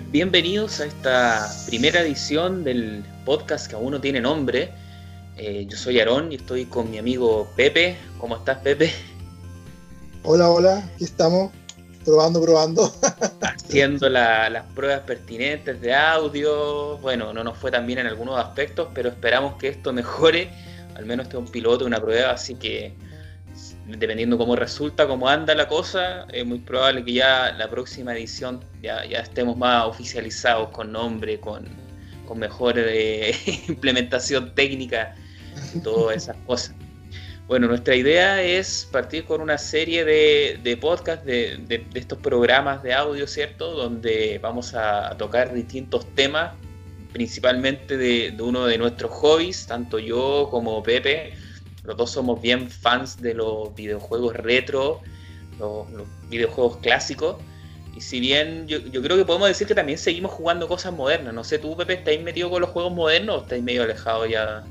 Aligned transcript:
Bienvenidos 0.00 0.80
a 0.80 0.86
esta 0.86 1.48
primera 1.66 2.00
edición 2.00 2.64
del 2.64 3.04
podcast 3.24 3.68
que 3.68 3.76
aún 3.76 3.92
no 3.92 4.00
tiene 4.00 4.20
nombre. 4.20 4.72
Eh, 5.36 5.66
yo 5.68 5.76
soy 5.76 6.00
Aarón 6.00 6.32
y 6.32 6.36
estoy 6.36 6.64
con 6.64 6.90
mi 6.90 6.98
amigo 6.98 7.46
Pepe. 7.54 7.96
¿Cómo 8.18 8.36
estás, 8.36 8.58
Pepe? 8.58 8.92
Hola, 10.24 10.50
hola, 10.50 10.78
aquí 10.94 11.04
estamos, 11.04 11.52
probando, 12.04 12.42
probando. 12.42 12.92
Haciendo 13.40 14.08
las 14.08 14.64
pruebas 14.74 15.00
pertinentes 15.00 15.80
de 15.80 15.94
audio. 15.94 16.98
Bueno, 16.98 17.32
no 17.32 17.44
nos 17.44 17.56
fue 17.56 17.70
tan 17.70 17.86
bien 17.86 18.00
en 18.00 18.08
algunos 18.08 18.40
aspectos, 18.40 18.88
pero 18.94 19.10
esperamos 19.10 19.56
que 19.56 19.68
esto 19.68 19.92
mejore. 19.92 20.50
Al 20.96 21.06
menos 21.06 21.26
este 21.26 21.36
es 21.36 21.42
un 21.44 21.50
piloto, 21.50 21.84
una 21.84 22.00
prueba, 22.00 22.32
así 22.32 22.56
que 22.56 22.94
dependiendo 23.86 24.38
cómo 24.38 24.56
resulta, 24.56 25.06
cómo 25.06 25.28
anda 25.28 25.54
la 25.54 25.68
cosa, 25.68 26.26
es 26.32 26.44
muy 26.46 26.58
probable 26.58 27.04
que 27.04 27.12
ya 27.14 27.52
la 27.52 27.68
próxima 27.68 28.14
edición 28.14 28.64
ya, 28.82 29.02
estemos 29.02 29.56
más 29.56 29.86
oficializados 29.86 30.70
con 30.70 30.92
nombre, 30.92 31.38
con, 31.40 31.68
con 32.26 32.38
mejor 32.38 32.74
eh, 32.78 33.34
implementación 33.68 34.54
técnica 34.54 35.14
y 35.74 35.80
todas 35.80 36.16
esas 36.16 36.36
cosas. 36.46 36.74
Bueno, 37.46 37.66
nuestra 37.68 37.94
idea 37.94 38.42
es 38.42 38.88
partir 38.90 39.26
con 39.26 39.42
una 39.42 39.58
serie 39.58 40.02
de, 40.06 40.58
de 40.62 40.76
podcasts, 40.78 41.26
de, 41.26 41.58
de, 41.66 41.84
estos 41.94 42.18
programas 42.18 42.82
de 42.82 42.94
audio, 42.94 43.26
¿cierto? 43.26 43.72
Donde 43.72 44.38
vamos 44.42 44.72
a 44.74 45.14
tocar 45.18 45.52
distintos 45.52 46.06
temas, 46.14 46.54
principalmente 47.12 47.98
de, 47.98 48.34
uno 48.40 48.64
de 48.64 48.78
nuestros 48.78 49.10
hobbies, 49.10 49.66
tanto 49.66 49.98
yo 49.98 50.48
como 50.50 50.82
Pepe, 50.82 51.34
los 51.84 51.96
dos 51.96 52.10
somos 52.10 52.40
bien 52.40 52.70
fans 52.70 53.20
de 53.20 53.34
los 53.34 53.74
videojuegos 53.74 54.34
retro, 54.34 55.00
los, 55.58 55.86
videojuegos 56.28 56.78
clásicos. 56.78 57.36
Y 57.94 58.00
si 58.00 58.18
bien 58.18 58.66
yo, 58.66 58.80
creo 58.80 59.16
que 59.16 59.24
podemos 59.24 59.48
decir 59.48 59.66
que 59.66 59.74
también 59.74 59.98
seguimos 59.98 60.32
jugando 60.32 60.66
cosas 60.66 60.92
modernas. 60.92 61.32
No 61.32 61.44
sé, 61.44 61.58
tú, 61.58 61.76
Pepe, 61.76 61.94
¿estáis 61.94 62.22
metido 62.22 62.50
con 62.50 62.62
los 62.62 62.70
juegos 62.70 62.92
modernos 62.92 63.36
o 63.36 63.42
estáis 63.42 63.62
medio 63.62 63.82
alejado 63.82 64.26
ya? 64.26 64.64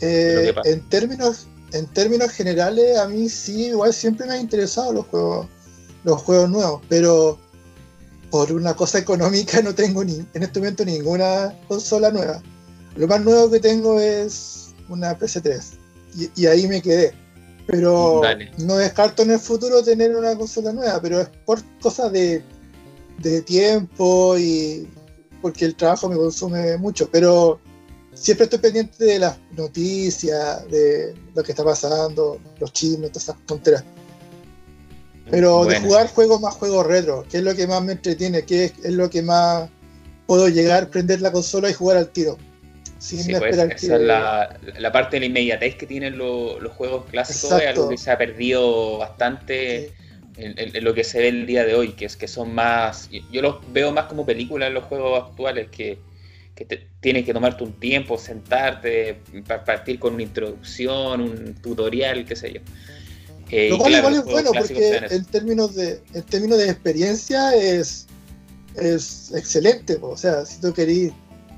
Eh, 0.00 0.54
en, 0.64 0.88
términos, 0.88 1.48
en 1.72 1.86
términos 1.88 2.30
generales, 2.30 2.96
a 2.96 3.08
mí 3.08 3.28
sí, 3.28 3.66
igual 3.66 3.92
siempre 3.92 4.26
me 4.26 4.34
han 4.34 4.40
interesado 4.40 4.92
los 4.92 5.06
juegos, 5.06 5.48
los 6.04 6.22
juegos 6.22 6.48
nuevos, 6.48 6.80
pero 6.88 7.38
por 8.30 8.52
una 8.52 8.74
cosa 8.74 8.98
económica 8.98 9.60
no 9.60 9.74
tengo 9.74 10.02
ni, 10.02 10.24
en 10.32 10.42
este 10.42 10.60
momento 10.60 10.84
ninguna 10.84 11.54
consola 11.68 12.10
nueva. 12.10 12.40
Lo 12.96 13.06
más 13.06 13.20
nuevo 13.20 13.50
que 13.50 13.60
tengo 13.60 14.00
es 14.00 14.74
una 14.88 15.18
PC3 15.18 15.79
y, 16.14 16.46
ahí 16.46 16.66
me 16.66 16.82
quedé. 16.82 17.12
Pero 17.66 18.20
no 18.58 18.76
descarto 18.76 19.22
en 19.22 19.30
el 19.30 19.38
futuro 19.38 19.82
tener 19.82 20.14
una 20.16 20.36
consola 20.36 20.72
nueva, 20.72 21.00
pero 21.00 21.20
es 21.20 21.28
por 21.44 21.62
cosas 21.80 22.10
de, 22.12 22.42
tiempo 23.44 24.36
y 24.38 24.88
porque 25.40 25.66
el 25.66 25.76
trabajo 25.76 26.08
me 26.08 26.16
consume 26.16 26.76
mucho. 26.78 27.08
Pero 27.10 27.60
siempre 28.12 28.44
estoy 28.44 28.58
pendiente 28.58 29.04
de 29.04 29.18
las 29.20 29.38
noticias, 29.56 30.68
de 30.68 31.14
lo 31.34 31.42
que 31.42 31.52
está 31.52 31.62
pasando, 31.62 32.40
los 32.58 32.72
chismes, 32.72 33.12
todas 33.12 33.24
esas 33.24 33.46
tonteras. 33.46 33.84
Pero 35.30 35.64
de 35.64 35.80
jugar 35.80 36.08
juegos 36.08 36.40
más 36.40 36.54
juegos 36.54 36.86
retro, 36.86 37.24
que 37.30 37.38
es 37.38 37.44
lo 37.44 37.54
que 37.54 37.68
más 37.68 37.84
me 37.84 37.92
entretiene, 37.92 38.42
que 38.42 38.64
es, 38.64 38.72
es, 38.82 38.92
lo 38.94 39.08
que 39.08 39.22
más 39.22 39.70
puedo 40.26 40.48
llegar, 40.48 40.90
prender 40.90 41.20
la 41.20 41.30
consola 41.30 41.70
y 41.70 41.74
jugar 41.74 41.98
al 41.98 42.10
tiro 42.10 42.36
sí, 43.00 43.34
pues, 43.34 43.56
esa 43.56 43.96
es 43.96 44.00
la, 44.00 44.92
parte 44.92 45.16
de 45.16 45.20
la 45.20 45.26
inmediatez 45.26 45.76
que 45.76 45.86
tienen 45.86 46.18
los 46.18 46.72
juegos 46.72 47.06
clásicos, 47.10 47.60
es 47.60 47.68
algo 47.68 47.88
que 47.88 47.96
se 47.96 48.10
ha 48.10 48.18
perdido 48.18 48.98
bastante 48.98 49.92
en, 50.36 50.84
lo 50.84 50.94
que 50.94 51.04
se 51.04 51.18
ve 51.18 51.28
el 51.28 51.46
día 51.46 51.64
de 51.64 51.74
hoy, 51.74 51.92
que 51.92 52.04
es 52.04 52.16
que 52.16 52.28
son 52.28 52.54
más, 52.54 53.08
yo 53.32 53.42
los 53.42 53.56
veo 53.72 53.92
más 53.92 54.06
como 54.06 54.24
películas 54.24 54.68
en 54.68 54.74
los 54.74 54.84
juegos 54.84 55.24
actuales, 55.24 55.68
que, 55.70 55.98
que 56.54 56.86
tienes 57.00 57.24
que 57.24 57.32
tomarte 57.32 57.64
un 57.64 57.72
tiempo, 57.72 58.18
sentarte, 58.18 59.20
partir 59.46 59.98
con 59.98 60.14
una 60.14 60.22
introducción, 60.22 61.20
un 61.20 61.54
tutorial, 61.54 62.24
qué 62.24 62.36
sé 62.36 62.52
yo. 62.52 62.60
Eh, 63.50 63.70
lo 63.70 63.78
cual 63.78 63.94
igual 63.94 64.14
es 64.14 64.24
bueno 64.24 64.52
porque 64.52 65.00
en 65.10 65.24
términos 65.24 65.74
de 65.74 66.00
en 66.14 66.22
términos 66.22 66.58
de 66.58 66.70
experiencia 66.70 67.52
es 67.56 68.06
es 68.76 69.32
excelente 69.34 69.98
o 70.00 70.16
sea 70.16 70.46
si 70.46 70.60
tú 70.60 70.72
querís 70.72 71.12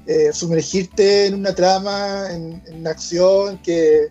eh, 0.07 0.31
sumergirte 0.33 1.27
en 1.27 1.35
una 1.35 1.55
trama, 1.55 2.29
en, 2.31 2.63
una 2.75 2.91
acción, 2.91 3.59
que, 3.59 4.09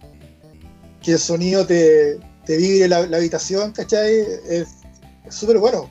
que 1.02 1.14
el 1.14 1.20
sonido 1.20 1.66
te, 1.66 2.20
te 2.46 2.58
vibre 2.58 2.88
la, 2.88 2.98
habitación, 2.98 3.72
¿cachai? 3.72 4.26
Es 4.50 4.68
súper 5.30 5.58
bueno. 5.58 5.90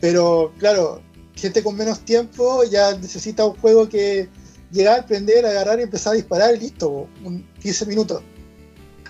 Pero 0.00 0.52
claro, 0.58 1.02
gente 1.36 1.62
con 1.62 1.76
menos 1.76 2.00
tiempo 2.00 2.64
ya 2.64 2.96
necesita 2.96 3.46
un 3.46 3.54
juego 3.56 3.88
que 3.88 4.28
llegar, 4.72 5.06
prender, 5.06 5.46
agarrar 5.46 5.78
y 5.78 5.82
empezar 5.82 6.14
a 6.14 6.16
disparar 6.16 6.54
y 6.56 6.58
listo, 6.58 7.08
un 7.24 7.46
15 7.60 7.86
minutos. 7.86 8.22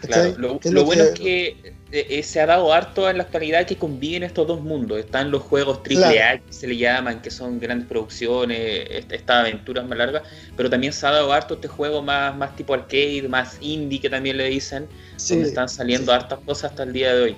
Claro, 0.03 0.35
lo, 0.39 0.85
bueno 0.85 1.05
es 1.05 1.11
que 1.13 1.75
eh, 1.95 2.07
eh, 2.09 2.23
se 2.23 2.41
ha 2.41 2.47
dado 2.47 2.73
harto 2.73 3.11
en 3.11 3.19
la 3.19 3.25
actualidad 3.25 3.67
que 3.67 3.77
conviven 3.77 4.23
estos 4.23 4.47
dos 4.47 4.63
mundos. 4.63 4.99
Están 4.99 5.31
los 5.31 5.43
juegos 5.43 5.81
AAA 5.81 6.39
que 6.39 6.51
se 6.53 6.67
le 6.67 6.79
llaman, 6.79 7.21
que 7.21 7.31
son 7.31 7.61
grandes 7.61 7.87
producciones, 7.87 8.87
estas 9.11 9.41
aventuras 9.41 9.87
más 9.87 9.99
largas, 9.99 10.23
pero 10.57 10.71
también 10.71 10.95
se 10.95 11.07
ha 11.07 11.11
dado 11.11 11.31
harto 11.35 11.53
este 11.55 11.69
juego 11.69 12.01
más, 12.01 12.35
más 12.35 12.57
tipo 12.57 12.73
arcade, 12.73 13.27
más 13.29 13.59
indie 13.61 14.01
que 14.01 14.09
también 14.09 14.39
le 14.39 14.49
dicen, 14.49 14.89
donde 15.29 15.49
están 15.49 15.69
saliendo 15.69 16.15
hartas 16.15 16.39
cosas 16.47 16.71
hasta 16.71 16.85
el 16.85 16.95
día 16.95 17.15
de 17.15 17.23
hoy. 17.23 17.37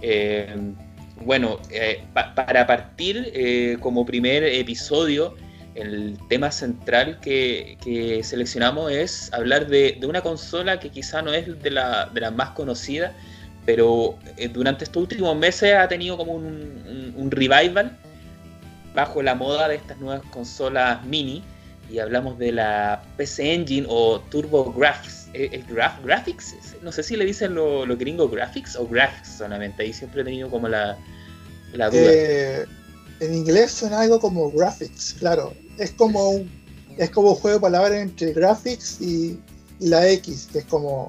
Eh, 0.00 0.54
bueno, 1.24 1.58
para 2.36 2.68
partir 2.68 3.78
como 3.80 4.06
primer 4.06 4.44
episodio, 4.44 5.34
el 5.74 6.16
tema 6.28 6.52
central 6.52 7.18
que, 7.20 8.20
seleccionamos 8.22 8.92
es 8.92 9.32
hablar 9.32 9.66
de, 9.66 9.98
una 10.06 10.20
consola 10.20 10.78
que 10.78 10.90
quizá 10.90 11.20
no 11.20 11.32
es 11.32 11.60
de 11.60 11.70
las 11.72 12.14
la 12.14 12.30
más 12.30 12.50
conocidas, 12.50 13.12
pero 13.68 14.16
eh, 14.38 14.48
durante 14.48 14.84
estos 14.84 15.02
últimos 15.02 15.36
meses 15.36 15.74
ha 15.74 15.86
tenido 15.88 16.16
como 16.16 16.32
un, 16.32 17.28
revival 17.30 17.94
bajo 18.94 19.22
la 19.22 19.34
moda 19.34 19.68
de 19.68 19.74
estas 19.74 19.98
nuevas 19.98 20.22
consolas 20.30 21.04
mini 21.04 21.44
y 21.90 21.98
hablamos 21.98 22.38
de 22.38 22.52
la 22.52 23.02
PC 23.18 23.52
Engine 23.52 23.86
o 23.90 24.20
Turbo 24.30 24.72
Graphics. 24.72 25.28
¿El, 25.34 25.52
eh, 25.52 25.64
Graphics? 26.02 26.54
No 26.80 26.90
sé 26.90 27.02
si 27.02 27.14
le 27.14 27.26
dicen 27.26 27.54
los 27.54 27.86
lo 27.86 27.96
gringos 27.98 28.30
Graphics 28.30 28.74
o 28.76 28.88
Graphics 28.88 29.36
solamente. 29.36 29.82
Ahí 29.82 29.92
siempre 29.92 30.22
he 30.22 30.24
tenido 30.24 30.48
como 30.48 30.66
la, 30.66 30.96
duda. 31.74 31.90
Eh, 31.92 32.64
en 33.20 33.34
inglés 33.34 33.72
suena 33.72 34.00
algo 34.00 34.18
como 34.18 34.50
Graphics, 34.50 35.16
claro 35.18 35.52
es 35.78 35.92
como 35.92 36.30
un, 36.30 36.50
es 36.96 37.10
como 37.10 37.32
un 37.32 37.34
juego 37.36 37.58
de 37.58 37.60
palabras 37.60 37.92
entre 37.92 38.32
graphics 38.32 39.00
y, 39.00 39.38
la 39.80 40.08
X, 40.08 40.48
que 40.52 40.58
es 40.58 40.64
como 40.64 41.06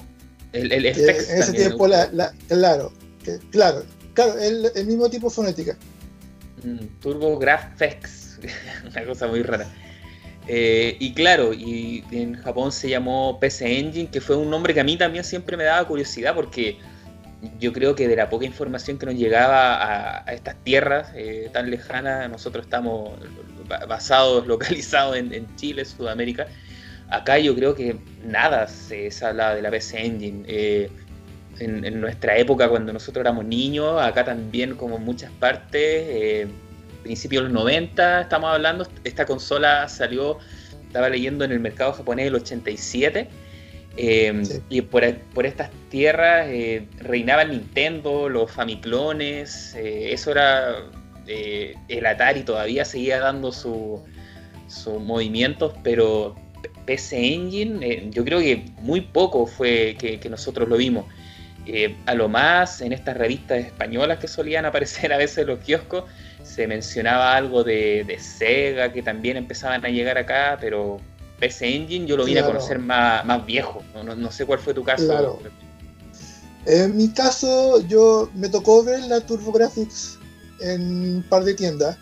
el, 0.53 0.71
el 0.71 0.85
en 0.85 1.09
ese 1.09 1.53
tiempo 1.53 1.87
la, 1.87 2.09
claro, 2.47 2.91
claro, 3.51 3.83
claro, 4.13 4.39
el, 4.39 4.71
el, 4.75 4.85
mismo 4.85 5.09
tipo 5.09 5.29
fonética. 5.29 5.77
Mm, 6.63 6.99
Turbo 6.99 7.37
Graphics, 7.37 8.39
una 8.89 9.05
cosa 9.05 9.27
muy 9.27 9.43
rara. 9.43 9.67
Eh, 10.51 10.97
y 10.99 11.13
claro, 11.13 11.53
y 11.53 12.03
en 12.11 12.33
Japón 12.33 12.71
se 12.71 12.89
llamó 12.89 13.39
PC 13.39 13.79
Engine, 13.79 14.09
que 14.09 14.19
fue 14.19 14.35
un 14.35 14.49
nombre 14.49 14.73
que 14.73 14.79
a 14.79 14.83
mí 14.83 14.97
también 14.97 15.23
siempre 15.23 15.55
me 15.55 15.63
daba 15.63 15.87
curiosidad 15.87 16.33
porque 16.33 16.79
yo 17.59 17.71
creo 17.71 17.95
que 17.95 18.07
de 18.07 18.15
la 18.15 18.29
poca 18.29 18.45
información 18.45 18.97
que 18.97 19.05
nos 19.05 19.15
llegaba 19.15 20.23
a, 20.25 20.33
estas 20.33 20.55
tierras 20.63 21.11
eh, 21.15 21.49
tan 21.53 21.69
lejanas, 21.69 22.29
nosotros 22.29 22.65
estamos 22.65 23.11
basados, 23.87 24.47
localizados 24.47 25.17
en, 25.17 25.55
Chile, 25.55 25.85
Sudamérica, 25.85 26.47
acá 27.09 27.37
yo 27.39 27.55
creo 27.55 27.75
que 27.75 27.97
nada 28.23 28.67
se, 28.67 29.09
habla 29.23 29.55
de 29.55 29.61
la 29.61 29.69
PC 29.69 30.05
Engine. 30.05 30.43
Eh, 30.47 30.89
en, 31.59 31.99
nuestra 31.99 32.37
época, 32.37 32.69
cuando 32.69 32.93
nosotros 32.93 33.21
éramos 33.21 33.43
niños, 33.43 34.01
acá 34.01 34.23
también 34.23 34.75
como 34.75 34.95
en 34.95 35.03
muchas 35.03 35.31
partes, 35.31 35.81
eh, 35.83 36.47
principios 37.03 37.43
de 37.43 37.49
los 37.49 37.53
90 37.53 38.21
estamos 38.21 38.49
hablando, 38.53 38.87
esta 39.03 39.25
consola 39.25 39.89
salió, 39.89 40.37
estaba 40.87 41.09
leyendo 41.09 41.43
en 41.43 41.51
el 41.51 41.59
mercado 41.59 41.91
japonés 41.91 42.27
el 42.27 42.35
87 42.35 43.27
Em, 44.01 44.43
y 44.69 44.81
por, 44.81 45.03
estas 45.03 45.69
tierras 45.89 46.47
eh, 46.47 46.87
reinaban 46.99 47.49
Nintendo, 47.49 48.29
los 48.29 48.49
Famiclones, 48.49 49.75
eh, 49.75 50.13
eso 50.13 50.31
era 50.31 50.85
eh, 51.27 51.75
el 51.89 52.05
Atari 52.05 52.43
todavía 52.43 52.85
seguía 52.85 53.19
dando 53.19 53.51
sus 53.51 53.99
movimientos, 55.01 55.73
pero 55.83 56.35
PC 56.89 57.33
Engine 57.35 58.09
yo 58.09 58.25
creo 58.25 58.39
que 58.39 58.65
muy 58.81 59.01
poco 59.01 59.45
fue 59.45 59.95
que, 59.99 60.27
nosotros 60.27 60.67
lo 60.67 60.75
vimos. 60.75 61.05
a 62.07 62.15
lo 62.15 62.27
más 62.27 62.81
en 62.81 62.93
estas 62.93 63.15
revistas 63.15 63.59
españolas 63.59 64.17
que 64.17 64.27
solían 64.27 64.65
aparecer 64.71 65.13
a 65.13 65.17
veces 65.17 65.37
en 65.37 65.47
los 65.47 65.59
kioscos 65.59 66.05
se 66.41 66.65
mencionaba 66.65 67.35
algo 67.35 67.63
de, 67.63 68.03
de 68.05 68.17
Sega 68.17 68.91
que 68.91 69.03
también 69.03 69.37
empezaban 69.37 69.85
a 69.85 69.89
llegar 69.89 70.17
acá, 70.17 70.57
pero 70.59 70.99
PC 71.39 71.75
Engine 71.75 72.07
yo 72.07 72.17
lo 72.17 72.25
vine 72.25 72.39
a 72.39 72.45
conocer 72.47 72.79
más, 72.79 73.23
más 73.23 73.45
viejo. 73.45 73.83
No, 74.03 74.31
sé 74.31 74.47
cuál 74.47 74.57
fue 74.57 74.73
tu 74.73 74.83
caso. 74.83 75.39
En 76.65 76.97
mi 76.97 77.09
caso, 77.09 77.85
yo 77.87 78.31
me 78.33 78.49
tocó 78.49 78.83
ver 78.83 79.03
la 79.03 79.21
TurboGrafx 79.21 80.17
en 80.61 81.17
un 81.17 81.25
par 81.29 81.43
de 81.43 81.53
tiendas, 81.53 81.97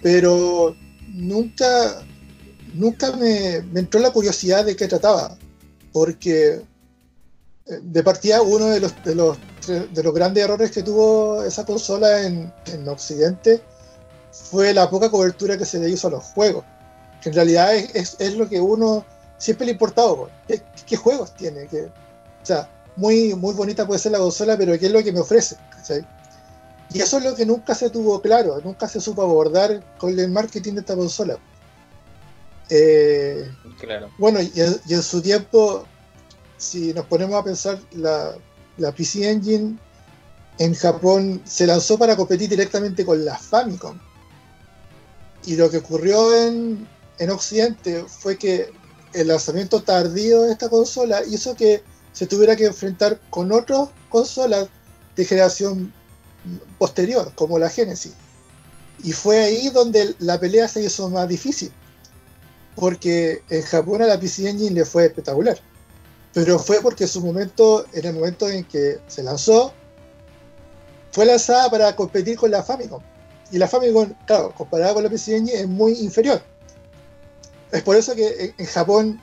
pero 0.00 0.76
nunca, 1.08 2.04
nunca 2.76 3.12
me, 3.12 3.56
entró 3.56 4.00
la 4.00 4.12
curiosidad 4.12 4.64
de 4.64 4.76
qué 4.76 4.86
trataba, 4.86 5.36
porque 5.92 6.62
eh, 7.66 7.80
de 7.82 8.02
partida 8.02 8.42
uno 8.42 8.66
de 8.66 8.80
los, 8.80 9.04
de 9.04 9.14
los, 9.14 9.38
de 9.66 10.02
los 10.02 10.14
grandes 10.14 10.44
errores 10.44 10.70
que 10.70 10.82
tuvo 10.82 11.42
esa 11.42 11.64
consola 11.64 12.22
en, 12.22 12.52
en 12.66 12.88
Occidente 12.88 13.62
fue 14.30 14.72
la 14.74 14.88
poca 14.88 15.10
cobertura 15.10 15.56
que 15.56 15.64
se 15.64 15.78
le 15.78 15.88
hizo 15.88 16.08
a 16.08 16.10
los 16.10 16.24
juegos, 16.24 16.64
que 17.22 17.30
en 17.30 17.34
realidad 17.34 17.74
es, 17.74 18.36
lo 18.36 18.48
que 18.48 18.60
uno 18.60 19.04
siempre 19.38 19.66
le 19.66 19.72
ha 19.72 19.74
importado, 19.74 20.28
¿Qué, 20.46 20.62
¿Qué, 20.86 20.96
juegos 20.96 21.34
tiene? 21.34 21.64
o 21.64 22.46
sea, 22.46 22.68
muy, 22.96 23.34
muy 23.34 23.54
bonita 23.54 23.86
puede 23.86 23.98
ser 23.98 24.12
la 24.12 24.18
consola, 24.18 24.56
pero 24.56 24.78
¿qué 24.78 24.86
es 24.86 24.92
lo 24.92 25.02
que 25.02 25.12
me 25.12 25.20
ofrece? 25.20 25.56
Y 26.92 27.00
eso 27.00 27.18
es 27.18 27.24
lo 27.24 27.34
que 27.34 27.46
nunca 27.46 27.74
se 27.74 27.90
tuvo 27.90 28.20
claro, 28.20 28.60
nunca 28.62 28.88
se 28.88 29.00
supo 29.00 29.22
abordar 29.22 29.82
con 29.98 30.18
el 30.18 30.30
marketing 30.30 30.74
de 30.74 30.80
esta 30.80 30.96
consola. 30.96 31.38
Eh, 32.68 33.50
bueno, 34.18 34.40
y, 34.40 34.52
en 34.56 35.02
su 35.02 35.22
tiempo, 35.22 35.84
si 36.56 36.92
nos 36.92 37.06
ponemos 37.06 37.36
a 37.36 37.44
pensar, 37.44 37.78
la, 37.92 38.34
la, 38.76 38.92
PC 38.92 39.30
Engine 39.30 39.78
en 40.58 40.74
Japón 40.74 41.40
se 41.44 41.66
lanzó 41.66 41.98
para 41.98 42.16
competir 42.16 42.48
directamente 42.48 43.04
con 43.04 43.24
la 43.24 43.38
Famicom. 43.38 43.98
Y 45.44 45.56
lo 45.56 45.70
que 45.70 45.78
ocurrió 45.78 46.34
en, 46.34 46.88
en 47.18 47.30
Occidente 47.30 48.04
fue 48.08 48.36
que 48.36 48.72
el 49.12 49.28
lanzamiento 49.28 49.82
tardío 49.82 50.42
de 50.42 50.52
esta 50.52 50.68
consola 50.68 51.22
hizo 51.24 51.54
que 51.54 51.82
se 52.12 52.26
tuviera 52.26 52.56
que 52.56 52.66
enfrentar 52.66 53.20
con 53.30 53.52
otras 53.52 53.88
consolas 54.08 54.68
de 55.14 55.24
generación 55.24 55.92
posterior, 56.78 57.32
como 57.34 57.58
la 57.58 57.68
Genesis. 57.68 58.12
Y 59.02 59.12
fue 59.12 59.38
ahí 59.38 59.68
donde 59.70 60.14
la 60.18 60.40
pelea 60.40 60.68
se 60.68 60.82
hizo 60.82 61.08
más 61.10 61.28
difícil, 61.28 61.72
porque 62.76 63.42
en 63.48 63.62
Japón 63.62 64.02
a 64.02 64.06
la 64.06 64.20
PC 64.20 64.48
Engine 64.48 64.70
le 64.70 64.84
fue 64.84 65.06
espectacular. 65.06 65.58
Pero 66.32 66.58
fue 66.58 66.80
porque 66.82 67.06
su 67.06 67.22
momento, 67.22 67.86
en 67.94 68.04
el 68.04 68.14
momento 68.14 68.48
en 68.48 68.64
que 68.64 68.98
se 69.08 69.22
lanzó, 69.22 69.72
fue 71.10 71.24
lanzada 71.24 71.70
para 71.70 71.96
competir 71.96 72.36
con 72.36 72.50
la 72.50 72.62
Famicom. 72.62 73.02
Y 73.50 73.58
la 73.58 73.66
Famicom, 73.66 74.12
claro, 74.26 74.52
comparada 74.54 74.92
con 74.92 75.02
la 75.02 75.08
PC 75.08 75.36
Engine, 75.36 75.60
es 75.60 75.66
muy 75.66 75.94
inferior. 75.94 76.42
Es 77.72 77.82
por 77.82 77.96
eso 77.96 78.14
que 78.14 78.54
en 78.56 78.66
Japón 78.66 79.20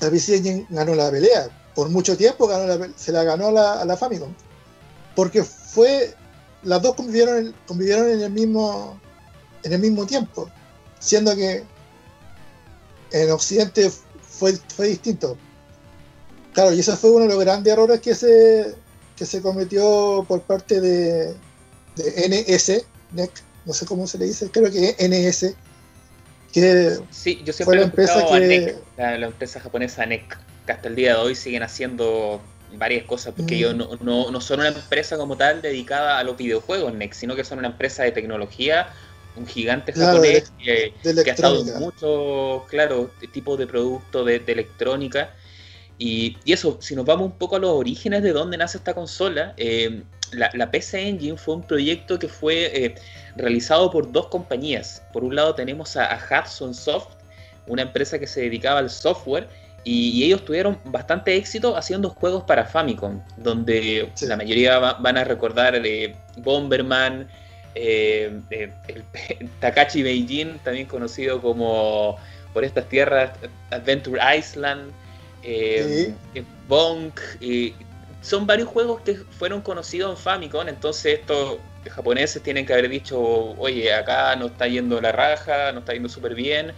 la 0.00 0.10
PC 0.10 0.38
Engine 0.38 0.66
ganó 0.70 0.96
la 0.96 1.10
pelea, 1.10 1.48
por 1.74 1.88
mucho 1.88 2.16
tiempo 2.16 2.50
se 2.96 3.12
la 3.12 3.22
ganó 3.22 3.48
a 3.56 3.84
la, 3.84 3.96
Famicom. 3.96 4.34
Porque 5.14 5.44
fue. 5.44 6.14
Las 6.62 6.82
dos 6.82 6.94
convivieron, 6.94 7.54
convivieron 7.66 8.10
en 8.10 8.20
el 8.22 8.30
mismo. 8.30 8.98
en 9.62 9.72
el 9.72 9.78
mismo 9.78 10.04
tiempo. 10.06 10.50
Siendo 10.98 11.34
que 11.36 11.64
en 13.12 13.30
Occidente 13.30 13.90
fue, 14.22 14.54
fue 14.74 14.88
distinto. 14.88 15.36
Claro, 16.52 16.72
y 16.72 16.80
ese 16.80 16.96
fue 16.96 17.10
uno 17.10 17.24
de 17.24 17.30
los 17.30 17.40
grandes 17.40 17.72
errores 17.72 18.00
que 18.00 18.14
se, 18.14 18.74
que 19.16 19.24
se 19.24 19.40
cometió 19.40 20.24
por 20.26 20.42
parte 20.42 20.80
de, 20.80 21.34
de 21.96 22.28
NS, 22.28 22.84
NEC, 23.12 23.30
no 23.64 23.72
sé 23.72 23.86
cómo 23.86 24.06
se 24.06 24.18
le 24.18 24.26
dice, 24.26 24.50
creo 24.50 24.70
que 24.70 24.96
NS, 24.98 25.54
que 26.52 26.98
sí, 27.10 27.40
yo 27.44 27.52
siempre 27.52 27.64
fue 27.64 27.76
la 27.76 27.82
empresa 27.82 28.26
que... 28.26 28.76
la, 28.96 29.26
empresa 29.26 29.60
japonesa 29.60 30.04
NEC 30.06 30.36
hasta 30.66 30.88
el 30.88 30.96
día 30.96 31.14
de 31.14 31.20
hoy 31.20 31.34
siguen 31.34 31.62
haciendo 31.62 32.40
varias 32.76 33.04
cosas, 33.04 33.34
porque 33.36 33.56
ellos 33.56 33.74
mm. 33.74 34.04
no, 34.04 34.30
no, 34.30 34.40
son 34.40 34.60
una 34.60 34.68
empresa 34.68 35.16
como 35.16 35.36
tal 35.36 35.62
dedicada 35.62 36.18
a 36.18 36.24
los 36.24 36.36
videojuegos, 36.36 36.94
Next, 36.94 37.20
sino 37.20 37.34
que 37.34 37.44
son 37.44 37.58
una 37.58 37.68
empresa 37.68 38.04
de 38.04 38.12
tecnología, 38.12 38.88
un 39.36 39.46
gigante 39.46 39.92
japonés 39.92 40.52
que, 40.62 40.92
ha 41.04 41.30
estado 41.30 41.60
en 41.60 41.78
muchos, 41.78 42.64
claro, 42.68 43.10
tipos 43.32 43.58
de 43.58 43.66
productos 43.66 44.26
de, 44.26 44.42
electrónica. 44.46 45.34
Y, 45.98 46.36
eso, 46.46 46.78
si 46.80 46.94
nos 46.94 47.04
vamos 47.04 47.26
un 47.26 47.38
poco 47.38 47.56
a 47.56 47.58
los 47.58 47.70
orígenes 47.70 48.22
de 48.22 48.32
dónde 48.32 48.56
nace 48.56 48.78
esta 48.78 48.94
consola, 48.94 49.54
eh, 49.56 50.02
la, 50.32 50.70
PC 50.70 51.08
Engine 51.08 51.36
fue 51.36 51.56
un 51.56 51.62
proyecto 51.62 52.18
que 52.18 52.28
fue 52.28 52.84
eh, 52.84 52.94
realizado 53.36 53.90
por 53.90 54.10
dos 54.10 54.28
compañías. 54.28 55.02
Por 55.12 55.24
un 55.24 55.34
lado 55.34 55.54
tenemos 55.54 55.96
a 55.96 56.18
Hudson 56.18 56.74
Soft, 56.74 57.16
una 57.66 57.82
empresa 57.82 58.18
que 58.18 58.26
se 58.26 58.42
dedicaba 58.42 58.78
al 58.78 58.90
software, 58.90 59.48
y, 59.84 60.24
ellos 60.24 60.44
tuvieron 60.44 60.78
bastante 60.84 61.36
éxito 61.36 61.76
haciendo 61.76 62.10
juegos 62.10 62.44
para 62.44 62.64
Famicom, 62.64 63.22
donde 63.38 64.10
la 64.22 64.36
mayoría 64.36 64.78
van 64.78 65.16
a 65.16 65.24
recordar 65.24 65.80
de 65.80 66.14
Bomberman, 66.38 67.28
eh, 67.74 68.40
el, 68.50 68.72
Takashi 69.60 70.02
Beijing, 70.02 70.58
también 70.64 70.86
conocido 70.86 71.40
como 71.40 72.16
por 72.52 72.64
estas 72.64 72.88
tierras 72.88 73.30
Adventure 73.70 74.20
Island, 74.36 74.90
eh, 75.42 76.12
Bonk, 76.68 77.20
son 78.22 78.46
varios 78.46 78.68
juegos 78.68 79.00
que 79.02 79.14
fueron 79.14 79.62
conocidos 79.62 80.10
en 80.10 80.16
Famicom, 80.16 80.68
entonces 80.68 81.20
estos 81.20 81.58
japoneses 81.88 82.42
tienen 82.42 82.66
que 82.66 82.72
haber 82.72 82.88
dicho, 82.88 83.18
oye, 83.20 83.92
acá 83.92 84.36
no 84.36 84.46
está 84.46 84.66
yendo 84.66 85.00
la 85.00 85.12
raja, 85.12 85.72
no 85.72 85.80
está 85.80 85.94
yendo 85.94 86.08
súper 86.08 86.34
bien, 86.34 86.72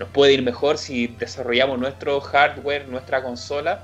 nos 0.00 0.08
puede 0.08 0.32
ir 0.32 0.42
mejor 0.42 0.78
si 0.78 1.08
desarrollamos 1.08 1.78
nuestro 1.78 2.20
hardware, 2.20 2.88
nuestra 2.88 3.22
consola. 3.22 3.82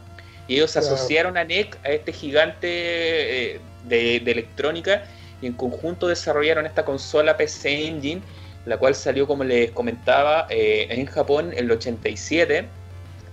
Y 0.49 0.55
ellos 0.55 0.77
asociaron 0.77 1.37
a 1.37 1.45
NEC, 1.45 1.77
a 1.85 1.91
este 1.91 2.13
gigante 2.13 2.69
eh, 2.69 3.61
de, 3.85 4.17
electrónica, 4.17 5.05
y 5.41 5.47
en 5.47 5.53
conjunto 5.53 6.09
desarrollaron 6.09 6.67
esta 6.67 6.85
consola 6.85 7.37
PC 7.37 7.87
Engine, 7.87 8.23
la 8.65 8.79
cual 8.79 8.95
salió, 8.95 9.27
como 9.27 9.45
les 9.45 9.71
comentaba, 9.71 10.47
eh, 10.51 10.87
en 10.91 11.07
Japón 11.07 11.53
en 11.53 11.65
el 11.65 11.71
87. 11.71 12.69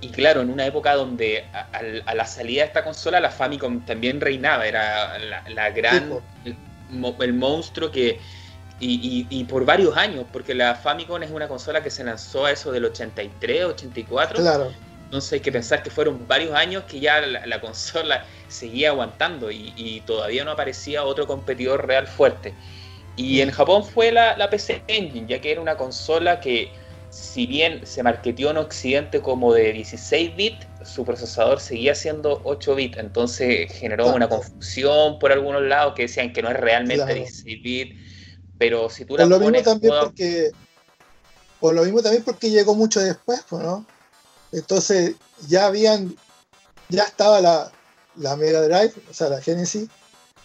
Y 0.01 0.09
claro, 0.09 0.41
en 0.41 0.49
una 0.49 0.65
época 0.65 0.95
donde 0.95 1.45
a, 1.53 2.13
la 2.13 2.25
salida 2.25 2.63
de 2.63 2.67
esta 2.67 2.83
consola 2.83 3.21
la 3.21 3.29
Famicom 3.29 3.85
también 3.85 4.19
reinaba, 4.19 4.67
era 4.67 5.17
la, 5.49 5.69
gran, 5.69 6.19
el 7.19 7.33
monstruo 7.33 7.89
que 7.89 8.19
y, 8.79 9.43
por 9.45 9.65
varios 9.65 9.95
años, 9.95 10.25
porque 10.31 10.53
la 10.53 10.75
Famicom 10.75 11.23
es 11.23 11.31
una 11.31 11.47
consola 11.47 11.81
que 11.81 11.89
se 11.89 12.03
lanzó 12.03 12.45
a 12.45 12.51
eso 12.51 12.71
del 12.71 12.85
83, 12.85 13.65
84. 13.65 14.41
Claro. 14.41 14.71
Entonces 15.13 15.33
hay 15.33 15.41
que 15.41 15.51
pensar 15.51 15.83
que 15.83 15.91
fueron 15.91 16.27
varios 16.27 16.55
años 16.55 16.85
que 16.85 16.99
ya 16.99 17.21
la, 17.21 17.61
consola 17.61 18.25
seguía 18.47 18.89
aguantando 18.89 19.51
y, 19.51 20.01
todavía 20.07 20.43
no 20.43 20.49
aparecía 20.49 21.03
otro 21.03 21.27
competidor 21.27 21.85
real 21.85 22.07
fuerte. 22.07 22.55
Y 23.15 23.41
en 23.41 23.51
Japón 23.51 23.85
fue 23.85 24.11
la, 24.11 24.35
la, 24.37 24.49
PC 24.49 24.81
Engine, 24.87 25.27
ya 25.27 25.39
que 25.39 25.51
era 25.51 25.61
una 25.61 25.77
consola 25.77 26.39
que, 26.39 26.71
si 27.11 27.45
bien 27.45 27.85
se 27.85 28.01
marketeó 28.01 28.49
en 28.49 28.57
Occidente 28.57 29.21
como 29.21 29.53
de 29.53 29.73
16 29.73 30.35
bits, 30.35 30.65
su 30.83 31.05
procesador 31.05 31.59
seguía 31.59 31.93
siendo 31.93 32.41
8 32.43 32.73
bits. 32.73 32.97
Entonces 32.97 33.71
generó 33.71 34.15
una 34.15 34.27
confusión 34.27 35.19
por 35.19 35.31
algunos 35.31 35.61
lados 35.61 35.93
que 35.93 36.01
decían 36.01 36.33
que 36.33 36.41
no 36.41 36.49
es 36.49 36.57
realmente 36.57 37.13
16 37.13 37.61
bits 37.61 37.99
pero 38.57 38.89
si 38.89 39.03
tú 39.03 39.15
por 39.15 39.27
lo 39.27 39.39
mismo 39.39 39.61
también 39.61 39.93
porque 39.99 40.51
Por 41.59 41.75
lo 41.75 41.83
mismo 41.83 42.01
también 42.01 42.23
porque 42.23 42.49
llegó 42.49 42.75
mucho 42.75 42.99
después, 42.99 43.43
¿no? 43.51 43.85
Entonces 44.53 45.15
ya 45.47 45.65
habían. 45.65 46.15
Ya 46.89 47.03
estaba 47.03 47.41
la, 47.41 47.71
la 48.15 48.35
Mega 48.35 48.61
Drive, 48.61 48.93
o 49.09 49.13
sea, 49.13 49.29
la 49.29 49.41
Genesis, 49.41 49.89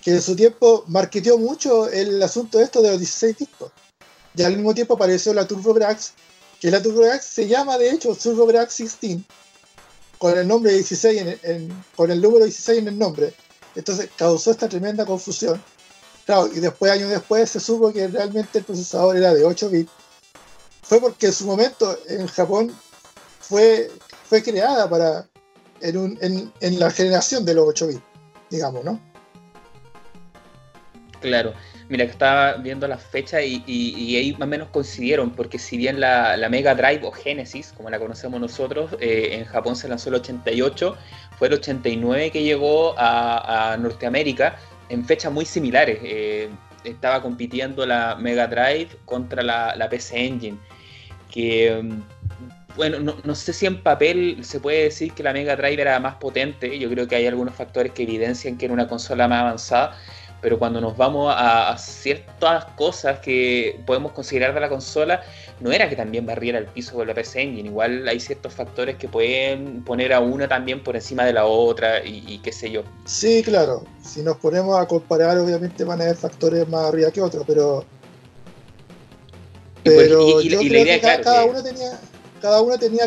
que 0.03 0.13
en 0.13 0.23
su 0.23 0.35
tiempo 0.35 0.85
marketeó 0.87 1.37
mucho 1.37 1.89
el 1.89 2.23
asunto 2.23 2.59
de 2.59 2.65
esto 2.65 2.81
de 2.81 2.91
los 2.91 2.99
16 2.99 3.37
discos. 3.37 3.71
Y 4.35 4.43
al 4.43 4.57
mismo 4.57 4.73
tiempo 4.73 4.95
apareció 4.95 5.35
la 5.35 5.47
TurboGrafx, 5.47 6.13
que 6.61 6.71
la 6.71 6.81
TurboGrafx 6.81 7.25
se 7.25 7.47
llama 7.47 7.77
de 7.77 7.91
hecho 7.91 8.15
TurboGrafx 8.15 8.79
16, 8.79 9.21
con 10.19 10.39
el 10.39 10.49
nombre 10.49 10.73
16 10.73 11.39
en, 11.43 11.85
con 11.95 12.11
el 12.11 12.23
número 12.23 12.45
16 12.45 12.79
en 12.79 12.89
el 12.89 12.99
nombre. 12.99 13.35
Entonces 13.75 14.09
causó 14.17 14.51
esta 14.51 14.69
tremenda 14.69 15.05
confusión. 15.05 15.63
Claro, 16.25 16.49
y 16.55 16.61
después, 16.61 16.93
años 16.93 17.11
después, 17.11 17.51
se 17.51 17.61
supo 17.61 17.93
que 17.93 18.07
realmente 18.07 18.59
el 18.59 18.65
procesador 18.65 19.17
era 19.17 19.35
de 19.35 19.45
8 19.45 19.71
bits. 19.71 19.91
Fue 20.83 21.01
porque 21.01 21.27
en 21.27 21.33
su 21.33 21.47
momento 21.47 21.99
en 22.07 22.27
Japón 22.27 22.75
fue, 23.49 23.91
fue 24.25 24.43
creada 24.43 24.89
para 24.89 25.27
en, 25.81 26.53
en, 26.61 26.79
la 26.79 26.91
generación 26.91 27.45
de 27.45 27.55
los 27.55 27.69
8 27.69 27.87
bits, 27.89 28.03
digamos, 28.51 28.85
¿no? 28.85 29.01
Claro. 31.21 31.53
Mira, 31.89 32.05
que 32.05 32.11
estaba 32.11 32.55
viendo 32.55 32.87
las 32.87 33.03
fechas 33.03 33.43
y, 33.43 33.63
y, 33.67 34.17
ahí 34.17 34.33
más 34.33 34.43
o 34.43 34.47
menos 34.47 34.69
coincidieron, 34.69 35.31
porque 35.31 35.59
si 35.59 35.79
bien 35.79 36.01
la, 36.01 36.37
Mega 36.51 36.75
Drive 36.75 37.01
o 37.03 37.11
Genesis, 37.11 37.73
como 37.75 37.89
la 37.89 37.99
conocemos 37.99 38.39
nosotros, 38.41 38.91
eh, 39.01 39.31
en 39.33 39.47
Japón 39.47 39.75
se 39.75 39.89
lanzó 39.89 40.11
el 40.11 40.17
88, 40.17 40.97
fue 41.39 41.49
el 41.49 41.55
89 41.55 42.31
que 42.31 42.43
llegó 42.43 42.95
a, 42.99 43.73
a 43.73 43.77
Norteamérica, 43.79 44.59
en 44.91 45.05
fechas 45.05 45.33
muy 45.33 45.47
similares. 45.47 45.99
Eh, 46.03 46.51
estaba 46.85 47.23
compitiendo 47.23 47.87
la 47.87 48.17
Mega 48.17 48.47
Drive 48.47 48.89
contra 49.05 49.43
la, 49.43 49.89
PC 49.89 50.27
Engine, 50.27 50.59
que 51.31 51.81
mm, 51.83 52.18
bueno, 52.77 52.99
no, 53.01 53.35
sé 53.35 53.53
si 53.53 53.67
en 53.67 53.83
papel 53.83 54.39
se 54.43 54.61
puede 54.61 54.85
decir 54.85 55.13
que 55.13 55.23
la 55.23 55.33
Mega 55.33 55.57
Drive 55.57 55.81
era 55.81 55.99
más 56.01 56.17
potente, 56.17 56.79
yo 56.79 56.89
creo 56.89 57.09
que 57.09 57.17
hay 57.17 57.27
algunos 57.27 57.55
factores 57.55 57.93
que 57.93 58.05
evidencian 58.05 58.57
que 58.57 58.67
era 58.67 58.75
una 58.75 58.87
consola 58.87 59.27
más 59.27 59.41
avanzada, 59.41 59.97
pero 60.41 60.59
cuando 60.59 60.81
nos 60.81 60.97
vamos 60.97 61.35
a, 61.37 61.77
ciertas 61.79 62.67
cosas 62.77 63.19
que 63.19 63.81
podemos 63.87 64.13
considerar 64.13 64.55
de 64.55 64.61
la 64.61 64.69
consola, 64.69 65.23
no 65.61 65.73
era 65.73 65.89
que 65.89 65.97
también 65.97 66.27
barriera 66.27 66.59
el 66.59 66.67
piso 66.67 66.95
con 66.95 67.09
la 67.09 67.15
PC 67.15 67.43
Engine, 67.43 67.69
igual 67.69 68.07
hay 68.07 68.21
ciertos 68.21 68.53
factores 68.53 68.97
que 68.97 69.09
pueden 69.09 69.83
poner 69.83 70.13
a 70.13 70.21
una 70.21 70.47
también 70.47 70.83
por 70.83 70.95
encima 70.95 71.25
de 71.25 71.33
la 71.33 71.47
otra 71.47 72.05
y, 72.05 72.39
qué 72.39 72.53
sé 72.53 72.71
yo. 72.71 72.85
Sí, 73.05 73.43
claro, 73.43 73.85
si 74.03 74.23
nos 74.23 74.37
ponemos 74.37 74.79
a 74.79 74.87
comparar 74.87 75.39
obviamente 75.39 75.83
van 75.83 76.01
a 76.01 76.05
haber 76.05 76.17
factores 76.17 76.69
más 76.69 76.87
arriba 76.87 77.11
que 77.11 77.21
otros, 77.21 77.45
pero... 77.47 77.85
Pero 79.83 80.41
yo 80.43 80.59
creo 80.59 80.85
que 80.85 81.01
cada, 81.01 81.45
uno 81.47 81.63
tenía, 81.63 81.99
cada 82.41 82.63
uno 82.63 82.79
tenía 82.79 83.07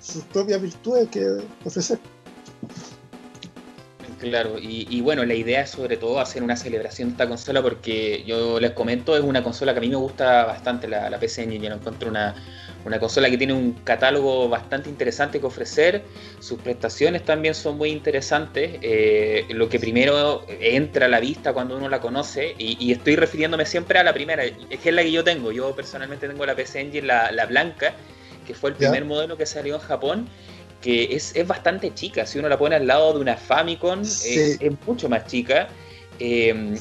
sus 0.00 0.22
propias 0.32 0.60
virtudes 0.60 1.08
que 1.08 1.38
ofrecer. 1.64 1.98
Claro, 4.18 4.56
y, 4.60 5.00
bueno, 5.00 5.24
la 5.24 5.34
idea 5.34 5.60
es 5.60 5.70
sobre 5.70 5.96
todo 5.96 6.18
hacer 6.18 6.42
una 6.42 6.56
celebración 6.56 7.08
de 7.08 7.12
esta 7.12 7.28
consola 7.28 7.62
porque 7.62 8.24
yo 8.26 8.58
les 8.58 8.72
comento, 8.72 9.16
es 9.16 9.22
una 9.22 9.44
consola 9.44 9.72
que 9.72 9.78
a 9.78 9.80
mí 9.80 9.88
me 9.88 9.96
gusta 9.96 10.44
bastante, 10.44 10.88
la, 10.88 11.16
PC 11.20 11.44
Engine, 11.44 11.68
yo 11.68 11.74
encuentro 11.74 12.08
una, 12.08 12.34
consola 12.98 13.30
que 13.30 13.38
tiene 13.38 13.52
un 13.52 13.74
catálogo 13.84 14.48
bastante 14.48 14.88
interesante 14.88 15.38
que 15.38 15.46
ofrecer, 15.46 16.02
sus 16.40 16.58
prestaciones 16.60 17.24
también 17.24 17.54
son 17.54 17.76
muy 17.76 17.90
interesantes, 17.90 18.78
eh, 18.82 19.44
lo 19.50 19.68
que 19.68 19.78
primero 19.78 20.44
entra 20.48 21.06
a 21.06 21.08
la 21.08 21.20
vista 21.20 21.52
cuando 21.52 21.76
uno 21.76 21.88
la 21.88 22.00
conoce, 22.00 22.56
y, 22.58 22.90
estoy 22.90 23.14
refiriéndome 23.14 23.66
siempre 23.66 24.00
a 24.00 24.02
la 24.02 24.12
primera, 24.12 24.42
es 24.44 24.80
que 24.82 24.88
es 24.88 24.94
la 24.94 25.02
que 25.02 25.12
yo 25.12 25.22
tengo, 25.22 25.52
yo 25.52 25.76
personalmente 25.76 26.26
tengo 26.26 26.44
la 26.44 26.56
PC 26.56 26.80
Engine, 26.80 27.06
la, 27.06 27.30
la 27.30 27.46
blanca, 27.46 27.94
que 28.48 28.54
fue 28.54 28.70
el 28.70 28.76
primer 28.76 29.04
modelo 29.04 29.36
que 29.36 29.44
salió 29.44 29.74
en 29.74 29.80
Japón, 29.82 30.26
que 30.80 31.14
es, 31.14 31.34
bastante 31.46 31.92
chica. 31.92 32.24
Si 32.24 32.38
uno 32.38 32.48
la 32.48 32.56
pone 32.56 32.76
al 32.76 32.86
lado 32.86 33.12
de 33.12 33.20
una 33.20 33.36
Famicom, 33.36 34.00
es, 34.00 34.58
mucho 34.86 35.06
más 35.10 35.26
chica. 35.26 35.68
Eh, 36.18 36.74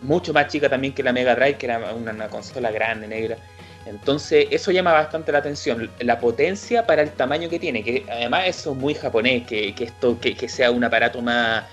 mucho 0.00 0.32
más 0.32 0.46
chica 0.46 0.68
también 0.68 0.94
que 0.94 1.02
la 1.02 1.12
Mega 1.12 1.34
Drive, 1.34 1.58
que 1.58 1.66
era 1.66 1.92
una, 1.92 2.28
consola 2.28 2.70
grande, 2.70 3.08
negra. 3.08 3.36
Entonces, 3.84 4.46
eso 4.52 4.70
llama 4.70 4.92
bastante 4.92 5.32
la 5.32 5.38
atención. 5.38 5.90
La 5.98 6.20
potencia 6.20 6.86
para 6.86 7.02
el 7.02 7.10
tamaño 7.10 7.48
que 7.48 7.58
tiene, 7.58 7.82
que 7.82 8.04
además 8.08 8.44
eso 8.46 8.70
es 8.70 8.76
muy 8.76 8.94
japonés, 8.94 9.44
que, 9.44 9.74
esto 9.76 10.20
que, 10.20 10.48
sea 10.48 10.70
un 10.70 10.84
aparato 10.84 11.20
más, 11.20 11.64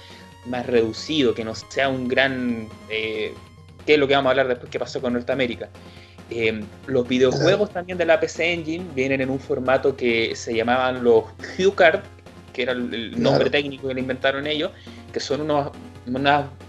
más 0.48 0.66
reducido, 0.66 1.36
que 1.36 1.46
no 1.46 1.54
sea 1.54 1.88
un 1.88 2.08
gran. 2.08 2.68
Eh, 2.90 3.36
que 3.86 3.94
es 3.94 4.00
lo 4.00 4.08
que 4.08 4.16
vamos 4.16 4.30
a 4.30 4.32
hablar 4.32 4.48
después 4.48 4.72
que 4.72 4.80
pasó 4.80 5.00
con 5.00 5.14
Norteamérica. 5.14 5.70
Eh, 6.30 6.64
los 6.88 7.08
videojuegos 7.08 7.70
también 7.72 7.98
de 7.98 8.06
la 8.06 8.20
PC 8.20 8.54
Engine 8.54 8.86
vienen 8.96 9.22
en 9.22 9.30
un 9.30 9.40
formato 9.40 9.96
que 9.96 10.36
se 10.36 10.56
llamaban 10.56 11.04
los 11.04 11.26
HuCard, 11.60 12.02
que 12.52 12.64
era 12.64 12.72
el 12.72 13.22
nombre 13.22 13.50
técnico 13.50 13.88
que 13.88 13.94
le 13.94 14.00
inventaron 14.00 14.48
ellos, 14.48 14.72
que 15.14 15.20
son 15.20 15.42
unos, 15.42 15.72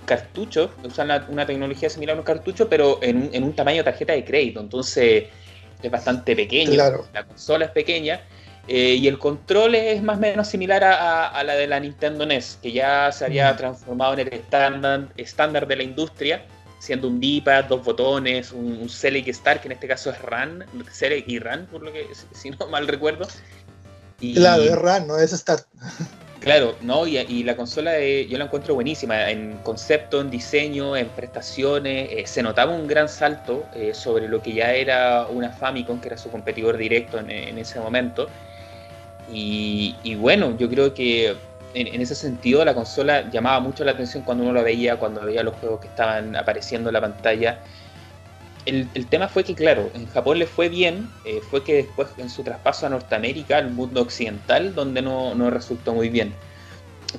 cartuchos, 0.04 0.70
usan 0.84 1.10
una 1.30 1.46
tecnología 1.46 1.88
similar 1.88 2.12
a 2.12 2.16
unos 2.16 2.26
cartuchos, 2.26 2.68
pero 2.68 2.98
en, 3.02 3.42
un 3.42 3.52
tamaño 3.54 3.78
de 3.78 3.84
tarjeta 3.84 4.12
de 4.12 4.24
crédito. 4.24 4.60
Entonces 4.60 5.24
es 5.82 5.90
bastante 5.90 6.36
pequeño. 6.36 6.72
La 7.12 7.24
consola 7.24 7.66
es 7.66 7.70
pequeña. 7.70 8.20
Eh, 8.68 8.96
y 9.00 9.06
el 9.06 9.18
control 9.18 9.76
es 9.76 10.02
más 10.02 10.18
o 10.18 10.20
menos 10.20 10.48
similar 10.48 10.82
a, 10.82 11.42
la 11.44 11.54
de 11.54 11.68
la 11.68 11.78
Nintendo 11.78 12.26
NES, 12.26 12.58
que 12.60 12.72
ya 12.72 13.12
se 13.12 13.24
había 13.24 13.52
mm. 13.52 13.56
transformado 13.56 14.14
en 14.14 14.20
el 14.20 14.32
estándar 14.34 15.08
estándar 15.16 15.68
de 15.68 15.76
la 15.76 15.82
industria 15.84 16.42
siendo 16.78 17.08
un 17.08 17.20
D-pad, 17.20 17.64
dos 17.64 17.84
botones, 17.84 18.52
un, 18.52 18.88
Select 18.88 19.28
Start, 19.28 19.62
que 19.62 19.68
en 19.68 19.72
este 19.72 19.88
caso 19.88 20.10
es 20.10 20.20
RAN, 20.22 20.64
Select 20.90 21.28
y 21.28 21.38
RAN, 21.38 21.66
por 21.70 21.82
lo 21.82 21.92
que, 21.92 22.08
si 22.32 22.50
no 22.50 22.66
mal 22.68 22.86
recuerdo. 22.86 23.26
Y, 24.20 24.34
claro, 24.34 24.62
es 24.62 24.76
RAN, 24.76 25.06
no 25.06 25.18
es 25.18 25.30
Start. 25.30 25.66
Claro, 26.46 26.76
no, 26.80 27.08
y, 27.08 27.42
la 27.42 27.56
consola 27.56 27.98
eh, 27.98 28.28
yo 28.28 28.38
la 28.38 28.44
encuentro 28.44 28.74
buenísima 28.74 29.30
en 29.30 29.56
concepto, 29.64 30.20
en 30.20 30.30
diseño, 30.30 30.96
en 30.96 31.08
prestaciones. 31.08 32.08
Eh, 32.12 32.22
se 32.26 32.40
notaba 32.40 32.72
un 32.72 32.86
gran 32.86 33.08
salto 33.08 33.64
eh, 33.74 33.92
sobre 33.94 34.28
lo 34.28 34.40
que 34.40 34.52
ya 34.52 34.72
era 34.72 35.26
una 35.26 35.50
Famicom, 35.50 36.00
que 36.00 36.06
era 36.06 36.16
su 36.16 36.30
competidor 36.30 36.76
directo 36.76 37.18
en, 37.18 37.58
ese 37.58 37.80
momento. 37.80 38.28
Y, 39.32 39.96
y, 40.04 40.14
bueno, 40.14 40.56
yo 40.56 40.68
creo 40.68 40.94
que 40.94 41.34
en, 41.76 42.00
ese 42.00 42.14
sentido 42.14 42.64
la 42.64 42.74
consola 42.74 43.30
llamaba 43.30 43.60
mucho 43.60 43.84
la 43.84 43.92
atención 43.92 44.22
cuando 44.22 44.44
uno 44.44 44.52
la 44.54 44.62
veía, 44.62 44.96
cuando 44.96 45.20
veía 45.20 45.42
los 45.42 45.54
juegos 45.56 45.80
que 45.80 45.88
estaban 45.88 46.34
apareciendo 46.34 46.88
en 46.88 46.94
la 46.94 47.00
pantalla. 47.00 47.60
El, 48.64 48.88
tema 49.06 49.28
fue 49.28 49.44
que, 49.44 49.54
claro, 49.54 49.90
en 49.94 50.08
Japón 50.08 50.40
le 50.40 50.46
fue 50.46 50.68
bien, 50.68 51.08
eh, 51.24 51.40
fue 51.50 51.62
que 51.62 51.74
después 51.74 52.08
en 52.18 52.28
su 52.28 52.42
traspaso 52.42 52.86
a 52.86 52.88
Norteamérica, 52.88 53.58
al 53.58 53.70
mundo 53.70 54.02
occidental, 54.02 54.74
donde 54.74 55.02
no, 55.02 55.50
resultó 55.50 55.94
muy 55.94 56.08
bien. 56.08 56.34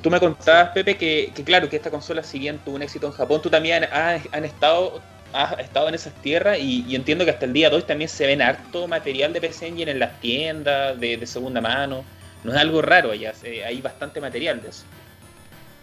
Tú 0.02 0.10
me 0.10 0.20
contabas, 0.20 0.72
Pepe, 0.72 0.98
que, 0.98 1.32
claro, 1.46 1.70
que 1.70 1.78
esta 1.78 1.90
consola, 1.90 2.22
si 2.22 2.40
bien 2.40 2.60
tuvo 2.66 2.76
un 2.76 2.82
éxito 2.82 3.08
en 3.08 3.14
Japón, 3.14 3.42
tú 3.42 3.50
también 3.50 3.86
has, 3.86 4.26
estado, 4.44 5.00
has 5.32 5.58
estado 5.60 5.88
en 5.88 5.96
esas 5.96 6.14
tierras 6.16 6.60
y, 6.60 6.94
entiendo 6.94 7.24
que 7.24 7.32
hasta 7.32 7.46
el 7.46 7.54
día 7.54 7.70
de 7.70 7.78
hoy 7.78 7.84
también 7.84 8.10
se 8.10 8.28
ven 8.28 8.42
harto 8.42 8.86
material 8.86 9.32
de 9.32 9.40
PC 9.40 9.68
Engine 9.68 9.92
en 9.92 10.00
las 10.00 10.20
tiendas 10.20 11.00
de 11.00 11.26
segunda 11.26 11.62
mano 11.62 12.04
no 12.44 12.52
es 12.54 12.58
algo 12.58 12.82
raro 12.82 13.12
allá, 13.12 13.34
hay 13.66 13.82
bastante 13.82 14.22
material 14.22 14.62
de 14.62 14.70
eso. 14.70 14.84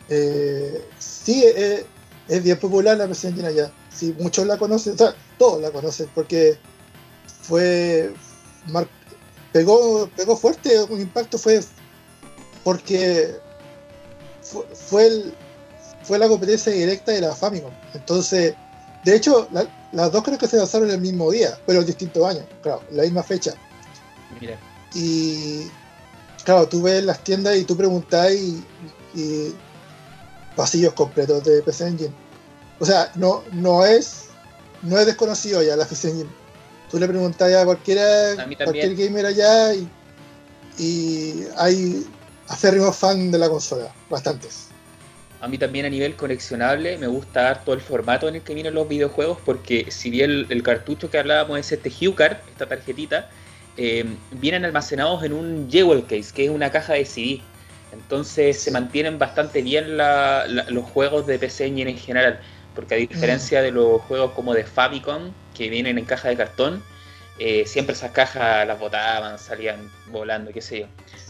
Eh, 0.08 0.84
sí, 0.98 1.44
eh, 1.44 1.84
es 2.28 2.42
bien 2.42 2.58
popular 2.58 2.96
la 2.96 3.04
Engine 3.04 3.46
allá. 3.46 3.70
Sí, 3.90 4.14
muchos 4.18 4.46
la 4.46 4.58
conocen, 4.58 4.96
todos 5.38 5.60
la 5.60 5.70
conocen, 5.70 6.08
porque 6.14 6.58
fue. 7.42 8.12
pegó, 9.52 10.08
pegó 10.16 10.36
fuerte, 10.36 10.82
un 10.84 11.00
impacto 11.00 11.38
fue 11.38 11.60
porque 12.64 13.36
fue, 14.42 15.06
el, 15.06 15.34
fue 16.02 16.18
la 16.18 16.28
competencia 16.28 16.72
directa 16.72 17.12
de 17.12 17.20
la 17.20 17.34
Famicom. 17.34 17.70
Entonces, 17.92 18.54
de 19.04 19.14
hecho, 19.14 19.48
las 19.92 20.10
dos 20.10 20.24
creo 20.24 20.38
que 20.38 20.48
se 20.48 20.56
lanzaron 20.56 20.90
el 20.90 21.00
mismo 21.00 21.30
día, 21.30 21.58
pero 21.66 21.80
en 21.80 21.86
distintos 21.86 22.24
años, 22.26 22.44
claro, 22.62 22.82
la 22.90 23.02
misma 23.02 23.22
fecha. 23.22 23.52
Mira. 24.40 24.58
Y 24.94 25.70
claro, 26.44 26.68
tú 26.68 26.82
ves 26.82 27.02
las 27.04 27.22
tiendas 27.24 27.56
y 27.56 27.64
tú 27.64 27.76
preguntas 27.76 28.32
y, 28.32 28.62
pasillos 30.56 30.92
completos 30.92 31.42
de 31.44 31.62
PC 31.62 31.88
Engine. 31.88 32.12
O 32.78 32.86
sea, 32.86 33.10
no, 33.16 33.42
no 33.52 33.84
es 33.84 34.26
no 34.82 34.98
es 34.98 35.06
desconocido 35.06 35.62
ya 35.62 35.76
la 35.76 35.84
PC 35.84 36.10
Engine. 36.10 36.30
Tú 36.90 36.98
le 36.98 37.08
preguntas 37.08 37.52
a 37.52 37.64
cualquiera, 37.64 38.34
cualquier 38.62 38.94
gamer 38.94 39.26
allá 39.26 39.74
y, 39.74 39.88
y 40.78 41.44
hay 41.56 42.06
acérrimos 42.48 42.96
fan 42.96 43.30
de 43.30 43.38
la 43.38 43.48
consola, 43.48 43.92
bastantes. 44.10 44.68
A 45.40 45.48
mí 45.48 45.58
también 45.58 45.84
a 45.84 45.90
nivel 45.90 46.16
coleccionable 46.16 46.96
me 46.96 47.06
gusta 47.06 47.62
todo 47.64 47.74
el 47.74 47.80
formato 47.80 48.28
en 48.28 48.36
el 48.36 48.42
que 48.42 48.54
vienen 48.54 48.74
los 48.74 48.88
videojuegos 48.88 49.38
porque 49.44 49.90
si 49.90 50.10
bien 50.10 50.46
el, 50.48 50.62
cartucho 50.62 51.10
que 51.10 51.18
hablábamos 51.18 51.58
es 51.58 51.72
este 51.72 51.90
Hue 51.90 52.14
Card, 52.14 52.38
esta 52.50 52.66
tarjetita, 52.66 53.28
eh, 53.76 54.04
vienen 54.32 54.64
almacenados 54.64 55.24
en 55.24 55.32
un 55.32 55.68
jewel 55.70 56.04
case, 56.04 56.32
que 56.34 56.44
es 56.44 56.50
una 56.50 56.70
caja 56.70 56.94
de 56.94 57.04
CD. 57.04 57.40
Entonces 57.92 58.60
se 58.60 58.70
mantienen 58.70 59.18
bastante 59.18 59.62
bien 59.62 59.96
los 59.96 60.84
juegos 60.90 61.26
de 61.26 61.38
PC 61.38 61.66
Engine 61.66 61.90
en 61.90 61.98
general, 61.98 62.40
porque 62.74 62.94
a 62.94 62.98
diferencia 62.98 63.62
de 63.62 63.70
los 63.70 64.02
juegos 64.02 64.32
como 64.32 64.52
de 64.52 64.64
Famicom, 64.64 65.32
que 65.54 65.68
vienen 65.70 65.98
en 65.98 66.04
caja 66.04 66.28
de 66.28 66.36
cartón, 66.36 66.82
eh, 67.38 67.64
siempre 67.66 67.94
esas 67.94 68.12
cajas 68.12 68.66
las 68.66 68.78
botaban, 68.78 69.38
salían 69.38 69.90
volando, 70.08 70.52
qué 70.52 70.60
sé 70.60 70.80
yo. 70.80 70.86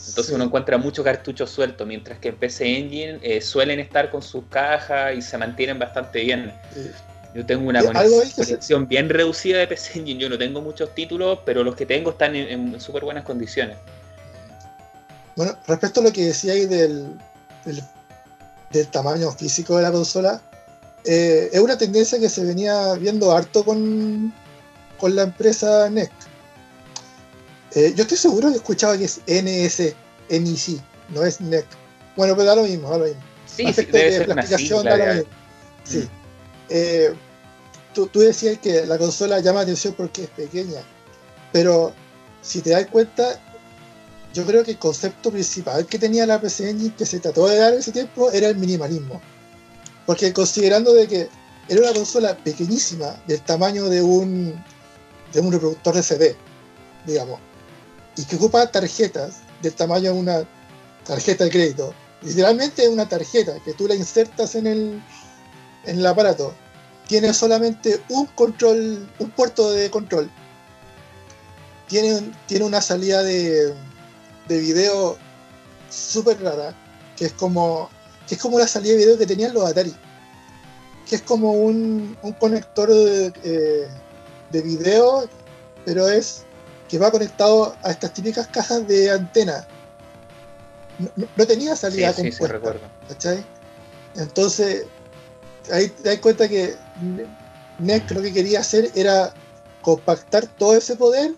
Entonces 0.09 0.35
uno 0.35 0.45
encuentra 0.45 0.77
mucho 0.77 1.03
cartucho 1.03 1.47
suelto, 1.47 1.87
mientras 1.87 2.19
que 2.19 2.29
en 2.29 2.37
PC 2.37 2.79
Engine 2.79 3.19
eh, 3.23 3.41
suelen 3.41 3.81
estar 3.81 4.11
con 4.11 4.23
sus 4.23 4.45
cajas 4.51 5.15
y 5.17 5.23
se 5.23 5.39
mantienen 5.39 5.79
bastante 5.79 6.21
bien. 6.21 6.53
Yo 7.35 7.45
tengo 7.45 7.69
una 7.69 7.83
colección 7.83 8.87
bien 8.87 9.09
reducida 9.09 9.59
de 9.59 9.67
PC 9.67 9.99
Engine. 9.99 10.21
Yo 10.21 10.29
no 10.29 10.39
tengo 10.39 10.61
muchos 10.63 10.95
títulos, 10.95 11.41
pero 11.45 11.65
los 11.65 11.75
que 11.75 11.85
tengo 11.85 12.11
están 12.11 12.37
en, 12.37 12.81
súper 12.81 13.03
buenas 13.05 13.25
condiciones. 13.25 13.77
Bueno, 15.35 15.57
respecto 15.67 16.01
a 16.01 16.05
lo 16.05 16.13
que 16.13 16.27
decíais 16.27 16.69
del, 16.69 17.19
del, 18.71 18.87
tamaño 18.89 19.33
físico 19.33 19.77
de 19.77 19.83
la 19.83 19.91
consola, 19.91 20.41
eh, 21.05 21.51
es 21.53 21.61
una 21.61 21.77
tendencia 21.77 22.21
que 22.21 22.29
se 22.29 22.45
venía 22.45 22.95
viendo 22.95 23.33
harto 23.33 23.65
con, 23.65 24.33
con 24.97 25.17
la 25.17 25.25
empresa 25.25 25.91
NEC. 25.91 26.13
Eh, 27.75 27.93
yo 27.97 28.03
estoy 28.03 28.17
seguro 28.17 28.51
que 28.51 28.57
escuchaba 28.57 28.97
que 28.97 29.07
es 29.07 29.21
NS, 29.27 29.93
NEC, 30.31 30.81
no 31.09 31.25
es 31.25 31.41
NEC. 31.41 31.67
Bueno, 32.15 32.37
pero 32.37 32.47
da 32.47 32.55
lo 32.55 32.63
mismo, 32.63 32.91
da 32.91 32.99
lo 32.99 33.05
mismo. 33.07 33.23
Sí, 33.47 33.73
sí 33.73 33.85
debe 33.87 34.25
la 34.25 34.35
aplicación 34.35 34.85
da 34.85 34.97
lo 34.97 35.15
mismo. 35.15 35.31
Sí. 35.83 35.99
Mm. 35.99 36.25
Eh, 36.69 37.15
tú, 37.95 38.21
decías 38.21 38.59
que 38.59 38.85
la 38.87 38.99
consola 38.99 39.41
llama 39.41 39.61
atención 39.61 39.95
porque 39.97 40.25
es 40.25 40.31
pequeña, 40.31 40.83
pero 41.53 41.95
si 42.43 42.61
te 42.61 42.71
das 42.71 42.87
cuenta, 42.89 43.41
yo 44.35 44.45
creo 44.45 44.65
que 44.65 44.73
el 44.73 44.79
concepto 44.79 45.31
principal 45.31 45.87
que 45.87 45.99
tenía 45.99 46.27
la 46.27 46.41
PC 46.41 46.71
Engine 46.71 46.95
que 46.97 47.07
se 47.07 47.21
trató 47.21 47.47
de 47.49 47.57
dar 47.57 47.73
en 47.73 47.79
ese 47.79 47.93
tiempo 47.93 48.31
era 48.31 48.49
el 48.49 48.57
minimalismo. 48.57 49.21
Porque 50.05 50.33
considerando 50.33 50.93
de 50.93 51.07
que 51.07 51.29
era 51.69 51.81
una 51.81 51.95
consola 51.95 52.37
pequeñísima, 52.37 53.17
del 53.27 53.41
tamaño 53.41 53.89
de 53.89 54.03
un, 54.03 54.63
de 55.33 55.41
un 55.41 55.53
reproductor 55.53 55.95
de 55.95 56.03
CD, 56.03 56.37
digamos, 57.07 57.41
y 58.17 58.25
que 58.25 58.37
ocupa 58.37 58.71
tarjetas 58.71 59.37
del 59.63 59.73
tamaño 59.73 60.13
de 60.13 60.19
una 60.19 60.49
tarjeta 61.07 61.45
de 61.45 61.51
crédito, 61.51 61.95
literalmente 62.23 62.83
es 62.83 62.91
una 62.91 63.09
tarjeta 63.09 63.59
que 63.65 63.73
tú 63.73 63.89
la 63.89 63.95
insertas 63.95 64.55
en 64.57 64.67
el, 64.67 65.03
en 65.87 65.99
el 65.99 66.07
aparato 66.07 66.55
tiene 67.07 67.33
solamente 67.35 68.01
un 68.09 68.27
control, 68.27 69.09
un 69.19 69.31
puerto 69.31 69.71
de 69.73 69.91
control. 69.91 70.31
Tiene, 71.89 72.33
tiene 72.47 72.65
una 72.65 72.81
salida 72.81 73.23
de, 73.23 73.75
de 74.49 74.59
video 74.59 75.19
súper 75.91 76.43
rara, 76.43 76.75
que 77.17 77.27
es 77.27 77.33
como 77.33 77.91
que 78.27 78.37
es 78.37 78.41
como 78.41 78.59
la 78.59 78.67
salida 78.67 78.93
de 78.93 78.99
video 78.99 79.19
que 79.19 79.27
tenían 79.27 79.53
los 79.53 79.69
Atari, 79.69 79.95
que 81.07 81.17
es 81.17 81.23
como 81.23 81.53
un, 81.53 82.17
un 82.23 82.33
conector 82.33 82.89
de, 82.89 83.33
eh, 83.45 83.89
de 84.51 84.63
video, 84.63 85.29
pero 85.85 86.09
es 86.09 86.45
que 86.89 86.99
va 86.99 87.11
conectado 87.11 87.77
a 87.83 87.91
estas 87.91 88.15
típicas 88.15 88.47
cajas 88.49 88.87
de 88.89 89.11
antena. 89.11 89.67
No, 91.17 91.47
tenía 91.47 91.75
salida 91.75 92.13
sí, 92.13 92.31
compuesta, 92.31 92.79
sí, 93.19 93.45
Entonces, 94.15 94.87
ahí 95.73 95.89
te 95.89 96.11
das 96.11 96.19
cuenta 96.19 96.49
que 96.49 96.75
NEC 97.79 98.11
lo 98.13 98.23
que 98.23 98.33
quería 98.33 98.61
hacer 98.61 98.91
era 98.95 99.35
compactar 99.83 100.47
todo 100.57 100.77
ese 100.77 100.97
poder 100.97 101.35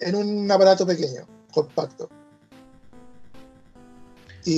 en 0.00 0.14
un 0.14 0.50
aparato 0.50 0.86
pequeño, 0.86 1.26
compacto. 1.52 2.08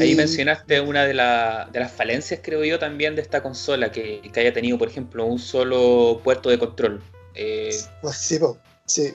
Ahí 0.01 0.15
mencionaste 0.15 0.81
una 0.81 1.05
de, 1.05 1.15
las 1.15 1.93
falencias, 1.93 2.41
creo 2.43 2.65
yo, 2.65 2.79
también 2.79 3.17
de 3.17 3.23
esta 3.23 3.43
consola, 3.43 3.91
que, 3.91 4.23
haya 4.37 4.53
tenido, 4.53 4.79
por 4.79 4.89
ejemplo, 4.89 5.25
un 5.27 5.39
solo 5.39 6.21
puerto 6.23 6.51
de 6.51 6.59
control. 6.59 7.03
Eh, 7.35 7.77
pues 8.01 8.17
sí, 8.17 8.39
sí. 8.87 9.15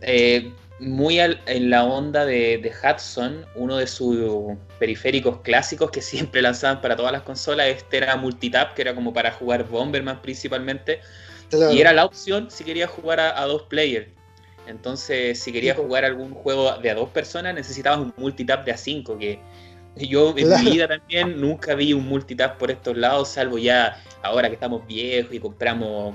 Eh, 0.00 0.52
muy 0.80 1.20
en 1.20 1.70
la 1.70 1.84
onda 1.84 2.24
de, 2.24 2.72
Hudson, 2.82 3.44
uno 3.54 3.76
de 3.76 3.86
sus 3.86 4.56
periféricos 4.78 5.40
clásicos 5.42 5.90
que 5.90 6.00
siempre 6.02 6.42
lanzaban 6.42 6.80
para 6.80 6.96
todas 6.96 7.12
las 7.12 7.22
consolas, 7.22 7.68
este 7.68 7.98
era 7.98 8.16
multitap, 8.16 8.74
que 8.74 8.82
era 8.82 8.94
como 8.94 9.12
para 9.12 9.30
jugar 9.32 9.68
Bomberman 9.68 10.20
principalmente. 10.22 11.00
Y 11.72 11.80
era 11.80 11.92
la 11.92 12.04
opción 12.04 12.48
si 12.50 12.62
quería 12.62 12.86
jugar 12.86 13.18
a, 13.18 13.44
dos 13.44 13.62
players. 13.62 14.06
Entonces, 14.68 15.40
si 15.40 15.52
quería 15.52 15.74
jugar 15.74 16.04
algún 16.04 16.32
juego 16.32 16.76
de 16.78 16.90
a 16.90 16.94
dos 16.94 17.08
personas, 17.10 17.54
necesitabas 17.54 17.98
un 17.98 18.14
multitap 18.16 18.64
de 18.64 18.70
a 18.70 18.76
cinco, 18.76 19.18
que 19.18 19.40
yo 19.96 20.32
en 20.36 20.48
mi 20.64 20.70
vida 20.70 20.86
también 20.86 21.40
nunca 21.40 21.74
vi 21.74 21.92
un 21.92 22.06
multitap 22.06 22.56
por 22.56 22.70
estos 22.70 22.96
lados, 22.96 23.30
salvo 23.30 23.58
ya 23.58 24.00
ahora 24.22 24.48
que 24.48 24.54
estamos 24.54 24.86
viejos 24.86 25.34
y 25.34 25.40
compramos 25.40 26.14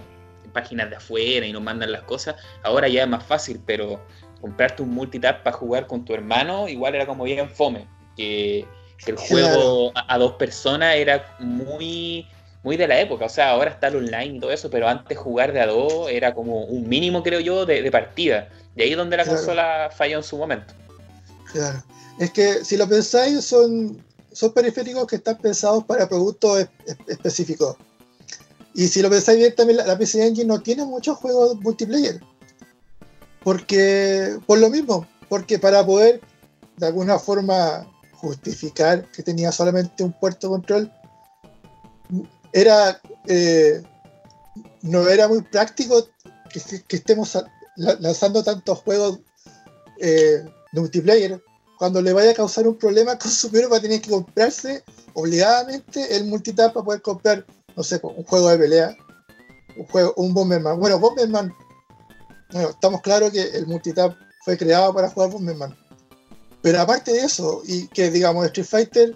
páginas 0.54 0.90
de 0.90 0.96
afuera 0.96 1.46
y 1.46 1.52
nos 1.52 1.62
mandan 1.62 1.92
las 1.92 2.04
cosas. 2.04 2.36
Ahora 2.64 2.88
ya 2.88 3.04
es 3.04 3.10
más 3.10 3.24
fácil, 3.24 3.60
pero 3.66 4.00
comprarte 4.46 4.84
un 4.84 4.92
multitap 4.92 5.42
para 5.42 5.58
jugar 5.58 5.88
con 5.88 6.06
tu 6.06 6.14
hermano 6.14 6.68
igual 6.68 6.94
era 6.94 7.08
como 7.08 7.24
bien 7.24 7.50
fome. 7.50 7.88
Que, 8.16 8.64
el 9.08 9.18
juego 9.18 9.92
a, 9.96 10.18
dos 10.18 10.34
personas 10.34 10.96
era 10.96 11.36
muy 11.40 12.28
muy 12.64 12.78
de 12.78 12.88
la 12.88 13.00
época, 13.00 13.26
o 13.26 13.30
sea, 13.30 13.50
ahora 13.50 13.72
está 13.72 13.88
el 13.88 13.98
online 13.98 14.38
y 14.38 14.40
todo 14.40 14.52
eso, 14.52 14.70
pero 14.70 14.88
antes 14.88 15.18
jugar 15.18 15.52
de 15.52 15.62
a 15.62 15.68
dos 15.68 16.10
era 16.10 16.34
como 16.34 16.64
un 16.66 16.88
mínimo, 16.88 17.22
creo 17.22 17.40
yo, 17.40 17.66
de, 17.66 17.92
partida. 17.92 18.50
De 18.76 18.84
ahí 18.84 18.94
donde 18.94 19.18
la 19.18 19.26
consola 19.26 19.90
falló 19.96 20.18
en 20.18 20.24
su 20.24 20.38
momento. 20.38 20.74
Claro. 21.52 21.84
Es 22.20 22.32
que 22.32 22.64
si 22.64 22.78
lo 22.78 22.88
pensáis, 22.88 23.44
son, 23.46 24.04
son 24.32 24.54
periféricos 24.54 25.08
que 25.08 25.18
están 25.18 25.38
pensados 25.38 25.84
para 25.86 26.08
productos 26.08 26.68
específicos. 27.08 27.76
Y 28.76 28.88
si 28.88 29.02
lo 29.02 29.10
pensáis 29.10 29.40
bien, 29.40 29.56
también 29.56 29.78
la, 29.78 29.98
PC 29.98 30.26
Engine 30.26 30.48
no 30.48 30.62
tiene 30.62 30.86
muchos 30.86 31.18
juegos 31.18 31.60
multiplayer. 31.62 32.20
Porque, 33.46 34.40
por 34.48 34.58
lo 34.58 34.70
mismo, 34.70 35.08
porque 35.30 35.60
para 35.60 35.86
poder 35.86 36.20
de 36.78 36.88
alguna 36.88 37.20
forma 37.20 37.88
justificar 38.14 39.10
que 39.12 39.24
tenía 39.24 39.52
solamente 39.52 40.04
un 40.04 40.12
puerto 40.20 40.50
control, 40.50 40.92
era 42.52 43.00
eh, 43.28 43.82
no 44.82 45.08
era 45.08 45.28
muy 45.28 45.42
práctico 45.44 46.08
que, 46.50 46.96
estemos 46.96 47.38
lanzando 47.76 48.44
tantos 48.44 48.80
juegos 48.80 49.20
eh, 50.02 50.44
de 50.72 50.82
multiplayer 50.82 51.42
cuando 51.78 52.02
le 52.02 52.14
vaya 52.14 52.32
a 52.32 52.36
causar 52.36 52.68
un 52.68 52.78
problema 52.78 53.12
al 53.12 53.20
consumidor 53.20 53.72
va 53.72 53.78
a 53.78 53.82
tener 53.82 54.02
que 54.02 54.10
comprarse 54.10 54.84
obligadamente 55.14 56.16
el 56.16 56.26
multitap 56.26 56.74
para 56.74 56.84
poder 56.84 57.02
comprar, 57.04 57.46
no 57.76 57.84
sé, 57.84 58.00
un 58.02 58.24
juego 58.24 58.50
de 58.50 58.58
pelea, 58.58 58.98
un 59.78 59.86
juego, 59.86 60.14
un 60.18 60.34
Bomberman. 60.34 60.80
Bueno, 60.80 61.00
Bomberman, 61.00 61.54
bueno, 62.52 62.70
estamos 62.70 63.02
claros 63.02 63.32
que 63.32 63.42
el 63.42 63.68
multitap 63.68 64.16
fue 64.44 64.58
creado 64.58 64.94
para 64.94 65.10
jugar 65.10 65.32
Bomberman. 65.32 65.76
Pero 66.62 66.80
aparte 66.80 67.14
de 67.14 67.20
eso, 67.20 67.62
y 67.66 67.88
que 67.88 68.10
digamos 68.10 68.46
Street 68.46 68.68
Fighter, 68.68 69.14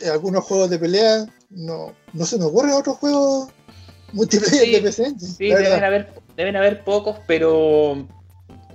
eh, 0.00 0.08
algunos 0.08 0.44
juegos 0.44 0.70
de 0.70 0.78
pelea, 0.78 1.26
no, 1.50 1.92
no 2.12 2.24
se 2.24 2.38
nos 2.38 2.48
ocurren 2.48 2.72
otros 2.72 2.96
juegos 2.98 3.48
multiplayer 4.12 4.70
de 4.70 4.80
PC. 4.80 5.14
Sí, 5.18 5.48
deben 5.48 5.84
haber, 5.84 6.08
deben 6.36 6.56
haber 6.56 6.84
pocos, 6.84 7.16
pero 7.26 8.06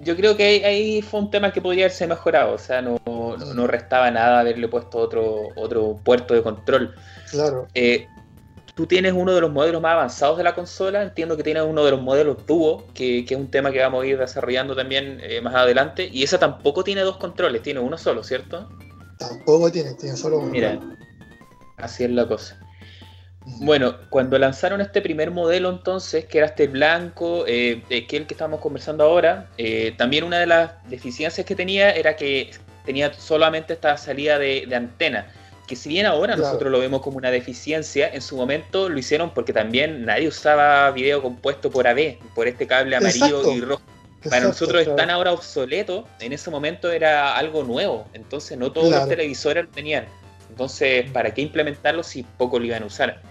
yo 0.02 0.16
creo 0.16 0.38
que 0.38 0.64
ahí, 0.66 1.02
fue 1.02 1.20
un 1.20 1.32
tema 1.32 1.52
que 1.52 1.62
podría 1.62 1.86
haberse 1.86 2.08
mejorado, 2.08 2.54
o 2.54 2.58
sea, 2.58 2.82
no, 2.82 3.00
no, 3.06 3.68
restaba 3.68 4.12
nada 4.12 4.40
haberle 4.40 4.68
puesto 4.68 5.00
otro, 5.00 5.50
otro 5.56 6.00
puerto 6.04 6.34
de 6.34 6.44
control. 6.44 6.94
Claro. 7.32 7.68
Eh, 7.74 8.08
tú 8.76 8.86
tienes 8.86 9.14
uno 9.14 9.34
de 9.34 9.42
los 9.42 9.52
modelos 9.52 9.82
más 9.82 9.94
avanzados 9.94 10.38
de 10.38 10.44
la 10.44 10.54
consola, 10.54 11.02
entiendo 11.02 11.36
que 11.38 11.44
tienes 11.44 11.64
uno 11.64 11.84
de 11.84 11.92
los 11.92 12.02
modelos 12.02 12.46
Duo, 12.46 12.86
que, 12.94 13.20
es 13.20 13.32
un 13.32 13.50
tema 13.50 13.72
que 13.72 13.80
vamos 13.80 14.04
a 14.04 14.08
ir 14.08 14.18
desarrollando 14.18 14.76
también 14.76 15.20
eh, 15.24 15.42
más 15.42 15.56
adelante, 15.56 16.10
y 16.12 16.24
esa 16.24 16.38
tampoco 16.38 16.84
tiene 16.84 17.02
dos 17.02 17.18
controles, 17.18 17.64
tiene 17.64 17.80
uno 17.80 17.98
solo, 17.98 18.24
¿cierto? 18.24 18.70
Tampoco 19.18 19.72
tiene, 19.72 19.94
tiene 19.94 20.18
solo 20.18 20.40
uno. 20.40 20.52
Mira, 20.52 20.80
así 21.78 22.04
es 22.04 22.12
la 22.12 22.28
cosa. 22.28 22.60
Bueno, 23.60 23.96
cuando 24.10 24.40
lanzaron 24.40 24.82
este 24.82 25.02
primer 25.02 25.30
modelo 25.30 25.70
entonces, 25.70 26.26
que 26.26 26.40
era 26.40 26.48
este 26.48 26.68
blanco, 26.68 27.46
eh, 27.48 27.84
que 27.88 27.98
es 28.00 28.14
el 28.14 28.28
que 28.28 28.34
estamos 28.34 28.60
conversando 28.60 29.04
ahora, 29.04 29.50
eh, 29.58 29.94
también 29.98 30.24
una 30.24 30.40
de 30.40 30.48
las 30.48 30.72
deficiencias 30.90 31.46
que 31.46 31.56
tenía 31.56 31.92
era 31.92 32.16
que 32.16 32.52
tenía 32.86 33.14
solamente 33.14 33.74
esta 33.74 33.98
salida 33.98 34.40
de, 34.40 34.68
antena, 34.76 35.32
que 35.66 35.76
si 35.76 35.90
bien 35.90 36.06
ahora 36.06 36.36
nosotros 36.36 36.72
lo 36.72 36.80
vemos 36.80 37.02
como 37.02 37.18
una 37.18 37.32
deficiencia, 37.32 38.10
en 38.14 38.22
su 38.22 38.36
momento 38.36 38.90
lo 38.90 38.98
hicieron 38.98 39.34
porque 39.34 39.54
también 39.54 40.06
nadie 40.06 40.28
usaba 40.28 40.92
video 40.92 41.22
compuesto 41.22 41.72
por 41.72 41.88
AB, 41.88 42.18
por 42.36 42.48
este 42.48 42.68
cable 42.68 42.96
amarillo 42.96 43.52
y 43.52 43.62
rojo. 43.62 43.82
Para 44.30 44.46
nosotros 44.46 44.88
es 44.88 44.96
tan 44.96 45.10
ahora 45.10 45.32
obsoleto, 45.32 46.08
en 46.20 46.34
ese 46.34 46.50
momento 46.50 46.92
era 46.92 47.36
algo 47.38 47.64
nuevo, 47.64 48.08
entonces 48.14 48.58
no 48.58 48.72
todos 48.72 48.92
los 48.92 49.08
televisores 49.08 49.66
lo 49.66 49.70
tenían. 49.70 50.06
Entonces, 50.50 51.10
¿para 51.12 51.34
qué 51.34 51.42
implementarlo 51.42 52.02
si 52.02 52.24
poco 52.24 52.60
lo 52.60 52.66
iban 52.66 52.84
a 52.84 52.86
usar? 52.88 53.22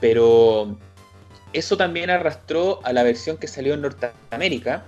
Pero 0.00 0.76
eso 1.52 1.76
también 1.76 2.10
arrastró 2.10 2.80
a 2.84 2.92
la 2.92 3.02
versión 3.02 3.38
que 3.38 3.48
salió 3.48 3.74
en 3.74 3.82
Norteamérica, 3.82 4.84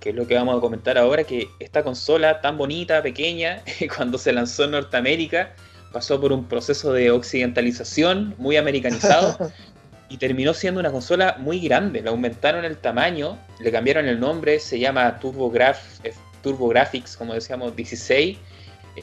que 0.00 0.10
es 0.10 0.14
lo 0.14 0.26
que 0.26 0.34
vamos 0.34 0.56
a 0.56 0.60
comentar 0.60 0.96
ahora, 0.98 1.24
que 1.24 1.48
esta 1.58 1.82
consola 1.82 2.40
tan 2.40 2.56
bonita, 2.56 3.02
pequeña, 3.02 3.62
cuando 3.96 4.18
se 4.18 4.32
lanzó 4.32 4.64
en 4.64 4.72
Norteamérica, 4.72 5.54
pasó 5.92 6.20
por 6.20 6.32
un 6.32 6.44
proceso 6.46 6.92
de 6.92 7.10
occidentalización 7.10 8.34
muy 8.38 8.56
americanizado 8.56 9.38
y 10.08 10.16
terminó 10.16 10.54
siendo 10.54 10.80
una 10.80 10.90
consola 10.90 11.36
muy 11.38 11.60
grande. 11.60 12.02
Le 12.02 12.08
aumentaron 12.08 12.64
el 12.64 12.76
tamaño, 12.76 13.38
le 13.60 13.70
cambiaron 13.70 14.06
el 14.06 14.18
nombre, 14.18 14.58
se 14.58 14.78
llama 14.78 15.18
TurboGrafx, 15.20 17.16
como 17.16 17.34
decíamos, 17.34 17.76
16, 17.76 18.38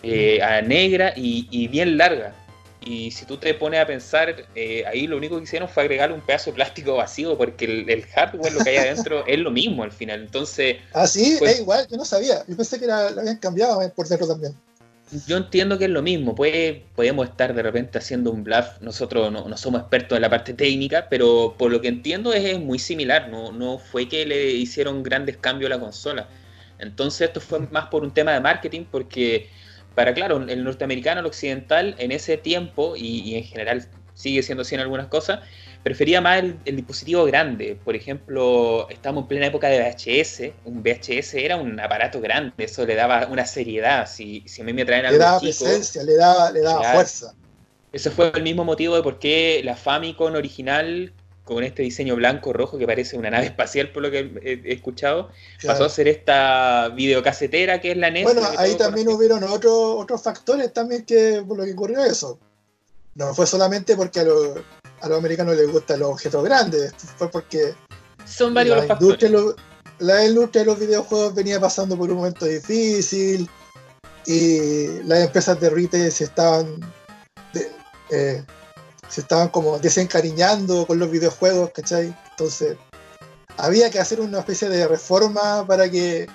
eh, 0.04 0.42
a 0.42 0.62
negra 0.62 1.14
y 1.16 1.68
bien 1.68 1.98
larga. 1.98 2.34
Y 2.82 3.12
si 3.12 3.26
tú 3.26 3.38
te 3.38 3.54
pones 3.54 3.82
a 3.82 3.86
pensar, 3.86 4.34
eh, 4.56 4.84
ahí 4.88 5.06
lo 5.06 5.18
único 5.18 5.38
que 5.38 5.44
hicieron 5.44 5.68
fue 5.68 5.84
agregarle 5.84 6.16
un 6.16 6.22
pedazo 6.22 6.52
de 6.52 6.56
plástico 6.56 6.96
vacío, 6.96 7.38
porque 7.38 7.66
el, 7.66 8.06
hardware, 8.06 8.54
lo 8.54 8.64
que 8.64 8.70
hay 8.70 8.78
adentro, 8.78 9.24
es 9.28 9.38
lo 9.40 9.52
mismo 9.52 9.84
al 9.84 9.92
final. 9.92 10.22
Entonces. 10.22 10.78
Ah, 10.94 11.06
sí, 11.06 11.36
pues 11.40 11.56
es 11.56 11.60
igual, 11.60 11.86
yo 11.90 11.98
no 11.98 12.06
sabía. 12.06 12.46
Yo 12.48 12.56
pensé 12.56 12.80
que 12.80 12.88
lo 12.88 12.94
habían 12.94 13.38
cambiado 13.38 13.82
por 13.94 14.08
dentro 14.08 14.28
también. 14.28 14.56
Yo 15.26 15.38
entiendo 15.38 15.78
que 15.78 15.86
es 15.86 15.90
lo 15.90 16.02
mismo. 16.02 16.36
Pues, 16.36 16.78
podemos 16.96 17.28
estar 17.28 17.54
de 17.54 17.64
repente 17.64 17.98
haciendo 17.98 18.32
un 18.32 18.44
bluff. 18.44 18.80
Nosotros 18.82 19.32
no, 19.32 19.58
somos 19.58 19.82
expertos 19.82 20.16
en 20.16 20.22
la 20.22 20.30
parte 20.30 20.54
técnica, 20.54 21.08
pero 21.10 21.56
por 21.58 21.72
lo 21.72 21.82
que 21.82 21.88
entiendo 21.88 22.34
es, 22.34 22.60
muy 22.60 22.78
similar. 22.80 23.30
No, 23.30 23.52
no 23.52 23.80
fue 23.80 24.08
que 24.08 24.26
le 24.26 24.52
hicieron 24.52 25.02
grandes 25.02 25.38
cambios 25.38 25.72
a 25.72 25.76
la 25.76 25.80
consola. 25.82 26.28
Entonces, 26.78 27.22
esto 27.22 27.42
fue 27.42 27.60
más 27.72 27.88
por 27.88 28.04
un 28.04 28.14
tema 28.14 28.34
de 28.34 28.40
marketing, 28.40 28.86
porque 28.90 29.50
para, 29.96 30.14
claro, 30.14 30.38
el 30.48 30.64
norteamericano, 30.64 31.22
el 31.22 31.26
occidental, 31.26 31.96
en 31.98 32.12
ese 32.12 32.38
tiempo, 32.38 32.96
y, 32.96 33.36
en 33.36 33.44
general 33.44 33.88
sigue 34.14 34.44
siendo 34.44 34.62
así 34.62 34.76
en 34.76 34.82
algunas 34.82 35.08
cosas, 35.08 35.40
prefería 35.84 36.22
más 36.22 36.44
el, 36.66 36.76
dispositivo 36.76 37.26
grande. 37.26 37.78
Por 37.84 37.96
ejemplo, 37.96 38.88
estamos 38.90 39.24
en 39.24 39.28
plena 39.28 39.46
época 39.48 39.68
de 39.68 39.80
VHS. 39.80 40.54
Un 40.66 40.84
VHS 40.84 41.34
era 41.36 41.58
un 41.58 41.80
aparato 41.80 42.22
grande, 42.22 42.66
eso 42.66 42.86
le 42.86 42.96
daba 42.96 43.28
una 43.28 43.46
seriedad. 43.46 44.08
Si, 44.10 44.44
si 44.46 44.62
a 44.62 44.66
mí 44.66 44.74
me 44.74 44.86
traen 44.86 45.06
algo 45.06 45.18
Le 45.18 45.24
daba 45.24 45.40
presencia, 45.40 46.04
le 46.04 46.16
daba, 46.16 46.52
le 46.52 46.62
daba 46.62 46.94
fuerza. 46.94 47.34
Ese 47.92 48.12
fue 48.12 48.32
el 48.36 48.44
mismo 48.44 48.64
motivo 48.64 48.96
de 48.96 49.02
por 49.02 49.18
qué 49.20 49.62
la 49.64 49.76
Famicom 49.76 50.36
original 50.36 51.12
con 51.44 51.64
este 51.64 51.82
diseño 51.82 52.16
blanco 52.16 52.54
rojo 52.54 52.78
que 52.78 52.86
parece 52.86 53.18
una 53.18 53.32
nave 53.32 53.46
espacial 53.48 53.92
por 53.92 54.04
lo 54.04 54.12
que 54.12 54.32
he, 54.44 54.72
escuchado, 54.72 55.30
pasó 55.66 55.86
a 55.86 55.90
ser 55.90 56.08
esta 56.08 56.90
videocasetera 56.90 57.82
que 57.82 57.92
es 57.92 57.98
la 57.98 58.12
NES. 58.12 58.24
Bueno, 58.24 58.42
ahí 58.58 58.76
también 58.76 59.08
hubieron 59.08 59.44
otros 59.44 59.74
otros 59.74 60.22
factores 60.22 60.72
también 60.72 61.06
que 61.06 61.44
por 61.48 61.58
lo 61.58 61.66
que 61.66 61.74
ocurrió 61.74 62.04
eso. 62.04 62.40
No 63.16 63.34
fue 63.34 63.48
solamente 63.48 63.96
porque 63.96 64.20
a 64.20 64.26
los 65.08 65.18
americanos 65.18 65.56
les 65.56 65.72
gustan 65.72 66.00
los 66.00 66.10
objetos 66.10 66.44
grandes. 66.44 66.94
Fue 67.18 67.30
porque 67.30 67.74
son 68.26 68.54
varios 68.54 68.78
la 68.78 68.86
los 68.86 69.02
industria, 69.02 69.32
la 70.00 70.26
industria 70.26 70.62
de 70.62 70.66
los 70.66 70.80
videojuegos 70.80 71.36
venía 71.36 71.60
pasando 71.60 71.98
por 71.98 72.10
un 72.10 72.18
momento 72.18 72.46
difícil 72.46 73.50
y 74.26 75.02
las 75.04 75.20
empresas 75.20 75.60
de 75.60 75.70
retail 75.70 76.12
se 76.12 76.26
estaban 76.26 76.80
eh, 78.12 78.44
se 79.08 79.22
estaban 79.22 79.50
como 79.50 79.80
desencariñando 79.80 80.86
con 80.86 81.00
los 81.00 81.10
videojuegos, 81.10 81.72
¿cachai? 81.72 82.16
Entonces 82.32 82.78
había 83.58 83.90
que 83.90 84.00
hacer 84.00 84.22
una 84.22 84.40
especie 84.40 84.70
de 84.70 84.88
reforma 84.88 85.66
para 85.66 85.90
que 85.90 86.28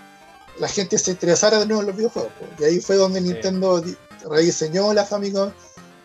la 0.59 0.69
gente 0.69 0.99
se 0.99 1.13
interesara 1.13 1.59
de 1.59 1.67
nuevo 1.67 1.83
en 1.83 1.87
los 1.89 1.97
videojuegos. 1.97 2.33
Y 2.59 2.65
ahí 2.65 2.81
fue 2.81 2.97
donde 2.97 3.21
Nintendo 3.21 3.83
rediseñó 4.29 4.93
la 4.93 5.05
Famicom, 5.05 5.53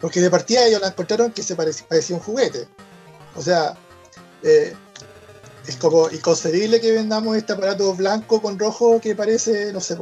porque 0.01 0.21
de 0.21 0.29
partida 0.29 0.65
ellos 0.65 0.81
la 0.81 0.87
encontraron 0.87 1.31
que 1.31 1.43
se 1.43 1.55
parecía, 1.55 2.15
un 2.15 2.21
juguete. 2.21 2.67
O 3.35 3.41
sea, 3.41 3.75
eh, 4.43 4.73
es 5.67 5.75
como 5.77 6.09
inconcebible 6.09 6.79
que 6.79 6.91
vendamos 6.91 7.35
este 7.37 7.53
aparato 7.53 7.93
blanco 7.93 8.41
con 8.41 8.57
rojo 8.57 8.99
que 8.99 9.15
parece, 9.15 9.71
no 9.73 9.81
sé, 9.81 9.97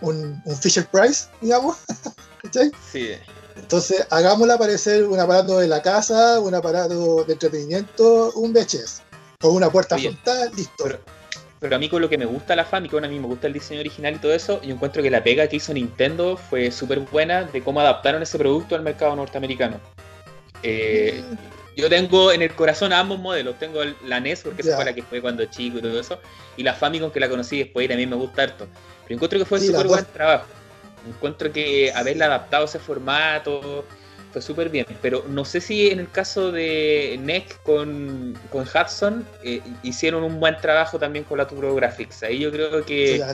un, 0.00 0.42
un 0.44 0.56
Fisher 0.56 0.86
Price, 0.86 1.26
digamos. 1.40 1.76
¿Cachai? 2.42 2.70
Sí. 2.92 3.10
Entonces, 3.56 4.06
hagámosle 4.10 4.52
aparecer 4.52 5.04
un 5.04 5.18
aparato 5.18 5.58
de 5.58 5.68
la 5.68 5.80
casa, 5.80 6.40
un 6.40 6.54
aparato 6.54 7.24
de 7.24 7.32
entretenimiento, 7.32 8.32
un 8.32 8.52
VHS, 8.52 9.02
con 9.40 9.54
una 9.54 9.70
puerta 9.70 9.98
frontal, 9.98 10.52
listo. 10.54 10.84
Pero, 10.84 11.00
a 11.62 11.78
mí 11.78 11.88
con 11.88 12.02
lo 12.02 12.08
que 12.08 12.18
me 12.18 12.26
gusta 12.26 12.54
la 12.54 12.64
Famicom, 12.64 13.02
a 13.04 13.08
mí 13.08 13.18
me 13.18 13.26
gusta 13.26 13.46
el 13.46 13.52
diseño 13.52 13.80
original 13.80 14.14
y 14.14 14.18
todo 14.18 14.34
eso, 14.34 14.60
yo 14.62 14.74
encuentro 14.74 15.02
que 15.02 15.10
la 15.10 15.22
pega 15.24 15.46
que 15.48 15.56
hizo 15.56 15.72
Nintendo 15.72 16.36
fue 16.36 16.70
súper 16.70 17.00
buena 17.00 17.44
de 17.44 17.62
cómo 17.62 17.80
adaptaron 17.80 18.22
ese 18.22 18.38
producto 18.38 18.74
al 18.74 18.82
mercado 18.82 19.16
norteamericano. 19.16 19.80
Eh, 20.62 21.22
mm. 21.28 21.56
Yo 21.76 21.90
tengo 21.90 22.32
en 22.32 22.40
el 22.40 22.54
corazón 22.54 22.92
ambos 22.94 23.18
modelos. 23.18 23.58
Tengo 23.58 23.80
la 24.04 24.18
NES, 24.18 24.42
porque 24.42 24.62
esa 24.62 24.76
fue 24.76 24.84
la 24.86 24.94
que 24.94 25.02
fue 25.02 25.20
cuando 25.20 25.44
chico 25.44 25.78
y 25.78 25.82
todo 25.82 26.00
eso. 26.00 26.18
Y 26.56 26.62
la 26.62 26.72
Famicom, 26.72 27.10
que 27.10 27.20
la 27.20 27.28
conocí 27.28 27.58
después 27.58 27.84
y 27.84 27.88
también 27.88 28.08
me 28.08 28.16
gusta 28.16 28.44
harto. 28.44 28.66
Pero 29.04 29.14
encuentro 29.14 29.38
que 29.38 29.44
fue 29.44 29.60
súper 29.60 29.86
buen 29.86 30.04
trabajo. 30.06 30.46
Encuentro 31.06 31.52
que 31.52 31.92
haberle 31.94 32.24
adaptado 32.24 32.64
ese 32.64 32.78
formato 32.78 33.84
fue 34.32 34.42
súper 34.42 34.68
bien, 34.68 34.86
pero 35.00 35.24
no 35.28 35.44
sé 35.44 35.60
si 35.60 35.88
en 35.88 36.00
el 36.00 36.10
caso 36.10 36.52
de 36.52 37.18
NEC 37.20 37.62
con, 37.62 38.38
con 38.50 38.64
Hudson 38.64 39.26
eh, 39.42 39.62
hicieron 39.82 40.24
un 40.24 40.38
buen 40.40 40.56
trabajo 40.60 40.98
también 40.98 41.24
con 41.24 41.38
la 41.38 41.46
TurboGrafx. 41.46 42.24
Ahí 42.24 42.40
yo 42.40 42.50
creo 42.50 42.84
que 42.84 43.24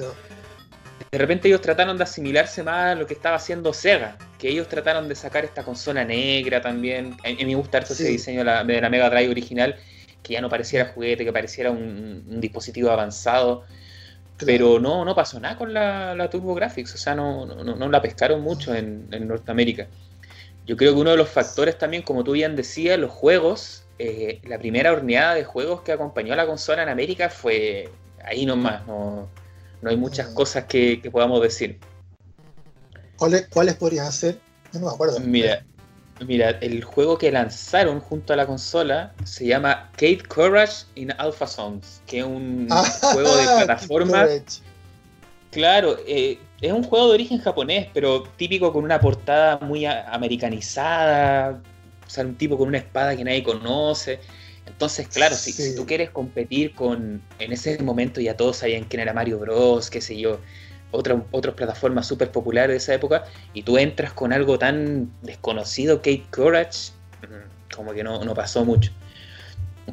de 1.10 1.18
repente 1.18 1.48
ellos 1.48 1.60
trataron 1.60 1.98
de 1.98 2.04
asimilarse 2.04 2.62
más 2.62 2.92
a 2.92 2.94
lo 2.94 3.06
que 3.06 3.14
estaba 3.14 3.36
haciendo 3.36 3.72
Sega, 3.72 4.16
que 4.38 4.48
ellos 4.48 4.68
trataron 4.68 5.08
de 5.08 5.14
sacar 5.14 5.44
esta 5.44 5.62
consola 5.62 6.04
negra 6.04 6.60
también. 6.60 7.16
A, 7.24 7.28
mí 7.28 7.44
me 7.44 7.54
gusta 7.54 7.78
ese 7.78 8.04
diseño 8.04 8.40
de 8.40 8.44
la, 8.44 8.64
Mega 8.64 9.10
Drive 9.10 9.30
original, 9.30 9.76
que 10.22 10.34
ya 10.34 10.40
no 10.40 10.48
pareciera 10.48 10.86
juguete, 10.86 11.24
que 11.24 11.32
pareciera 11.32 11.70
un 11.70 12.40
dispositivo 12.40 12.90
avanzado. 12.90 13.64
Pero 14.44 14.78
no, 14.78 15.04
no 15.04 15.14
pasó 15.14 15.38
nada 15.40 15.56
con 15.56 15.72
la, 15.72 16.14
la 16.14 16.28
TurboGrafx, 16.30 16.94
o 16.94 16.98
sea, 16.98 17.14
no, 17.14 17.46
no, 17.46 17.88
la 17.88 18.02
pescaron 18.02 18.40
mucho 18.40 18.74
en, 18.74 19.08
Norteamérica. 19.10 19.86
Yo 20.66 20.76
creo 20.76 20.94
que 20.94 21.00
uno 21.00 21.10
de 21.10 21.16
los 21.16 21.28
factores 21.28 21.78
también, 21.78 22.02
como 22.02 22.24
tú 22.24 22.32
bien 22.32 22.56
decías, 22.56 22.98
los 22.98 23.10
juegos, 23.10 23.84
eh, 23.98 24.40
la 24.44 24.58
primera 24.58 24.92
horneada 24.92 25.34
de 25.34 25.44
juegos 25.44 25.82
que 25.82 25.92
acompañó 25.92 26.32
a 26.32 26.36
la 26.36 26.46
consola 26.46 26.82
en 26.82 26.88
América 26.88 27.28
fue 27.28 27.88
ahí 28.24 28.46
nomás, 28.46 28.86
no, 28.86 29.28
no 29.80 29.90
hay 29.90 29.96
muchas 29.96 30.30
mm. 30.30 30.34
cosas 30.34 30.64
que, 30.64 31.00
podamos 31.10 31.42
decir. 31.42 31.78
¿Cuáles, 33.16 33.48
¿Cuáles 33.48 33.74
podrían 33.74 34.10
ser? 34.12 34.38
No 34.72 34.80
me 34.80 34.88
acuerdo. 34.88 35.18
Mira, 35.20 35.64
Mira, 36.26 36.50
el 36.60 36.84
juego 36.84 37.18
que 37.18 37.32
lanzaron 37.32 38.00
junto 38.00 38.32
a 38.32 38.36
la 38.36 38.46
consola 38.46 39.12
se 39.24 39.46
llama 39.46 39.90
Kate 39.92 40.22
Courage 40.28 40.84
in 40.94 41.12
Alpha 41.18 41.46
Songs, 41.46 42.00
que 42.06 42.20
es 42.20 42.24
un 42.24 42.68
ah, 42.70 42.84
juego 43.12 43.36
de 43.36 43.44
plataforma. 43.44 44.26
Claro, 45.52 45.98
eh, 46.06 46.38
es 46.60 46.72
un 46.72 46.82
juego 46.82 47.08
de 47.08 47.14
origen 47.14 47.38
japonés, 47.38 47.88
pero 47.92 48.24
típico 48.36 48.72
con 48.72 48.84
una 48.84 49.00
portada 49.00 49.58
muy 49.58 49.84
americanizada, 49.84 51.60
o 52.06 52.10
sea, 52.10 52.24
un 52.24 52.34
tipo 52.36 52.58
con 52.58 52.68
una 52.68 52.78
espada 52.78 53.14
que 53.14 53.22
nadie 53.22 53.42
conoce. 53.42 54.18
Entonces, 54.66 55.08
claro, 55.08 55.36
si, 55.36 55.52
si, 55.52 55.76
tú 55.76 55.86
quieres 55.86 56.10
competir 56.10 56.74
con. 56.74 57.22
En 57.38 57.52
ese 57.52 57.80
momento 57.82 58.20
ya 58.20 58.36
todos 58.36 58.56
sabían 58.56 58.84
quién 58.84 59.00
era 59.00 59.12
Mario 59.12 59.38
Bros, 59.38 59.90
qué 59.90 60.00
sé 60.00 60.18
yo 60.18 60.40
otras 60.92 61.54
plataformas 61.54 62.06
súper 62.06 62.30
populares 62.30 62.70
de 62.70 62.76
esa 62.76 62.94
época, 62.94 63.24
y 63.54 63.62
tú 63.62 63.78
entras 63.78 64.12
con 64.12 64.32
algo 64.32 64.58
tan 64.58 65.10
desconocido, 65.22 65.98
Kate 65.98 66.24
Courage, 66.30 66.92
mm, 67.22 67.74
como 67.74 67.92
que 67.92 68.04
no, 68.04 68.34
pasó 68.34 68.64
mucho. 68.64 68.92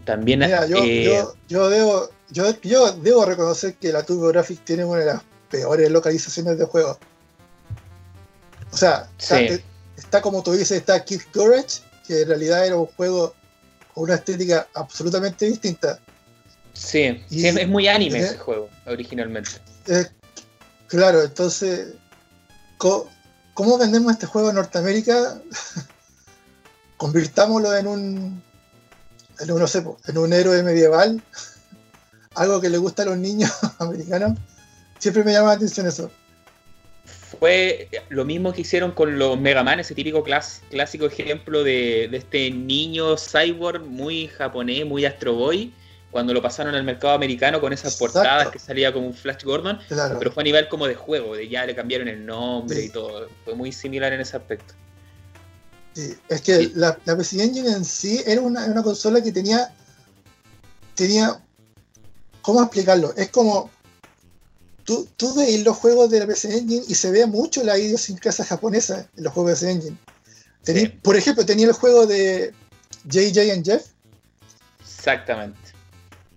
También. 0.05 0.39
Mira, 0.39 0.67
yo, 0.67 0.77
eh, 0.83 1.23
yo, 1.47 1.69
debo, 1.69 2.09
yo, 2.29 2.91
debo 2.91 3.25
reconocer 3.25 3.75
que 3.75 3.91
la 3.91 4.03
TurboGrafx 4.03 4.59
tiene 4.63 4.85
una 4.85 4.99
de 4.99 5.05
las 5.07 5.23
peores 5.49 5.89
localizaciones 5.89 6.57
de 6.57 6.65
juego. 6.65 6.97
O 8.71 8.77
sea, 8.77 9.09
está, 9.97 10.21
como 10.21 10.43
tú 10.43 10.51
dices, 10.51 10.71
está 10.71 10.99
Kate 10.99 11.25
Courage, 11.33 11.81
que 12.07 12.21
en 12.21 12.27
realidad 12.27 12.65
era 12.65 12.75
un 12.75 12.85
juego 12.85 13.33
con 13.93 14.05
una 14.05 14.15
estética 14.15 14.67
absolutamente 14.73 15.45
distinta. 15.45 15.99
Sí, 16.73 17.23
es, 17.31 17.67
muy 17.67 17.87
anime 17.87 18.19
ese 18.19 18.37
juego, 18.37 18.69
originalmente. 18.85 19.51
Claro, 20.87 21.23
entonces, 21.23 21.93
¿cómo, 22.77 23.77
vendemos 23.77 24.11
este 24.11 24.25
juego 24.25 24.49
en 24.49 24.55
Norteamérica? 24.55 25.41
Convirtámoslo 26.97 27.75
en 27.75 27.87
un, 27.87 28.43
en 29.39 29.51
un, 29.51 29.59
no 29.59 29.67
sé, 29.67 29.83
en 30.07 30.17
un 30.17 30.33
héroe 30.33 30.63
medieval, 30.63 31.21
algo 32.35 32.61
que 32.61 32.69
le 32.69 32.77
gusta 32.77 33.03
a 33.03 33.05
los 33.07 33.17
niños 33.17 33.51
americanos. 33.79 34.37
Siempre 34.99 35.23
me 35.23 35.33
llama 35.33 35.47
la 35.47 35.53
atención 35.53 35.87
eso. 35.87 36.11
Fue 37.39 37.89
lo 38.09 38.25
mismo 38.25 38.53
que 38.53 38.61
hicieron 38.61 38.91
con 38.91 39.17
los 39.17 39.39
Mega 39.39 39.63
Man, 39.63 39.79
ese 39.79 39.95
típico 39.95 40.23
clásico 40.23 41.05
ejemplo 41.05 41.63
de, 41.63 42.07
de, 42.09 42.17
este 42.17 42.51
niño 42.51 43.15
cyborg 43.17 43.81
muy 43.81 44.27
japonés, 44.27 44.85
muy 44.85 45.05
Astro 45.05 45.33
Boy, 45.33 45.73
cuando 46.11 46.33
lo 46.33 46.41
pasaron 46.41 46.73
al 46.75 46.83
mercado 46.83 47.13
americano 47.13 47.61
con 47.61 47.71
esas 47.71 47.95
portadas 47.97 48.49
que 48.49 48.59
salía 48.59 48.91
como 48.91 49.07
un 49.07 49.13
Flash 49.13 49.43
Gordon, 49.43 49.79
pero 49.87 50.31
fue 50.31 50.41
a 50.41 50.45
nivel 50.45 50.67
como 50.67 50.87
de 50.87 50.95
juego, 50.95 51.35
de 51.35 51.47
ya 51.47 51.65
le 51.65 51.75
cambiaron 51.75 52.07
el 52.07 52.25
nombre 52.25 52.83
y 52.83 52.89
todo. 52.89 53.29
Fue 53.45 53.53
muy 53.53 53.71
similar 53.71 54.11
en 54.13 54.21
ese 54.21 54.37
aspecto. 54.37 54.73
Sí, 55.93 56.15
es 56.27 56.41
que 56.41 56.71
la, 56.75 56.97
la, 57.05 57.17
PC 57.17 57.43
Engine 57.43 57.69
en 57.69 57.85
sí 57.85 58.21
era 58.25 58.41
una, 58.41 58.81
consola 58.81 59.21
que 59.21 59.31
tenía. 59.31 59.71
tenía. 60.95 61.39
¿Cómo 62.41 62.61
explicarlo? 62.61 63.13
Es 63.15 63.29
como. 63.29 63.69
Tú, 64.89 65.07
tú 65.17 65.35
veis 65.35 65.63
los 65.63 65.77
juegos 65.77 66.09
de 66.09 66.19
la 66.19 66.25
PC 66.25 66.57
Engine 66.57 66.83
y 66.87 66.95
se 66.95 67.11
ve 67.11 67.27
mucho 67.27 67.63
la 67.63 67.77
idiosincrasia 67.77 68.43
japonesa 68.43 69.07
en 69.15 69.23
los 69.23 69.33
juegos 69.33 69.59
de 69.59 69.67
PC 69.67 69.71
Engine. 69.71 70.99
Por 71.03 71.15
ejemplo, 71.15 71.45
tenía 71.45 71.67
el 71.67 71.73
juego 71.73 72.07
de 72.07 72.53
JJ 73.05 73.51
and 73.51 73.63
Jeff. 73.63 73.85
Exactamente 74.81 75.69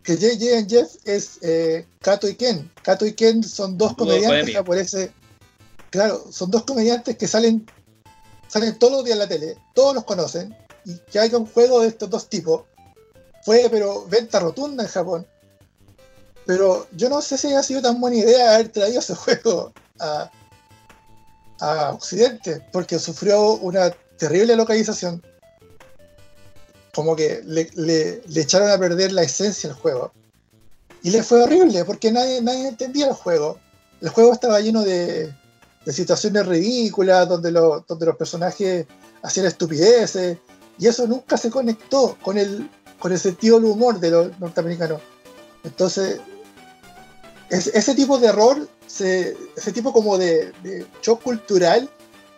que 0.02 0.16
JJ 0.16 0.56
and 0.56 0.68
Jeff 0.68 0.96
es 1.04 1.38
eh, 1.42 1.86
Kato 2.00 2.28
y 2.28 2.34
Ken. 2.34 2.70
Kato 2.82 3.06
y 3.06 3.12
Ken 3.12 3.42
son 3.42 3.78
dos 3.78 3.94
comediantes 3.94 4.54
japoneses. 4.54 5.10
Claro, 5.90 6.24
son 6.30 6.50
dos 6.50 6.64
comediantes 6.64 7.16
que 7.16 7.28
salen, 7.28 7.66
salen 8.48 8.78
todos 8.78 8.92
los 8.94 9.04
días 9.04 9.14
en 9.14 9.18
la 9.20 9.28
tele, 9.28 9.56
todos 9.74 9.94
los 9.94 10.04
conocen, 10.04 10.54
y 10.84 10.98
que 11.10 11.18
hay 11.18 11.32
un 11.34 11.46
juego 11.46 11.80
de 11.80 11.88
estos 11.88 12.10
dos 12.10 12.28
tipos. 12.28 12.64
Fue, 13.44 13.68
pero, 13.70 14.06
venta 14.06 14.40
rotunda 14.40 14.84
en 14.84 14.88
Japón. 14.90 15.26
Pero 16.46 16.86
yo 16.92 17.08
no 17.08 17.22
sé 17.22 17.38
si 17.38 17.52
ha 17.52 17.62
sido 17.62 17.82
tan 17.82 18.00
buena 18.00 18.16
idea 18.16 18.54
haber 18.54 18.68
traído 18.68 19.00
ese 19.00 19.14
juego 19.14 19.72
a, 20.00 20.30
a 21.60 21.90
Occidente, 21.90 22.66
porque 22.72 22.98
sufrió 22.98 23.54
una 23.54 23.90
terrible 24.18 24.56
localización 24.56 25.22
como 26.94 27.16
que 27.16 27.42
le, 27.44 28.20
echaron 28.34 28.70
a 28.70 28.78
perder 28.78 29.12
la 29.12 29.22
esencia 29.22 29.70
del 29.70 29.78
juego. 29.78 30.12
Y 31.02 31.10
le 31.10 31.22
fue 31.22 31.42
horrible, 31.42 31.84
porque 31.84 32.12
nadie, 32.12 32.40
nadie 32.42 32.68
entendía 32.68 33.08
el 33.08 33.14
juego. 33.14 33.58
El 34.00 34.10
juego 34.10 34.32
estaba 34.32 34.60
lleno 34.60 34.82
de, 34.82 35.32
situaciones 35.86 36.46
ridículas, 36.46 37.28
donde, 37.28 37.50
donde 37.50 38.06
los 38.06 38.16
personajes 38.16 38.86
hacían 39.22 39.46
estupideces, 39.46 40.38
y 40.78 40.86
eso 40.86 41.06
nunca 41.06 41.36
se 41.36 41.50
conectó 41.50 42.16
con 42.22 42.38
el, 42.38 42.70
con 42.98 43.12
el 43.12 43.18
sentido 43.18 43.58
del 43.58 43.70
humor 43.70 43.98
de 43.98 44.10
los 44.10 44.40
norteamericanos. 44.40 45.00
Entonces, 45.64 46.20
ese 47.52 47.94
tipo 47.94 48.18
de 48.18 48.28
error, 48.28 48.68
ese 48.86 49.72
tipo 49.72 49.92
como 49.92 50.18
de, 50.18 50.52
shock 51.02 51.22
cultural, 51.22 51.88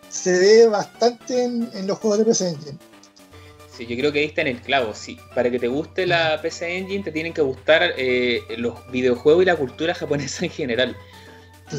se 0.09 0.37
ve 0.37 0.67
bastante 0.67 1.43
en, 1.43 1.69
en 1.73 1.87
los 1.87 1.97
juegos 1.99 2.19
de 2.19 2.25
PC 2.25 2.49
Engine. 2.49 2.77
Sí, 3.75 3.85
yo 3.85 3.97
creo 3.97 4.11
que 4.11 4.19
ahí 4.19 4.25
está 4.25 4.41
en 4.41 4.47
el 4.47 4.61
clavo. 4.61 4.93
Sí, 4.93 5.17
para 5.33 5.51
que 5.51 5.59
te 5.59 5.67
guste 5.67 6.07
la 6.07 6.39
PC 6.41 6.77
Engine 6.77 7.03
te 7.03 7.11
tienen 7.11 7.33
que 7.33 7.41
gustar 7.41 7.93
eh, 7.97 8.41
los 8.57 8.75
videojuegos 8.91 9.43
y 9.43 9.45
la 9.45 9.55
cultura 9.55 9.93
japonesa 9.95 10.45
en 10.45 10.51
general. 10.51 10.95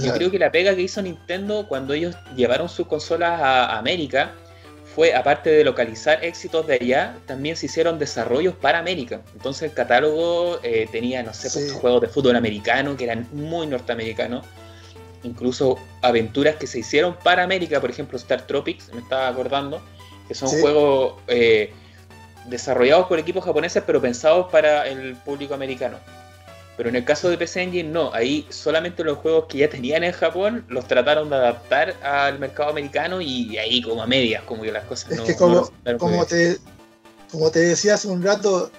Yo 0.02 0.12
creo 0.14 0.32
que 0.32 0.38
la 0.38 0.50
pega 0.50 0.74
que 0.74 0.82
hizo 0.82 1.00
Nintendo 1.00 1.66
cuando 1.68 1.94
ellos 1.94 2.16
llevaron 2.34 2.68
sus 2.68 2.88
consolas 2.88 3.40
a 3.40 3.78
América 3.78 4.34
fue, 4.96 5.14
aparte 5.14 5.50
de 5.50 5.62
localizar 5.62 6.24
éxitos 6.24 6.66
de 6.66 6.78
allá, 6.80 7.18
también 7.26 7.54
se 7.54 7.66
hicieron 7.66 7.98
desarrollos 7.98 8.54
para 8.54 8.78
América. 8.78 9.20
Entonces 9.34 9.64
el 9.64 9.74
catálogo 9.74 10.58
eh, 10.62 10.88
tenía, 10.90 11.22
no 11.22 11.34
sé, 11.34 11.50
pues, 11.50 11.70
juegos 11.72 12.00
de 12.00 12.08
fútbol 12.08 12.34
americano 12.34 12.96
que 12.96 13.04
eran 13.04 13.28
muy 13.30 13.66
norteamericanos. 13.66 14.46
Incluso 15.22 15.78
aventuras 16.00 16.56
que 16.56 16.66
se 16.66 16.78
hicieron 16.78 17.14
para 17.22 17.42
América, 17.42 17.78
por 17.78 17.90
ejemplo 17.90 18.16
Star 18.16 18.46
Tropics, 18.46 18.90
me 18.94 19.02
estaba 19.02 19.28
acordando, 19.28 19.82
que 20.28 20.34
son 20.34 20.48
juegos 20.48 21.20
eh, 21.26 21.74
desarrollados 22.46 23.06
por 23.06 23.18
equipos 23.18 23.44
japoneses 23.44 23.82
pero 23.86 24.00
pensados 24.00 24.50
para 24.50 24.88
el 24.88 25.14
público 25.16 25.52
americano. 25.52 25.98
Pero 26.76 26.90
en 26.90 26.96
el 26.96 27.04
caso 27.04 27.30
de 27.30 27.38
PC 27.38 27.62
Engine 27.62 27.88
no, 27.88 28.12
ahí 28.12 28.46
solamente 28.50 29.02
los 29.02 29.18
juegos 29.18 29.46
que 29.48 29.58
ya 29.58 29.70
tenían 29.70 30.04
en 30.04 30.12
Japón 30.12 30.64
los 30.68 30.86
trataron 30.86 31.30
de 31.30 31.36
adaptar 31.36 31.94
al 32.02 32.38
mercado 32.38 32.70
americano 32.70 33.20
y 33.20 33.56
ahí 33.56 33.80
como 33.80 34.02
a 34.02 34.06
medias, 34.06 34.42
como 34.44 34.62
que 34.62 34.72
las 34.72 34.84
cosas 34.84 35.12
es 35.12 35.20
que 35.22 35.36
como, 35.36 35.70
como 35.98 36.26
te, 36.26 36.58
como 37.32 37.50
te 37.50 37.60
decía 37.60 37.94
hace 37.94 38.08
un 38.08 38.22
rato, 38.22 38.70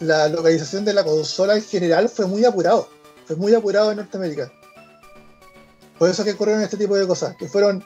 la 0.00 0.28
localización 0.28 0.84
de 0.84 0.94
la 0.94 1.04
consola 1.04 1.54
en 1.54 1.62
general 1.62 2.08
fue 2.08 2.26
muy 2.26 2.44
apurado, 2.44 2.88
fue 3.26 3.36
muy 3.36 3.54
apurado 3.54 3.92
en 3.92 3.98
Norteamérica. 3.98 4.50
Por 5.98 6.10
eso 6.10 6.24
que 6.24 6.32
ocurrieron 6.32 6.64
este 6.64 6.76
tipo 6.76 6.96
de 6.96 7.06
cosas, 7.06 7.36
que 7.36 7.46
fueron, 7.46 7.84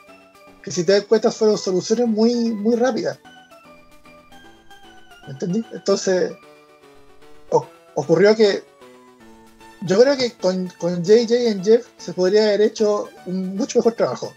que 0.62 0.70
si 0.70 0.82
te 0.84 0.92
das 0.92 1.04
cuenta 1.04 1.30
fueron 1.30 1.58
soluciones 1.58 2.06
muy, 2.06 2.32
muy 2.34 2.74
rápidas. 2.76 3.18
¿Me 5.26 5.32
entendí? 5.32 5.62
Entonces, 5.72 6.32
ocurrió 7.96 8.36
que 8.36 8.62
yo 9.86 10.00
creo 10.00 10.16
que 10.16 10.32
con, 10.32 10.66
con 10.78 11.04
JJ 11.04 11.32
y 11.32 11.64
Jeff 11.64 11.86
se 11.96 12.12
podría 12.12 12.42
haber 12.42 12.62
hecho 12.62 13.08
un 13.26 13.56
mucho 13.56 13.78
mejor 13.78 13.94
trabajo. 13.94 14.34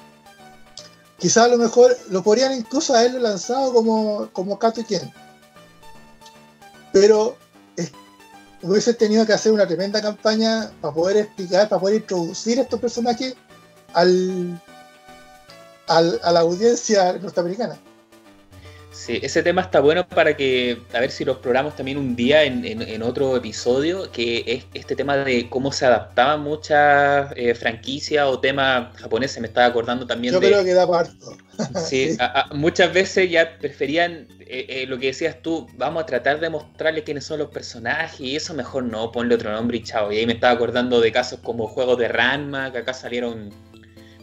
Quizás 1.17 1.45
a 1.45 1.47
lo 1.47 1.57
mejor 1.57 1.97
lo 2.09 2.21
podrían 2.23 2.53
incluso 2.53 2.95
haberlo 2.95 3.19
lanzado 3.19 3.73
como, 3.73 4.29
como 4.31 4.59
Kato 4.59 4.81
y 4.81 4.83
Ken. 4.83 5.12
Pero 6.93 7.35
hubiese 8.62 8.93
tenido 8.93 9.25
que 9.25 9.33
hacer 9.33 9.51
una 9.51 9.67
tremenda 9.67 10.01
campaña 10.01 10.71
para 10.81 10.93
poder 10.93 11.17
explicar, 11.17 11.67
para 11.67 11.81
poder 11.81 11.97
introducir 11.97 12.59
estos 12.59 12.79
personajes 12.79 13.35
al, 13.93 14.62
al, 15.88 16.19
a 16.23 16.31
la 16.31 16.41
audiencia 16.41 17.13
norteamericana. 17.13 17.79
Sí, 18.91 19.19
ese 19.21 19.43
tema 19.43 19.62
está 19.62 19.80
bueno 19.80 20.08
para 20.08 20.36
que, 20.36 20.82
a 20.93 20.99
ver 20.99 21.12
si 21.12 21.23
lo 21.23 21.34
exploramos 21.34 21.75
también 21.75 21.97
un 21.97 22.15
día 22.15 22.43
en, 22.43 23.04
otro 23.04 23.38
episodio, 23.38 24.12
que 24.12 24.43
es 24.47 24.65
este 24.73 24.95
tema 24.95 25.15
de 25.17 25.47
cómo 25.49 25.71
se 25.71 25.86
adaptaban 25.86 26.41
muchas 26.41 27.32
eh, 27.36 27.54
franquicias 27.54 28.25
o 28.28 28.39
temas 28.39 28.95
japoneses, 28.97 29.39
me 29.41 29.47
estaba 29.47 29.67
acordando 29.67 30.08
también 30.08 30.34
Yo 30.34 30.39
creo 30.39 30.63
que 30.63 30.73
da 30.73 30.88
parto. 30.88 31.38
sí, 31.86 32.17
muchas 32.54 32.91
veces 32.91 33.30
ya 33.30 33.58
preferían 33.60 34.28
eh, 34.39 34.65
eh, 34.67 34.86
lo 34.88 34.97
que 34.97 35.08
decías 35.08 35.41
tú, 35.43 35.67
vamos 35.78 36.04
a 36.04 36.06
tratar 36.08 36.39
de 36.39 36.49
mostrarle 36.49 37.04
quiénes 37.04 37.23
son 37.25 37.38
los 37.39 37.49
personajes 37.49 38.19
y 38.19 38.36
eso 38.36 38.56
mejor 38.56 38.84
no, 38.84 39.12
ponle 39.12 39.36
otro 39.36 39.52
nombre 39.52 39.78
y 39.78 39.84
chao. 39.84 40.12
Y 40.12 40.17
ahí 40.17 40.25
me 40.25 40.34
estaba 40.34 40.54
acordando 40.54 40.99
de 40.99 41.12
casos 41.12 41.39
como 41.43 41.67
juegos 41.67 41.99
de 41.99 42.08
Ranma, 42.08 42.71
que 42.71 42.80
acá 42.80 42.93
salieron 42.93 43.52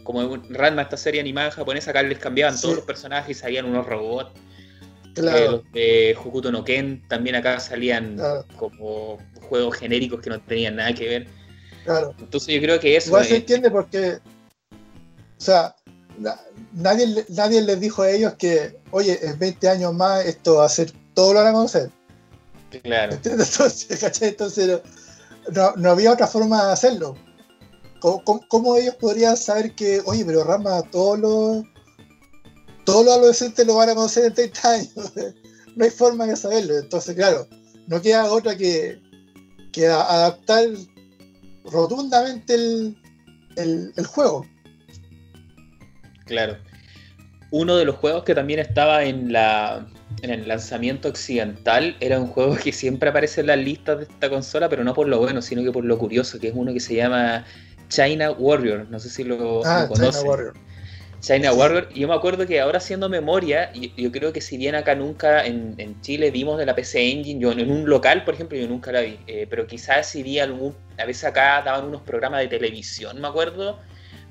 como 0.07 0.37
Ranma, 0.51 0.83
esta 0.83 0.95
serie 0.95 1.19
animada 1.19 1.51
japonesa, 1.51 1.91
acá 1.91 2.01
les 2.01 2.17
cambiaban 2.17 2.57
todos 2.61 2.77
los 2.77 2.85
personajes 2.85 3.35
y 3.35 3.39
salían 3.41 3.65
unos 3.65 3.85
robots. 3.85 4.31
Claro. 5.13 5.63
de 5.73 6.15
Hokuto 6.17 6.49
no 6.49 6.63
Ken 6.63 7.05
también 7.09 7.35
acá 7.35 7.59
salían 7.59 8.17
como 8.55 9.17
juegos 9.49 9.75
genéricos 9.75 10.21
que 10.21 10.29
no 10.29 10.39
tenían 10.39 10.77
nada 10.77 10.93
que 10.93 11.09
ver. 11.09 11.27
Claro. 11.83 12.15
Entonces 12.19 12.55
yo 12.55 12.61
creo 12.61 12.79
que 12.79 12.95
eso. 12.95 13.09
Igual 13.09 13.25
se 13.25 13.35
entiende 13.35 13.69
porque. 13.69 14.19
O 14.71 15.41
sea, 15.41 15.75
nadie, 16.71 17.25
nadie 17.27 17.61
les 17.61 17.79
dijo 17.81 18.03
a 18.03 18.09
ellos 18.09 18.35
que, 18.35 18.77
oye, 18.91 19.19
en 19.21 19.37
20 19.37 19.67
años 19.67 19.93
más 19.93 20.25
esto 20.25 20.55
va 20.55 20.67
a 20.67 20.69
ser 20.69 20.93
todo 21.15 21.33
lo 21.33 21.39
van 21.39 21.49
a 21.49 21.53
conocer. 21.53 21.89
Claro. 22.81 23.11
Entonces, 23.25 24.21
Entonces 24.21 24.81
no, 25.51 25.73
no, 25.75 25.91
había 25.91 26.13
otra 26.13 26.27
forma 26.27 26.65
de 26.65 26.71
hacerlo. 26.71 27.17
¿Cómo, 27.99 28.75
ellos 28.77 28.95
podrían 28.95 29.35
saber 29.37 29.73
que, 29.73 30.01
oye, 30.05 30.23
pero 30.25 30.43
Rama, 30.43 30.81
todos 30.91 31.19
los 31.19 31.65
todos 32.85 33.05
los 33.05 33.15
adolescentes 33.15 33.67
lo 33.67 33.75
van 33.75 33.89
a 33.89 33.95
conocer 33.95 34.25
en 34.25 34.33
30 34.33 34.71
años. 34.71 34.93
no 35.75 35.83
hay 35.83 35.91
forma 35.91 36.25
de 36.25 36.35
saberlo. 36.35 36.77
Entonces, 36.77 37.15
claro, 37.15 37.45
no 37.87 38.01
queda 38.01 38.31
otra 38.31 38.55
que, 38.55 39.01
que 39.73 39.87
adaptar 39.87 40.69
rotundamente 41.65 42.55
el, 42.55 43.93
juego. 44.07 44.45
Claro. 46.25 46.57
Uno 47.51 47.75
de 47.75 47.85
los 47.85 47.95
juegos 47.95 48.23
que 48.23 48.35
también 48.35 48.59
estaba 48.59 49.03
en 49.03 49.31
la 49.31 49.87
en 50.21 50.31
el 50.31 50.47
lanzamiento 50.47 51.09
occidental 51.09 51.95
era 51.99 52.19
un 52.19 52.27
juego 52.27 52.55
que 52.55 52.71
siempre 52.71 53.09
aparece 53.09 53.41
en 53.41 53.47
las 53.47 53.57
listas 53.57 53.97
de 53.97 54.03
esta 54.05 54.29
consola, 54.29 54.67
pero 54.67 54.83
no 54.83 54.93
por 54.93 55.07
lo 55.07 55.19
bueno, 55.19 55.41
sino 55.41 55.63
que 55.63 55.71
por 55.71 55.85
lo 55.85 55.97
curioso, 55.97 56.39
que 56.39 56.47
es 56.47 56.53
uno 56.55 56.73
que 56.73 56.79
se 56.79 56.95
llama 56.95 57.45
China 57.89 58.31
Warrior. 58.31 58.87
No 58.89 58.99
sé 58.99 59.09
si 59.09 59.23
lo, 59.23 59.65
ah, 59.65 59.89
China 59.93 60.21
Warrior. 60.23 60.53
China 61.19 61.53
Warrior. 61.53 61.89
Y 61.93 62.01
yo 62.01 62.07
me 62.07 62.13
acuerdo 62.13 62.45
que 62.45 62.59
ahora 62.59 62.77
haciendo 62.77 63.09
memoria, 63.09 63.71
yo, 63.73 63.89
yo 63.97 64.11
creo 64.11 64.33
que 64.33 64.41
si 64.41 64.57
bien 64.57 64.75
acá 64.75 64.95
nunca 64.95 65.45
en, 65.45 65.99
Chile 66.01 66.31
vimos 66.31 66.57
de 66.57 66.65
la 66.65 66.75
PC 66.75 67.11
Engine, 67.11 67.39
yo 67.39 67.51
en 67.51 67.69
un 67.71 67.89
local, 67.89 68.23
por 68.23 68.33
ejemplo, 68.35 68.57
yo 68.57 68.67
nunca 68.67 68.91
la 68.91 69.01
vi, 69.01 69.19
eh, 69.27 69.47
pero 69.49 69.65
quizás 69.65 70.07
si 70.07 70.23
vi 70.23 70.39
algún, 70.39 70.75
a 70.97 71.05
veces 71.05 71.25
acá 71.25 71.61
daban 71.65 71.85
unos 71.85 72.01
programas 72.01 72.41
de 72.41 72.47
televisión, 72.47 73.19
me 73.19 73.27
acuerdo, 73.27 73.79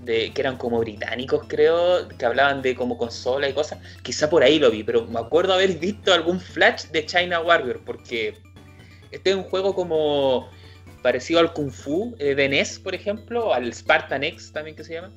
de, 0.00 0.32
que 0.32 0.40
eran 0.40 0.56
como 0.56 0.78
británicos, 0.78 1.46
creo, 1.48 2.08
que 2.08 2.24
hablaban 2.24 2.62
de 2.62 2.74
como 2.74 2.96
consola 2.96 3.48
y 3.48 3.52
cosas, 3.52 3.78
quizá 4.02 4.30
por 4.30 4.42
ahí 4.42 4.58
lo 4.58 4.70
vi, 4.70 4.84
pero 4.84 5.06
me 5.06 5.18
acuerdo 5.18 5.54
haber 5.54 5.78
visto 5.78 6.12
algún 6.12 6.40
flash 6.40 6.84
de 6.86 7.04
China 7.04 7.40
Warrior, 7.40 7.82
porque 7.84 8.38
este 9.10 9.30
es 9.30 9.36
un 9.36 9.44
juego 9.44 9.74
como 9.74 10.48
parecido 11.06 11.38
al 11.38 11.52
Kung 11.52 11.70
Fu 11.70 12.16
eh, 12.18 12.34
de 12.34 12.48
NES, 12.48 12.80
por 12.80 12.92
ejemplo, 12.92 13.54
al 13.54 13.72
Spartan 13.72 14.24
X 14.24 14.50
también 14.52 14.74
que 14.74 14.82
se 14.82 14.94
llama 14.94 15.12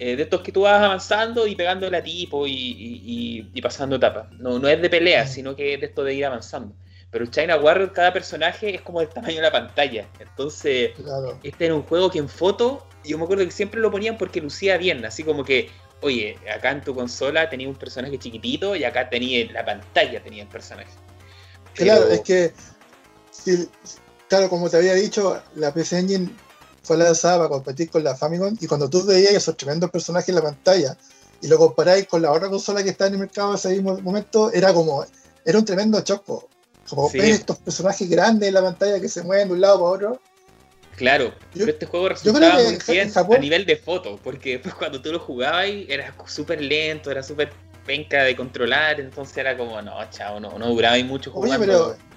eh, 0.00 0.16
de 0.16 0.24
estos 0.24 0.40
que 0.40 0.50
tú 0.50 0.62
vas 0.62 0.82
avanzando 0.82 1.46
y 1.46 1.54
pegándole 1.54 1.96
a 1.96 2.02
tipo 2.02 2.48
y, 2.48 3.48
pasando 3.62 3.94
etapas. 3.94 4.28
No, 4.32 4.58
no 4.58 4.66
es 4.66 4.82
de 4.82 4.90
pelea, 4.90 5.28
sino 5.28 5.54
que 5.54 5.74
es 5.74 5.80
de 5.80 5.86
esto 5.86 6.02
de 6.02 6.14
ir 6.14 6.24
avanzando. 6.24 6.74
Pero 7.12 7.24
el 7.24 7.30
China 7.30 7.58
Warrior, 7.58 7.92
cada 7.92 8.12
personaje 8.12 8.74
es 8.74 8.80
como 8.80 8.98
del 8.98 9.08
tamaño 9.08 9.36
de 9.36 9.42
la 9.42 9.52
pantalla. 9.52 10.08
Entonces, 10.18 10.90
este 11.44 11.66
era 11.66 11.76
un 11.76 11.84
juego 11.84 12.10
que 12.10 12.18
en 12.18 12.28
foto, 12.28 12.84
yo 13.04 13.16
me 13.16 13.22
acuerdo 13.22 13.44
que 13.44 13.52
siempre 13.52 13.80
lo 13.80 13.92
ponían 13.92 14.18
porque 14.18 14.40
lucía 14.40 14.78
bien, 14.78 15.04
así 15.04 15.22
como 15.22 15.44
que, 15.44 15.70
oye, 16.00 16.36
acá 16.52 16.72
en 16.72 16.80
tu 16.80 16.92
consola 16.92 17.48
tenía 17.48 17.68
un 17.68 17.76
personaje 17.76 18.18
chiquitito 18.18 18.74
y 18.74 18.82
acá 18.82 19.08
tenía 19.08 19.48
la 19.52 19.64
pantalla 19.64 20.20
tenía 20.20 20.42
el 20.42 20.48
personaje. 20.48 20.90
Claro, 21.74 22.08
es 22.08 22.20
que, 22.22 22.52
claro, 24.30 24.48
como 24.48 24.70
te 24.70 24.76
había 24.76 24.94
dicho, 24.94 25.42
la 25.56 25.74
PC 25.74 25.98
Engine 25.98 26.30
fue 26.82 26.96
lanzada 26.96 27.38
para 27.38 27.50
competir 27.50 27.90
con 27.90 28.04
la 28.04 28.14
Famicom 28.14 28.56
y 28.60 28.66
cuando 28.66 28.88
tú 28.88 29.04
veías 29.04 29.32
esos 29.32 29.56
tremendos 29.56 29.90
personajes 29.90 30.28
en 30.28 30.36
la 30.36 30.42
pantalla 30.42 30.96
y 31.42 31.48
lo 31.48 31.58
comparáis 31.58 32.06
con 32.06 32.22
la 32.22 32.30
otra 32.30 32.48
consola 32.48 32.82
que 32.82 32.90
está 32.90 33.08
en 33.08 33.14
el 33.14 33.18
mercado 33.18 33.50
en 33.50 33.56
ese 33.56 33.70
mismo 33.70 33.98
momento, 34.00 34.52
era 34.52 34.72
como, 34.72 35.04
era 35.44 35.58
un 35.58 35.64
tremendo 35.64 36.00
choco. 36.02 36.48
Como 36.88 37.10
ver 37.10 37.24
estos 37.24 37.58
personajes 37.58 38.08
grandes 38.08 38.48
en 38.48 38.54
la 38.54 38.62
pantalla 38.62 39.00
que 39.00 39.08
se 39.08 39.22
mueven 39.22 39.48
de 39.48 39.54
un 39.54 39.60
lado 39.60 39.80
para 39.80 39.90
otro. 39.90 40.20
Claro, 40.96 41.32
pero 41.52 41.66
este 41.66 41.86
juego 41.86 42.08
resultaba 42.10 42.54
muy 42.54 42.78
bien 42.88 43.12
a 43.14 43.38
nivel 43.38 43.66
de 43.66 43.76
foto, 43.76 44.18
porque 44.22 44.52
después 44.52 44.74
cuando 44.78 45.00
tú 45.02 45.12
lo 45.12 45.18
jugabas 45.18 45.66
era 45.88 46.14
súper 46.26 46.60
lento, 46.60 47.10
era 47.10 47.22
súper 47.22 47.52
penca 47.84 48.22
de 48.22 48.36
controlar, 48.36 49.00
entonces 49.00 49.36
era 49.38 49.56
como, 49.56 49.80
no, 49.82 49.92
chao, 50.10 50.38
no, 50.38 50.56
no 50.58 50.68
duraba 50.68 50.96
mucho 51.02 51.32
jugando. 51.32 51.56
Oye, 51.56 51.66
pero 51.66 52.09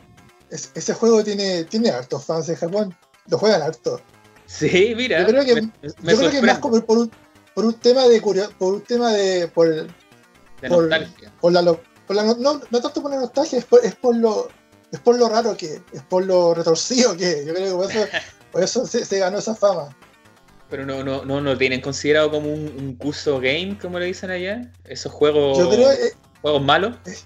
ese 0.53 0.93
juego 0.93 1.23
tiene, 1.23 1.63
tiene 1.65 1.89
hartos 1.89 2.25
fans 2.25 2.47
en 2.49 2.55
Japón, 2.55 2.95
lo 3.27 3.37
juegan 3.37 3.61
harto. 3.61 3.99
Sí, 4.45 4.93
mira. 4.95 5.21
Yo 5.21 5.27
creo 5.27 5.45
que, 5.45 5.61
yo 5.81 6.17
creo 6.17 6.31
que 6.31 6.41
más 6.41 6.59
como 6.59 6.79
por 6.85 6.97
un, 6.99 7.11
por 7.53 7.65
un 7.65 7.73
tema 7.73 8.03
de 8.07 8.21
por 8.21 8.73
un 8.73 8.81
tema 8.81 9.11
de 9.11 9.47
por, 9.47 9.67
de 9.67 10.69
nostalgia. 10.69 11.31
Por 11.41 11.53
la, 11.53 11.63
por 12.07 12.15
la, 12.15 12.23
no, 12.35 12.61
no 12.69 12.81
tanto 12.81 13.01
por 13.01 13.11
la 13.11 13.17
nostalgia, 13.17 13.59
es 13.59 13.65
por, 13.65 13.83
es 13.83 13.95
por 13.95 14.15
lo 14.15 14.49
es 14.91 14.99
por 14.99 15.17
lo 15.17 15.27
raro 15.27 15.57
que 15.57 15.81
es 15.91 16.01
por 16.07 16.23
lo 16.25 16.53
retorcido 16.53 17.17
que 17.17 17.43
yo 17.45 17.53
creo 17.53 17.65
que 17.65 17.73
por 17.73 17.91
eso, 17.91 18.07
por 18.51 18.63
eso 18.63 18.85
se, 18.85 19.19
ganó 19.19 19.39
esa 19.39 19.55
fama. 19.55 19.95
Pero 20.69 20.85
no, 20.85 21.03
no, 21.03 21.25
no, 21.25 21.41
no 21.41 21.57
tienen 21.57 21.81
considerado 21.81 22.31
como 22.31 22.51
un, 22.51 22.73
un 22.77 22.95
curso 22.95 23.39
game, 23.39 23.77
como 23.79 23.99
le 23.99 24.05
dicen 24.05 24.29
allá. 24.29 24.71
Esos 24.85 25.11
juegos, 25.11 25.57
yo 25.57 25.69
creo, 25.69 25.91
eh, 25.91 26.13
juegos 26.41 26.63
malos. 26.63 26.95
Es, 27.05 27.25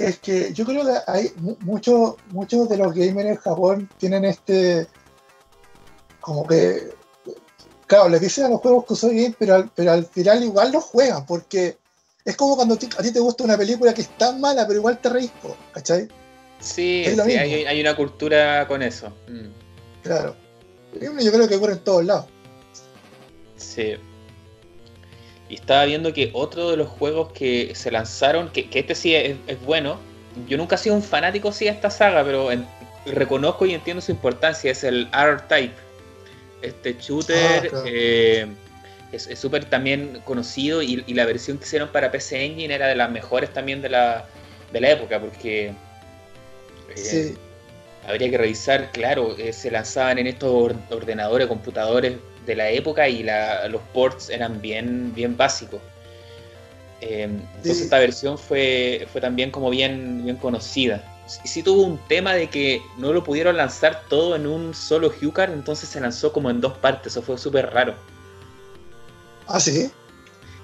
es, 0.00 0.18
que 0.18 0.52
yo 0.52 0.64
creo 0.64 0.84
que 0.84 0.92
hay 1.06 1.32
muchos 1.60 2.14
muchos 2.30 2.68
de 2.68 2.76
los 2.76 2.94
gamers 2.94 3.28
en 3.28 3.36
Japón 3.36 3.90
tienen 3.98 4.24
este 4.24 4.86
como 6.20 6.46
que, 6.46 6.90
claro, 7.86 8.08
les 8.08 8.20
dicen 8.20 8.44
a 8.44 8.48
los 8.50 8.60
juegos 8.60 8.84
que 8.86 8.94
soy 8.94 9.14
bien, 9.14 9.36
pero 9.38 9.54
al, 9.54 9.70
pero 9.74 9.92
al 9.92 10.04
final 10.04 10.44
igual 10.44 10.70
los 10.70 10.84
juegan, 10.84 11.24
porque 11.26 11.78
es 12.24 12.36
como 12.36 12.56
cuando 12.56 12.74
a 12.74 12.78
ti 12.78 13.12
te 13.12 13.20
gusta 13.20 13.44
una 13.44 13.56
película 13.56 13.94
que 13.94 14.02
es 14.02 14.16
tan 14.18 14.40
mala, 14.40 14.66
pero 14.66 14.80
igual 14.80 15.00
te 15.00 15.08
reís, 15.08 15.32
¿cachai? 15.72 16.08
Sí, 16.60 17.04
hay, 17.06 17.80
una 17.80 17.96
cultura 17.96 18.68
con 18.68 18.82
eso. 18.82 19.08
Mm. 19.28 20.02
Claro. 20.02 20.36
Yo 21.00 21.32
creo 21.32 21.48
que 21.48 21.56
ocurre 21.56 21.72
en 21.74 21.84
todos 21.84 22.04
lados. 22.04 22.26
Sí. 23.56 23.96
Y 25.50 25.56
estaba 25.56 25.84
viendo 25.84 26.12
que 26.12 26.30
otro 26.32 26.70
de 26.70 26.76
los 26.76 26.88
juegos 26.88 27.32
que 27.32 27.74
se 27.74 27.90
lanzaron, 27.90 28.50
que, 28.50 28.68
este 28.72 28.94
sí 28.94 29.16
es, 29.16 29.36
bueno, 29.66 29.98
yo 30.46 30.56
nunca 30.56 30.76
he 30.76 30.78
sido 30.78 30.94
un 30.94 31.02
fanático 31.02 31.50
sí 31.50 31.64
de 31.64 31.72
esta 31.72 31.90
saga, 31.90 32.22
pero 32.24 32.48
reconozco 33.04 33.66
y 33.66 33.74
entiendo 33.74 34.00
su 34.00 34.12
importancia, 34.12 34.70
es 34.70 34.84
el 34.84 35.08
R-Type. 35.12 35.74
Este 36.62 36.94
shooter 37.00 37.68
ah, 37.74 37.82
eh, 37.84 38.46
es 39.10 39.36
súper 39.36 39.64
también 39.64 40.22
conocido 40.24 40.82
y, 40.82 41.02
la 41.14 41.26
versión 41.26 41.58
que 41.58 41.64
hicieron 41.64 41.88
para 41.88 42.12
PC 42.12 42.44
Engine 42.44 42.72
era 42.72 42.86
de 42.86 42.94
las 42.94 43.10
mejores 43.10 43.52
también 43.52 43.82
de 43.82 43.88
la, 43.88 44.26
de 44.72 44.80
la 44.80 44.90
época, 44.90 45.18
porque 45.18 45.72
eh, 46.96 47.34
habría 48.06 48.30
que 48.30 48.38
revisar, 48.38 48.92
claro, 48.92 49.36
eh, 49.36 49.52
se 49.52 49.72
lanzaban 49.72 50.18
en 50.18 50.28
estos 50.28 50.76
ordenadores, 50.90 51.48
computadores 51.48 52.18
de 52.50 52.56
la 52.56 52.70
época 52.70 53.08
y 53.08 53.22
los 53.68 53.80
ports 53.92 54.28
eran 54.28 54.60
bien, 54.60 55.14
bien 55.14 55.36
básicos. 55.36 55.80
Eh, 57.00 57.22
entonces 57.22 57.82
esta 57.82 57.98
versión 57.98 58.36
fue, 58.36 59.06
fue 59.10 59.20
también 59.20 59.50
como 59.50 59.70
bien, 59.70 60.24
bien 60.24 60.36
conocida. 60.36 61.02
Y 61.44 61.48
sí 61.48 61.62
tuvo 61.62 61.82
un 61.82 61.98
tema 62.08 62.34
de 62.34 62.50
que 62.50 62.82
no 62.98 63.12
lo 63.12 63.22
pudieron 63.22 63.56
lanzar 63.56 64.02
todo 64.08 64.34
en 64.34 64.46
un 64.46 64.74
solo 64.74 65.12
HuCard, 65.22 65.52
entonces 65.52 65.88
se 65.88 66.00
lanzó 66.00 66.32
como 66.32 66.50
en 66.50 66.60
dos 66.60 66.76
partes, 66.78 67.12
eso 67.12 67.22
fue 67.22 67.38
súper 67.38 67.70
raro. 67.72 67.94
Ah, 69.46 69.60
sí. 69.60 69.90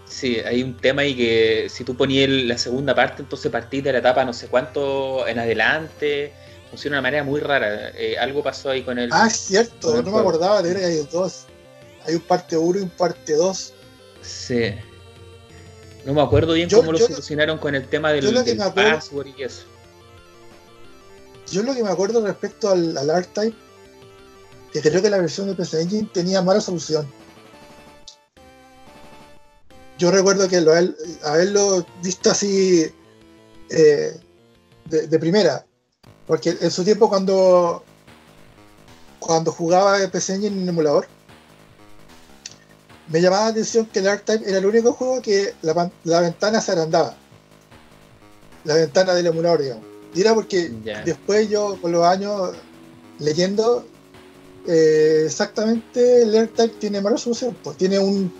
Sí, 0.09 0.39
hay 0.41 0.63
un 0.63 0.77
tema 0.77 1.03
ahí 1.03 1.15
que 1.15 1.69
si 1.69 1.85
tú 1.85 1.97
ponías 1.97 2.29
la 2.29 2.59
segunda 2.59 2.95
parte, 2.95 3.23
entonces 3.23 3.51
partís 3.51 3.83
de 3.85 3.93
la 3.93 3.99
etapa 3.99 4.25
no 4.25 4.33
sé 4.33 4.49
cuánto 4.49 5.27
en 5.27 5.39
adelante. 5.39 6.33
Funciona 6.71 6.97
de 6.97 6.99
una 6.99 7.03
manera 7.03 7.25
muy 7.25 7.41
rara. 7.41 7.91
Eh, 7.97 8.17
algo 8.19 8.43
pasó 8.43 8.71
ahí 8.71 8.83
con 8.83 8.99
el. 8.99 9.11
Ah, 9.13 9.27
es 9.29 9.37
cierto, 9.37 10.03
no 10.03 10.11
me 10.11 10.19
acordaba 10.19 10.63
de 10.63 10.75
que 10.75 10.85
hay 10.85 11.09
dos. 11.11 11.47
Hay 12.07 12.15
un 12.15 12.21
parte 12.21 12.57
1 12.57 12.79
y 12.79 12.83
un 12.83 12.91
parte 12.91 13.35
2. 13.35 13.75
Sí. 14.23 14.75
No 16.05 16.15
me 16.15 16.23
acuerdo 16.23 16.53
bien 16.53 16.71
cómo 16.71 16.93
lo 16.93 16.99
solucionaron 16.99 17.59
con 17.59 17.75
el 17.75 17.89
tema 17.89 18.13
del, 18.13 18.25
password 18.75 19.29
y 19.37 19.43
eso. 19.43 19.65
Yo 21.51 21.63
lo 21.63 21.75
que 21.75 21.83
me 21.83 21.91
acuerdo 21.91 22.25
respecto 22.25 22.71
al, 22.71 22.97
al 22.97 23.11
R-Type, 23.11 23.57
que 24.73 24.81
creo 24.81 25.03
que 25.03 25.11
la 25.11 25.19
versión 25.19 25.49
de 25.49 25.55
PC 25.55 25.83
Engine 25.83 26.09
tenía 26.13 26.43
mala 26.43 26.61
solución 26.61 27.07
yo 29.99 30.11
recuerdo 30.11 30.49
que 30.49 30.61
lo, 30.61 30.73
haberlo 31.25 31.87
visto 32.03 32.31
así 32.31 32.93
eh, 33.71 34.21
de, 34.85 35.19
primera, 35.19 35.67
porque 36.27 36.57
en 36.61 36.71
su 36.71 36.85
tiempo 36.85 37.09
cuando 37.09 37.83
cuando 39.19 39.51
jugaba 39.51 39.99
PC 40.11 40.35
Engine 40.35 40.63
en 40.63 40.69
emulador, 40.69 41.09
me 43.09 43.21
llamaba 43.21 43.45
la 43.45 43.51
atención 43.51 43.87
que 43.87 44.01
el 44.01 44.07
R-Type 44.07 44.49
era 44.49 44.59
el 44.59 44.67
único 44.67 44.93
juego 44.93 45.23
que 45.23 45.55
la, 45.63 46.21
ventana 46.21 46.61
se 46.61 46.73
agrandaba. 46.73 47.15
La 48.65 48.75
ventana 48.75 49.15
del 49.15 49.27
emulador, 49.27 49.63
digamos. 49.63 49.85
Y 50.15 50.21
era 50.21 50.35
porque 50.35 50.71
después 51.05 51.49
yo, 51.49 51.81
con 51.81 51.93
los 51.93 52.05
años 52.05 52.53
leyendo, 53.19 53.87
eh, 54.67 55.25
exactamente 55.27 56.23
el 56.23 56.35
R-Type 56.35 56.75
tiene 56.79 57.01
mala 57.01 57.17
solución. 57.17 57.57
Pues 57.63 57.77
tiene 57.77 57.99
un, 57.99 58.33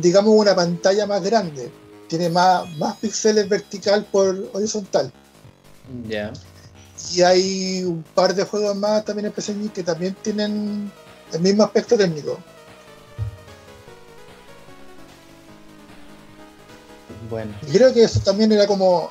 digamos 0.00 0.34
una 0.34 0.54
pantalla 0.54 1.06
más 1.06 1.22
grande, 1.22 1.70
tiene 2.08 2.30
más, 2.30 2.70
más 2.78 2.96
píxeles 2.96 3.48
vertical 3.48 4.06
por 4.10 4.48
horizontal. 4.54 5.12
Ya. 6.08 6.32
Y 7.14 7.20
hay 7.22 7.84
un 7.84 8.02
par 8.14 8.34
de 8.34 8.44
juegos 8.44 8.76
más 8.76 9.04
también 9.04 9.26
en 9.26 9.32
PC 9.32 9.54
que 9.74 9.82
también 9.82 10.16
tienen 10.22 10.90
el 11.32 11.40
mismo 11.40 11.64
aspecto 11.64 11.96
técnico. 11.96 12.38
Bueno. 17.32 17.54
Y 17.66 17.72
creo 17.72 17.94
que 17.94 18.04
eso 18.04 18.20
también 18.20 18.52
era 18.52 18.66
como. 18.66 19.10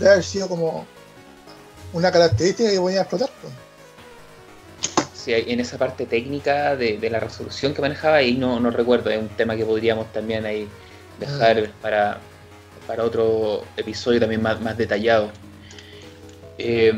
debe 0.00 0.10
haber 0.10 0.24
sido 0.24 0.48
como 0.48 0.84
una 1.92 2.10
característica 2.10 2.68
que 2.68 2.78
voy 2.78 2.96
a 2.96 3.02
explotar. 3.02 3.30
Pues 3.40 3.52
en 5.46 5.60
esa 5.60 5.78
parte 5.78 6.04
técnica 6.06 6.74
de, 6.74 6.98
la 7.08 7.20
resolución 7.20 7.74
que 7.74 7.80
manejaba, 7.80 8.16
ahí 8.16 8.34
no, 8.34 8.58
no, 8.58 8.70
recuerdo, 8.70 9.10
es 9.10 9.20
un 9.20 9.28
tema 9.28 9.54
que 9.54 9.64
podríamos 9.64 10.12
también 10.12 10.46
ahí 10.46 10.66
dejar 11.20 11.58
ah. 11.58 11.70
para, 11.80 12.18
para 12.88 13.04
otro 13.04 13.62
episodio 13.76 14.18
también 14.18 14.42
más, 14.42 14.60
más 14.60 14.76
detallado. 14.76 15.30
Eh, 16.58 16.92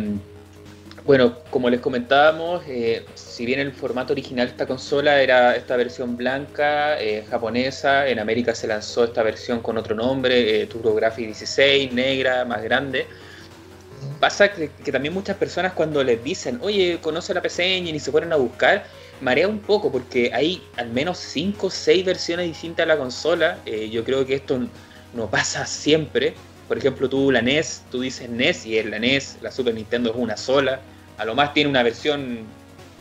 bueno, 1.11 1.35
como 1.51 1.69
les 1.69 1.81
comentábamos, 1.81 2.63
eh, 2.69 3.05
si 3.17 3.45
bien 3.45 3.59
el 3.59 3.73
formato 3.73 4.13
original 4.13 4.47
de 4.47 4.53
esta 4.53 4.65
consola 4.65 5.21
era 5.21 5.57
esta 5.57 5.77
versión 5.77 6.17
blanca, 6.17 7.01
eh, 7.03 7.25
japonesa, 7.29 8.07
en 8.07 8.21
América 8.21 8.55
se 8.55 8.69
lanzó 8.69 9.03
esta 9.03 9.25
versión 9.25 9.59
con 9.59 9.77
otro 9.77 9.97
nombre, 9.97 10.65
TurboGrafx 10.69 11.17
16, 11.17 11.93
negra, 11.93 12.45
más 12.45 12.63
grande 12.63 13.09
pasa 14.21 14.53
que, 14.53 14.69
también 14.93 15.13
muchas 15.13 15.37
personas 15.37 15.73
cuando 15.73 16.05
les 16.05 16.23
dicen, 16.23 16.61
oye, 16.63 17.01
conoce 17.03 17.35
la 17.35 17.43
PC 17.43 17.79
Engine 17.79 17.97
y 17.97 18.01
se 18.01 18.13
ponen 18.13 18.33
a 18.33 18.37
buscar, 18.37 18.85
marea 19.21 19.49
un 19.49 19.59
poco 19.59 19.91
porque 19.91 20.31
hay 20.33 20.63
al 20.77 20.91
menos 20.91 21.19
5 21.19 21.67
o 21.67 21.71
6 21.71 22.05
versiones 22.05 22.47
distintas 22.47 22.87
de 22.87 22.95
la 22.95 22.97
consola. 22.97 23.59
Eh, 23.67 23.91
yo 23.91 24.05
creo 24.05 24.25
que 24.25 24.35
esto 24.37 24.61
no 25.13 25.29
pasa 25.29 25.67
siempre. 25.67 26.35
Por 26.69 26.79
ejemplo, 26.79 27.09
tú 27.09 27.33
la 27.33 27.43
NES, 27.43 27.83
tú 27.91 28.01
dices 28.01 28.31
NES 28.31 28.65
y 28.65 28.79
es 28.79 28.87
la 28.87 29.01
NES, 29.01 29.39
la 29.43 29.51
Super 29.51 29.75
Nintendo 29.75 30.11
es 30.11 30.17
una 30.17 30.37
sola. 30.37 30.81
A 31.21 31.25
lo 31.27 31.35
más 31.35 31.53
tiene 31.53 31.69
una 31.69 31.83
versión 31.83 32.47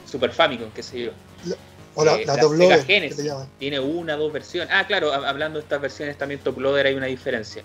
Super 0.06 0.32
Famicom, 0.32 0.70
qué 0.72 0.84
sé 0.84 1.04
yo. 1.04 1.12
O 1.96 2.04
la, 2.04 2.18
eh, 2.18 2.26
Sega 2.26 2.84
Genesis 2.84 3.32
tiene 3.60 3.80
una 3.80 4.16
o 4.16 4.20
dos 4.20 4.34
versiones. 4.34 4.70
Ah, 4.74 4.86
claro, 4.86 5.14
hablando 5.14 5.58
de 5.58 5.64
estas 5.64 5.80
versiones 5.80 6.18
también 6.18 6.42
top 6.42 6.60
loader 6.60 6.88
hay 6.88 6.96
una 6.96 7.06
diferencia. 7.06 7.64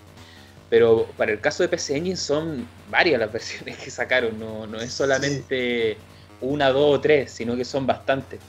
Pero 0.69 1.07
para 1.17 1.33
el 1.33 1.41
caso 1.41 1.61
de 1.61 1.67
PC 1.67 1.97
Engine 1.97 2.15
son 2.15 2.65
varias 2.89 3.19
las 3.19 3.33
versiones 3.33 3.77
que 3.79 3.91
sacaron, 3.91 4.39
no, 4.39 4.79
es 4.79 4.93
solamente 4.93 5.97
una, 6.39 6.69
dos 6.69 6.99
o 6.99 7.01
tres, 7.01 7.31
sino 7.33 7.57
que 7.57 7.65
son 7.65 7.85
bastantes. 7.85 8.39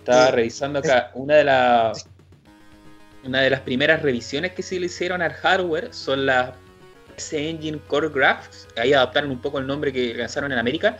Estaba 0.00 0.32
revisando 0.32 0.80
acá 0.80 1.12
una 1.14 1.36
de 1.36 1.44
las 1.44 2.06
una 3.24 3.40
de 3.40 3.48
las 3.48 3.60
primeras 3.60 4.02
revisiones 4.02 4.52
que 4.52 4.62
se 4.62 4.78
le 4.78 4.86
hicieron 4.86 5.22
al 5.22 5.32
hardware 5.32 5.94
son 5.94 6.26
las 6.26 6.50
PC 7.14 7.50
Engine 7.50 7.78
Core 7.86 8.08
Graphics, 8.08 8.68
ahí 8.76 8.92
adaptaron 8.92 9.30
un 9.30 9.40
poco 9.40 9.58
el 9.58 9.66
nombre 9.66 9.92
que 9.92 10.14
lanzaron 10.14 10.50
en 10.52 10.58
América, 10.58 10.98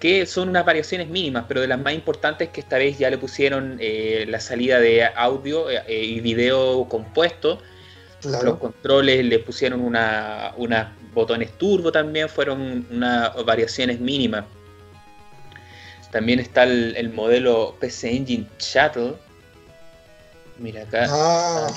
que 0.00 0.26
son 0.26 0.48
unas 0.48 0.64
variaciones 0.64 1.08
mínimas, 1.08 1.44
pero 1.48 1.60
de 1.60 1.66
las 1.66 1.80
más 1.80 1.92
importantes 1.92 2.50
que 2.50 2.60
esta 2.60 2.78
vez 2.78 2.98
ya 2.98 3.10
le 3.10 3.18
pusieron 3.18 3.78
eh, 3.80 4.26
la 4.28 4.38
salida 4.40 4.78
de 4.78 5.04
audio 5.04 5.68
eh, 5.70 5.82
y 5.88 6.20
video 6.20 6.86
compuesto, 6.88 7.60
los 8.22 8.58
controles 8.58 9.24
le 9.24 9.38
pusieron 9.38 9.80
una, 9.80 10.52
unas 10.56 10.88
botones 11.14 11.56
turbo 11.56 11.92
también, 11.92 12.28
fueron 12.28 12.86
unas 12.90 13.44
variaciones 13.44 14.00
mínimas. 14.00 14.44
También 16.10 16.40
está 16.40 16.64
el, 16.64 17.10
modelo 17.12 17.76
PC 17.78 18.16
Engine 18.16 18.46
Shuttle. 18.58 19.14
Mira 20.58 20.82
acá. 20.82 21.06
Ah. 21.08 21.68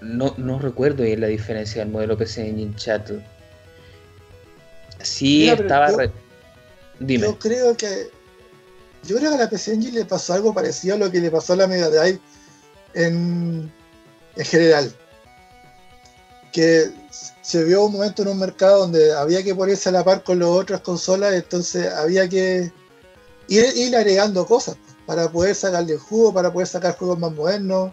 No, 0.00 0.34
no, 0.36 0.58
recuerdo 0.58 1.04
bien 1.04 1.20
la 1.20 1.28
diferencia 1.28 1.82
del 1.82 1.90
modelo 1.90 2.16
PC 2.16 2.48
Engine 2.48 2.74
Shuttle. 2.76 3.24
Sí, 5.00 5.48
estaba. 5.48 5.90
Yo, 5.90 6.12
Yo 7.00 7.38
creo 7.38 7.76
que. 7.76 8.10
Yo 9.04 9.16
creo 9.16 9.30
que 9.30 9.36
a 9.36 9.40
la 9.40 9.50
PC 9.50 9.74
Engine 9.74 10.00
le 10.00 10.04
pasó 10.04 10.34
algo 10.34 10.52
parecido 10.52 10.96
a 10.96 10.98
lo 10.98 11.10
que 11.10 11.20
le 11.20 11.30
pasó 11.30 11.52
a 11.52 11.56
la 11.56 11.66
Mega 11.68 11.88
Drive 11.88 12.20
en, 12.94 13.72
en 14.36 14.44
general 14.44 14.92
que 16.52 16.90
se 17.42 17.64
vio 17.64 17.84
un 17.84 17.92
momento 17.92 18.22
en 18.22 18.28
un 18.28 18.38
mercado 18.38 18.80
donde 18.80 19.12
había 19.12 19.42
que 19.42 19.54
ponerse 19.54 19.88
a 19.88 19.92
la 19.92 20.04
par 20.04 20.22
con 20.24 20.38
las 20.38 20.48
otras 20.48 20.80
consolas, 20.80 21.34
entonces 21.34 21.92
había 21.92 22.28
que 22.28 22.72
ir, 23.48 23.96
agregando 23.96 24.46
cosas 24.46 24.76
para 25.06 25.30
poder 25.30 25.54
sacarle 25.54 25.94
el 25.94 25.98
jugo, 25.98 26.34
para 26.34 26.52
poder 26.52 26.68
sacar 26.68 26.96
juegos 26.96 27.18
más 27.18 27.32
modernos. 27.32 27.92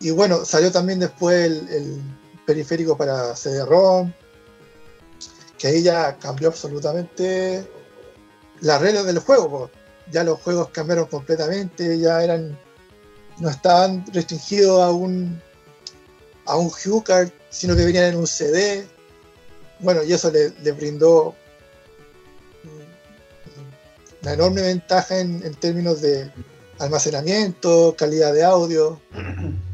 Y 0.00 0.10
bueno, 0.10 0.44
salió 0.44 0.72
también 0.72 0.98
después 0.98 1.44
el, 1.70 2.02
periférico 2.44 2.96
para 2.96 3.34
CD-ROM, 3.34 4.12
que 5.58 5.68
ahí 5.68 5.82
ya 5.82 6.16
cambió 6.16 6.48
absolutamente 6.48 7.68
las 8.60 8.80
reglas 8.80 9.06
del 9.06 9.18
juego. 9.18 9.70
Ya 10.10 10.22
los 10.22 10.40
juegos 10.40 10.68
cambiaron 10.70 11.06
completamente, 11.06 11.98
ya 11.98 12.22
eran 12.22 12.56
no 13.38 13.50
estaban 13.50 14.04
restringidos 14.12 14.82
a 14.82 14.90
un 14.90 15.40
a 16.46 16.56
un 16.56 16.70
HuCard, 16.70 17.30
sino 17.50 17.74
que 17.74 17.84
venían 17.84 18.04
en 18.04 18.16
un 18.16 18.26
CD. 18.26 18.86
Bueno, 19.80 20.02
y 20.04 20.12
eso 20.12 20.30
le, 20.30 20.72
brindó 20.72 21.34
una 24.22 24.32
enorme 24.32 24.62
ventaja 24.62 25.18
en, 25.18 25.54
términos 25.56 26.00
de 26.00 26.30
almacenamiento, 26.78 27.94
calidad 27.98 28.32
de 28.32 28.44
audio. 28.44 29.00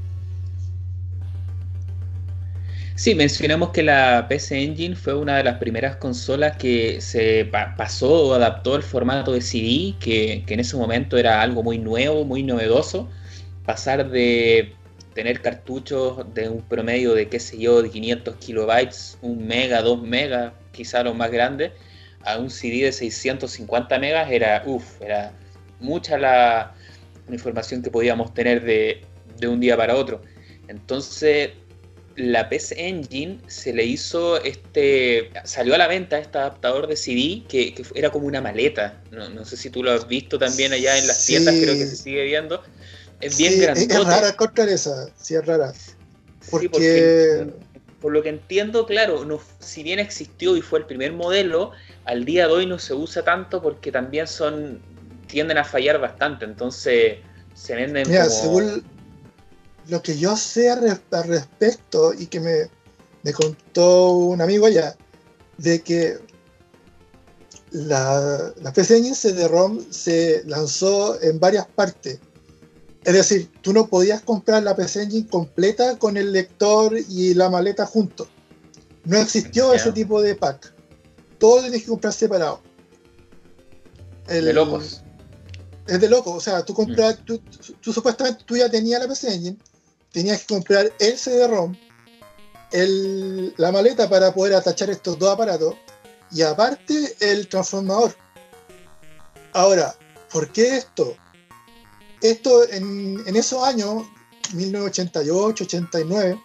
Sí, 3.02 3.16
mencionamos 3.16 3.70
que 3.70 3.82
la 3.82 4.26
PC 4.28 4.62
Engine 4.62 4.94
fue 4.94 5.14
una 5.14 5.38
de 5.38 5.42
las 5.42 5.58
primeras 5.58 5.96
consolas 5.96 6.56
que 6.56 7.00
se 7.00 7.44
pasó 7.76 8.28
o 8.28 8.34
adaptó 8.34 8.76
al 8.76 8.84
formato 8.84 9.32
de 9.32 9.40
CD, 9.40 9.96
que, 9.98 10.44
que, 10.46 10.54
en 10.54 10.60
ese 10.60 10.76
momento 10.76 11.18
era 11.18 11.42
algo 11.42 11.64
muy 11.64 11.78
nuevo, 11.78 12.24
muy 12.24 12.44
novedoso. 12.44 13.10
Pasar 13.66 14.08
de 14.08 14.74
tener 15.14 15.42
cartuchos 15.42 16.32
de 16.32 16.48
un 16.48 16.62
promedio 16.62 17.12
de, 17.14 17.26
qué 17.26 17.40
sé 17.40 17.58
yo, 17.58 17.82
de 17.82 17.90
500 17.90 18.36
kilobytes, 18.36 19.18
un 19.20 19.48
mega, 19.48 19.82
dos 19.82 20.00
megas, 20.00 20.52
quizá 20.70 21.02
los 21.02 21.16
más 21.16 21.32
grandes, 21.32 21.72
a 22.24 22.38
un 22.38 22.50
CD 22.50 22.84
de 22.84 22.92
650 22.92 23.98
megas 23.98 24.30
era, 24.30 24.62
uff, 24.64 25.02
era 25.02 25.32
mucha 25.80 26.16
la, 26.18 26.72
información 27.28 27.82
que 27.82 27.90
podíamos 27.90 28.32
tener 28.32 28.62
de, 28.62 29.00
de, 29.40 29.48
un 29.48 29.58
día 29.58 29.76
para 29.76 29.96
otro. 29.96 30.22
Entonces, 30.68 31.50
la 32.16 32.48
PC 32.48 32.88
Engine 32.88 33.40
se 33.46 33.72
le 33.72 33.84
hizo 33.84 34.42
este. 34.42 35.30
Salió 35.44 35.74
a 35.74 35.78
la 35.78 35.88
venta 35.88 36.18
este 36.18 36.38
adaptador 36.38 36.86
de 36.86 36.96
CD 36.96 37.42
que, 37.48 37.74
era 37.94 38.10
como 38.10 38.26
una 38.26 38.40
maleta. 38.40 39.00
No, 39.10 39.44
sé 39.44 39.56
si 39.56 39.70
tú 39.70 39.82
lo 39.82 39.92
has 39.92 40.06
visto 40.08 40.38
también 40.38 40.72
allá 40.72 40.98
en 40.98 41.06
las 41.06 41.24
tiendas, 41.24 41.54
creo 41.54 41.74
que 41.74 41.86
se 41.86 41.96
sigue 41.96 42.24
viendo. 42.24 42.62
Es 43.20 43.36
bien 43.38 43.60
grande. 43.60 43.82
Es 43.82 44.04
rara 44.04 44.28
encontrar 44.28 44.68
esa, 44.68 45.08
sí 45.16 45.34
es 45.34 45.46
rara. 45.46 45.72
Porque... 46.50 47.46
por 48.00 48.12
lo 48.12 48.20
que 48.22 48.30
entiendo, 48.30 48.84
claro, 48.84 49.24
no, 49.24 49.40
si 49.60 49.84
bien 49.84 50.00
existió 50.00 50.56
y 50.56 50.60
fue 50.60 50.80
el 50.80 50.86
primer 50.86 51.12
modelo, 51.12 51.70
al 52.04 52.24
día 52.24 52.48
de 52.48 52.52
hoy 52.52 52.66
no 52.66 52.80
se 52.80 52.94
usa 52.94 53.22
tanto 53.22 53.62
porque 53.62 53.92
también 53.92 54.26
son 54.26 54.82
tienden 55.28 55.56
a 55.56 55.64
fallar 55.64 56.00
bastante, 56.00 56.44
entonces 56.44 57.18
se 57.54 57.74
venden 57.74 58.08
Mira, 58.08 58.26
según 58.26 58.84
lo 59.88 60.02
que 60.02 60.18
yo 60.18 60.36
sé 60.36 60.70
al 60.70 60.98
respecto 61.24 62.12
y 62.14 62.26
que 62.26 62.40
me, 62.40 62.70
me 63.22 63.32
contó 63.32 64.12
un 64.12 64.40
amigo 64.40 64.66
allá, 64.66 64.96
de 65.58 65.82
que 65.82 66.18
la, 67.70 68.52
la 68.60 68.72
PC 68.72 68.98
Engine 68.98 69.14
CD-ROM 69.14 69.80
se 69.90 70.42
lanzó 70.46 71.20
en 71.22 71.40
varias 71.40 71.66
partes. 71.66 72.20
Es 73.04 73.14
decir, 73.14 73.50
tú 73.62 73.72
no 73.72 73.88
podías 73.88 74.22
comprar 74.22 74.62
la 74.62 74.76
PC 74.76 75.02
Engine 75.02 75.28
completa 75.28 75.98
con 75.98 76.16
el 76.16 76.32
lector 76.32 76.96
y 77.08 77.34
la 77.34 77.50
maleta 77.50 77.86
juntos. 77.86 78.28
No 79.04 79.18
existió 79.18 79.72
ese 79.72 79.90
tipo 79.90 80.22
de 80.22 80.36
pack. 80.36 80.72
Todo 81.38 81.62
tenías 81.62 81.82
que 81.82 81.88
comprar 81.88 82.12
separado. 82.12 82.60
de 84.28 84.52
locos. 84.52 85.02
Es 85.88 86.00
de 86.00 86.08
locos. 86.08 86.34
O 86.36 86.40
sea, 86.40 86.64
tú 86.64 86.74
compras, 86.74 87.18
mm. 87.20 87.24
tú, 87.80 87.92
supuestamente 87.92 88.44
tú 88.44 88.56
ya 88.56 88.70
tenías 88.70 89.00
la 89.00 89.08
PC 89.08 89.34
Engine, 89.34 89.58
tenías 90.12 90.40
que 90.40 90.54
comprar 90.54 90.92
el 90.98 91.18
CD-ROM, 91.18 91.74
la 93.56 93.72
maleta 93.72 94.08
para 94.08 94.32
poder 94.32 94.54
atachar 94.54 94.90
estos 94.90 95.18
dos 95.18 95.30
aparatos 95.30 95.74
y 96.30 96.42
aparte 96.42 97.14
el 97.20 97.48
transformador. 97.48 98.14
Ahora, 99.52 99.94
¿por 100.32 100.50
qué 100.52 100.76
esto? 100.76 101.14
Esto 102.22 102.68
en, 102.70 103.36
esos 103.36 103.62
años, 103.64 104.04
1988, 104.54 105.64
89, 105.64 106.40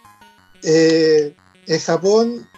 eh, 0.64 1.36
en 1.66 1.80
Japón 1.80 2.48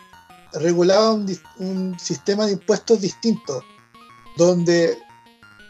regulaba 0.54 1.12
un, 1.12 1.98
sistema 2.00 2.46
de 2.46 2.52
impuestos 2.52 3.00
distinto, 3.00 3.62
donde 4.36 4.98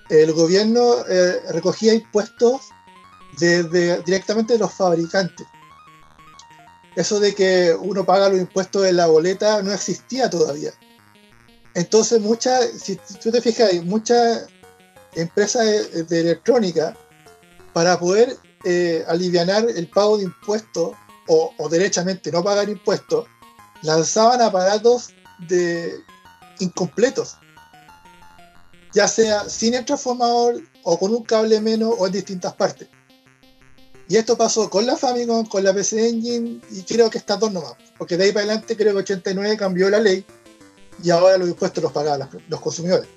el 0.09 0.32
gobierno 0.32 1.05
eh, 1.09 1.41
recogía 1.51 1.93
impuestos 1.93 2.62
directamente 3.41 4.55
de 4.55 4.59
los 4.59 4.72
fabricantes. 4.72 5.47
Eso 6.97 7.20
de 7.20 7.34
que 7.34 7.74
uno 7.78 8.05
paga 8.05 8.28
los 8.28 8.41
impuestos 8.41 8.82
de 8.82 8.93
la 8.93 9.07
boleta 9.07 9.62
no 9.62 9.72
existía 9.72 10.28
todavía. 10.28 10.72
Entonces, 11.74 12.20
muchas, 12.20 12.70
si 12.82 12.97
tú 13.22 13.30
te 13.30 13.41
fijas, 13.41 13.72
muchas 13.84 14.49
empresas 15.14 15.64
de, 16.09 16.20
electrónica, 16.20 16.97
para 17.72 17.99
poder 17.99 18.36
eh, 18.64 19.05
aliviar 19.09 19.49
el 19.68 19.88
pago 19.88 20.18
de 20.18 20.24
impuestos 20.24 20.93
o, 21.28 21.55
o, 21.57 21.68
derechamente 21.68 22.32
no 22.32 22.43
pagar 22.43 22.68
impuestos, 22.68 23.26
lanzaban 23.82 24.43
aparatos 24.43 25.11
de 25.49 25.95
incompletos, 26.59 27.38
ya 28.93 29.07
sea 29.07 29.49
sin 29.49 29.74
el 29.74 29.84
transformador 29.84 30.61
o 30.82 30.99
con 30.99 31.14
un 31.14 31.22
cable 31.22 31.61
menos 31.61 31.95
o 31.97 32.07
en 32.07 32.12
distintas 32.12 32.55
partes. 32.55 32.88
Y 34.11 34.16
esto 34.16 34.36
pasó 34.36 34.68
con 34.68 34.84
la 34.86 34.96
Famicom, 34.96 35.46
con 35.46 35.62
la 35.62 35.72
PC 35.72 36.08
Engine 36.08 36.61
y 36.72 36.82
creo 36.82 37.08
que 37.08 37.18
estas 37.18 37.38
dos 37.38 37.52
nomás. 37.52 37.74
Porque 37.96 38.16
de 38.16 38.24
ahí 38.24 38.32
para 38.32 38.44
adelante 38.44 38.76
creo 38.76 38.92
que 38.92 38.98
89 38.98 39.56
cambió 39.56 39.88
la 39.88 40.00
ley 40.00 40.24
y 41.00 41.11
ahora 41.11 41.38
los 41.38 41.48
impuestos 41.48 41.80
los 41.80 41.92
pagaban 41.92 42.28
los 42.48 42.61
consumidores. 42.61 43.08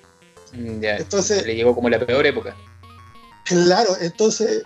Mm, 0.52 0.84
entonces, 0.84 1.48
le 1.48 1.56
llegó 1.56 1.74
como 1.74 1.90
la 1.90 1.98
peor 1.98 2.28
época. 2.28 2.56
Claro, 3.44 3.98
entonces, 4.02 4.62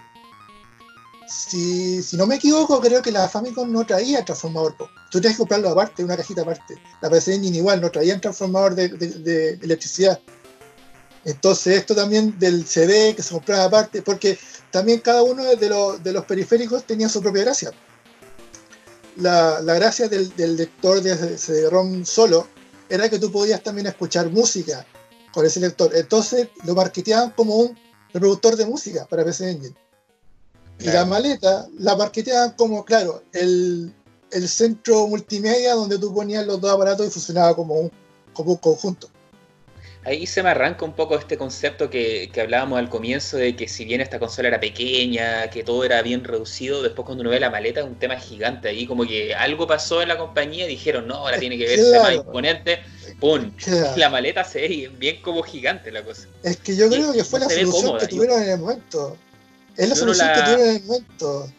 si, 1.29 2.01
no 2.17 2.27
me 2.27 2.35
equivoco, 2.35 2.81
creo 2.81 3.01
que 3.01 3.13
la 3.13 3.29
Famicom 3.29 3.71
no 3.71 3.85
traía 3.85 4.25
transformador. 4.25 4.75
Tú 5.09 5.21
tienes 5.21 5.37
que 5.37 5.43
comprarlo 5.43 5.69
aparte, 5.69 6.03
una 6.03 6.17
cajita 6.17 6.41
aparte. 6.41 6.75
La 7.01 7.09
PC 7.09 7.35
Engine 7.35 7.59
igual, 7.59 7.79
no 7.79 7.89
traía 7.89 8.19
transformador 8.19 8.75
de 8.75 9.59
electricidad. 9.61 10.19
Entonces 11.25 11.77
esto 11.77 11.95
también 11.95 12.37
del 12.39 12.65
CD 12.65 13.15
que 13.15 13.23
se 13.23 13.33
compraba 13.33 13.65
aparte, 13.65 14.01
porque 14.01 14.37
también 14.71 14.99
cada 14.99 15.23
uno 15.23 15.43
de 15.43 15.69
los, 15.69 16.03
de 16.03 16.13
los 16.13 16.25
periféricos 16.25 16.83
tenía 16.85 17.09
su 17.09 17.21
propia 17.21 17.43
gracia. 17.43 17.71
La, 19.17 19.61
gracia 19.61 20.07
del, 20.07 20.31
lector 20.55 21.01
de 21.01 21.37
CD-ROM 21.37 22.05
solo 22.05 22.47
era 22.87 23.09
que 23.09 23.19
tú 23.19 23.31
podías 23.31 23.63
también 23.63 23.87
escuchar 23.87 24.29
música 24.29 24.85
con 25.33 25.45
ese 25.45 25.59
lector. 25.59 25.95
Entonces 25.95 26.49
lo 26.65 26.75
marketeaban 26.75 27.31
como 27.31 27.55
un 27.55 27.77
reproductor 28.13 28.55
de 28.55 28.65
música 28.65 29.05
para 29.07 29.25
PC 29.25 29.49
Engine. 29.49 29.75
Y 30.79 30.85
la 30.85 31.05
maleta 31.05 31.67
la 31.79 31.95
marketeaban 31.95 32.51
como, 32.51 32.85
claro, 32.85 33.23
el, 33.33 33.91
el 34.31 34.47
centro 34.47 35.07
multimedia 35.07 35.73
donde 35.73 35.97
tú 35.97 36.13
ponías 36.13 36.45
los 36.45 36.61
dos 36.61 36.71
aparatos 36.71 37.07
y 37.07 37.09
funcionaba 37.09 37.55
como 37.55 37.73
un, 37.73 37.91
como 38.33 38.51
un 38.51 38.57
conjunto 38.57 39.09
ahí 40.07 40.25
se 40.25 40.41
me 40.41 40.49
arranca 40.49 40.85
un 40.85 40.93
poco 40.93 41.15
este 41.15 41.37
concepto 41.37 41.89
que, 41.89 42.31
hablábamos 42.41 42.79
al 42.79 42.89
comienzo 42.89 43.37
de 43.37 43.55
que 43.55 43.67
si 43.67 43.83
bien 43.83 43.99
esta 43.99 44.19
consola 44.19 44.47
era 44.47 44.59
pequeña, 44.59 45.49
que 45.49 45.63
todo 45.63 45.83
era 45.83 46.01
bien 46.01 46.23
reducido, 46.23 46.81
después 46.81 47.05
cuando 47.05 47.21
uno 47.21 47.31
ve 47.31 47.39
la 47.39 47.49
maleta 47.49 47.81
es 47.81 47.85
un 47.85 47.95
tema 47.95 48.17
gigante 48.17 48.69
ahí, 48.69 48.87
como 48.87 49.05
que 49.05 49.35
algo 49.35 49.67
pasó 49.67 50.01
en 50.01 50.07
la 50.07 50.17
compañía 50.17 50.65
y 50.65 50.69
dijeron, 50.69 51.07
no, 51.07 51.15
ahora 51.15 51.39
tiene 51.39 51.57
que 51.57 51.65
verse 51.65 51.99
más 51.99 52.13
imponente, 52.13 52.79
¡pum! 53.19 53.51
La 53.97 54.09
maleta 54.09 54.43
se 54.43 54.61
ve 54.61 54.91
bien 54.97 55.21
como 55.21 55.43
gigante 55.43 55.91
la 55.91 56.03
cosa. 56.03 56.27
Es 56.43 56.57
que 56.57 56.75
yo 56.75 56.89
creo 56.89 57.11
que 57.11 57.23
fue 57.23 57.41
la 57.41 57.49
solución 57.49 57.99
que 57.99 58.07
tuvieron 58.07 58.41
en 58.41 58.49
el 58.49 58.59
momento. 58.59 59.17
Es 59.75 59.89
la 59.89 59.95
solución 59.95 60.29
que 60.33 60.41
tuvieron 60.41 60.67
en 60.69 60.75
el 60.77 60.83
momento. 60.83 61.51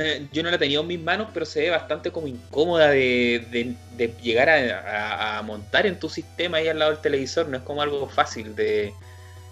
Eh, 0.00 0.28
yo 0.32 0.44
no 0.44 0.50
la 0.52 0.58
tenía 0.58 0.78
en 0.78 0.86
mis 0.86 1.00
manos, 1.00 1.28
pero 1.34 1.44
se 1.44 1.60
ve 1.60 1.70
bastante 1.70 2.12
como 2.12 2.28
incómoda 2.28 2.90
de, 2.90 3.74
llegar 4.22 4.48
a, 4.48 5.42
montar 5.42 5.86
en 5.86 5.98
tu 5.98 6.08
sistema 6.08 6.58
ahí 6.58 6.68
al 6.68 6.78
lado 6.78 6.92
del 6.92 7.00
televisor. 7.00 7.48
No 7.48 7.56
es 7.56 7.64
como 7.64 7.82
algo 7.82 8.08
fácil 8.08 8.54
de, 8.54 8.94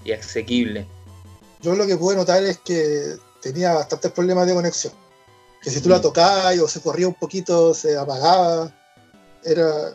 y 0.05 0.13
asequible. 0.13 0.87
Yo 1.63 1.75
lo 1.75 1.85
que 1.85 1.97
pude 1.97 2.15
notar 2.15 2.45
es 2.45 2.59
que 2.59 3.17
tenía 3.43 3.75
bastantes 3.75 4.13
problemas 4.13 4.47
de 4.47 4.55
conexión. 4.55 4.93
Que 5.63 5.71
si 5.71 5.81
tú 5.81 5.89
la 5.89 6.01
tocabas 6.01 6.57
o 6.61 6.69
se 6.69 6.81
corría 6.81 7.09
un 7.09 7.15
poquito, 7.15 7.75
se 7.75 7.97
apagaba. 7.97 8.73
Era, 9.43 9.95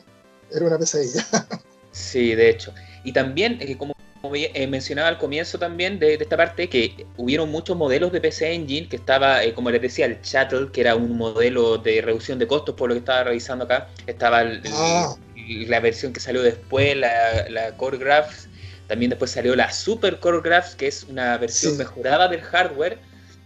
era 0.52 0.66
una 0.66 0.78
pesadilla. 0.78 1.26
sí, 1.93 2.36
de 2.36 2.49
hecho. 2.49 2.74
Y 3.06 3.14
también, 3.14 3.58
eh, 3.62 3.78
como 3.78 3.93
como 4.22 4.36
eh, 4.36 4.67
mencionaba 4.67 5.07
al 5.07 5.17
comienzo 5.17 5.57
también 5.57 5.97
de, 5.97 6.13
esta 6.13 6.38
parte, 6.38 6.69
que 6.69 7.07
hubieron 7.17 7.49
muchos 7.49 7.76
modelos 7.76 8.11
de 8.11 8.22
PC 8.22 8.53
Engine, 8.53 8.88
que 8.88 8.97
estaba, 8.97 9.43
eh, 9.43 9.53
como 9.53 9.72
les 9.72 9.82
decía, 9.82 10.05
el 10.05 10.22
Chattel, 10.22 10.72
que 10.72 10.82
era 10.82 10.95
un 10.95 11.17
modelo 11.17 11.80
de 11.80 12.01
reducción 12.01 12.38
de 12.38 12.45
costos, 12.45 12.76
por 12.76 12.89
lo 12.89 12.93
que 12.93 12.99
estaba 12.99 13.24
revisando 13.24 13.65
acá. 13.65 13.89
Estaba 14.05 14.43
ah. 14.74 15.15
la 15.36 15.80
versión 15.80 16.13
que 16.13 16.19
salió 16.19 16.43
después, 16.43 16.95
la, 16.95 17.49
la 17.49 17.76
Core 17.78 17.97
Graphs. 17.97 18.47
También 18.88 19.09
después 19.09 19.32
salió 19.32 19.55
la 19.55 19.72
Super 19.72 20.19
Core 20.19 20.41
Graphs, 20.43 20.76
que 20.76 20.86
es 20.88 21.03
una 21.03 21.38
versión 21.39 21.76
mejorada 21.78 22.28
del 22.28 22.41
hardware, 22.41 22.99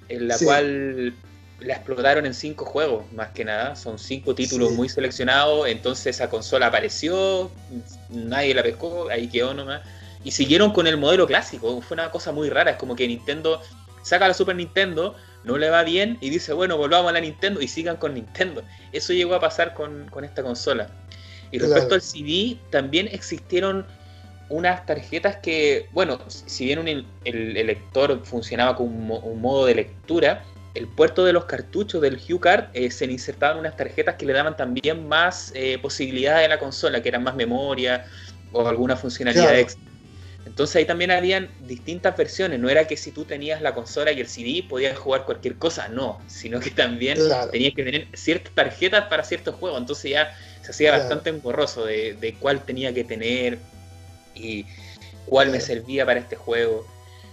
en 0.10 0.28
la 0.28 0.38
cual 0.38 1.14
la 1.62 1.76
explotaron 1.76 2.26
en 2.26 2.34
cinco 2.34 2.66
juegos, 2.66 3.10
más 3.14 3.30
que 3.30 3.46
nada. 3.46 3.78
Son 3.78 3.98
cinco 3.98 4.36
títulos 4.36 4.74
muy 4.74 4.90
seleccionados. 4.90 5.70
Entonces 5.70 6.08
esa 6.18 6.30
consola 6.30 6.68
apareció, 6.68 7.50
nadie 8.10 8.54
la 8.54 8.62
pescó, 8.62 9.08
ahí 9.10 9.30
quedó 9.30 9.54
nomás 9.54 9.82
y 10.26 10.32
siguieron 10.32 10.72
con 10.72 10.88
el 10.88 10.98
modelo 10.98 11.28
clásico. 11.28 11.80
Fue 11.82 11.96
una 11.96 12.10
cosa 12.10 12.32
muy 12.34 12.50
rara. 12.50 12.72
Es 12.72 12.78
como 12.78 12.96
que 12.96 13.08
Nintendo 13.08 13.62
saca 14.02 14.28
la 14.28 14.34
Super 14.34 14.56
Nintendo, 14.56 15.16
no 15.44 15.58
le 15.58 15.70
va 15.70 15.84
bien 15.84 16.18
y 16.20 16.32
dice, 16.32 16.52
bueno, 16.52 16.78
volvamos 16.78 17.12
a 17.12 17.14
la 17.14 17.22
Nintendo 17.22 17.62
y 17.62 17.68
sigan 17.68 17.96
con 17.98 18.16
Nintendo. 18.16 18.64
Eso 18.92 19.14
llegó 19.14 19.36
a 19.36 19.40
pasar 19.40 19.76
con, 19.76 20.10
esta 20.24 20.42
consola. 20.42 20.90
Y 21.52 21.60
respecto 21.60 21.94
al 21.94 22.02
CD, 22.02 22.58
también 22.72 23.08
existieron 23.12 23.86
unas 24.50 24.84
tarjetas 24.88 25.38
que, 25.38 25.90
bueno, 25.92 26.20
si 26.28 26.66
bien 26.66 27.06
el, 27.24 27.54
lector 27.54 28.26
funcionaba 28.26 28.76
con 28.76 28.88
un, 28.88 29.42
modo 29.42 29.68
de 29.68 29.76
lectura, 29.76 30.44
el 30.74 30.88
puerto 30.88 31.24
de 31.24 31.34
los 31.34 31.46
cartuchos 31.46 32.02
del 32.02 32.20
HuCard 32.20 32.70
eh, 32.74 32.90
se 32.90 33.06
insertaban 33.06 33.60
unas 33.60 33.78
tarjetas 33.78 34.16
que 34.16 34.26
le 34.26 34.34
daban 34.34 34.58
también 34.58 35.08
más 35.08 35.52
eh, 35.54 35.78
posibilidades 35.80 36.48
a 36.48 36.50
la 36.50 36.60
consola, 36.60 37.02
que 37.04 37.10
eran 37.10 37.24
más 37.24 37.36
memoria 37.36 38.06
o 38.52 38.68
alguna 38.68 38.96
funcionalidad 38.96 39.58
extra. 39.58 39.95
Entonces 40.56 40.78
ahí 40.78 40.86
también 40.86 41.12
habían 41.12 41.50
distintas 41.68 42.16
versiones, 42.16 42.62
no 42.62 42.70
era 42.70 42.88
que 42.88 42.96
si 42.96 43.12
tú 43.12 43.26
tenías 43.26 43.62
la 43.62 43.76
consola 43.76 44.14
y 44.14 44.22
el 44.22 44.28
CD 44.30 44.64
podías 44.64 44.98
jugar 44.98 45.26
cualquier 45.26 45.58
cosa, 45.58 45.90
no, 45.90 46.22
sino 46.28 46.62
que 46.62 46.72
también 46.72 47.18
tenías 47.52 47.74
que 47.74 47.84
tener 47.84 48.08
ciertas 48.14 48.54
tarjetas 48.56 49.10
para 49.10 49.26
ciertos 49.26 49.56
juegos, 49.56 49.82
entonces 49.82 50.12
ya 50.12 50.34
se 50.62 50.72
hacía 50.72 50.94
bastante 50.94 51.30
emborroso 51.30 51.84
de, 51.84 52.38
cuál 52.40 52.64
tenía 52.64 52.94
que 52.94 53.04
tener 53.04 53.60
y 54.34 54.66
cuál 55.26 55.50
me 55.50 55.60
servía 55.60 56.06
para 56.06 56.22
este 56.22 56.38
juego. 56.38 56.88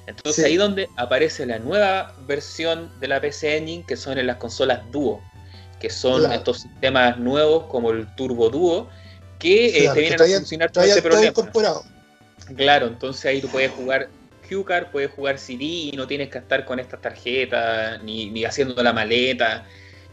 Entonces 0.09 0.45
ahí 0.45 0.57
donde 0.57 0.89
aparece 0.97 1.47
la 1.47 1.61
nueva 1.61 2.17
versión 2.27 2.91
de 2.99 3.07
la 3.07 3.21
PC 3.21 3.57
Engine, 3.57 3.85
que 3.87 3.97
son 3.97 4.19
en 4.19 4.27
las 4.27 4.39
consolas 4.39 4.81
Duo, 4.91 5.23
que 5.79 5.91
son 5.91 6.33
estos 6.33 6.63
sistemas 6.63 7.19
nuevos 7.19 7.67
como 7.67 7.93
el 7.93 8.13
Turbo 8.17 8.51
Duo, 8.51 8.89
que 9.39 9.85
eh, 9.85 9.91
te 9.95 10.01
vienen 10.01 10.21
a 10.21 10.39
funcionar 10.39 10.73
todo 10.73 10.83
este 10.83 11.03
problema. 11.03 11.33
Claro, 12.57 12.87
entonces 12.87 13.25
ahí 13.27 13.41
tú 13.41 13.49
puedes 13.49 13.71
jugar 13.71 14.09
Q-Card, 14.49 14.91
puedes 14.91 15.11
jugar 15.11 15.39
CD 15.39 15.65
y 15.65 15.93
no 15.93 16.07
tienes 16.07 16.29
que 16.29 16.39
estar 16.39 16.65
con 16.65 16.79
estas 16.79 17.01
tarjetas, 17.01 18.03
ni, 18.03 18.45
haciendo 18.45 18.81
la 18.83 18.93
maleta, 18.93 19.67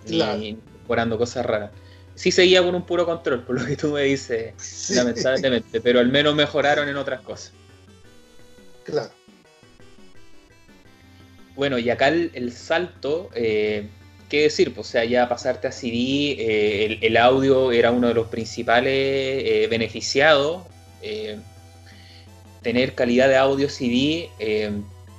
ni 0.08 0.50
incorporando 0.50 1.18
cosas 1.18 1.46
raras. 1.46 1.72
Sí 2.16 2.32
seguía 2.32 2.62
con 2.62 2.76
un 2.76 2.86
puro 2.86 3.06
control, 3.06 3.44
por 3.44 3.60
lo 3.60 3.66
que 3.66 3.76
tú 3.78 3.92
me 3.92 4.04
dices, 4.04 4.54
lamentablemente, 4.90 5.80
pero 5.82 6.00
al 6.00 6.10
menos 6.10 6.36
mejoraron 6.36 6.90
en 6.90 6.98
otras 6.98 7.22
cosas. 7.22 7.54
Claro. 8.84 9.12
Bueno, 11.56 11.78
y 11.78 11.90
acá 11.90 12.08
el, 12.08 12.54
salto, 12.54 13.30
eh, 13.36 13.88
¿qué 14.30 14.44
decir? 14.44 14.74
Pues, 14.74 14.88
o 14.88 14.92
sea, 14.92 15.06
ya 15.06 15.28
pasarte 15.28 15.68
a 15.68 15.72
CD, 15.72 16.36
eh, 16.40 17.00
el, 17.02 17.18
audio 17.18 17.72
era 17.72 17.92
uno 17.92 18.08
de 18.08 18.14
los 18.14 18.28
principales 18.28 18.94
eh, 18.94 19.68
beneficiados. 19.70 20.64
Tener 22.62 22.96
calidad 22.96 23.28
de 23.28 23.38
audio 23.38 23.70
CD 23.70 24.30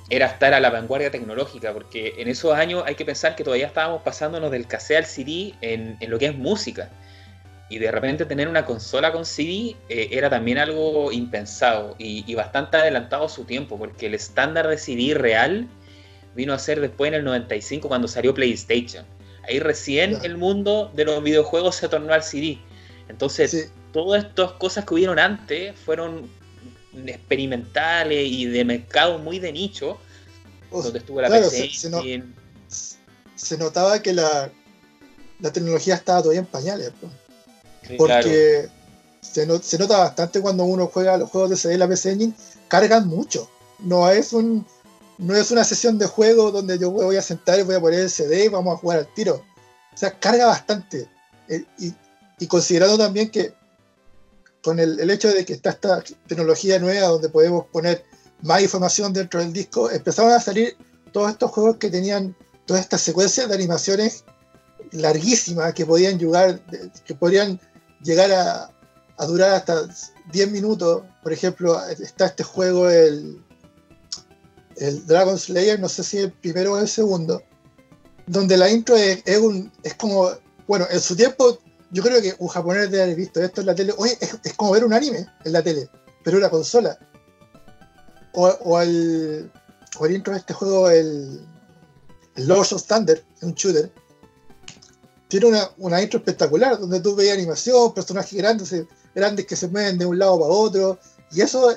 era 0.09 0.25
estar 0.25 0.53
a 0.53 0.59
la 0.59 0.69
vanguardia 0.69 1.09
tecnológica, 1.09 1.73
porque 1.73 2.15
en 2.17 2.27
esos 2.27 2.53
años 2.53 2.83
hay 2.85 2.95
que 2.95 3.05
pensar 3.05 3.35
que 3.35 3.43
todavía 3.43 3.67
estábamos 3.67 4.01
pasándonos 4.01 4.51
del 4.51 4.67
cassette 4.67 4.97
al 4.97 5.05
CD 5.05 5.53
en, 5.61 5.97
lo 6.01 6.19
que 6.19 6.27
es 6.27 6.35
música. 6.35 6.89
Y 7.69 7.79
de 7.79 7.89
repente 7.89 8.25
tener 8.25 8.49
una 8.49 8.65
consola 8.65 9.13
con 9.13 9.25
CD 9.25 9.77
era 9.87 10.29
también 10.29 10.57
algo 10.57 11.13
impensado 11.13 11.95
y, 11.97 12.25
y, 12.29 12.35
bastante 12.35 12.75
adelantado 12.75 13.25
a 13.25 13.29
su 13.29 13.45
tiempo, 13.45 13.77
porque 13.77 14.07
el 14.07 14.13
estándar 14.13 14.67
de 14.67 14.77
CD 14.77 15.13
real 15.13 15.69
vino 16.35 16.53
a 16.53 16.59
ser 16.59 16.81
después 16.81 17.09
en 17.09 17.15
el 17.15 17.23
95 17.23 17.87
cuando 17.87 18.09
salió 18.09 18.33
PlayStation. 18.33 19.05
Ahí 19.47 19.59
recién 19.59 20.17
el 20.23 20.37
mundo 20.37 20.91
de 20.93 21.05
los 21.05 21.23
videojuegos 21.23 21.75
se 21.75 21.87
tornó 21.87 22.13
al 22.13 22.23
CD. 22.23 22.59
Entonces, 23.07 23.71
todas 23.91 24.25
estas 24.25 24.51
cosas 24.53 24.85
que 24.85 24.93
hubieron 24.93 25.19
antes 25.19 25.75
fueron 25.79 26.29
experimentales 27.05 28.27
y 28.27 28.45
de 28.45 28.65
mercado 28.65 29.19
muy 29.19 29.39
de 29.39 29.51
nicho, 29.51 29.97
donde 30.71 30.99
estuvo 30.99 31.21
la 31.21 31.29
PC. 31.29 31.71
Se, 33.35 33.57
notaba 33.57 34.01
que 34.01 34.13
la, 34.13 34.51
la, 35.39 35.51
tecnología 35.51 35.95
estaba 35.95 36.21
todavía 36.21 36.41
en 36.41 36.45
pañales. 36.45 36.91
porque 37.97 38.69
se, 39.21 39.61
se, 39.61 39.77
nota 39.79 39.97
bastante 39.97 40.41
cuando 40.41 40.63
uno 40.63 40.87
juega 40.87 41.17
los 41.17 41.29
juegos 41.29 41.49
de 41.49 41.57
CD 41.57 41.73
y 41.73 41.77
la 41.77 41.87
PC 41.87 42.11
Engine, 42.11 42.33
cargan 42.67 43.07
mucho. 43.07 43.49
No 43.79 44.09
es 44.09 44.31
un 44.31 44.65
no 45.21 45.35
es 45.35 45.51
una 45.51 45.63
sesión 45.63 45.99
de 45.99 46.07
juego 46.07 46.51
donde 46.51 46.79
yo 46.79 46.89
voy 46.89 47.15
a 47.15 47.21
sentar 47.21 47.59
y 47.59 47.63
voy 47.63 47.75
a 47.75 47.79
poner 47.79 47.99
el 47.99 48.09
CD 48.09 48.45
y 48.45 48.47
vamos 48.47 48.73
a 48.73 48.77
jugar 48.77 48.99
al 48.99 49.13
tiro. 49.13 49.45
O 49.93 49.97
sea, 49.97 50.17
carga 50.17 50.47
bastante. 50.47 51.07
Eh, 51.47 51.63
y, 51.77 52.47
considerando 52.47 52.97
también 52.97 53.29
que 53.29 53.53
con 54.63 54.79
el, 54.79 55.09
hecho 55.09 55.29
de 55.29 55.45
que 55.45 55.53
está 55.53 55.71
esta 55.71 56.03
tecnología 56.27 56.79
nueva 56.79 57.07
donde 57.07 57.29
podemos 57.29 57.65
poner 57.67 58.03
más 58.41 58.61
información 58.61 59.13
dentro 59.13 59.39
del 59.39 59.53
disco, 59.53 59.89
empezaron 59.89 60.31
a 60.31 60.39
salir 60.39 60.75
todos 61.11 61.31
estos 61.31 61.51
juegos 61.51 61.77
que 61.77 61.89
tenían 61.89 62.35
todas 62.65 62.83
estas 62.83 63.01
secuencias 63.01 63.49
de 63.49 63.55
animaciones 63.55 64.23
larguísimas 64.91 65.73
que 65.73 65.85
podían 65.85 66.19
llegar, 66.19 66.59
que 67.05 67.15
podrían 67.15 67.59
llegar 68.03 68.31
a, 68.31 68.71
durar 69.27 69.51
hasta 69.51 69.87
10 70.31 70.51
minutos. 70.51 71.03
Por 71.21 71.31
ejemplo, 71.31 71.79
está 71.89 72.25
este 72.25 72.43
juego, 72.43 72.89
el 72.89 73.39
el 74.81 75.05
Dragon 75.05 75.37
Slayer, 75.37 75.79
no 75.79 75.87
sé 75.87 76.03
si 76.03 76.17
el 76.17 76.31
primero 76.31 76.73
o 76.73 76.79
el 76.79 76.87
segundo, 76.87 77.43
donde 78.25 78.57
la 78.57 78.69
intro 78.69 78.95
es, 78.95 79.37
un, 79.37 79.71
es 79.83 79.93
como, 79.93 80.31
bueno, 80.67 80.87
en 80.89 80.99
su 80.99 81.15
tiempo 81.15 81.59
yo 81.91 82.01
creo 82.01 82.21
que 82.21 82.35
un 82.39 82.47
japonés 82.47 82.89
debe 82.89 83.03
haber 83.03 83.15
visto 83.15 83.41
esto 83.41 83.61
en 83.61 83.67
la 83.67 83.75
tele, 83.75 83.93
oye, 83.97 84.17
es, 84.19 84.53
como 84.55 84.71
ver 84.71 84.85
un 84.85 84.93
anime 84.93 85.27
en 85.43 85.51
la 85.51 85.61
tele, 85.61 85.89
pero 86.23 86.37
una 86.37 86.49
consola. 86.49 86.97
O, 88.33 88.47
o, 88.47 88.81
el, 88.81 89.51
o 89.99 90.05
el 90.05 90.15
intro 90.15 90.33
de 90.33 90.39
este 90.39 90.53
juego, 90.53 90.89
el, 90.89 91.45
el 92.35 92.47
Lords 92.47 92.71
of 92.73 92.85
Thunder, 92.85 93.23
un 93.41 93.53
shooter, 93.53 93.91
tiene 95.27 95.47
una, 95.47 95.69
una, 95.77 96.01
intro 96.01 96.19
espectacular, 96.19 96.79
donde 96.79 97.01
tú 97.01 97.15
veías 97.15 97.37
animación, 97.37 97.93
personajes 97.93 98.33
grandes, 98.33 98.73
grandes 99.13 99.45
que 99.45 99.55
se 99.55 99.67
mueven 99.67 99.97
de 99.97 100.05
un 100.05 100.17
lado 100.17 100.39
para 100.39 100.51
otro, 100.51 100.99
y 101.31 101.41
eso, 101.41 101.73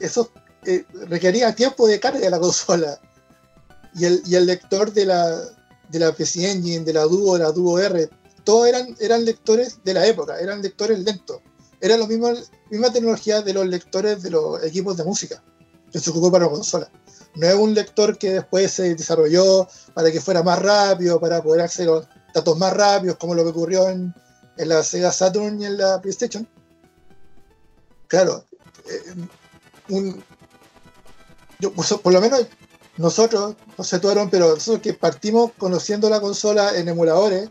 eso 0.00 0.30
eh, 0.64 0.84
requería 1.06 1.54
tiempo 1.54 1.86
de 1.86 2.00
carga 2.00 2.20
de 2.20 2.30
la 2.30 2.38
consola. 2.38 3.00
Y 3.94 4.04
el, 4.04 4.22
y 4.26 4.34
el 4.34 4.46
lector 4.46 4.92
de 4.92 5.06
la, 5.06 5.40
de 5.88 5.98
la 5.98 6.12
PC 6.12 6.50
Engine, 6.50 6.84
de 6.84 6.92
la 6.92 7.04
Duo, 7.04 7.34
de 7.34 7.44
la 7.44 7.52
Duo 7.52 7.78
R, 7.78 8.08
todos 8.48 8.66
eran, 8.66 9.24
lectores 9.26 9.78
de 9.84 9.92
la 9.92 10.06
época, 10.06 10.40
eran 10.40 10.62
lectores 10.62 10.98
lentos. 11.00 11.42
Era 11.82 11.98
la 11.98 12.06
misma, 12.06 12.32
misma 12.70 12.90
tecnología 12.90 13.42
de 13.42 13.52
los 13.52 13.66
lectores 13.66 14.22
de 14.22 14.30
los 14.30 14.64
equipos 14.64 14.96
de 14.96 15.04
música 15.04 15.44
que 15.92 15.98
se 15.98 16.08
ocupó 16.08 16.32
para 16.32 16.46
la 16.46 16.52
consola. 16.52 16.90
No 17.34 17.46
es 17.46 17.54
un 17.54 17.74
lector 17.74 18.16
que 18.16 18.32
después 18.32 18.72
se 18.72 18.94
desarrolló 18.94 19.68
para 19.92 20.10
que 20.10 20.22
fuera 20.22 20.42
más 20.42 20.62
rápido, 20.62 21.20
para 21.20 21.42
poder 21.42 21.60
acceder 21.60 21.90
a 21.90 22.08
datos 22.32 22.56
más 22.56 22.72
rápidos, 22.72 23.18
como 23.18 23.34
lo 23.34 23.44
que 23.44 23.50
ocurrió 23.50 23.86
en, 23.90 24.14
la 24.56 24.82
Sega 24.82 25.12
Saturn 25.12 25.60
y 25.60 25.66
en 25.66 25.76
la 25.76 26.00
PlayStation. 26.00 26.48
Claro, 28.06 28.46
eh, 28.88 29.26
un, 29.90 30.24
pues, 31.74 31.92
por 32.02 32.14
lo 32.14 32.20
menos 32.22 32.46
nosotros, 32.96 33.56
no 33.76 33.84
sé 33.84 34.00
pero 34.00 34.54
nosotros 34.54 34.80
que 34.80 34.94
partimos 34.94 35.52
conociendo 35.58 36.08
la 36.08 36.22
consola 36.22 36.74
en 36.78 36.88
emuladores, 36.88 37.50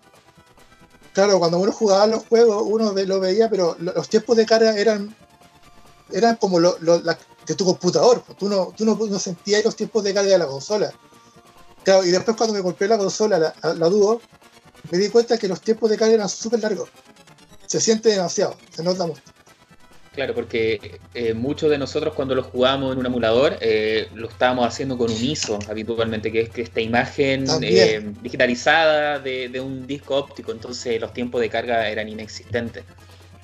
claro, 1.18 1.40
cuando 1.40 1.58
uno 1.58 1.72
jugaba 1.72 2.06
los 2.06 2.28
juegos, 2.28 2.62
uno 2.64 2.94
lo 2.94 3.20
veía, 3.20 3.50
pero 3.50 3.76
los 3.80 4.08
tiempos 4.08 4.38
de 4.38 4.46
carga 4.46 4.78
eran, 4.78 5.16
eran 6.12 6.36
como 6.36 6.60
lo, 6.60 6.78
de 6.78 7.56
tu 7.56 7.66
computador, 7.66 8.22
pues, 8.24 8.38
tú, 8.38 8.48
no, 8.48 8.72
tú 8.78 8.86
no, 8.86 9.18
sentías 9.18 9.66
los 9.66 9.76
tiempos 9.76 10.04
de 10.04 10.14
carga 10.14 10.30
de 10.30 10.38
la 10.38 10.46
consola. 10.46 10.94
Claro, 11.84 12.06
y 12.06 12.12
después 12.12 12.38
cuando 12.38 12.54
me 12.54 12.62
compré 12.62 12.88
la 12.88 13.00
consola, 13.00 13.40
la, 13.40 13.74
la 13.74 13.90
me 14.92 14.98
di 15.00 15.10
cuenta 15.10 15.40
que 15.40 15.48
los 15.48 15.60
tiempos 15.60 15.90
de 15.90 15.98
carga 15.98 16.14
eran 16.14 16.30
súper 16.30 16.60
largos. 16.60 16.90
Se 17.66 17.82
siente 17.82 18.10
demasiado, 18.10 18.56
se 18.76 18.84
nota 18.84 19.08
mucho. 19.08 19.24
Claro, 20.18 20.34
porque 20.34 21.00
eh, 21.14 21.36
muchos 21.36 21.70
de 21.70 21.78
nosotros 21.78 22.16
cuando 22.16 22.34
lo 22.34 22.42
jugábamos 22.42 22.94
en 22.94 22.98
un 22.98 23.06
emulador 23.06 23.56
eh, 23.62 24.08
lo 24.16 24.28
estábamos 24.28 24.66
haciendo 24.66 24.98
con 24.98 25.12
un 25.12 25.24
ISO 25.24 25.60
habitualmente, 25.70 26.32
que 26.32 26.42
es 26.42 26.50
que 26.50 26.64
esta 26.64 26.82
imagen 26.82 27.46
eh, 27.62 28.02
digitalizada 28.24 29.20
de, 29.20 29.62
un 29.62 29.86
disco 29.86 30.16
óptico, 30.16 30.52
entonces 30.52 31.00
los 31.00 31.14
tiempos 31.14 31.40
de 31.40 31.50
carga 31.50 31.88
eran 31.88 32.10
inexistentes. 32.10 32.84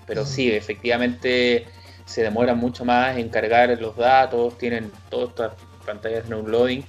Pero 0.08 0.24
mm. 0.24 0.26
sí, 0.26 0.52
efectivamente 0.52 1.68
se 2.06 2.24
demora 2.24 2.56
mucho 2.56 2.84
más 2.86 3.20
en 3.20 3.30
cargar 3.30 3.80
los 3.80 3.96
datos, 3.96 4.58
tienen 4.58 4.92
todas 5.12 5.30
estas 5.30 5.52
pantallas 5.86 6.28
de 6.28 6.36
downloading. 6.36 6.84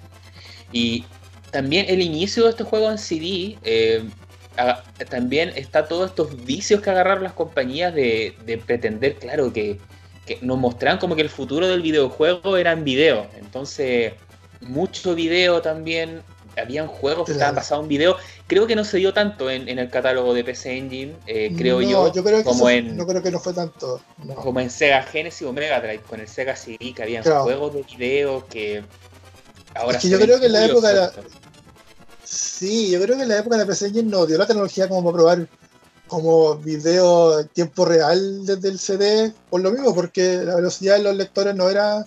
Y 0.72 1.04
también 1.50 1.84
el 1.90 2.00
inicio 2.00 2.44
de 2.44 2.50
este 2.52 2.64
juego 2.64 2.90
en 2.90 2.96
CD 2.96 3.58
también 5.08 5.52
está 5.56 5.86
todos 5.86 6.10
estos 6.10 6.44
vicios 6.44 6.80
que 6.80 6.90
agarraron 6.90 7.24
las 7.24 7.32
compañías 7.32 7.94
de, 7.94 8.62
pretender, 8.66 9.16
claro, 9.16 9.52
que, 9.52 9.78
nos 10.40 10.56
mostraran 10.58 10.98
como 10.98 11.16
que 11.16 11.22
el 11.22 11.28
futuro 11.28 11.68
del 11.68 11.82
videojuego 11.82 12.56
era 12.56 12.72
en 12.72 12.84
video. 12.84 13.26
Entonces, 13.36 14.14
mucho 14.60 15.14
video 15.14 15.60
también. 15.60 16.22
Habían 16.56 16.86
juegos 16.86 17.26
que 17.26 17.32
estaban 17.32 17.56
basados 17.56 17.82
en 17.82 17.88
video. 17.88 18.16
Creo 18.46 18.66
que 18.66 18.76
no 18.76 18.84
se 18.84 18.98
dio 18.98 19.12
tanto 19.12 19.50
en, 19.50 19.68
el 19.68 19.90
catálogo 19.90 20.32
de 20.32 20.44
PC 20.44 20.78
Engine, 20.78 21.16
eh, 21.26 21.52
creo 21.58 21.82
yo. 21.82 22.12
como 22.44 22.70
en, 22.70 22.96
no 22.96 23.06
creo 23.06 23.22
que 23.22 23.32
no 23.32 23.40
fue 23.40 23.52
tanto. 23.52 24.00
Como 24.36 24.60
en 24.60 24.70
Sega 24.70 25.02
Genesis 25.02 25.46
o 25.46 25.52
Mega 25.52 25.80
Drive, 25.80 26.02
con 26.08 26.20
el 26.20 26.28
Sega 26.28 26.54
CD, 26.54 26.94
que 26.94 27.02
habían 27.02 27.24
juegos 27.24 27.74
de 27.74 27.82
video 27.82 28.46
que 28.46 28.84
ahora. 29.74 29.98
Es 29.98 30.04
que 30.04 30.10
yo 30.10 30.20
creo 30.20 30.38
que 30.38 30.46
en 30.46 30.52
la 30.52 30.64
época 30.64 30.90
era, 30.92 31.12
Sí, 32.24 32.90
yo 32.90 33.00
creo 33.00 33.16
que 33.16 33.22
en 33.22 33.28
la 33.28 33.38
época 33.38 33.56
de 33.56 33.64
la 33.64 33.68
PC 33.68 33.86
Engine 33.88 34.10
no 34.10 34.26
dio 34.26 34.38
la 34.38 34.46
tecnología 34.46 34.88
como 34.88 35.04
para 35.04 35.14
probar 35.14 35.48
como 36.06 36.56
video 36.56 37.40
en 37.40 37.48
tiempo 37.48 37.84
real 37.84 38.44
desde 38.44 38.68
el 38.68 38.78
CD, 38.78 39.32
por 39.50 39.60
lo 39.60 39.70
mismo, 39.70 39.94
porque 39.94 40.38
la 40.44 40.56
velocidad 40.56 40.96
de 40.96 41.02
los 41.02 41.16
lectores 41.16 41.54
no 41.54 41.68
era, 41.68 42.04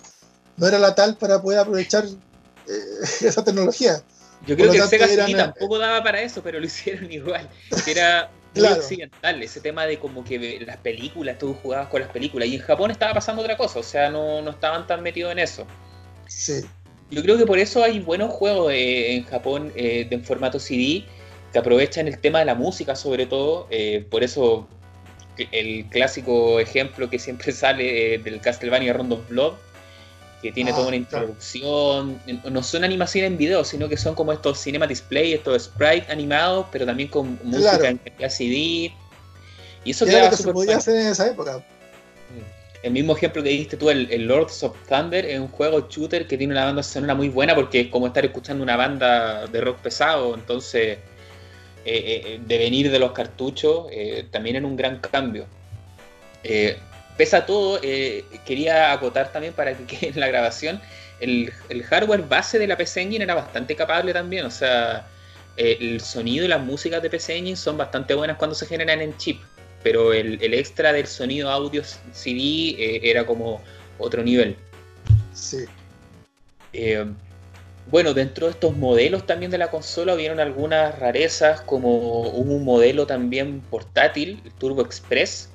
no 0.56 0.66
era 0.66 0.78
la 0.78 0.94
tal 0.94 1.16
para 1.16 1.40
poder 1.40 1.60
aprovechar 1.60 2.04
eh, 2.04 2.80
esa 3.20 3.44
tecnología. 3.44 4.02
Yo 4.46 4.56
creo 4.56 4.70
que 4.70 4.78
el 4.78 4.88
Sega 4.88 5.08
CD 5.08 5.34
tampoco 5.34 5.78
daba 5.78 6.02
para 6.02 6.20
eso, 6.20 6.42
pero 6.42 6.60
lo 6.60 6.66
hicieron 6.66 7.10
igual. 7.10 7.48
Era 7.86 8.30
muy 8.54 8.66
occidental, 8.66 9.42
ese 9.42 9.60
tema 9.60 9.86
de 9.86 9.98
como 9.98 10.24
que 10.24 10.60
las 10.64 10.78
películas, 10.78 11.38
tú 11.38 11.54
jugabas 11.54 11.88
con 11.88 12.00
las 12.00 12.10
películas, 12.10 12.48
y 12.48 12.56
en 12.56 12.62
Japón 12.62 12.90
estaba 12.90 13.14
pasando 13.14 13.42
otra 13.42 13.56
cosa, 13.56 13.78
o 13.78 13.82
sea, 13.82 14.10
no, 14.10 14.42
no 14.42 14.50
estaban 14.50 14.86
tan 14.86 15.02
metidos 15.02 15.32
en 15.32 15.40
eso. 15.40 15.66
Sí. 16.28 16.64
Yo 17.10 17.22
creo 17.22 17.38
que 17.38 17.46
por 17.46 17.58
eso 17.58 17.82
hay 17.82 18.00
buenos 18.00 18.32
juegos 18.32 18.72
en 18.74 19.24
Japón 19.24 19.72
eh, 19.76 20.06
en 20.10 20.24
formato 20.24 20.58
CD 20.58 21.04
que 21.52 21.58
aprovechan 21.58 22.06
el 22.06 22.18
tema 22.18 22.40
de 22.40 22.44
la 22.44 22.54
música 22.54 22.94
sobre 22.94 23.26
todo, 23.26 23.66
eh, 23.70 24.04
por 24.10 24.22
eso 24.22 24.68
el 25.52 25.86
clásico 25.86 26.60
ejemplo 26.60 27.08
que 27.08 27.18
siempre 27.18 27.52
sale 27.52 28.14
eh, 28.14 28.18
del 28.18 28.40
Castlevania 28.40 28.92
Round 28.92 29.12
of 29.12 29.28
Blood, 29.28 29.54
que 30.42 30.52
tiene 30.52 30.70
toda 30.72 30.88
una 30.88 30.92
ah, 30.92 30.96
introducción, 30.96 32.20
no 32.48 32.62
son 32.62 32.84
animaciones 32.84 33.32
en 33.32 33.38
video, 33.38 33.64
sino 33.64 33.88
que 33.88 33.96
son 33.96 34.14
como 34.14 34.32
estos 34.32 34.58
cinema 34.60 34.86
display, 34.86 35.32
estos 35.32 35.64
sprites 35.64 36.08
animados, 36.10 36.66
pero 36.70 36.86
también 36.86 37.08
con 37.08 37.38
música 37.42 37.88
en 37.88 38.30
CD. 38.30 38.92
Y 39.84 39.90
eso 39.90 40.06
queda 40.06 40.30
que 40.30 40.36
se 40.36 40.52
podía 40.52 40.76
hacer 40.76 40.96
en 40.96 41.06
esa 41.08 41.26
época. 41.26 41.64
El 42.82 42.92
mismo 42.92 43.16
ejemplo 43.16 43.42
que 43.42 43.48
dijiste 43.48 43.76
tú, 43.76 43.90
el, 43.90 44.26
Lords 44.26 44.62
of 44.62 44.76
Thunder, 44.88 45.26
es 45.26 45.40
un 45.40 45.48
juego 45.48 45.88
shooter 45.88 46.28
que 46.28 46.38
tiene 46.38 46.52
una 46.52 46.64
banda 46.64 46.82
sonora 46.82 47.14
muy 47.14 47.28
buena 47.28 47.54
porque 47.54 47.80
es 47.80 47.88
como 47.88 48.06
estar 48.06 48.24
escuchando 48.24 48.62
una 48.62 48.76
banda 48.76 49.46
de 49.46 49.60
rock 49.60 49.78
pesado, 49.78 50.34
entonces 50.34 50.98
eh, 51.84 52.32
eh, 52.34 52.40
de 52.44 52.58
venir 52.58 52.90
de 52.90 52.98
los 53.00 53.12
cartuchos 53.12 53.86
eh, 53.90 54.26
también 54.30 54.56
en 54.56 54.64
un 54.64 54.76
gran 54.76 55.00
cambio. 55.00 55.46
pese 57.16 57.36
a 57.36 57.46
todo, 57.46 57.80
quería 58.46 58.92
acotar 58.92 59.32
también 59.32 59.54
para 59.54 59.76
que 59.76 59.84
quede 59.86 60.12
en 60.12 60.20
la 60.20 60.28
grabación, 60.28 60.80
el, 61.18 61.52
hardware 61.88 62.22
base 62.22 62.60
de 62.60 62.68
la 62.68 62.76
PC 62.76 63.02
Engine 63.02 63.24
era 63.24 63.34
bastante 63.34 63.74
capable 63.74 64.12
también, 64.12 64.46
o 64.46 64.50
sea, 64.52 65.04
el 65.56 66.00
sonido 66.00 66.44
y 66.44 66.48
las 66.48 66.60
músicas 66.60 67.02
de 67.02 67.10
PC 67.10 67.36
Engine 67.36 67.56
son 67.56 67.76
bastante 67.76 68.14
buenas 68.14 68.36
cuando 68.36 68.54
se 68.54 68.66
generan 68.66 69.00
en 69.00 69.16
chip, 69.16 69.42
pero 69.88 70.12
el, 70.12 70.52
extra 70.52 70.92
del 70.92 71.06
sonido 71.06 71.48
audio 71.48 71.82
CD 72.12 73.00
era 73.02 73.24
como 73.24 73.62
otro 73.98 74.22
nivel. 74.22 74.54
Sí. 75.32 75.64
Bueno, 77.90 78.12
dentro 78.12 78.48
de 78.48 78.52
estos 78.52 78.76
modelos 78.76 79.26
también 79.26 79.50
de 79.50 79.56
la 79.56 79.70
consola 79.70 80.14
vieron 80.14 80.40
algunas 80.40 80.98
rarezas, 80.98 81.62
como 81.62 82.20
un 82.20 82.62
modelo 82.62 83.06
también 83.06 83.62
portátil, 83.62 84.42
el 84.44 84.52
Turbo 84.52 84.82
Express, 84.82 85.48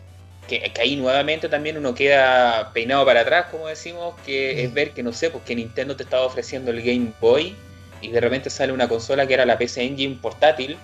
que, 0.47 0.73
ahí 0.81 0.95
nuevamente 0.95 1.47
también 1.47 1.77
uno 1.77 1.93
queda 1.93 2.71
peinado 2.73 3.05
para 3.05 3.19
atrás, 3.19 3.45
como 3.51 3.67
decimos, 3.67 4.15
que 4.25 4.63
es 4.63 4.71
mm. 4.71 4.73
ver 4.73 4.91
que 4.93 5.03
no 5.03 5.13
sé, 5.13 5.29
porque 5.29 5.55
Nintendo 5.55 5.95
te 5.95 6.01
estaba 6.01 6.25
ofreciendo 6.25 6.71
el 6.71 6.81
Game 6.81 7.13
Boy 7.21 7.55
y 8.01 8.09
de 8.09 8.19
repente 8.19 8.49
sale 8.49 8.73
una 8.73 8.89
consola 8.89 9.27
que 9.27 9.35
era 9.35 9.45
la 9.45 9.59
PC 9.59 9.83
Engine 9.83 10.17
portátil, 10.19 10.75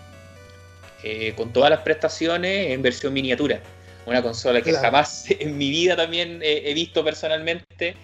eh, 1.04 1.34
con 1.36 1.54
todas 1.54 1.70
las 1.70 1.82
prestaciones 1.82 2.72
en 2.72 2.82
versión 2.82 3.14
miniatura. 3.14 3.62
Una 4.06 4.22
consola 4.22 4.62
que 4.62 4.74
jamás 4.74 5.26
en 5.30 5.58
mi 5.58 5.70
vida 5.70 5.96
también 5.96 6.40
he 6.42 6.74
visto 6.74 7.04
personalmente 7.04 7.96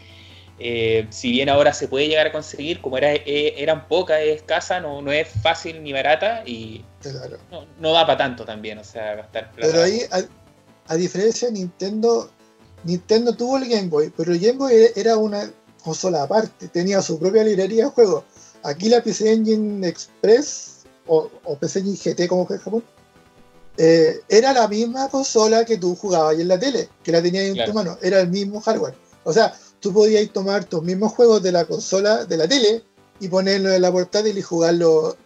eh, 0.58 1.06
si 1.10 1.32
bien 1.32 1.50
ahora 1.50 1.74
se 1.74 1.88
puede 1.88 2.08
llegar 2.08 2.28
a 2.28 2.32
conseguir, 2.32 2.80
como 2.80 2.98
era, 2.98 3.14
eh, 3.14 3.56
eran 3.58 3.88
pocas, 3.88 4.22
es 4.22 4.38
escasa, 4.38 4.80
no, 4.80 5.02
no 5.02 5.12
es 5.12 5.28
fácil 5.28 5.84
ni 5.84 5.92
barata 5.92 6.44
y 6.46 6.84
no, 7.80 7.92
da 7.92 8.06
para 8.06 8.18
tanto 8.18 8.46
también, 8.46 8.78
o 8.78 8.84
sea, 8.84 9.16
gastar 9.16 9.52
plata. 9.52 9.74
Pero 9.74 9.84
ahí, 9.84 10.02
a, 10.88 10.96
diferencia 10.96 11.50
de 11.50 11.56
Nintendo, 11.56 12.32
Nintendo 12.86 13.36
tuvo 13.36 13.58
el 13.58 13.68
Game 13.68 13.90
Boy, 13.90 14.14
pero 14.16 14.32
el 14.32 14.40
Game 14.40 14.58
Boy 14.58 14.74
era 14.96 15.18
una 15.18 15.52
consola 15.84 16.24
aparte, 16.24 16.70
tenía 16.70 17.02
su 17.02 17.20
propia 17.20 17.44
librería 17.44 17.86
de 17.86 17.90
juegos. 17.90 18.24
Aquí 18.64 18.88
la 18.88 19.04
PC 19.04 19.34
Engine 19.34 19.86
Express, 19.86 20.75
o, 21.08 21.30
PC 21.60 21.80
Engine 21.80 21.98
GT 21.98 22.28
como 22.28 22.46
fue 22.46 22.58
en 22.58 22.62
Japón, 22.62 22.84
eh, 23.78 24.22
era 24.30 24.54
la 24.54 24.68
misma 24.68 25.10
consola 25.10 25.66
que 25.66 25.78
tú 25.78 25.96
jugabas 25.96 26.36
ahí 26.36 26.42
en 26.42 26.48
la 26.48 26.60
tele, 26.60 26.90
que 27.04 27.12
la 27.12 27.22
tenías 27.22 27.46
en 27.46 27.66
tu 27.66 27.74
mano, 27.74 27.98
era 28.02 28.22
el 28.22 28.30
mismo 28.30 28.62
hardware. 28.62 28.96
O 29.24 29.34
sea, 29.34 29.54
tú 29.80 29.92
podías 29.92 30.28
tomar 30.32 30.66
tus 30.66 30.82
mismos 30.82 31.14
juegos 31.14 31.44
de 31.44 31.52
la 31.52 31.66
consola, 31.66 32.26
de 32.26 32.38
la 32.38 32.48
tele, 32.48 32.84
y 33.20 33.28
ponerlo 33.28 33.72
en 33.72 33.82
la 33.82 33.92
portátil 33.92 34.38
y 34.38 34.42
jugarlo 34.42 35.18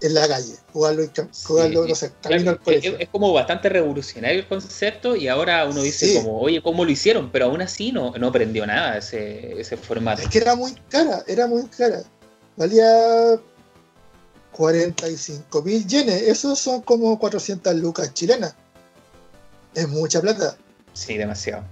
en 0.00 0.14
la 0.14 0.26
calle, 0.26 0.54
jugarlo, 0.72 1.04
jugarlo 1.44 1.86
no 1.86 1.94
sé, 1.94 2.10
camino 2.20 2.50
al 2.50 2.60
colegio. 2.60 2.96
Es, 2.98 3.08
como 3.08 3.32
bastante 3.32 3.68
revolucionario 3.68 4.40
el 4.40 4.48
concepto 4.48 5.14
y 5.14 5.28
ahora 5.28 5.64
uno 5.66 5.82
dice 5.82 6.16
como, 6.16 6.40
oye, 6.40 6.60
¿cómo 6.60 6.84
lo 6.84 6.90
hicieron? 6.90 7.30
Pero 7.30 7.46
aún 7.46 7.62
así 7.62 7.92
no, 7.92 8.12
no 8.18 8.28
aprendió 8.28 8.66
nada 8.66 8.98
ese, 8.98 9.60
ese 9.60 9.76
formato. 9.76 10.22
Es 10.22 10.28
que 10.28 10.38
era 10.38 10.56
muy 10.56 10.74
cara, 10.88 11.22
era 11.28 11.46
muy 11.46 11.62
cara. 11.66 12.02
Valía 12.56 13.38
45 14.52 15.62
mil 15.62 15.86
yenes, 15.86 16.22
esos 16.22 16.58
son 16.58 16.82
como 16.82 17.18
400 17.18 17.74
lucas 17.76 18.12
chilenas. 18.14 18.54
Es 19.74 19.88
mucha 19.88 20.20
plata. 20.20 20.56
Sí, 20.92 21.16
demasiado. 21.16 21.64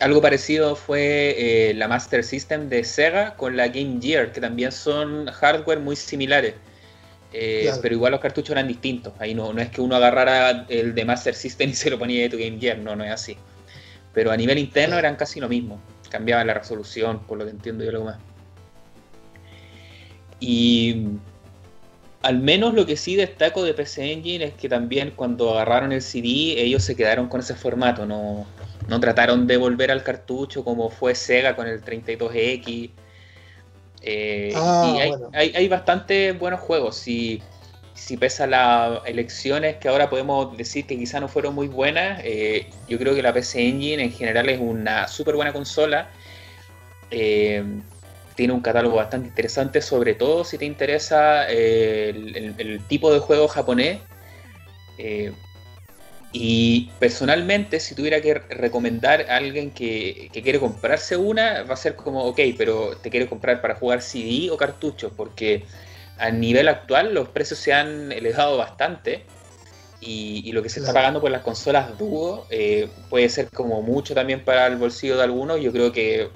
Algo 0.00 0.20
parecido 0.20 0.74
fue 0.74 1.34
eh, 1.36 1.74
la 1.74 1.88
Master 1.88 2.24
System 2.24 2.68
de 2.68 2.84
Sega 2.84 3.36
con 3.36 3.56
la 3.56 3.68
Game 3.68 3.98
Gear, 4.00 4.32
que 4.32 4.40
también 4.40 4.72
son 4.72 5.26
hardware 5.26 5.80
muy 5.80 5.96
similares. 5.96 6.54
Eh, 7.32 7.72
pero 7.80 7.94
igual 7.94 8.12
los 8.12 8.20
cartuchos 8.20 8.50
eran 8.50 8.68
distintos. 8.68 9.12
Ahí 9.18 9.34
no, 9.34 9.52
no 9.52 9.60
es 9.60 9.70
que 9.70 9.80
uno 9.80 9.96
agarrara 9.96 10.66
el 10.68 10.94
de 10.94 11.04
Master 11.04 11.34
System 11.34 11.70
y 11.70 11.74
se 11.74 11.90
lo 11.90 11.98
ponía 11.98 12.22
de 12.22 12.30
tu 12.30 12.36
Game 12.38 12.58
Gear, 12.58 12.78
no, 12.78 12.94
no 12.96 13.04
es 13.04 13.10
así. 13.10 13.36
Pero 14.12 14.30
a 14.30 14.36
nivel 14.36 14.58
interno 14.58 14.98
eran 14.98 15.16
casi 15.16 15.40
lo 15.40 15.48
mismo. 15.48 15.80
Cambiaban 16.10 16.46
la 16.46 16.54
resolución, 16.54 17.20
por 17.26 17.38
lo 17.38 17.44
que 17.44 17.50
entiendo 17.50 17.84
yo 17.84 17.90
algo 17.90 18.04
más. 18.04 18.18
Y 20.40 21.06
al 22.22 22.38
menos 22.38 22.74
lo 22.74 22.86
que 22.86 22.96
sí 22.96 23.16
destaco 23.16 23.64
de 23.64 23.74
PC 23.74 24.12
Engine 24.12 24.44
es 24.44 24.54
que 24.54 24.68
también 24.68 25.12
cuando 25.16 25.52
agarraron 25.52 25.92
el 25.92 26.02
CD 26.02 26.60
ellos 26.62 26.84
se 26.84 26.94
quedaron 26.94 27.28
con 27.28 27.40
ese 27.40 27.54
formato, 27.54 28.06
no, 28.06 28.46
no 28.88 29.00
trataron 29.00 29.46
de 29.46 29.56
volver 29.56 29.90
al 29.90 30.02
cartucho 30.02 30.64
como 30.64 30.90
fue 30.90 31.14
Sega 31.14 31.56
con 31.56 31.66
el 31.66 31.82
32X. 31.82 32.90
Eh, 34.04 34.52
ah, 34.56 34.94
y 34.96 35.36
hay, 35.36 35.52
hay, 35.54 35.68
bastante 35.68 36.32
buenos 36.32 36.60
juegos. 36.60 36.96
Si, 36.96 37.40
si 37.94 38.16
pesa 38.16 38.46
las 38.46 39.00
elecciones 39.06 39.76
que 39.76 39.88
ahora 39.88 40.10
podemos 40.10 40.56
decir 40.56 40.86
que 40.86 40.98
quizá 40.98 41.20
no 41.20 41.28
fueron 41.28 41.54
muy 41.54 41.68
buenas, 41.68 42.20
eh, 42.24 42.66
yo 42.88 42.98
creo 42.98 43.14
que 43.14 43.22
la 43.22 43.32
PC 43.32 43.68
Engine 43.68 44.02
en 44.02 44.12
general 44.12 44.48
es 44.48 44.60
una 44.60 45.06
súper 45.06 45.36
buena 45.36 45.52
consola. 45.52 46.08
Eh, 47.10 47.64
tiene 48.34 48.52
un 48.52 48.60
catálogo 48.60 48.96
bastante 48.96 49.28
interesante, 49.28 49.82
sobre 49.82 50.14
todo 50.14 50.44
si 50.44 50.58
te 50.58 50.64
interesa 50.64 51.48
el, 51.48 52.80
tipo 52.88 53.12
de 53.12 53.20
juego 53.20 53.48
japonés. 53.48 54.00
Y 56.32 56.90
personalmente, 56.98 57.78
si 57.78 57.94
tuviera 57.94 58.22
que 58.22 58.32
recomendar 58.34 59.26
a 59.28 59.36
alguien 59.36 59.70
que, 59.70 60.30
quiere 60.32 60.58
comprarse 60.58 61.16
una, 61.16 61.62
va 61.64 61.74
a 61.74 61.76
ser 61.76 61.94
como, 61.94 62.24
ok, 62.24 62.40
pero 62.56 62.96
te 62.96 63.10
quiere 63.10 63.28
comprar 63.28 63.60
para 63.60 63.74
jugar 63.74 64.00
CD 64.00 64.50
o 64.50 64.56
cartucho, 64.56 65.12
porque 65.14 65.64
a 66.18 66.30
nivel 66.30 66.68
actual 66.68 67.12
los 67.12 67.28
precios 67.28 67.58
se 67.58 67.74
han 67.74 68.12
elevado 68.12 68.56
bastante 68.56 69.24
y, 70.00 70.50
lo 70.52 70.62
que 70.62 70.70
se 70.70 70.80
está 70.80 70.92
pagando 70.92 71.20
por 71.20 71.30
las 71.30 71.42
consolas 71.42 71.98
dúo 71.98 72.46
eh, 72.50 72.88
puede 73.10 73.28
ser 73.28 73.50
como 73.50 73.82
mucho 73.82 74.14
también 74.14 74.44
para 74.44 74.66
el 74.66 74.76
bolsillo 74.76 75.16
de 75.16 75.24
algunos. 75.24 75.60
Yo 75.60 75.70
creo 75.70 75.92
que 75.92 76.28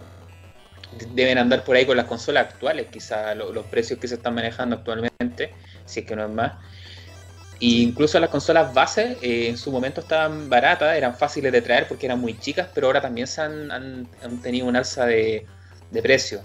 deben 1.12 1.38
andar 1.38 1.64
por 1.64 1.76
ahí 1.76 1.86
con 1.86 1.96
las 1.96 2.06
consolas 2.06 2.46
actuales, 2.46 2.86
quizás 2.90 3.36
los 3.36 3.66
precios 3.66 3.98
que 3.98 4.08
se 4.08 4.16
están 4.16 4.34
manejando 4.34 4.76
actualmente, 4.76 5.52
si 5.84 6.00
es 6.00 6.06
que 6.06 6.16
no 6.16 6.24
es 6.24 6.30
más 6.30 6.52
incluso 7.60 8.20
las 8.20 8.30
consolas 8.30 8.72
base 8.74 9.16
eh, 9.22 9.48
en 9.48 9.56
su 9.56 9.70
momento 9.70 10.00
estaban 10.00 10.48
baratas, 10.48 10.96
eran 10.96 11.16
fáciles 11.16 11.52
de 11.52 11.62
traer 11.62 11.88
porque 11.88 12.06
eran 12.06 12.20
muy 12.20 12.38
chicas, 12.38 12.68
pero 12.74 12.88
ahora 12.88 13.00
también 13.00 13.26
se 13.26 13.40
han, 13.40 14.08
tenido 14.42 14.66
un 14.66 14.76
alza 14.76 15.06
de, 15.06 15.46
precio. 16.02 16.40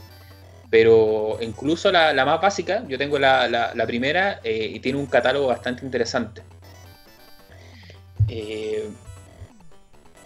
Pero 0.70 1.38
incluso 1.42 1.92
la, 1.92 2.14
más 2.26 2.42
básica, 2.42 2.84
yo 2.88 2.98
tengo 2.98 3.20
la, 3.20 3.84
primera 3.86 4.40
eh, 4.44 4.72
y 4.74 4.80
tiene 4.80 5.00
un 5.00 5.08
catálogo 5.08 5.48
bastante 5.48 5.86
interesante. 5.86 6.44
Eh, 8.28 8.90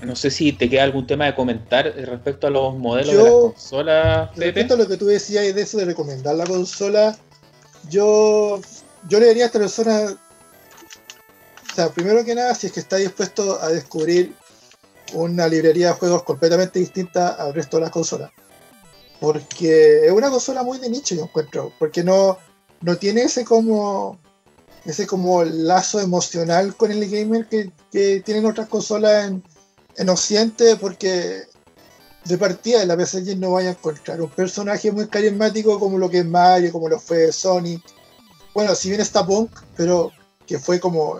no 0.06 0.16
sé 0.16 0.32
si 0.32 0.54
te 0.54 0.70
queda 0.70 0.84
algún 0.84 1.08
tema 1.08 1.26
de 1.26 1.36
comentar 1.36 1.86
respecto 1.86 2.48
a 2.48 2.50
los 2.50 2.78
modelos 2.78 3.16
de 3.16 3.24
las 3.24 3.32
consolas. 3.32 4.36
Respecto 4.36 4.74
a 4.76 4.78
lo 4.78 4.88
que 4.88 4.98
tú 4.98 5.06
decías 5.06 5.54
de 5.54 5.62
eso 5.62 5.78
de 5.78 5.86
recomendar 5.86 6.36
la 6.36 6.46
consola, 6.46 7.18
yo, 7.90 8.62
yo 9.10 9.20
le 9.20 9.28
diría 9.28 9.44
a 9.44 9.48
esta 9.48 9.60
persona 9.60 10.18
o 11.76 11.76
sea, 11.76 11.90
primero 11.90 12.24
que 12.24 12.34
nada, 12.34 12.56
si 12.56 12.68
es 12.68 12.74
que 12.74 12.80
está 12.80 12.96
dispuesto 12.96 13.62
a 13.62 13.68
descubrir 13.68 14.34
una 15.14 15.46
librería 15.46 15.88
de 15.88 15.94
juegos 15.96 16.24
completamente 16.24 16.80
distinta 16.80 17.34
al 17.34 17.54
resto 17.54 17.76
de 17.76 17.82
las 17.82 17.92
consolas. 17.92 18.32
Porque 19.20 20.06
es 20.06 20.12
una 20.14 20.30
consola 20.30 20.64
muy 20.64 20.78
de 20.80 20.90
nicho, 20.90 21.16
yo 21.16 21.24
encuentro. 21.24 21.74
Porque 21.78 22.02
no, 22.02 22.38
no 22.80 22.96
tiene 22.96 23.24
ese 23.24 23.44
como 23.44 24.18
ese 24.86 25.06
como 25.06 25.44
lazo 25.44 26.00
emocional 26.00 26.78
con 26.78 26.92
el 26.92 27.10
gamer 27.10 27.46
que, 27.48 27.72
tienen 28.22 28.46
otras 28.46 28.70
consolas 28.70 29.26
en, 29.26 29.44
en 29.98 30.10
Occidente, 30.10 30.76
porque 30.78 31.44
de 32.26 32.38
partida 32.38 32.80
de 32.80 32.88
la 32.88 32.98
PC 32.98 33.36
no 33.36 33.52
vaya 33.52 33.70
a 33.70 33.72
encontrar 33.74 34.22
un 34.22 34.30
personaje 34.30 34.92
muy 34.92 35.08
carismático 35.08 35.80
como 35.80 35.98
lo 35.98 36.10
que 36.10 36.20
es 36.20 36.26
Mario, 36.26 36.72
como 36.72 36.90
lo 36.90 37.00
fue 37.00 37.32
Sonic. 37.32 37.82
Bueno, 38.54 38.74
si 38.74 38.90
bien 38.90 39.02
está 39.02 39.26
Punk, 39.26 39.52
pero 39.76 40.12
que 40.48 40.60
fue 40.60 40.80
como 40.80 41.20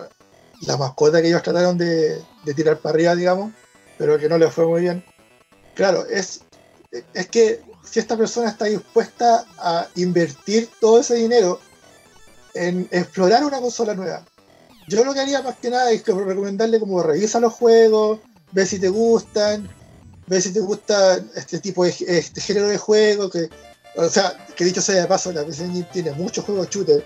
la 0.62 0.76
mascota 0.76 1.20
que 1.20 1.28
ellos 1.28 1.42
trataron 1.42 1.78
de, 1.78 2.22
tirar 2.54 2.78
para 2.78 2.94
arriba, 2.94 3.14
digamos, 3.14 3.52
pero 3.98 4.18
que 4.18 4.28
no 4.28 4.38
les 4.38 4.52
fue 4.52 4.66
muy 4.66 4.82
bien. 4.82 5.04
Claro, 5.74 6.06
es, 6.06 6.40
es 7.12 7.28
que 7.28 7.60
si 7.84 8.00
esta 8.00 8.16
persona 8.16 8.48
está 8.48 8.64
dispuesta 8.64 9.44
a 9.58 9.88
invertir 9.94 10.68
todo 10.80 11.00
ese 11.00 11.14
dinero 11.14 11.60
en 12.54 12.88
explorar 12.90 13.44
una 13.44 13.60
consola 13.60 13.94
nueva, 13.94 14.24
yo 14.88 15.04
lo 15.04 15.12
que 15.14 15.20
haría 15.20 15.42
más 15.42 15.56
que 15.56 15.70
nada 15.70 15.90
es 15.90 16.02
que 16.02 16.12
recomendarle 16.12 16.80
como 16.80 17.02
revisa 17.02 17.40
los 17.40 17.52
juegos, 17.52 18.20
ve 18.52 18.66
si 18.66 18.78
te 18.78 18.88
gustan, 18.88 19.68
ve 20.26 20.40
si 20.40 20.52
te 20.52 20.60
gusta 20.60 21.22
este 21.34 21.58
tipo 21.60 21.84
de 21.84 21.94
este 22.06 22.40
género 22.40 22.68
de 22.68 22.78
juego, 22.78 23.30
que, 23.30 23.48
o 23.96 24.08
sea, 24.08 24.46
que 24.56 24.64
dicho 24.64 24.80
sea 24.80 25.02
de 25.02 25.06
paso, 25.06 25.32
la 25.32 25.44
PC 25.44 25.68
tiene 25.92 26.12
muchos 26.12 26.44
juegos 26.44 26.68
shooter, 26.70 27.04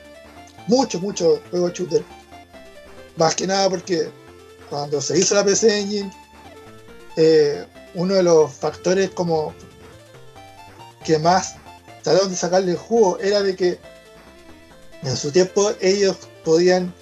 muchos, 0.66 1.00
muchos 1.00 1.40
juegos 1.50 1.72
shooter. 1.72 2.04
Más 3.16 3.34
que 3.34 3.46
nada 3.46 3.68
porque 3.68 4.10
cuando 4.68 5.00
se 5.00 5.18
hizo 5.18 5.34
la 5.34 5.44
PC 5.44 5.80
Engine, 5.80 6.12
eh, 7.16 7.66
uno 7.94 8.14
de 8.14 8.22
los 8.22 8.52
factores 8.52 9.10
como 9.10 9.52
que 11.04 11.18
más 11.18 11.56
trataron 12.02 12.30
de 12.30 12.36
sacarle 12.36 12.72
el 12.72 12.76
jugo 12.78 13.18
era 13.18 13.42
de 13.42 13.56
que 13.56 13.78
en 15.02 15.16
su 15.16 15.30
tiempo 15.32 15.72
ellos 15.80 16.16
podían 16.44 16.94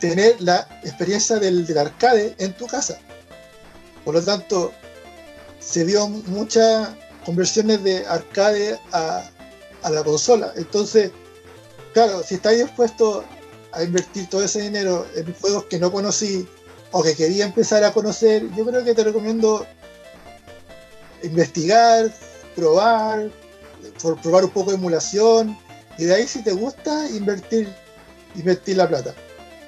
tener 0.00 0.40
la 0.40 0.66
experiencia 0.82 1.38
del 1.38 1.66
arcade 1.78 2.34
en 2.38 2.52
tu 2.54 2.66
casa. 2.66 2.98
Por 4.04 4.14
lo 4.14 4.22
tanto, 4.22 4.72
se 5.60 5.84
vio 5.84 6.08
muchas 6.08 6.90
conversiones 7.24 7.82
de 7.84 8.04
arcade 8.06 8.78
a, 8.92 9.28
la 9.90 10.04
consola. 10.04 10.52
Entonces, 10.56 11.10
claro, 11.92 12.22
si 12.22 12.36
estás 12.36 12.56
dispuesto 12.56 13.24
a 13.72 13.82
invertir 13.82 14.28
todo 14.28 14.44
ese 14.44 14.62
dinero 14.62 15.06
en 15.16 15.32
juegos 15.34 15.64
que 15.64 15.78
no 15.78 15.90
conocí 15.90 16.46
o 16.92 17.02
que 17.02 17.14
quería 17.14 17.46
empezar 17.46 17.82
a 17.84 17.92
conocer, 17.92 18.48
yo 18.54 18.64
creo 18.66 18.84
que 18.84 18.94
te 18.94 19.04
recomiendo 19.04 19.66
investigar, 21.22 22.12
probar, 22.54 23.30
probar 24.22 24.44
un 24.44 24.50
poco 24.50 24.70
de 24.70 24.76
emulación 24.76 25.58
y 25.98 26.04
de 26.04 26.14
ahí 26.14 26.26
si 26.26 26.42
te 26.42 26.52
gusta 26.52 27.08
invertir 27.10 27.68
la 28.66 28.88
plata. 28.88 29.14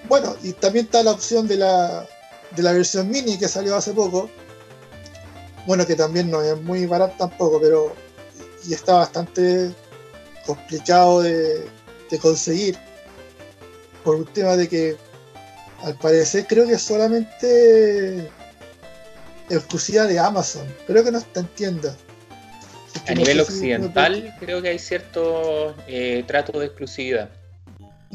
Bueno, 0.08 0.36
y 0.42 0.52
también 0.52 0.84
está 0.86 1.02
la 1.02 1.12
opción 1.12 1.48
de 1.48 1.56
la, 1.56 2.06
de 2.50 2.62
la 2.62 2.72
versión 2.72 3.10
mini 3.10 3.38
que 3.38 3.48
salió 3.48 3.76
hace 3.76 3.92
poco, 3.92 4.30
bueno, 5.66 5.86
que 5.86 5.94
también 5.94 6.30
no 6.30 6.42
es 6.42 6.60
muy 6.60 6.86
barato 6.86 7.14
tampoco, 7.18 7.60
pero 7.60 7.94
y 8.66 8.74
está 8.74 8.94
bastante 8.94 9.70
complicado 10.46 11.22
de, 11.22 11.68
conseguir 12.22 12.78
por 14.04 14.14
un 14.14 14.24
tema 14.26 14.56
de 14.56 14.68
que 14.68 14.96
al 15.82 15.98
parecer 15.98 16.46
creo 16.46 16.64
que 16.64 16.74
es 16.74 16.82
solamente 16.82 18.30
exclusiva 19.50 20.04
de 20.04 20.20
Amazon. 20.20 20.64
Creo 20.86 21.02
que 21.02 21.10
no 21.10 21.18
está 21.18 21.40
en 21.40 21.46
tienda. 21.48 21.96
a 23.08 23.14
nivel 23.14 23.40
occidental 23.40 24.32
creo 24.38 24.62
que 24.62 24.68
hay 24.68 24.78
cierto 24.78 25.74
eh, 25.88 26.22
trato 26.24 26.60
de 26.60 26.66
exclusividad. 26.66 27.30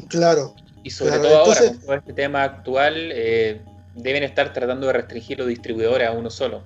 Claro. 0.08 0.54
Y 0.82 0.88
sobre 0.88 1.18
todo 1.18 1.36
ahora, 1.36 1.60
con 1.60 1.80
todo 1.80 1.94
este 1.94 2.12
tema 2.14 2.42
actual, 2.42 3.10
eh, 3.12 3.60
deben 3.94 4.22
estar 4.22 4.52
tratando 4.52 4.86
de 4.86 4.92
restringir 4.94 5.38
los 5.38 5.48
distribuidores 5.48 6.08
a 6.08 6.12
uno 6.12 6.30
solo. 6.30 6.62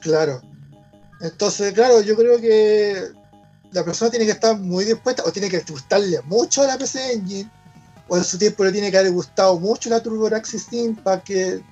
Claro. 0.00 0.42
Entonces, 1.20 1.72
claro, 1.72 2.00
yo 2.02 2.16
creo 2.16 2.40
que 2.40 3.12
la 3.72 3.84
persona 3.84 4.10
tiene 4.10 4.26
que 4.26 4.32
estar 4.32 4.58
muy 4.58 4.84
dispuesta 4.84 5.22
o 5.24 5.32
tiene 5.32 5.48
que 5.48 5.60
gustarle 5.60 6.20
mucho 6.22 6.62
a 6.62 6.66
la 6.66 6.78
PC 6.78 7.12
Engine 7.12 7.50
o 8.08 8.16
en 8.16 8.24
su 8.24 8.38
tiempo 8.38 8.64
le 8.64 8.72
tiene 8.72 8.90
que 8.90 8.98
haber 8.98 9.12
gustado 9.12 9.58
mucho 9.58 9.88
la 9.90 10.02
TurboGrafx 10.02 10.50
Steam 10.50 10.94
para 10.96 11.22
que, 11.22 11.62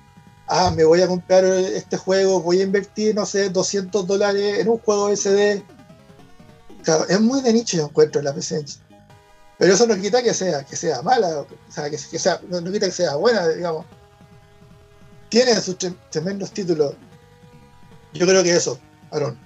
ah, 0.47 0.71
me 0.75 0.83
voy 0.83 1.01
a 1.01 1.07
comprar 1.07 1.45
este 1.45 1.97
juego, 1.97 2.41
voy 2.41 2.59
a 2.59 2.63
invertir, 2.63 3.13
no 3.15 3.25
sé, 3.25 3.49
200 3.49 4.07
dólares 4.07 4.59
en 4.59 4.69
un 4.69 4.79
juego 4.79 5.15
SD. 5.15 5.63
Claro, 6.83 7.05
es 7.07 7.21
muy 7.21 7.41
de 7.41 7.53
nicho 7.53 7.77
yo 7.77 7.85
encuentro 7.85 8.21
la 8.21 8.33
PC 8.33 8.59
Engine. 8.59 8.83
Pero 9.57 9.73
eso 9.73 9.87
no 9.87 9.95
quita 9.95 10.23
que 10.23 10.33
sea, 10.33 10.63
que 10.63 10.75
sea 10.75 11.01
mala, 11.03 11.41
o 11.41 11.47
sea, 11.69 11.89
que, 11.89 11.97
sea, 11.97 12.41
no, 12.49 12.63
quita 12.71 12.87
que 12.87 12.91
sea 12.91 13.15
buena, 13.15 13.47
digamos. 13.47 13.85
Tiene 15.33 15.55
sus 15.55 15.77
tremendos 16.11 16.51
títulos 16.51 16.93
yo 18.13 18.27
creo 18.27 18.43
que 18.43 18.51
eso, 18.51 18.79
Aaron. 19.11 19.37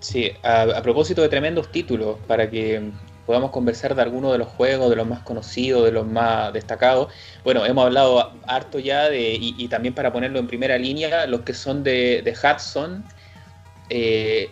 Sí, 0.00 0.32
a, 0.42 0.82
propósito 0.82 1.22
de 1.22 1.28
tremendos 1.28 1.70
títulos, 1.70 2.18
para 2.26 2.50
que 2.50 2.90
podamos 3.24 3.52
conversar 3.52 3.94
de 3.94 4.02
algunos 4.02 4.32
de 4.32 4.38
los 4.38 4.48
juegos, 4.48 4.90
de 4.90 4.96
los 4.96 5.06
más 5.06 5.20
conocidos, 5.20 5.84
de 5.84 5.92
los 5.92 6.04
más 6.04 6.52
destacados. 6.52 7.12
Bueno, 7.44 7.64
hemos 7.64 7.86
hablado 7.86 8.32
harto 8.48 8.80
ya 8.80 9.08
de, 9.08 9.36
y, 9.40 9.68
también 9.68 9.94
para 9.94 10.12
ponerlo 10.12 10.40
en 10.40 10.48
primera 10.48 10.76
línea, 10.76 11.26
los 11.26 11.42
que 11.42 11.54
son 11.54 11.84
de, 11.84 12.22
de 12.22 12.32
Hudson, 12.32 13.04
eh, 13.88 14.50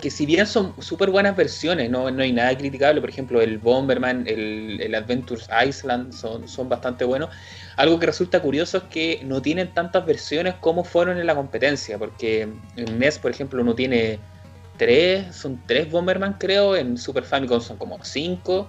que 0.00 0.10
si 0.10 0.24
bien 0.24 0.46
son 0.46 0.74
súper 0.80 1.10
buenas 1.10 1.36
versiones, 1.36 1.90
no, 1.90 2.10
no, 2.10 2.22
hay 2.22 2.32
nada 2.32 2.56
criticable, 2.56 3.02
por 3.02 3.10
ejemplo, 3.10 3.42
el 3.42 3.58
Bomberman, 3.58 4.24
el, 4.26 4.80
el 4.80 4.94
Adventures 4.94 5.48
Island 5.66 6.14
son, 6.14 6.48
son 6.48 6.70
bastante 6.70 7.04
buenos. 7.04 7.28
Algo 7.76 8.00
que 8.00 8.06
resulta 8.06 8.40
curioso 8.40 8.78
es 8.78 8.84
que 8.84 9.20
no 9.24 9.42
tienen 9.42 9.74
tantas 9.74 10.04
versiones 10.06 10.54
como 10.60 10.82
fueron 10.82 11.18
en 11.18 11.26
la 11.26 11.34
competencia, 11.34 11.98
porque 11.98 12.48
en 12.76 12.98
NES, 12.98 13.18
por 13.18 13.30
ejemplo, 13.30 13.62
no 13.62 13.74
tiene 13.74 14.18
tres, 14.78 15.34
son 15.34 15.60
tres 15.66 15.90
Bomberman 15.90 16.34
creo, 16.34 16.74
en 16.74 16.96
Super 16.96 17.24
Famicom 17.24 17.60
son 17.60 17.76
como 17.76 18.02
cinco, 18.02 18.68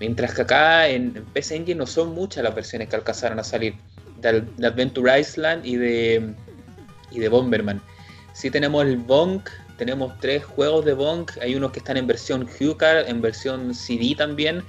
mientras 0.00 0.34
que 0.34 0.42
acá 0.42 0.88
en, 0.88 1.12
PC 1.32 1.56
Engine 1.56 1.78
no 1.78 1.86
son 1.86 2.14
muchas 2.14 2.44
las 2.44 2.54
versiones 2.54 2.88
que 2.88 2.96
alcanzaron 2.96 3.38
a 3.38 3.44
salir 3.44 3.74
de, 4.20 4.44
Adventure 4.66 5.20
Island 5.20 5.66
y 5.66 5.76
de, 5.76 6.34
y 7.10 7.18
de 7.18 7.28
Bomberman. 7.28 7.82
Sí 8.32 8.50
tenemos 8.50 8.84
el 8.84 8.96
Bonk, 8.96 9.50
tenemos 9.76 10.18
tres 10.20 10.44
juegos 10.44 10.84
de 10.86 10.94
Bonk, 10.94 11.32
hay 11.42 11.54
unos 11.54 11.72
que 11.72 11.80
están 11.80 11.98
en 11.98 12.06
versión 12.06 12.48
HuCard, 12.48 13.08
en 13.08 13.20
versión 13.20 13.74
CD 13.74 14.14
también, 14.16 14.62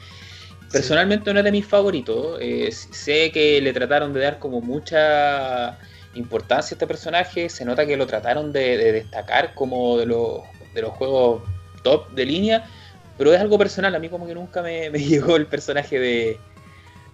Personalmente 0.72 1.34
no 1.34 1.40
es 1.40 1.46
de 1.46 1.52
mis 1.52 1.66
favoritos. 1.66 2.38
Eh, 2.42 2.72
sé 2.72 3.32
que 3.32 3.62
le 3.62 3.74
trataron 3.74 4.14
de 4.14 4.20
dar 4.20 4.40
como 4.40 4.60
mucha 4.62 5.78
importancia 6.14 6.74
a 6.74 6.76
este 6.76 6.88
personaje. 6.88 7.50
Se 7.50 7.64
nota 7.64 7.86
que 7.86 7.96
lo 7.96 8.06
trataron 8.06 8.52
de, 8.52 8.92
destacar 8.92 9.54
como 9.56 9.98
de 9.98 10.06
los, 10.06 10.42
de 10.74 10.82
los 10.82 10.92
juegos 10.94 11.44
top 11.84 12.12
de 12.12 12.26
línea. 12.26 12.70
Pero 13.18 13.34
es 13.34 13.40
algo 13.40 13.58
personal. 13.58 13.96
A 13.96 14.00
mí 14.00 14.10
como 14.10 14.28
que 14.28 14.36
nunca 14.36 14.62
me, 14.62 14.90
llegó 14.92 15.38
el 15.38 15.48
personaje 15.48 16.00
de... 16.00 16.40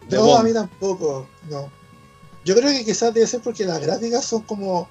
no, 0.10 0.36
a 0.36 0.43
mí 0.43 0.51
tampoco. 0.51 1.28
No. 1.49 1.72
Yo 2.45 2.56
creo 2.56 2.72
que 2.72 2.84
quizás 2.84 3.14
debe 3.14 3.28
ser 3.28 3.41
porque 3.41 3.66
las 3.66 3.80
gráficas 3.80 4.26
son 4.26 4.41
como... 4.41 4.89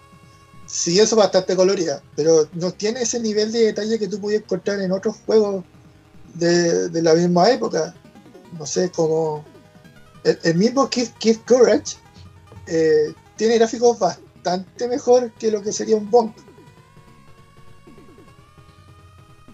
Sí, 0.65 1.01
eso 1.01 1.17
bastante 1.17 1.55
colorida, 1.55 2.03
pero 2.17 2.49
no 2.55 2.71
tiene 2.71 3.03
ese 3.03 3.21
nivel 3.21 3.53
de 3.53 3.67
detalle 3.67 3.99
que 3.99 4.09
tú 4.09 4.19
podías 4.21 4.43
encontrar 4.43 4.81
en 4.81 4.93
otros 4.93 5.17
juegos 5.27 5.65
de, 6.35 6.89
de 6.89 7.03
la 7.03 7.13
misma 7.13 7.51
época 7.51 7.95
no 8.59 8.67
sé, 8.67 8.91
como 8.91 9.45
el, 10.25 10.55
mismo 10.55 10.89
Kid, 10.89 11.09
Courage 11.47 11.97
eh, 12.67 13.13
tiene 13.37 13.59
gráficos 13.59 13.99
bastante 13.99 14.89
mejor 14.89 15.33
que 15.33 15.51
lo 15.51 15.63
que 15.63 15.73
sería 15.73 15.97
un 15.97 16.11
Bonk. 16.11 16.37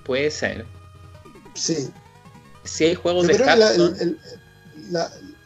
Puede 0.05 0.31
ser. 0.31 0.67
Sí. 1.55 1.91
Si 2.65 2.85
hay 2.85 2.95
juegos 2.95 3.27
yo 3.27 3.33
de 3.33 3.39
creo 3.39 4.17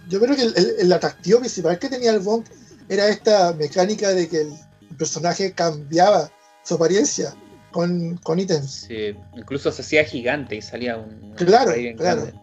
Yo 0.09 0.20
creo 0.20 0.36
que 0.36 0.42
el, 0.80 0.92
atractivo 0.92 1.40
principal 1.40 1.78
que 1.78 1.88
tenía 1.88 2.11
el 2.11 2.20
Bonk 2.20 2.46
era 2.88 3.09
esta 3.09 3.53
mecánica 3.53 4.11
de 4.11 4.28
que 4.28 4.42
el 4.42 4.53
personaje 4.98 5.53
cambiaba 5.53 6.30
su 6.64 6.74
apariencia 6.74 7.34
con, 7.70 8.16
con 8.18 8.38
ítems. 8.38 8.86
Sí, 8.88 9.16
incluso 9.34 9.70
se 9.72 9.82
hacía 9.82 10.05
gigante 10.05 10.57
y 10.57 10.62
salía 10.62 10.96
un. 10.96 11.32
Claro, 11.36 11.72
claro 11.96 12.41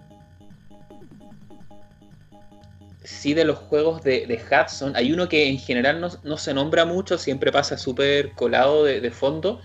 sí 3.09 3.33
de 3.33 3.43
los 3.43 3.57
juegos 3.57 4.03
de, 4.03 4.25
de, 4.27 4.39
Hudson, 4.39 4.95
hay 4.95 5.11
uno 5.11 5.27
que 5.27 5.49
en 5.49 5.57
general 5.57 5.99
no, 6.23 6.37
se 6.37 6.53
nombra 6.53 6.85
mucho, 6.85 7.17
siempre 7.17 7.51
pasa 7.51 7.77
súper 7.77 8.31
colado 8.33 8.85
de, 8.85 9.11
fondo, 9.11 9.59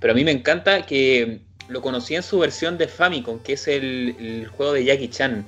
pero 0.00 0.12
a 0.12 0.16
mí 0.16 0.24
me 0.24 0.30
encanta 0.30 0.84
que 0.84 1.40
lo 1.68 1.80
conocí 1.80 2.14
en 2.14 2.22
su 2.22 2.38
versión 2.38 2.76
de 2.76 2.86
Famicom, 2.86 3.40
que 3.40 3.54
es 3.54 3.66
el, 3.68 4.48
juego 4.56 4.74
de 4.74 4.84
Jackie 4.84 5.08
Chan. 5.08 5.44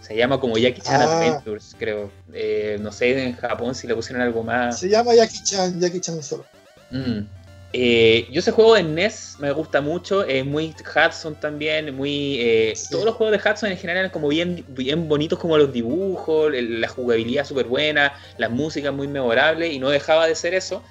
Se 0.00 0.16
llama 0.16 0.38
como 0.38 0.56
Jackie 0.56 0.80
Chan 0.80 1.02
ah. 1.02 1.18
Adventures, 1.18 1.74
creo. 1.76 2.10
Eh, 2.32 2.78
no 2.80 2.92
sé 2.92 3.20
en 3.20 3.34
Japón 3.34 3.74
si 3.74 3.88
le 3.88 3.96
pusieron 3.96 4.22
algo 4.22 4.44
más. 4.44 4.78
Se 4.78 4.88
llama 4.88 5.14
Jackie 5.14 5.42
Chan, 5.42 5.80
Jackie 5.80 6.00
Chan 6.00 6.22
solo. 6.22 6.46
Mm. 6.92 7.37
Eh, 7.74 8.26
yo 8.30 8.40
ese 8.40 8.50
juego 8.50 8.74
de 8.74 8.82
NES 8.82 9.36
me 9.40 9.52
gusta 9.52 9.82
mucho, 9.82 10.24
es 10.24 10.44
muy 10.44 10.74
Hudson 10.80 11.38
también, 11.38 11.94
muy 11.94 12.40
eh, 12.40 12.74
todos 12.90 13.04
los 13.04 13.14
juegos 13.14 13.42
de 13.42 13.50
Hudson 13.50 13.70
en 13.70 13.76
general 13.76 14.10
como 14.10 14.28
bien, 14.28 14.64
bien 14.68 15.06
bonitos 15.06 15.38
como 15.38 15.58
los 15.58 15.70
dibujos, 15.70 16.50
la 16.50 16.88
jugabilidad 16.88 17.44
súper 17.44 17.66
buena, 17.66 18.14
la 18.38 18.48
música 18.48 18.90
muy 18.90 19.06
memorable 19.06 19.68
y 19.68 19.78
no 19.78 19.90
dejaba 19.90 20.26
de 20.26 20.34
ser 20.34 20.54
eso. 20.54 20.82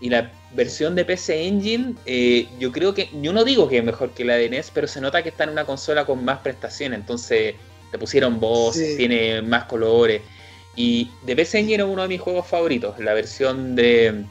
Y 0.00 0.10
la 0.10 0.30
versión 0.52 0.94
de 0.94 1.04
PC 1.04 1.46
Engine, 1.46 1.94
eh, 2.04 2.48
yo 2.58 2.72
creo 2.72 2.92
que, 2.92 3.08
yo 3.22 3.32
no 3.32 3.44
digo 3.44 3.68
que 3.68 3.78
es 3.78 3.84
mejor 3.84 4.10
que 4.10 4.24
la 4.24 4.34
de 4.34 4.50
NES, 4.50 4.72
pero 4.74 4.88
se 4.88 5.00
nota 5.00 5.22
que 5.22 5.28
está 5.28 5.44
en 5.44 5.50
una 5.50 5.64
consola 5.64 6.04
con 6.04 6.24
más 6.24 6.40
prestaciones, 6.40 6.98
entonces 6.98 7.54
te 7.92 7.98
pusieron 7.98 8.40
voces, 8.40 8.96
tiene 8.96 9.42
más 9.42 9.64
colores. 9.64 10.22
Y 10.74 11.08
The 11.24 11.36
PC 11.36 11.60
Engine 11.60 11.84
es 11.84 11.88
uno 11.88 12.02
de 12.02 12.08
mis 12.08 12.20
juegos 12.20 12.46
favoritos, 12.46 12.98
la 12.98 13.14
versión 13.14 13.74
de, 13.74 14.26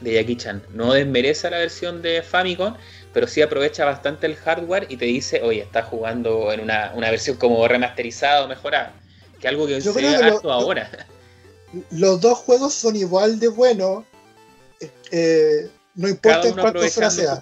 de 0.00 0.14
Jackie 0.14 0.36
Chan. 0.36 0.62
No 0.72 0.92
desmerece 0.92 1.50
la 1.50 1.58
versión 1.58 2.02
de 2.02 2.22
Famicom, 2.22 2.74
pero 3.12 3.26
sí 3.26 3.42
aprovecha 3.42 3.84
bastante 3.84 4.26
el 4.26 4.36
hardware 4.36 4.86
y 4.88 4.96
te 4.96 5.04
dice, 5.04 5.42
oye, 5.42 5.62
estás 5.62 5.86
jugando 5.86 6.52
en 6.52 6.60
una, 6.60 6.92
versión 7.10 7.36
como 7.36 7.66
remasterizada 7.66 8.44
o 8.44 8.48
mejorada. 8.48 8.94
Que 9.40 9.48
algo 9.48 9.66
que 9.66 9.80
Yo 9.80 9.92
se 9.92 10.00
ve 10.00 10.08
harto 10.08 10.52
ahora. 10.52 10.90
Los 11.90 12.20
dos 12.20 12.38
juegos 12.38 12.74
son 12.74 12.96
igual 12.96 13.38
de 13.38 13.48
buenos. 13.48 14.04
Eh, 15.10 15.68
no 15.94 16.08
importa 16.08 16.48
en 16.48 16.54
cuál 16.54 16.72
consola 16.72 17.10
sea. 17.10 17.40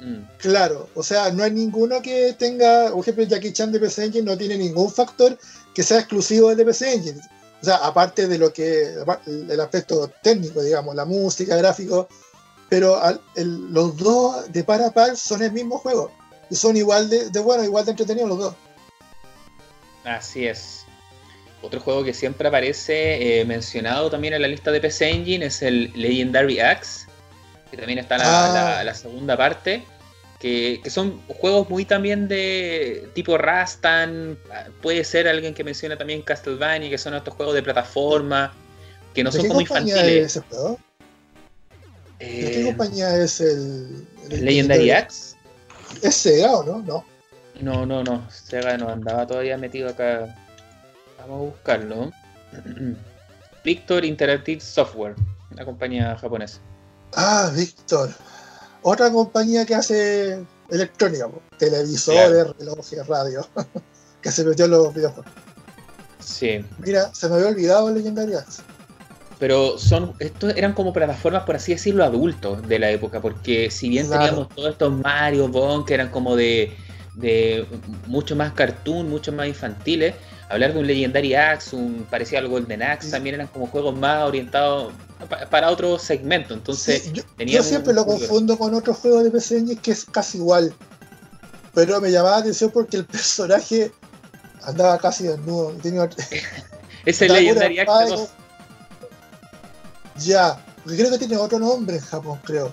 Mm. 0.00 0.38
Claro, 0.38 0.88
o 0.94 1.02
sea, 1.02 1.30
no 1.30 1.44
hay 1.44 1.50
ninguno 1.50 2.00
que 2.02 2.34
tenga, 2.38 2.90
por 2.90 3.00
ejemplo, 3.00 3.24
Jackie 3.24 3.52
Chan 3.52 3.72
de 3.72 3.80
PC 3.80 4.06
Engine 4.06 4.24
no 4.24 4.36
tiene 4.36 4.56
ningún 4.56 4.90
factor 4.90 5.38
que 5.74 5.82
sea 5.82 5.98
exclusivo 5.98 6.54
de 6.54 6.64
PC 6.64 6.94
Engine. 6.94 7.20
O 7.64 7.66
sea, 7.66 7.76
aparte 7.76 8.28
de 8.28 8.36
lo 8.36 8.52
que, 8.52 8.92
el 9.26 9.58
aspecto 9.58 10.08
técnico, 10.22 10.60
digamos, 10.60 10.94
la 10.94 11.06
música, 11.06 11.56
gráfico, 11.56 12.06
pero 12.68 13.00
los 13.36 13.96
dos 13.96 14.52
de 14.52 14.62
par 14.64 14.82
a 14.82 14.90
par 14.90 15.16
son 15.16 15.42
el 15.42 15.50
mismo 15.50 15.78
juego. 15.78 16.12
Y 16.50 16.56
son 16.56 16.76
igual 16.76 17.08
de, 17.08 17.30
de 17.30 17.40
buenos, 17.40 17.64
igual 17.64 17.86
de 17.86 17.92
entretenidos 17.92 18.28
los 18.28 18.38
dos. 18.38 18.54
Así 20.04 20.46
es. 20.46 20.84
Otro 21.62 21.80
juego 21.80 22.04
que 22.04 22.12
siempre 22.12 22.48
aparece 22.48 23.40
eh, 23.40 23.46
mencionado 23.46 24.10
también 24.10 24.34
en 24.34 24.42
la 24.42 24.48
lista 24.48 24.70
de 24.70 24.82
PC 24.82 25.08
Engine 25.08 25.46
es 25.46 25.62
el 25.62 25.90
Legendary 25.94 26.60
Axe, 26.60 27.06
que 27.70 27.78
también 27.78 27.98
está 27.98 28.18
la, 28.18 28.84
la, 28.84 28.90
ah. 28.90 28.94
segunda 28.94 29.38
parte, 29.38 29.86
que, 30.44 30.78
que, 30.84 30.90
son 30.90 31.22
juegos 31.26 31.70
muy 31.70 31.86
también 31.86 32.28
de 32.28 33.08
tipo 33.14 33.38
Rastan, 33.38 34.36
puede 34.82 35.02
ser 35.02 35.26
alguien 35.26 35.54
que 35.54 35.64
menciona 35.64 35.96
también 35.96 36.20
Castlevania, 36.20 36.90
que 36.90 36.98
son 36.98 37.14
estos 37.14 37.32
juegos 37.32 37.54
de 37.54 37.62
plataforma, 37.62 38.52
que 39.14 39.24
no 39.24 39.32
son 39.32 39.48
como 39.48 39.62
infantiles. 39.62 40.34
¿De 40.34 40.42
qué 42.18 42.60
eh, 42.60 42.64
compañía 42.66 43.16
es 43.16 43.40
el, 43.40 44.06
Legendary 44.28 44.90
Axe? 44.90 45.34
¿Es 46.02 46.14
Sega 46.14 46.58
o 46.58 46.62
no? 46.62 46.82
No. 46.82 47.06
No, 47.62 47.86
no, 47.86 48.04
no. 48.04 48.30
Sega 48.30 48.76
no 48.76 48.90
andaba 48.90 49.26
todavía 49.26 49.56
metido 49.56 49.88
acá. 49.88 50.36
Vamos 51.20 51.40
a 51.40 51.44
buscarlo. 51.52 52.12
Victor 53.64 54.04
Interactive 54.04 54.60
Software, 54.60 55.14
una 55.52 55.64
compañía 55.64 56.14
japonesa. 56.18 56.60
Ah, 57.14 57.50
Victor. 57.56 58.10
Otra 58.86 59.10
compañía 59.10 59.64
que 59.64 59.74
hace 59.74 60.44
electrónica, 60.68 61.28
televisores, 61.58 62.54
relojes, 62.58 63.06
radio, 63.06 63.46
que 64.20 64.30
se 64.30 64.44
metió 64.44 64.66
en 64.66 64.72
los 64.72 64.94
videojuegos. 64.94 65.32
Sí. 66.20 66.64
Mira, 66.78 67.12
se 67.14 67.28
me 67.28 67.36
había 67.36 67.48
olvidado 67.48 67.90
Legendary 67.90 68.34
Axe 68.34 68.62
pero 69.38 69.78
son 69.78 70.14
estos 70.20 70.56
eran 70.56 70.72
como 70.72 70.92
plataformas 70.92 71.42
por 71.42 71.56
así 71.56 71.72
decirlo 71.72 72.04
adultos 72.04 72.66
de 72.66 72.78
la 72.78 72.90
época 72.90 73.20
porque 73.20 73.70
si 73.70 73.88
bien 73.88 74.08
teníamos 74.08 74.48
todos 74.50 74.70
estos 74.70 74.92
Mario 74.92 75.48
Bon 75.48 75.84
que 75.84 75.94
eran 75.94 76.08
como 76.10 76.36
de, 76.36 76.72
de 77.14 77.66
mucho 78.06 78.36
más 78.36 78.52
cartoon 78.52 79.08
mucho 79.08 79.32
más 79.32 79.48
infantiles 79.48 80.14
hablar 80.48 80.72
de 80.72 80.80
un 80.80 80.86
Legendary 80.86 81.34
Axe 81.34 81.74
un 81.74 82.06
parecido 82.08 82.38
al 82.38 82.48
Golden 82.48 82.82
Axe 82.82 83.10
también 83.10 83.34
eran 83.34 83.48
como 83.48 83.66
juegos 83.66 83.96
más 83.98 84.22
orientados 84.24 84.92
para 85.50 85.70
otro 85.70 85.98
segmento 85.98 86.54
entonces 86.54 87.12
yo, 87.38 87.62
siempre 87.62 87.92
lo 87.92 88.04
confundo 88.06 88.58
con 88.58 88.74
otros 88.74 88.98
juegos 88.98 89.24
de 89.24 89.30
PC 89.30 89.78
que 89.82 89.92
es 89.92 90.04
casi 90.04 90.38
igual 90.38 90.74
pero 91.72 92.00
me 92.00 92.10
llamaba 92.10 92.36
la 92.36 92.42
atención 92.42 92.70
porque 92.70 92.96
el 92.96 93.04
personaje 93.04 93.92
andaba 94.62 94.98
casi 94.98 95.26
desnudo 95.26 95.72
tenía... 95.82 96.08
ese 97.04 97.28
Legendary 97.28 97.80
Axe 97.80 98.28
ya, 100.16 100.58
porque 100.82 100.98
creo 100.98 101.10
que 101.10 101.18
tiene 101.18 101.36
otro 101.36 101.58
nombre 101.58 101.96
en 101.96 102.02
Japón, 102.02 102.38
creo. 102.44 102.72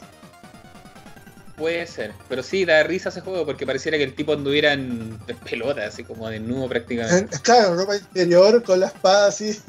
Puede 1.57 1.85
ser, 1.85 2.13
pero 2.27 2.41
sí, 2.41 2.65
da 2.65 2.83
risa 2.83 3.09
ese 3.09 3.21
juego 3.21 3.45
porque 3.45 3.65
pareciera 3.65 3.97
que 3.97 4.03
el 4.03 4.15
tipo 4.15 4.33
anduviera 4.33 4.73
en 4.73 5.19
pelota, 5.43 5.85
así 5.85 6.03
como 6.03 6.27
de 6.27 6.39
nudo 6.39 6.67
prácticamente. 6.69 7.39
claro, 7.43 7.75
ropa 7.75 7.97
interior 7.97 8.63
con 8.63 8.79
la 8.79 8.87
espada 8.87 9.27
así. 9.27 9.59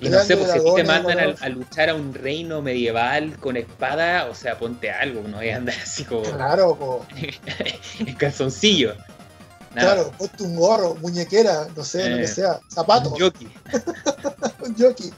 Y 0.00 0.08
no 0.08 0.18
sé, 0.20 0.36
pues 0.36 0.52
si 0.52 0.74
te 0.74 0.84
mandan 0.84 1.36
a, 1.40 1.48
luchar 1.48 1.90
a 1.90 1.94
un 1.94 2.12
reino 2.12 2.60
medieval 2.60 3.36
con 3.38 3.56
espada, 3.56 4.26
o 4.26 4.34
sea, 4.34 4.58
ponte 4.58 4.90
algo, 4.90 5.22
no 5.26 5.38
voy 5.38 5.50
a 5.50 5.56
andar 5.56 5.76
así 5.82 6.04
como. 6.04 6.22
Claro, 6.22 7.06
en 7.98 8.14
calzoncillo. 8.14 8.94
Claro, 9.72 10.10
ponte 10.16 10.42
un 10.42 10.56
gorro, 10.56 10.94
muñequera, 10.96 11.68
no 11.76 11.84
sé, 11.84 12.08
lo 12.08 12.16
que 12.16 12.22
eh, 12.24 12.28
sea, 12.28 12.60
zapatos. 12.68 13.12
Un 13.12 13.18
jockey. 13.18 13.48
un 14.66 14.74
jockey. 14.76 15.12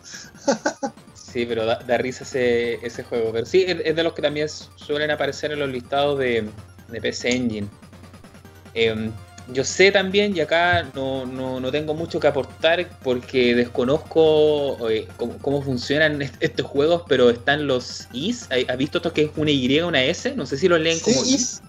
Sí, 1.32 1.44
pero 1.44 1.66
da, 1.66 1.98
risa 1.98 2.24
ese, 2.24 2.84
ese, 2.84 3.04
juego. 3.04 3.32
Pero 3.32 3.44
sí, 3.44 3.62
es, 3.68 3.94
de 3.94 4.02
los 4.02 4.14
que 4.14 4.22
también 4.22 4.48
suelen 4.48 5.10
aparecer 5.10 5.52
en 5.52 5.58
los 5.58 5.68
listados 5.68 6.18
de, 6.18 6.48
PC 7.02 7.28
Engine. 7.28 7.68
Em, 8.72 9.12
yo 9.52 9.64
sé 9.64 9.90
también, 9.90 10.36
y 10.36 10.40
acá 10.40 10.90
no, 10.94 11.24
no, 11.26 11.70
tengo 11.70 11.94
mucho 11.94 12.20
que 12.20 12.26
aportar 12.26 12.88
porque 13.02 13.54
desconozco 13.54 14.90
eh, 14.90 15.08
cómo, 15.16 15.62
funcionan 15.62 16.22
estos 16.40 16.66
juegos, 16.66 17.02
pero 17.08 17.30
están 17.30 17.66
los 17.66 18.08
Is. 18.12 18.48
¿Has 18.68 18.76
visto 18.76 18.98
esto 18.98 19.12
que 19.12 19.22
es 19.24 19.30
una 19.36 19.50
Y, 19.50 19.80
una 19.80 20.04
S? 20.04 20.34
No 20.34 20.46
sé 20.46 20.58
si 20.58 20.68
lo 20.68 20.78
leen 20.78 21.00
como 21.00 21.24
Is. 21.24 21.62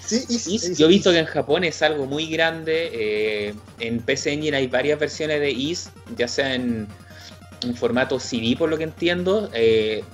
Sí, 0.00 0.24
is, 0.28 0.78
Yo 0.78 0.86
he 0.86 0.88
visto 0.88 1.10
que 1.10 1.18
en 1.18 1.26
Japón 1.26 1.64
es 1.64 1.82
algo 1.82 2.06
muy 2.06 2.26
grande. 2.28 2.90
Eh, 2.92 3.54
en 3.80 4.00
PC 4.00 4.34
Engine 4.34 4.56
hay 4.56 4.66
varias 4.68 4.98
versiones 4.98 5.40
de 5.40 5.50
Is, 5.50 5.90
ya 6.16 6.28
sea 6.28 6.54
en 6.54 6.86
formato 7.74 8.20
CD, 8.20 8.56
por 8.56 8.68
lo 8.68 8.78
que 8.78 8.84
entiendo. 8.84 9.50
Eh, 9.52 10.04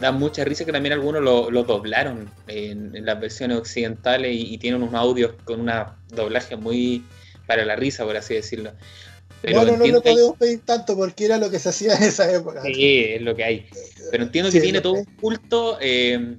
da 0.00 0.12
mucha 0.12 0.44
risa 0.44 0.64
que 0.64 0.72
también 0.72 0.92
algunos 0.92 1.22
lo, 1.22 1.64
doblaron 1.64 2.30
en, 2.46 3.04
las 3.04 3.20
versiones 3.20 3.58
occidentales 3.58 4.34
y, 4.34 4.58
tienen 4.58 4.82
unos 4.82 4.94
audios 4.94 5.32
con 5.44 5.60
un 5.60 5.72
doblaje 6.08 6.56
muy 6.56 7.04
para 7.46 7.64
la 7.64 7.76
risa, 7.76 8.04
por 8.04 8.16
así 8.16 8.34
decirlo. 8.34 8.72
Pero 9.42 9.60
bueno, 9.60 9.76
no 9.76 9.86
lo 9.86 10.02
podemos 10.02 10.36
pedir 10.36 10.60
tanto 10.60 10.96
porque 10.96 11.24
era 11.24 11.38
lo 11.38 11.50
que 11.50 11.58
se 11.58 11.70
hacía 11.70 11.96
en 11.96 12.02
esa 12.02 12.30
época. 12.30 12.62
Sí, 12.62 13.04
es 13.08 13.22
lo 13.22 13.34
que 13.34 13.44
hay. 13.44 13.66
Pero 14.10 14.24
entiendo 14.24 14.50
que 14.50 14.60
tiene 14.60 14.80
todo 14.80 14.94
un 14.94 15.04
culto. 15.04 15.78
Eh, 15.80 16.36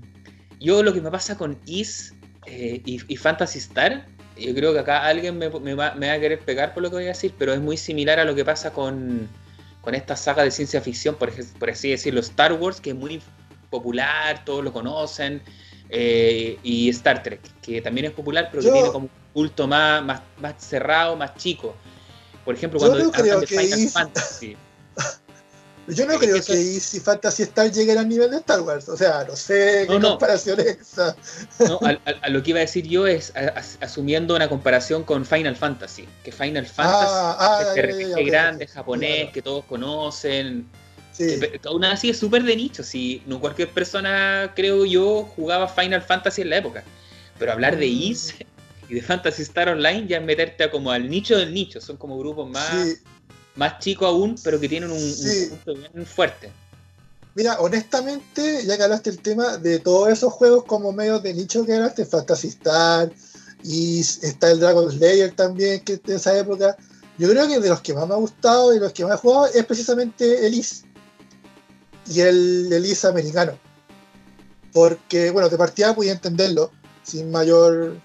yo 0.60 0.84
lo 0.84 0.94
que 0.94 1.02
me 1.02 1.10
pasa 1.10 1.36
con 1.36 1.60
Is 1.66 2.14
eh, 2.46 2.82
y, 2.86 3.18
Fantasy 3.18 3.58
Star, 3.60 4.06
yo 4.38 4.54
creo 4.54 4.74
que 4.74 4.80
acá 4.80 5.06
alguien 5.06 5.38
me, 5.38 5.50
me, 5.50 5.74
va, 5.74 5.96
me, 5.96 6.08
va, 6.08 6.14
a 6.14 6.20
querer 6.20 6.39
pegar 6.39 6.74
por 6.74 6.84
lo 6.84 6.89
que 6.89 6.98
voy 6.98 7.06
a 7.06 7.10
decir, 7.10 7.34
pero 7.38 7.54
es 7.54 7.60
muy 7.60 7.78
similar 7.78 8.20
a 8.20 8.26
lo 8.26 8.36
que 8.36 8.46
pasa 8.46 8.72
con, 8.72 9.28
con 9.82 9.96
esta 9.96 10.16
saga 10.16 10.44
de 10.44 10.52
ciencia 10.52 10.82
ficción, 10.82 11.16
por, 11.16 11.32
por 11.58 11.70
así 11.70 11.90
decirlo, 11.90 12.20
Star 12.22 12.54
Wars, 12.54 12.80
que 12.80 12.92
es 12.92 12.96
muy 12.96 13.22
popular, 13.70 14.46
todos 14.46 14.64
lo 14.64 14.72
conocen, 14.72 15.42
eh, 15.90 16.58
y 16.64 16.90
Star 16.90 17.24
Trek, 17.24 17.42
que 17.62 17.82
también 17.82 18.06
es 18.06 18.12
popular, 18.12 18.50
pero 18.52 18.64
que 18.64 18.72
tiene 18.72 18.92
como 18.92 19.06
un 19.06 19.12
culto 19.34 19.68
más, 19.68 20.04
más, 20.04 20.22
más 20.40 20.56
cerrado, 20.64 21.16
más 21.16 21.36
chico. 21.36 21.76
Por 22.46 22.56
ejemplo, 22.56 22.80
cuando 22.80 23.00
no 23.00 23.12
de 23.12 23.48
Final 23.48 23.90
Fantasy. 23.90 24.58
Yo 25.94 26.06
no 26.06 26.18
creo 26.18 26.42
que 26.42 26.54
Easy 26.54 27.02
Fantasy 27.02 27.44
Star 27.44 27.70
llegue 27.70 27.92
al 27.98 28.08
nivel 28.08 28.32
de 28.32 28.38
Star 28.38 28.62
Wars. 28.62 28.88
O 28.88 28.96
sea, 28.96 29.26
no 29.28 29.36
sé 29.36 29.86
qué 29.89 30.00
comparación 30.00 30.60
es 30.62 30.78
esa. 30.80 31.16
No, 31.60 31.80
a, 31.84 32.30
lo 32.30 32.42
que 32.42 32.52
iba 32.52 32.60
a 32.60 32.62
decir 32.62 32.88
yo 32.88 33.06
es 33.08 33.34
asumiendo 33.82 34.36
una 34.36 34.48
comparación 34.48 35.04
con 35.04 35.26
Final 35.26 35.56
Fantasy. 35.56 36.08
Que 36.24 36.32
Final 36.32 36.66
Fantasy 36.66 37.06
ah, 37.10 37.74
es 37.76 37.84
RPG 37.84 38.26
grande, 38.26 38.68
japonés, 38.68 39.32
que 39.32 39.42
todos 39.42 39.66
conocen. 39.66 40.66
aún 41.66 41.84
así 41.84 42.10
es 42.10 42.18
súper 42.18 42.44
de 42.44 42.56
nicho. 42.56 42.84
Si 42.84 43.22
no 43.26 43.42
cualquier 43.42 43.70
persona, 43.70 44.54
creo 44.56 44.86
yo, 44.86 45.24
jugaba 45.36 45.68
Final 45.68 46.02
Fantasy 46.02 46.44
en 46.44 46.52
la 46.52 46.58
época. 46.58 46.84
Pero 47.38 47.52
hablar 47.52 47.76
de 47.78 47.88
mm. 47.88 48.02
Is 48.02 48.36
y 48.89 48.96
de 48.96 49.02
Fantasy 49.02 49.42
Star 49.42 49.68
Online 49.68 50.08
ya 50.08 50.18
es 50.18 50.24
meterte 50.24 50.64
a 50.64 50.72
como 50.72 50.89
al 50.89 51.10
nicho 51.10 51.38
del 51.38 51.54
nicho. 51.54 51.82
Son 51.82 51.98
como 51.98 52.18
grupos 52.18 52.50
más 52.50 53.02
más 53.56 53.80
chico 53.80 54.06
aún, 54.06 54.36
pero 54.43 54.60
que 54.60 54.70
tienen 54.70 54.91
un, 54.91 55.16
punto 55.49 55.76
bien 55.76 56.06
fuerte. 56.06 56.52
Mira, 57.36 57.60
honestamente, 57.60 58.66
ya 58.66 58.78
que 58.78 58.84
hablaste 58.84 59.10
el 59.10 59.22
tema 59.22 59.58
de 59.58 59.80
todos 59.80 60.10
esos 60.10 60.34
juegos 60.34 60.66
como 60.66 60.91
medios 60.91 61.24
de 61.24 61.34
nicho 61.34 61.66
que 61.66 61.76
hablaste, 61.76 62.06
Fantasy 62.06 62.49
Star, 62.49 63.12
y 63.64 63.99
está 63.99 64.52
el 64.52 64.60
Dragon 64.60 64.91
Slayer 64.91 65.32
también, 65.32 65.82
que 65.82 65.97
de 65.97 66.16
esa 66.16 66.38
época, 66.38 66.76
yo 67.18 67.30
creo 67.30 67.47
que 67.47 67.60
de 67.60 67.70
los 67.70 67.82
que 67.82 67.93
más 67.93 68.08
me 68.08 68.14
ha 68.14 68.18
gustado 68.18 68.76
y 68.76 68.80
los 68.80 68.91
que 68.91 69.06
más 69.06 69.16
he 69.16 69.18
jugado 69.18 69.47
es 69.47 69.66
precisamente 69.66 70.45
el 70.45 70.54
Is. 70.54 70.84
Y 72.08 72.22
el, 72.22 72.72
el 72.72 72.86
Is 72.86 73.06
americano. 73.06 73.58
Porque, 74.74 75.30
bueno, 75.32 75.47
de 75.47 75.58
partida 75.58 75.95
podía 75.95 76.14
entenderlo 76.14 76.72
sin 77.04 77.32
mayor. 77.32 77.97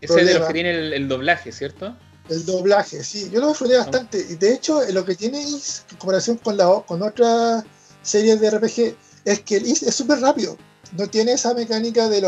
Ese 0.00 0.24
de 0.24 0.38
los 0.38 0.46
que 0.46 0.54
tiene 0.54 0.70
el 0.70 1.08
doblaje, 1.08 1.52
¿cierto? 1.52 1.96
El 2.30 2.46
doblaje, 2.46 3.02
sí, 3.02 3.28
yo 3.32 3.40
lo 3.40 3.48
disfruté 3.48 3.76
bastante. 3.76 4.24
Y 4.30 4.36
de 4.36 4.54
hecho, 4.54 4.80
lo 4.92 5.04
que 5.04 5.16
tiene 5.16 5.42
Is, 5.42 5.82
en 5.90 5.96
comparación 5.96 6.36
con, 6.38 6.56
la, 6.56 6.82
con 6.86 7.02
otras 7.02 7.64
series 8.02 8.40
de 8.40 8.50
RPG, 8.50 8.96
es 9.24 9.40
que 9.40 9.56
el 9.56 9.66
Is 9.66 9.82
es 9.82 9.96
súper 9.96 10.20
rápido. 10.20 10.56
No 10.96 11.08
tiene 11.08 11.32
esa 11.32 11.54
mecánica 11.54 12.08
de 12.08 12.22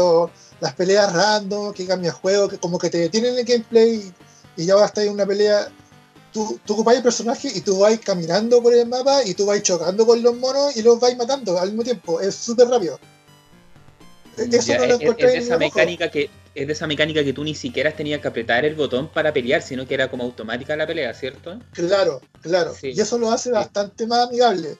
las 0.61 0.75
peleas 0.75 1.13
random, 1.13 1.73
que 1.73 1.87
cambia 1.87 2.11
juego, 2.11 2.49
que 2.49 2.59
como 2.59 2.81
que 2.81 2.91
te 2.91 2.99
detienen 2.99 3.39
el 3.39 3.45
gameplay 3.45 4.13
y, 4.57 4.67
ya 4.67 4.75
va 4.75 4.83
a 4.83 4.87
estar 4.87 5.05
en 5.05 5.13
una 5.13 5.25
pelea. 5.25 5.69
tú, 6.33 6.59
tú 6.67 6.75
ocupáis 6.75 6.97
el 6.99 7.05
personaje 7.05 7.53
y 7.55 7.61
tú 7.61 7.79
vais 7.79 8.01
caminando 8.01 8.61
por 8.61 8.75
el 8.75 8.87
mapa 8.89 9.23
y 9.25 9.35
tú 9.35 9.47
vais 9.47 9.63
chocando 9.63 10.05
con 10.05 10.21
los 10.21 10.37
monos 10.37 10.77
y 10.77 10.83
los 10.83 10.99
vais 10.99 11.17
matando 11.17 11.59
al 11.61 11.69
mismo 11.69 11.85
tiempo. 11.85 12.21
Es 12.21 12.35
súper 12.35 12.69
rápido. 12.69 12.99
Eso 14.37 14.75
no 14.79 14.87
lo 14.87 14.95
es, 14.95 15.03
es, 15.03 15.17
de 15.17 15.39
esa 15.39 15.59
mecánica 15.59 16.11
que 16.11 16.31
es 16.55 16.67
de 16.67 16.73
esa 16.73 16.87
mecánica 16.87 17.25
que 17.25 17.33
tú 17.33 17.45
ni 17.45 17.55
siquiera 17.55 17.95
tenías 17.95 18.21
que 18.21 18.29
apretar 18.29 18.65
el 18.65 18.75
botón 18.75 19.09
para 19.09 19.33
pelear, 19.33 19.63
sino 19.63 19.87
que 19.87 19.95
era 19.95 20.11
como 20.11 20.25
automática 20.25 20.77
la 20.77 20.87
pelea, 20.87 21.15
¿cierto? 21.15 21.59
Claro, 21.73 22.21
claro. 22.43 22.75
Y 22.83 23.01
eso 23.01 23.19
lo 23.19 23.31
hace 23.31 23.51
bastante 23.51 24.07
más 24.07 24.29
amigable 24.29 24.77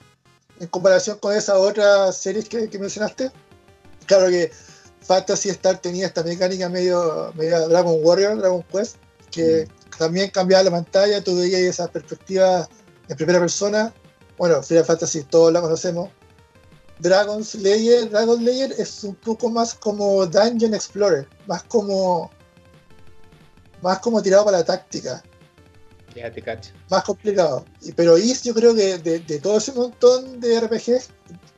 en 0.59 0.67
comparación 0.67 1.17
con 1.17 1.35
esas 1.35 1.55
otras 1.55 2.15
series 2.15 2.47
que, 2.47 2.69
mencionaste. 2.79 3.31
Claro 4.05 4.29
que 4.29 4.51
Fantasy 5.01 5.49
Star 5.49 5.79
tenía 5.79 6.07
esta 6.07 6.23
mecánica 6.23 6.69
medio, 6.69 7.33
medio 7.35 7.67
Dragon 7.67 7.97
Warrior, 8.01 8.37
Dragon 8.37 8.63
Quest, 8.71 8.97
que 9.31 9.65
mm. 9.65 9.97
también 9.97 10.29
cambiaba 10.29 10.63
la 10.63 10.71
pantalla, 10.71 11.23
tú 11.23 11.37
veías 11.37 11.61
esa 11.61 11.87
perspectiva 11.87 12.67
en 13.09 13.17
primera 13.17 13.39
persona. 13.39 13.93
Bueno, 14.37 14.61
Final 14.61 14.85
Fantasy 14.85 15.23
todos 15.23 15.51
la 15.51 15.61
conocemos, 15.61 16.09
Dragon 16.99 17.43
Slayer, 17.43 18.09
Dragon 18.09 18.37
Slayer 18.39 18.73
es 18.77 19.03
un 19.03 19.15
poco 19.15 19.49
más 19.49 19.73
como 19.73 20.25
Dungeon 20.25 20.73
Explorer, 20.73 21.27
más 21.47 21.63
como 21.63 22.31
más 23.81 23.99
como 23.99 24.21
tirado 24.21 24.45
para 24.45 24.59
la 24.59 24.65
táctica. 24.65 25.21
Ya 26.15 26.31
te 26.31 26.41
cacho. 26.41 26.71
Más 26.89 27.03
complicado. 27.03 27.65
Pero 27.95 28.17
Is, 28.17 28.43
yo 28.43 28.53
creo 28.53 28.73
que 28.73 28.97
de, 28.97 29.19
todo 29.39 29.57
ese 29.57 29.73
montón 29.73 30.39
de 30.39 30.59
RPGs 30.61 31.09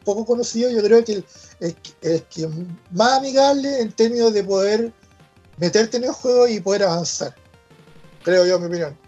poco 0.04 0.26
conocidos, 0.26 0.72
yo 0.72 0.82
creo 0.82 1.04
que 1.04 1.24
el, 1.60 1.76
que 2.30 2.50
más 2.92 3.14
amigable 3.14 3.82
en 3.82 3.92
términos 3.92 4.34
de 4.34 4.44
poder 4.44 4.94
meterte 5.58 5.98
en 5.98 6.06
el 6.06 6.12
juego 6.12 6.48
y 6.48 6.60
poder 6.60 6.84
avanzar. 6.84 7.36
Creo 8.24 8.46
yo, 8.46 8.56
en 8.56 8.62
mi 8.62 8.68
opinión. 8.68 9.05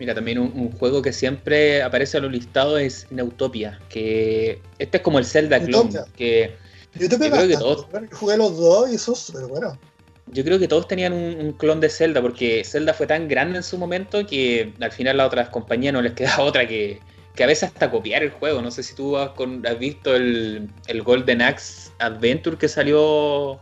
Mira, 0.00 0.14
también 0.14 0.38
un, 0.38 0.72
juego 0.72 1.02
que 1.02 1.12
siempre 1.12 1.82
aparece 1.82 2.16
a 2.16 2.20
los 2.20 2.32
listados 2.32 2.80
es 2.80 3.06
Neutopia, 3.10 3.78
que 3.90 4.62
este 4.78 4.96
es 4.96 5.02
como 5.02 5.18
el 5.18 5.26
Zelda 5.26 5.60
clone, 5.60 5.90
que 6.16 6.56
yo, 6.94 7.06
creo 7.06 7.46
que 7.46 7.56
todos 7.58 7.86
jugué 8.12 8.38
los 8.38 8.56
dos 8.56 8.90
y 8.90 8.94
eso 8.94 9.12
es 9.12 9.18
súper 9.18 9.44
bueno. 9.44 9.78
Yo 10.32 10.42
creo 10.42 10.58
que 10.58 10.68
todos 10.68 10.88
tenían 10.88 11.12
un, 11.12 11.52
clon 11.52 11.80
de 11.80 11.90
Zelda, 11.90 12.22
porque 12.22 12.64
Zelda 12.64 12.94
fue 12.94 13.06
tan 13.06 13.28
grande 13.28 13.58
en 13.58 13.62
su 13.62 13.76
momento 13.76 14.26
que 14.26 14.72
al 14.80 14.90
final 14.90 15.18
las 15.18 15.26
otras 15.26 15.50
compañías 15.50 15.92
no 15.92 16.00
les 16.00 16.12
queda 16.14 16.40
otra 16.40 16.66
que, 16.66 16.98
que 17.34 17.44
a 17.44 17.46
veces 17.46 17.64
hasta 17.64 17.90
copiar 17.90 18.22
el 18.22 18.30
juego. 18.30 18.62
No 18.62 18.70
sé 18.70 18.82
si 18.82 18.94
tú 18.94 19.18
has, 19.18 19.32
visto 19.78 20.16
el, 20.16 20.70
Golden 21.04 21.42
Axe 21.42 21.90
Adventure 21.98 22.56
que 22.56 22.68
salió 22.68 23.60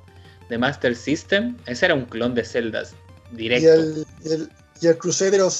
de 0.48 0.56
Master 0.56 0.94
System. 0.94 1.56
Ese 1.66 1.86
era 1.86 1.96
un 1.96 2.04
clon 2.04 2.32
de 2.36 2.44
Zelda 2.44 2.84
directo. 3.32 4.06
Y 4.24 4.32
el, 4.32 4.48
y 4.80 4.86
el 4.86 4.98
Crusader 4.98 5.40
of 5.40 5.52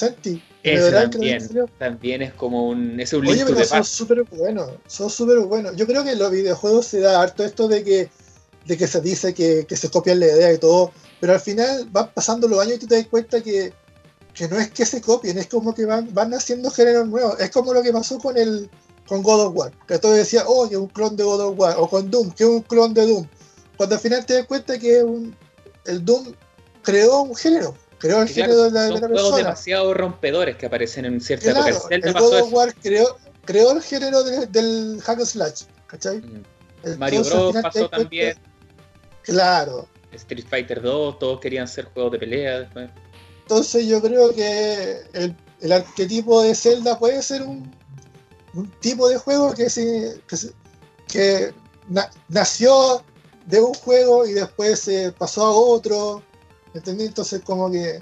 Ese 0.63 0.91
también, 0.91 1.49
también 1.77 2.21
es 2.21 2.33
como 2.33 2.67
un, 2.67 2.99
es 2.99 3.13
un 3.13 3.25
Oye, 3.25 3.45
pero 3.45 3.63
son 3.63 3.85
súper 3.85 4.23
buenos, 4.23 4.71
son 4.87 5.09
súper 5.09 5.39
buenos. 5.39 5.75
Yo 5.77 5.87
creo 5.87 6.03
que 6.03 6.11
en 6.11 6.19
los 6.19 6.31
videojuegos 6.31 6.85
se 6.85 6.99
da 6.99 7.21
harto 7.21 7.45
esto 7.45 7.67
de 7.69 7.83
que, 7.83 8.09
de 8.65 8.77
que 8.77 8.87
se 8.87 8.99
dice 8.99 9.33
que, 9.33 9.65
que 9.65 9.77
se 9.77 9.89
copian 9.89 10.19
la 10.19 10.27
idea 10.27 10.53
y 10.53 10.57
todo, 10.57 10.91
pero 11.21 11.33
al 11.33 11.39
final 11.39 11.87
van 11.91 12.11
pasando 12.13 12.47
los 12.47 12.59
años 12.59 12.75
y 12.75 12.79
tú 12.79 12.87
te 12.87 12.95
das 12.95 13.07
cuenta 13.07 13.41
que, 13.41 13.71
que 14.33 14.47
no 14.49 14.59
es 14.59 14.69
que 14.71 14.85
se 14.85 14.99
copien, 14.99 15.37
es 15.37 15.47
como 15.47 15.73
que 15.73 15.85
van, 15.85 16.13
van 16.13 16.33
haciendo 16.33 16.69
géneros 16.71 17.07
nuevos. 17.07 17.39
Es 17.39 17.51
como 17.51 17.73
lo 17.73 17.81
que 17.81 17.93
pasó 17.93 18.19
con 18.19 18.37
el 18.37 18.69
con 19.07 19.23
God 19.23 19.47
of 19.47 19.55
War, 19.55 19.71
que 19.87 19.97
todo 19.97 20.13
decía, 20.13 20.43
oh, 20.45 20.69
que 20.69 20.75
es 20.75 20.79
un 20.79 20.87
clon 20.87 21.15
de 21.15 21.23
God 21.23 21.41
of 21.41 21.59
War, 21.59 21.75
o 21.79 21.89
con 21.89 22.11
Doom, 22.11 22.31
que 22.31 22.43
es 22.43 22.49
un 22.49 22.61
clon 22.61 22.93
de 22.93 23.07
Doom. 23.07 23.27
Cuando 23.75 23.95
al 23.95 24.01
final 24.01 24.23
te 24.25 24.35
das 24.35 24.45
cuenta 24.45 24.77
que 24.77 25.01
un, 25.03 25.35
el 25.85 26.05
Doom 26.05 26.33
creó 26.83 27.21
un 27.23 27.35
género, 27.35 27.75
creó 27.99 28.21
el 28.21 28.29
género 28.29 28.63
de 28.63 28.71
la, 28.71 28.87
son 28.87 28.99
juegos 28.99 29.35
demasiado 29.35 29.93
rompedores 29.93 30.55
que 30.55 30.65
aparecen 30.65 31.05
en 31.05 31.21
cierta 31.21 31.51
claro, 31.51 31.67
época. 31.67 31.95
El, 31.95 32.07
el 32.07 32.13
God 32.13 32.41
of 32.41 32.53
War 32.53 32.73
creó, 32.81 33.17
creó, 33.45 33.71
el 33.73 33.81
género 33.81 34.23
de, 34.23 34.47
del 34.47 34.99
hack 35.03 35.19
and 35.19 35.27
slash, 35.27 35.63
¿cachai? 35.87 36.19
Mm. 36.19 36.97
Mario 36.97 37.23
Bros 37.23 37.55
pasó 37.61 37.89
también. 37.89 38.37
Claro. 39.23 39.87
Street 40.13 40.45
Fighter 40.49 40.81
2, 40.81 41.19
todos 41.19 41.39
querían 41.39 41.67
ser 41.67 41.85
juegos 41.93 42.13
de 42.13 42.19
pelea 42.19 42.59
después. 42.61 42.89
Entonces 43.41 43.85
yo 43.85 44.01
creo 44.01 44.33
que 44.33 45.01
el, 45.13 45.35
el 45.61 45.71
arquetipo 45.71 46.41
de 46.41 46.55
Zelda 46.55 46.97
puede 46.97 47.21
ser 47.21 47.41
un, 47.41 47.71
un 48.53 48.71
tipo 48.79 49.09
de 49.09 49.17
juego 49.17 49.53
que, 49.53 49.69
se, 49.69 50.21
que, 50.27 50.37
que 51.07 51.53
na, 51.89 52.09
nació 52.29 53.03
de 53.45 53.59
un 53.59 53.73
juego 53.73 54.25
y 54.25 54.33
después 54.33 54.79
se 54.79 55.11
pasó 55.11 55.45
a 55.45 55.51
otro 55.51 56.23
¿Entendí? 56.73 57.05
Entonces 57.05 57.41
como 57.43 57.71
que 57.71 58.01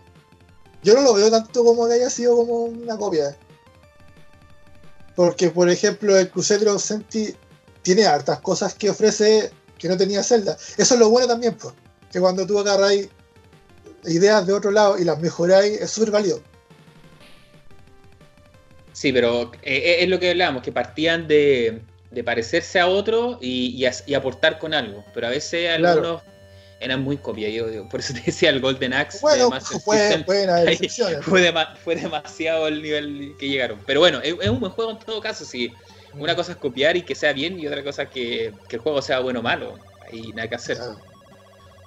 yo 0.83 0.93
no 0.93 1.01
lo 1.01 1.13
veo 1.13 1.29
tanto 1.29 1.63
como 1.63 1.87
que 1.87 1.93
haya 1.93 2.09
sido 2.09 2.35
como 2.35 2.63
una 2.63 2.97
copia. 2.97 3.35
Porque, 5.15 5.49
por 5.49 5.69
ejemplo, 5.69 6.15
el 6.15 6.29
Crusader 6.29 6.79
Senti 6.79 7.35
tiene 7.81 8.05
hartas 8.05 8.39
cosas 8.39 8.73
que 8.75 8.89
ofrece 8.89 9.51
que 9.77 9.87
no 9.87 9.97
tenía 9.97 10.23
Zelda. 10.23 10.57
Eso 10.77 10.93
es 10.93 10.99
lo 10.99 11.09
bueno 11.09 11.27
también, 11.27 11.55
pues. 11.55 11.73
Que 12.11 12.19
cuando 12.19 12.45
tú 12.45 12.59
agarráis 12.59 13.09
ideas 14.05 14.45
de 14.45 14.53
otro 14.53 14.71
lado 14.71 14.97
y 14.97 15.03
las 15.03 15.19
mejoráis, 15.19 15.81
es 15.81 15.91
súper 15.91 16.11
válido. 16.11 16.41
Sí, 18.93 19.11
pero 19.11 19.51
eh, 19.63 19.77
eh, 19.77 20.03
es 20.03 20.09
lo 20.09 20.19
que 20.19 20.31
hablábamos, 20.31 20.63
que 20.63 20.71
partían 20.71 21.27
de, 21.27 21.81
parecerse 22.25 22.79
a 22.79 22.87
otro 22.87 23.37
y, 23.41 23.85
aportar 24.15 24.59
con 24.59 24.73
algo. 24.73 25.03
Pero 25.13 25.27
a 25.27 25.29
veces 25.31 25.69
algunos 25.69 26.21
eran 26.79 27.03
muy 27.03 27.17
copias. 27.17 27.51
Yo, 27.53 27.87
por 27.89 27.99
eso 27.99 28.13
te 28.13 28.21
decía 28.21 28.49
el 28.49 28.59
Golden 28.59 28.93
Axe. 28.93 29.19
Bueno, 29.21 29.49
fue, 29.83 30.23
fue, 31.83 31.95
demasiado 31.95 32.67
el 32.67 32.81
nivel 32.81 33.35
que 33.39 33.49
llegaron. 33.49 33.79
Pero 33.85 33.99
bueno, 33.99 34.19
es, 34.21 34.33
un 34.49 34.59
buen 34.59 34.71
juego 34.71 34.91
en 34.91 34.99
todo 34.99 35.21
caso. 35.21 35.45
Si 35.45 35.73
una 36.13 36.35
cosa 36.35 36.53
es 36.53 36.57
copiar 36.57 36.97
y 36.97 37.03
que 37.03 37.15
sea 37.15 37.33
bien, 37.33 37.59
y 37.59 37.67
otra 37.67 37.83
cosa 37.83 38.03
es 38.03 38.09
que, 38.09 38.53
el 38.69 38.79
juego 38.79 39.01
sea 39.01 39.19
bueno 39.19 39.39
o 39.39 39.43
malo. 39.43 39.79
Ahí 40.11 40.31
nada 40.33 40.47
que 40.47 40.55
hacer. 40.55 40.77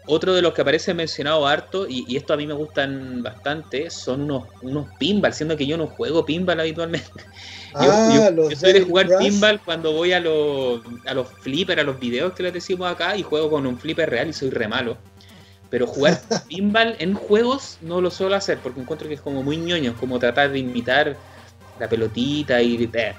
Otro 0.06 0.34
de 0.34 0.42
los 0.42 0.54
que 0.54 0.62
aparece 0.62 0.94
mencionado 0.94 1.46
harto, 1.46 1.86
y, 1.88 2.16
esto 2.16 2.32
a 2.32 2.36
mí 2.36 2.46
me 2.46 2.54
gustan 2.54 3.22
bastante, 3.22 3.90
son 3.90 4.22
unos, 4.22 4.44
unos 4.62 4.88
pinball, 4.98 5.32
siendo 5.32 5.56
que 5.56 5.66
yo 5.66 5.76
no 5.76 5.86
juego 5.86 6.24
pinball 6.24 6.60
habitualmente. 6.60 7.10
Ah, 7.72 8.32
yo, 8.34 8.56
soy 8.56 8.72
de 8.72 8.80
jugar 8.80 9.06
pinball 9.20 9.60
cuando 9.60 9.92
voy 9.92 10.12
a 10.12 10.18
los, 10.18 10.80
a 11.06 11.14
los 11.14 11.28
flippers, 11.28 11.80
a 11.80 11.84
los 11.84 12.00
videos 12.00 12.32
que 12.32 12.42
les 12.42 12.52
decimos 12.52 12.90
acá, 12.90 13.16
y 13.16 13.22
juego 13.22 13.48
con 13.48 13.64
un 13.64 13.78
flipper 13.78 14.10
real 14.10 14.28
y 14.28 14.32
soy 14.32 14.50
re 14.50 14.66
malo. 14.66 14.96
Pero 15.70 15.86
jugar 15.86 16.20
pinball 16.48 16.96
en 16.98 17.14
juegos 17.14 17.78
no 17.80 18.00
lo 18.00 18.10
suelo 18.10 18.34
hacer, 18.34 18.58
porque 18.58 18.80
encuentro 18.80 19.06
que 19.06 19.14
es 19.14 19.20
como 19.20 19.44
muy 19.44 19.56
ñoño, 19.56 19.94
como 20.00 20.18
tratar 20.18 20.50
de 20.50 20.58
imitar 20.58 21.16
la 21.78 21.88
pelotita 21.88 22.60
y... 22.60 22.90
Eh. 22.92 23.14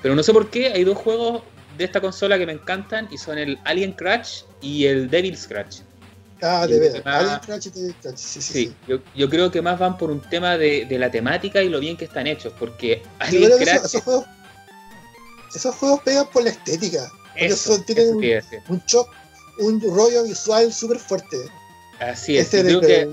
Pero 0.00 0.14
no 0.14 0.22
sé 0.22 0.32
por 0.32 0.48
qué, 0.48 0.68
hay 0.68 0.84
dos 0.84 0.96
juegos 0.96 1.42
de 1.76 1.84
esta 1.84 2.00
consola 2.00 2.38
que 2.38 2.46
me 2.46 2.52
encantan 2.52 3.08
y 3.10 3.18
son 3.18 3.36
el 3.36 3.58
Alien 3.64 3.92
Crash 3.92 4.44
y 4.62 4.86
el 4.86 5.10
Devil 5.10 5.36
Scratch. 5.36 5.80
Ah, 6.42 6.66
de 6.66 6.78
verdad. 6.78 7.40
Sí, 8.16 8.42
sí, 8.42 8.74
Yo, 8.88 8.98
yo, 9.14 9.30
creo 9.30 9.50
que 9.50 9.62
más 9.62 9.78
van 9.78 9.96
por 9.96 10.10
un 10.10 10.20
tema 10.20 10.58
de, 10.58 10.84
de, 10.86 10.98
la 10.98 11.08
temática 11.08 11.62
y 11.62 11.68
lo 11.68 11.78
bien 11.78 11.96
que 11.96 12.04
están 12.04 12.26
hechos, 12.26 12.52
porque 12.58 13.02
Alien 13.20 13.52
Crash... 13.58 13.84
esos, 13.84 14.02
juegos, 14.02 14.26
esos 15.54 15.74
juegos 15.76 16.00
pegan 16.02 16.26
por 16.32 16.42
la 16.42 16.50
estética. 16.50 17.08
Eso, 17.36 17.80
tienen 17.82 18.16
un, 18.16 18.24
un, 18.68 18.82
shock, 18.86 19.08
un 19.58 19.80
rollo 19.80 20.24
visual 20.24 20.72
súper 20.72 20.98
fuerte. 20.98 21.36
Así 22.00 22.36
es, 22.36 22.52
este 22.52 22.80
que, 22.80 23.08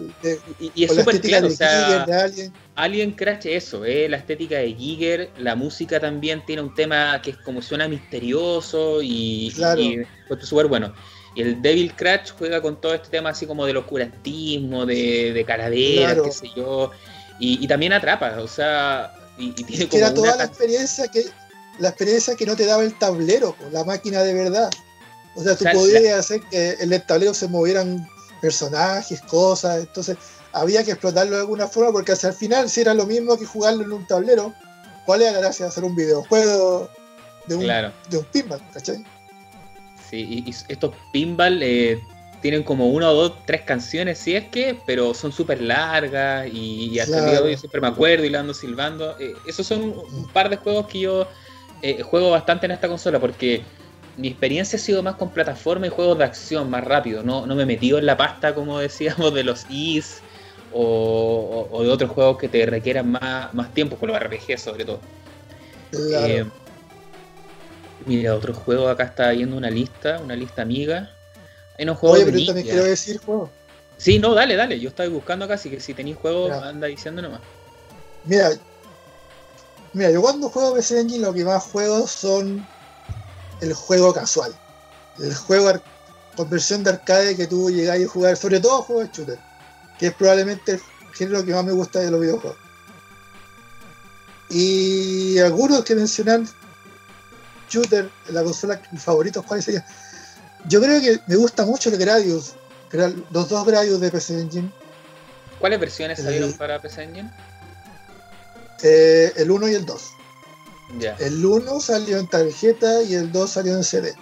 y, 0.74 0.84
es 0.84 0.96
súper 0.96 1.22
claro, 1.22 1.48
o 1.48 1.52
sea, 1.52 2.04
Alien. 2.04 2.52
Alien. 2.74 3.12
Crash 3.12 3.46
eso, 3.46 3.86
eh, 3.86 4.10
la 4.10 4.18
estética 4.18 4.58
de 4.58 4.74
Giger, 4.74 5.30
la 5.38 5.56
música 5.56 6.00
también 6.00 6.44
tiene 6.46 6.64
un 6.64 6.74
tema 6.74 7.22
que 7.22 7.32
es 7.32 7.38
como 7.38 7.62
suena 7.62 7.88
misterioso 7.88 9.00
y, 9.04 9.52
claro. 9.54 9.80
y 9.80 10.08
súper 10.42 10.68
bueno. 10.68 10.94
Y 11.36 11.42
el 11.42 11.62
Devil 11.62 11.96
Crash 11.96 12.32
juega 12.38 12.62
con 12.62 12.80
todo 12.82 12.94
este 12.94 13.10
tema 13.10 13.30
así 13.30 13.46
como 13.46 13.66
del 13.66 13.78
oscurantismo, 13.78 14.86
de, 14.86 15.34
de 15.34 15.46
calaveras, 15.46 16.18
qué 16.24 16.32
sé 16.32 16.48
yo. 16.56 16.92
Y, 17.40 17.66
también 17.68 17.94
atrapa, 17.94 18.38
o 18.42 18.48
sea, 18.48 19.14
y, 19.38 19.52
tiene 19.52 19.88
como 19.88 20.00
era 20.00 20.14
toda 20.14 20.36
la 20.36 20.44
experiencia 20.44 21.08
que 21.08 21.24
la 21.80 21.90
experiencia 21.90 22.36
que 22.36 22.46
no 22.46 22.56
te 22.56 22.66
daba 22.66 22.84
el 22.84 22.98
tablero, 22.98 23.56
la 23.72 23.86
máquina 23.86 24.22
de 24.24 24.34
verdad. 24.34 24.70
O 25.36 25.44
sea, 25.44 25.56
tú 25.56 25.64
podías 25.74 26.20
hacer 26.20 26.42
que 26.52 26.72
en 26.82 26.92
el 26.92 27.02
tablero 27.06 27.34
se 27.34 27.48
movieran 27.48 28.06
personajes, 28.42 29.22
cosas, 29.22 29.80
entonces 29.80 30.18
había 30.52 30.84
que 30.84 30.92
explotarlo 30.92 31.36
de 31.36 31.42
alguna 31.42 31.68
forma 31.68 31.92
porque 31.92 32.12
hacia 32.12 32.30
el 32.30 32.36
final 32.36 32.70
si 32.70 32.82
era 32.82 32.94
lo 32.94 33.06
mismo 33.06 33.38
que 33.38 33.46
jugarlo 33.46 33.84
en 33.84 33.94
un 33.94 34.08
tablero, 34.08 34.54
¿cuál 35.06 35.22
es 35.22 35.32
la 35.32 35.40
gracia 35.40 35.66
de 35.66 35.72
hacer 35.72 35.84
un 35.86 35.96
videojuego 35.96 36.90
de 37.48 37.56
un, 37.56 37.68
de 38.10 38.18
un 38.18 38.26
pinball, 38.26 38.62
¿cachai? 38.74 39.06
Sí, 40.10 40.44
y, 40.46 40.50
estos 40.72 40.94
pinball 41.12 41.62
eh, 41.62 42.02
tienen 42.42 42.64
como 42.64 42.88
una 42.88 43.10
o 43.10 43.14
dos, 43.14 43.34
tres 43.46 43.62
canciones, 43.62 44.18
si 44.18 44.36
es 44.36 44.46
que, 44.46 44.80
pero 44.86 45.14
son 45.14 45.32
súper 45.32 45.62
largas 45.62 46.48
y, 46.52 47.00
hasta 47.00 47.20
el 47.20 47.26
día 47.26 47.42
de 47.42 47.48
hoy 47.48 47.58
siempre 47.58 47.82
me 47.82 47.88
acuerdo 47.88 48.26
y 48.26 48.30
la 48.30 48.40
ando 48.40 48.54
silbando. 48.54 49.18
Eh, 49.20 49.34
esos 49.46 49.68
son 49.68 49.82
un 49.84 50.28
par 50.34 50.50
de 50.50 50.58
juegos 50.58 50.88
que 50.88 51.00
yo 51.00 51.28
eh, 51.82 52.02
juego 52.02 52.32
bastante 52.32 52.66
en 52.66 52.72
esta 52.72 52.88
consola 52.88 53.20
porque 53.20 53.64
mi 54.18 54.28
experiencia 54.28 54.78
ha 54.78 54.82
sido 54.82 55.02
más 55.04 55.16
con 55.16 55.30
plataforma 55.30 55.88
y 55.88 55.90
juegos 55.90 56.18
de 56.18 56.26
acción 56.26 56.70
más 56.70 56.84
rápido. 56.84 57.24
No, 57.24 57.46
no 57.46 57.56
me 57.56 57.64
he 57.64 57.66
metido 57.66 58.00
en 58.00 58.06
la 58.06 58.18
pasta, 58.18 58.54
como 58.54 58.80
decíamos, 58.80 59.34
de 59.34 59.44
los 59.44 59.66
Is 59.70 60.22
o, 60.72 61.82
de 61.84 61.90
otros 61.90 62.12
juegos 62.12 62.38
que 62.38 62.48
te 62.48 62.66
requieran 62.66 63.12
más, 63.12 63.54
más 63.54 63.74
tiempo, 63.74 63.98
con 63.98 64.10
los 64.10 64.20
RPG 64.20 64.58
sobre 64.58 64.86
todo. 64.86 65.00
Eh, 65.92 66.46
mira, 68.10 68.36
otro 68.36 68.54
juego, 68.54 68.90
acá 68.90 69.04
está 69.04 69.30
viendo 69.30 69.56
una 69.56 69.70
lista, 69.70 70.20
una 70.20 70.36
lista 70.36 70.64
amiga. 70.64 71.12
Hay 71.78 71.84
unos 71.84 72.00
juegos 72.00 72.18
Oye, 72.18 72.26
pero 72.26 72.38
yo 72.40 72.46
también 72.48 72.68
quiero 72.68 72.84
decir 72.84 73.20
juegos. 73.20 73.52
Sí, 73.98 74.18
no, 74.18 74.34
dale, 74.34 74.56
dale. 74.56 74.80
Yo 74.80 74.90
estaba 74.90 75.08
buscando 75.10 75.46
acá, 75.46 75.54
así 75.54 75.70
que 75.70 75.80
si 75.80 75.94
tenéis 75.94 76.18
juegos, 76.18 76.52
anda 76.52 76.88
diciendo 76.88 77.22
nomás. 77.22 77.42
Mira, 78.26 78.50
mira, 79.94 80.10
yo 80.10 80.22
cuando 80.22 80.50
juego 80.50 80.74
PC 80.74 81.02
Engine 81.02 81.26
lo 81.26 81.34
que 81.34 81.46
más 81.46 81.64
juego 81.64 82.08
son 82.08 82.66
el 83.62 83.74
juego 83.74 84.14
casual. 84.14 84.54
El 85.20 85.36
juego 85.36 85.80
con 86.36 86.50
versión 86.50 86.84
de 86.84 86.92
arcade 86.92 87.36
que 87.36 87.46
tú 87.46 87.70
llegáis 87.70 88.08
a 88.08 88.10
jugar, 88.10 88.38
sobre 88.38 88.60
todo 88.60 88.82
juegos 88.82 89.06
de 89.06 89.18
shooter, 89.18 89.40
que 90.00 90.08
es 90.08 90.14
probablemente 90.16 90.72
el 90.74 90.82
género 91.14 91.46
que 91.46 91.54
más 91.54 91.64
me 91.64 91.74
gusta 91.74 92.00
de 92.00 92.10
los 92.10 92.22
videojuegos. 92.22 92.58
Y 94.50 95.38
algunos 95.38 95.84
que 95.84 95.94
mencionan 95.94 96.50
shooter 97.70 98.10
la 98.30 98.44
consola, 98.44 98.82
mis 98.92 99.02
favoritos, 99.02 99.46
¿cuáles 99.46 99.66
serían? 99.66 99.86
Yo 100.66 100.82
creo 100.82 101.00
que 101.02 101.20
me 101.28 101.36
gusta 101.36 101.66
mucho 101.66 101.90
el 101.90 101.98
Gradius, 101.98 102.54
los 103.32 103.50
dos 103.50 103.66
Gradius 103.66 104.02
de 104.02 104.12
PC 104.12 104.40
Engine. 104.40 104.72
¿Cuáles 105.60 105.80
versiones 105.80 106.20
salieron 106.20 106.54
para 106.54 106.82
PC 106.82 107.04
Engine? 107.04 107.32
Eh, 108.84 109.34
el 109.38 109.52
1 109.52 109.70
y 109.70 109.76
el 109.76 109.86
2. 109.86 110.02
El 111.20 111.46
1 111.46 111.80
salió 111.80 112.18
en 112.18 112.28
tarjeta 112.28 113.04
y 113.04 113.14
el 113.14 113.32
2 113.32 113.50
salió 113.50 113.76
en 113.76 113.84
CD. 113.84 114.14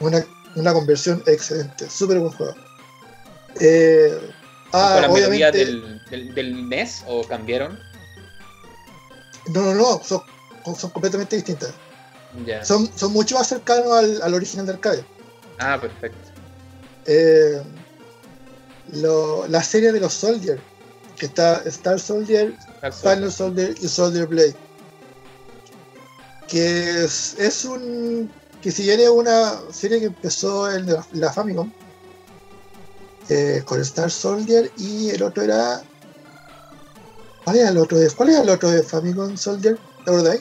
Una, 0.00 0.72
conversión 0.72 1.22
excelente, 1.26 1.88
súper 1.88 2.18
buen 2.18 2.32
juego. 2.32 2.54
Eh, 3.60 4.18
ah, 4.72 4.98
la 5.02 5.10
obviamente, 5.10 5.64
del, 5.64 6.34
del, 6.34 6.68
NES 6.68 7.04
o 7.06 7.22
cambiaron? 7.26 7.78
No, 9.48 9.62
no, 9.62 9.74
no, 9.74 10.02
son, 10.02 10.22
completamente 10.74 11.36
distintas. 11.36 11.72
Son, 12.62 12.90
son 12.94 13.12
mucho 13.12 13.34
más 13.36 13.48
cercanos 13.48 14.20
al, 14.22 14.34
original 14.34 14.66
de 14.66 14.72
arcade. 14.72 15.04
Ah, 15.58 15.78
perfecto. 15.80 16.18
Eh, 17.06 17.62
la 19.48 19.62
serie 19.62 19.92
de 19.92 20.00
los 20.00 20.12
Soldier, 20.12 20.60
que 21.16 21.26
está 21.26 21.62
Star 21.64 21.98
Soldier, 21.98 22.54
Final 23.00 23.32
Soldier 23.32 23.74
y 23.80 23.88
Soldier 23.88 24.26
Blade. 24.26 24.54
Que 26.46 27.04
es, 27.04 27.64
un. 27.64 28.30
que 28.60 28.70
si 28.70 28.82
viene 28.82 29.08
una 29.08 29.60
serie 29.72 30.00
que 30.00 30.06
empezó 30.06 30.70
en 30.70 30.86
la, 31.12 31.32
Famicom, 31.32 31.72
eh, 33.28 33.62
con 33.64 33.80
Star 33.80 34.10
Soldier 34.10 34.70
y 34.76 35.10
el 35.10 35.22
otro 35.22 35.42
era 35.42 35.82
¿Cuál 37.46 37.58
es 37.58 37.70
el 37.70 37.78
otro 37.78 37.98
de, 37.98 38.10
cuál 38.10 38.30
es 38.30 38.38
el 38.38 38.48
otro 38.48 38.70
de 38.70 38.82
Famicom 38.82 39.36
Soldier? 39.36 39.78
¿Te 40.04 40.10
acordáis? 40.10 40.40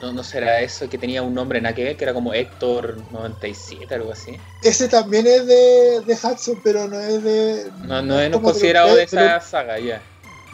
No, 0.00 0.12
no 0.12 0.24
será 0.24 0.60
eso 0.60 0.88
que 0.88 0.96
tenía 0.96 1.22
un 1.22 1.34
nombre 1.34 1.58
en 1.58 1.74
que 1.74 1.94
que 1.94 2.04
era 2.04 2.14
como 2.14 2.32
Héctor 2.32 2.96
97, 3.12 3.94
algo 3.94 4.12
así. 4.12 4.38
Ese 4.62 4.88
también 4.88 5.26
es 5.26 5.46
de, 5.46 6.00
de 6.06 6.14
Hudson, 6.14 6.58
pero 6.64 6.88
no 6.88 6.98
es 6.98 7.22
de. 7.22 7.70
No, 7.84 8.00
no, 8.00 8.18
es, 8.18 8.34
considerado 8.38 8.94
de, 8.94 9.02
esa 9.04 9.40
saga, 9.40 9.78
ya. 9.78 10.02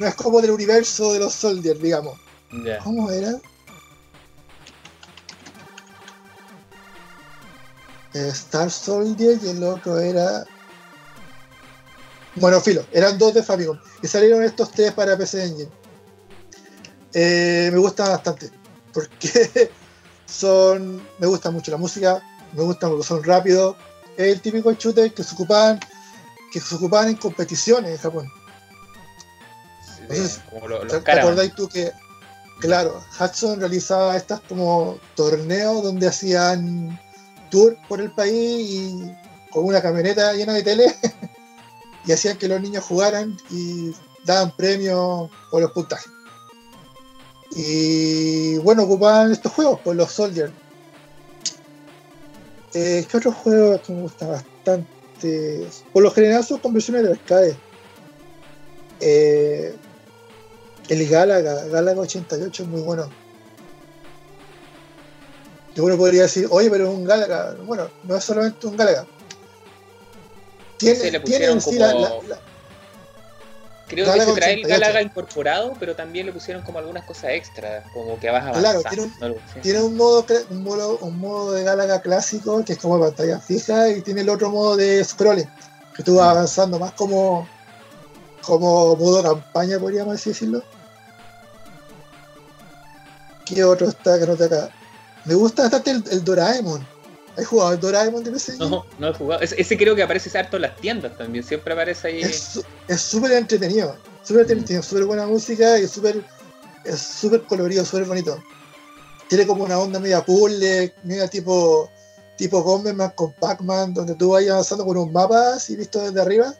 No 0.00 0.06
es 0.06 0.14
como 0.16 0.40
del 0.40 0.50
universo 0.50 1.12
de 1.12 1.20
los 1.20 1.32
Soldiers, 1.32 1.80
digamos. 1.80 2.18
¿Cómo 2.82 3.10
era? 3.10 3.34
Star 8.12 8.70
Soldier 8.70 9.38
y 9.42 9.48
el 9.48 9.62
otro 9.62 9.98
era. 9.98 10.44
Bueno, 12.36 12.60
filo, 12.60 12.84
eran 12.92 13.16
dos 13.16 13.34
de 13.34 13.42
Famicom. 13.42 13.78
Y 14.02 14.08
salieron 14.08 14.42
estos 14.42 14.70
tres 14.72 14.92
para 14.92 15.16
PC 15.16 15.44
Engine. 15.44 15.70
Eh, 17.14 17.70
me 17.72 17.78
gustan 17.78 18.08
bastante. 18.08 18.50
Porque 18.96 19.70
son. 20.26 21.06
Me 21.18 21.26
gusta 21.26 21.50
mucho 21.50 21.70
la 21.70 21.76
música. 21.76 22.22
Me 22.52 22.62
gustan 22.62 22.90
porque 22.90 23.06
son 23.06 23.22
rápidos. 23.22 23.76
Es 24.16 24.32
el 24.32 24.40
típico 24.40 24.72
shooter 24.72 25.12
que 25.12 25.22
se 25.22 25.34
ocupaban. 25.34 25.78
Que 26.50 26.60
se 26.60 26.74
ocupaban 26.74 27.08
en 27.08 27.16
competiciones 27.16 27.90
en 27.90 27.98
Japón. 27.98 28.32
Entonces, 30.00 30.40
¿te, 30.88 31.12
acordáis 31.12 31.52
tú 31.54 31.68
que, 31.68 31.90
claro, 32.60 33.04
Hudson 33.18 33.58
realizaba 33.58 34.16
estas 34.16 34.40
como 34.42 34.98
torneos 35.16 35.82
donde 35.82 36.06
hacían 36.06 36.98
tour 37.50 37.76
por 37.88 38.00
el 38.00 38.12
país 38.12 38.70
y 38.70 39.16
con 39.50 39.64
una 39.64 39.82
camioneta 39.82 40.32
llena 40.32 40.52
de 40.52 40.62
tele 40.62 40.94
y 42.06 42.12
hacían 42.12 42.38
que 42.38 42.46
los 42.46 42.60
niños 42.60 42.84
jugaran 42.84 43.36
y 43.50 43.92
daban 44.24 44.54
premios 44.56 45.28
por 45.50 45.60
los 45.60 45.72
puntajes. 45.72 46.15
Y 47.54 48.58
bueno, 48.58 48.84
ocupaban 48.84 49.32
estos 49.32 49.52
juegos 49.52 49.80
por 49.80 49.96
los 49.96 50.10
Soldiers. 50.12 50.52
Eh, 52.74 53.06
¿Qué 53.10 53.16
otros 53.16 53.34
juegos 53.36 53.80
que 53.80 53.92
me 53.92 54.02
gustan 54.02 54.28
bastante? 54.30 55.66
Por 55.92 56.02
lo 56.02 56.10
general 56.10 56.44
son 56.44 56.58
conversiones 56.58 57.04
de 57.04 57.10
arcade. 57.12 57.56
Eh, 59.00 59.74
el 60.88 61.08
Galaga, 61.08 61.64
Galaga 61.66 62.00
88 62.00 62.62
es 62.62 62.68
muy 62.68 62.82
bueno. 62.82 63.08
Y 65.74 65.80
uno 65.80 65.96
podría 65.96 66.22
decir, 66.22 66.46
oye, 66.50 66.70
pero 66.70 66.88
es 66.88 66.94
un 66.94 67.04
Galaga. 67.04 67.54
Bueno, 67.64 67.88
no 68.04 68.16
es 68.16 68.24
solamente 68.24 68.66
un 68.66 68.76
Galaga. 68.76 69.06
Tiene, 70.78 71.20
tiene 71.20 71.46
en 71.46 71.60
sí 71.60 71.78
la, 71.78 72.20
Creo 73.88 74.12
que 74.12 74.20
se 74.20 74.32
trae 74.32 74.54
el 74.54 74.66
Galaga 74.66 75.00
incorporado, 75.00 75.74
pero 75.78 75.94
también 75.94 76.26
le 76.26 76.32
pusieron 76.32 76.62
como 76.62 76.78
algunas 76.78 77.04
cosas 77.04 77.30
extras, 77.30 77.84
como 77.92 78.18
que 78.18 78.30
vas 78.30 78.44
a 78.44 78.58
Claro, 78.58 78.82
tiene 78.82 79.02
un, 79.04 79.62
tiene 79.62 79.82
un, 79.82 79.96
modo, 79.96 80.26
un, 80.50 80.62
modo, 80.64 80.98
un 80.98 81.18
modo 81.18 81.52
de 81.52 81.62
Galaga 81.62 82.00
clásico, 82.00 82.64
que 82.64 82.72
es 82.72 82.78
como 82.78 82.98
pantalla 82.98 83.38
fija, 83.38 83.88
y 83.90 84.02
tiene 84.02 84.22
el 84.22 84.28
otro 84.28 84.50
modo 84.50 84.76
de 84.76 85.04
scrolling, 85.04 85.48
que 85.94 86.02
tú 86.02 86.16
vas 86.16 86.26
mm. 86.26 86.30
avanzando 86.30 86.78
más 86.80 86.92
como, 86.92 87.48
como 88.42 88.96
modo 88.96 89.22
campaña, 89.22 89.78
podríamos 89.78 90.24
decirlo. 90.24 90.62
¿Qué 93.44 93.62
otro 93.62 93.88
está 93.88 94.18
que 94.18 94.26
no 94.26 94.34
te 94.34 94.44
acá? 94.46 94.68
Me 95.24 95.34
gusta 95.34 95.62
bastante 95.62 95.92
el 95.92 96.24
Doraemon 96.24 96.95
¿Has 97.36 97.46
jugado 97.46 97.76
Doraemon 97.76 98.24
de 98.24 98.32
PC? 98.32 98.56
No, 98.56 98.86
no 98.98 99.08
he 99.08 99.14
jugado. 99.14 99.42
Ese, 99.42 99.76
creo 99.76 99.94
que 99.94 100.02
aparece 100.02 100.36
harto 100.38 100.56
en 100.56 100.62
las 100.62 100.76
tiendas 100.76 101.16
también. 101.18 101.44
Siempre 101.44 101.72
aparece 101.72 102.08
ahí. 102.08 102.20
Es 102.22 103.00
súper 103.00 103.32
entretenido. 103.32 103.96
Súper 104.22 104.46
mm. 104.46 104.50
entretenido. 104.50 104.82
Súper 104.82 105.04
buena 105.04 105.26
música 105.26 105.78
y 105.78 105.86
súper 105.86 106.24
es 106.86 107.00
súper 107.00 107.42
colorido, 107.42 107.84
súper 107.84 108.04
bonito. 108.04 108.42
Tiene 109.28 109.46
como 109.46 109.64
una 109.64 109.78
onda 109.78 109.98
media 109.98 110.24
puzzle, 110.24 110.94
media 111.02 111.28
tipo 111.28 111.90
tipo 112.36 112.62
Bomberman 112.62 113.10
con 113.10 113.32
Pac-Man, 113.32 113.94
donde 113.94 114.14
tú 114.14 114.30
vas 114.30 114.46
avanzando 114.48 114.84
con 114.84 114.96
un 114.96 115.12
mapa 115.12 115.54
así 115.54 115.74
visto 115.74 116.00
desde 116.00 116.20
arriba 116.20 116.54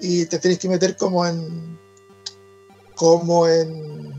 y 0.00 0.26
te 0.26 0.38
tienes 0.38 0.58
que 0.58 0.68
meter 0.68 0.96
como 0.96 1.24
en 1.24 1.78
como 2.96 3.48
en 3.48 4.12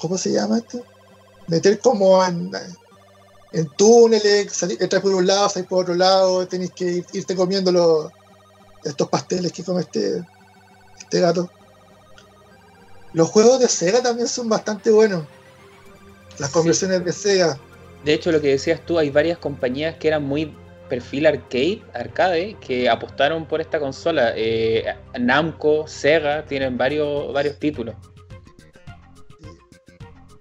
¿cómo 0.00 0.16
se 0.16 0.32
llama 0.32 0.58
esto? 0.58 0.82
Meter 1.48 1.78
como 1.80 2.24
en 2.24 2.50
en 3.56 3.66
túneles, 3.70 4.62
entras 4.78 5.00
por 5.00 5.14
un 5.14 5.26
lado, 5.26 5.48
salís 5.48 5.66
por 5.66 5.82
otro 5.82 5.94
lado, 5.94 6.46
tenés 6.46 6.72
que 6.72 7.02
irte 7.14 7.34
comiendo 7.34 7.72
los, 7.72 8.12
estos 8.84 9.08
pasteles 9.08 9.50
que 9.50 9.64
come 9.64 9.80
este, 9.80 10.22
este 10.98 11.20
gato. 11.20 11.50
Los 13.14 13.30
juegos 13.30 13.58
de 13.60 13.68
Sega 13.68 14.02
también 14.02 14.28
son 14.28 14.50
bastante 14.50 14.90
buenos. 14.90 15.24
Las 16.38 16.50
conversiones 16.50 17.02
de 17.02 17.12
Sega. 17.14 17.58
De 18.04 18.12
hecho, 18.12 18.30
lo 18.30 18.42
que 18.42 18.48
decías 18.48 18.84
tú, 18.84 18.98
hay 18.98 19.08
varias 19.08 19.38
compañías 19.38 19.96
que 19.96 20.08
eran 20.08 20.22
muy 20.24 20.54
perfil 20.90 21.26
arcade, 21.26 21.82
arcade, 21.94 22.58
que 22.60 22.90
apostaron 22.90 23.48
por 23.48 23.62
esta 23.62 23.80
consola. 23.80 24.34
Eh, 24.36 24.84
Namco, 25.18 25.88
Sega, 25.88 26.44
tienen 26.44 26.76
varios, 26.76 27.32
varios 27.32 27.58
títulos. 27.58 27.94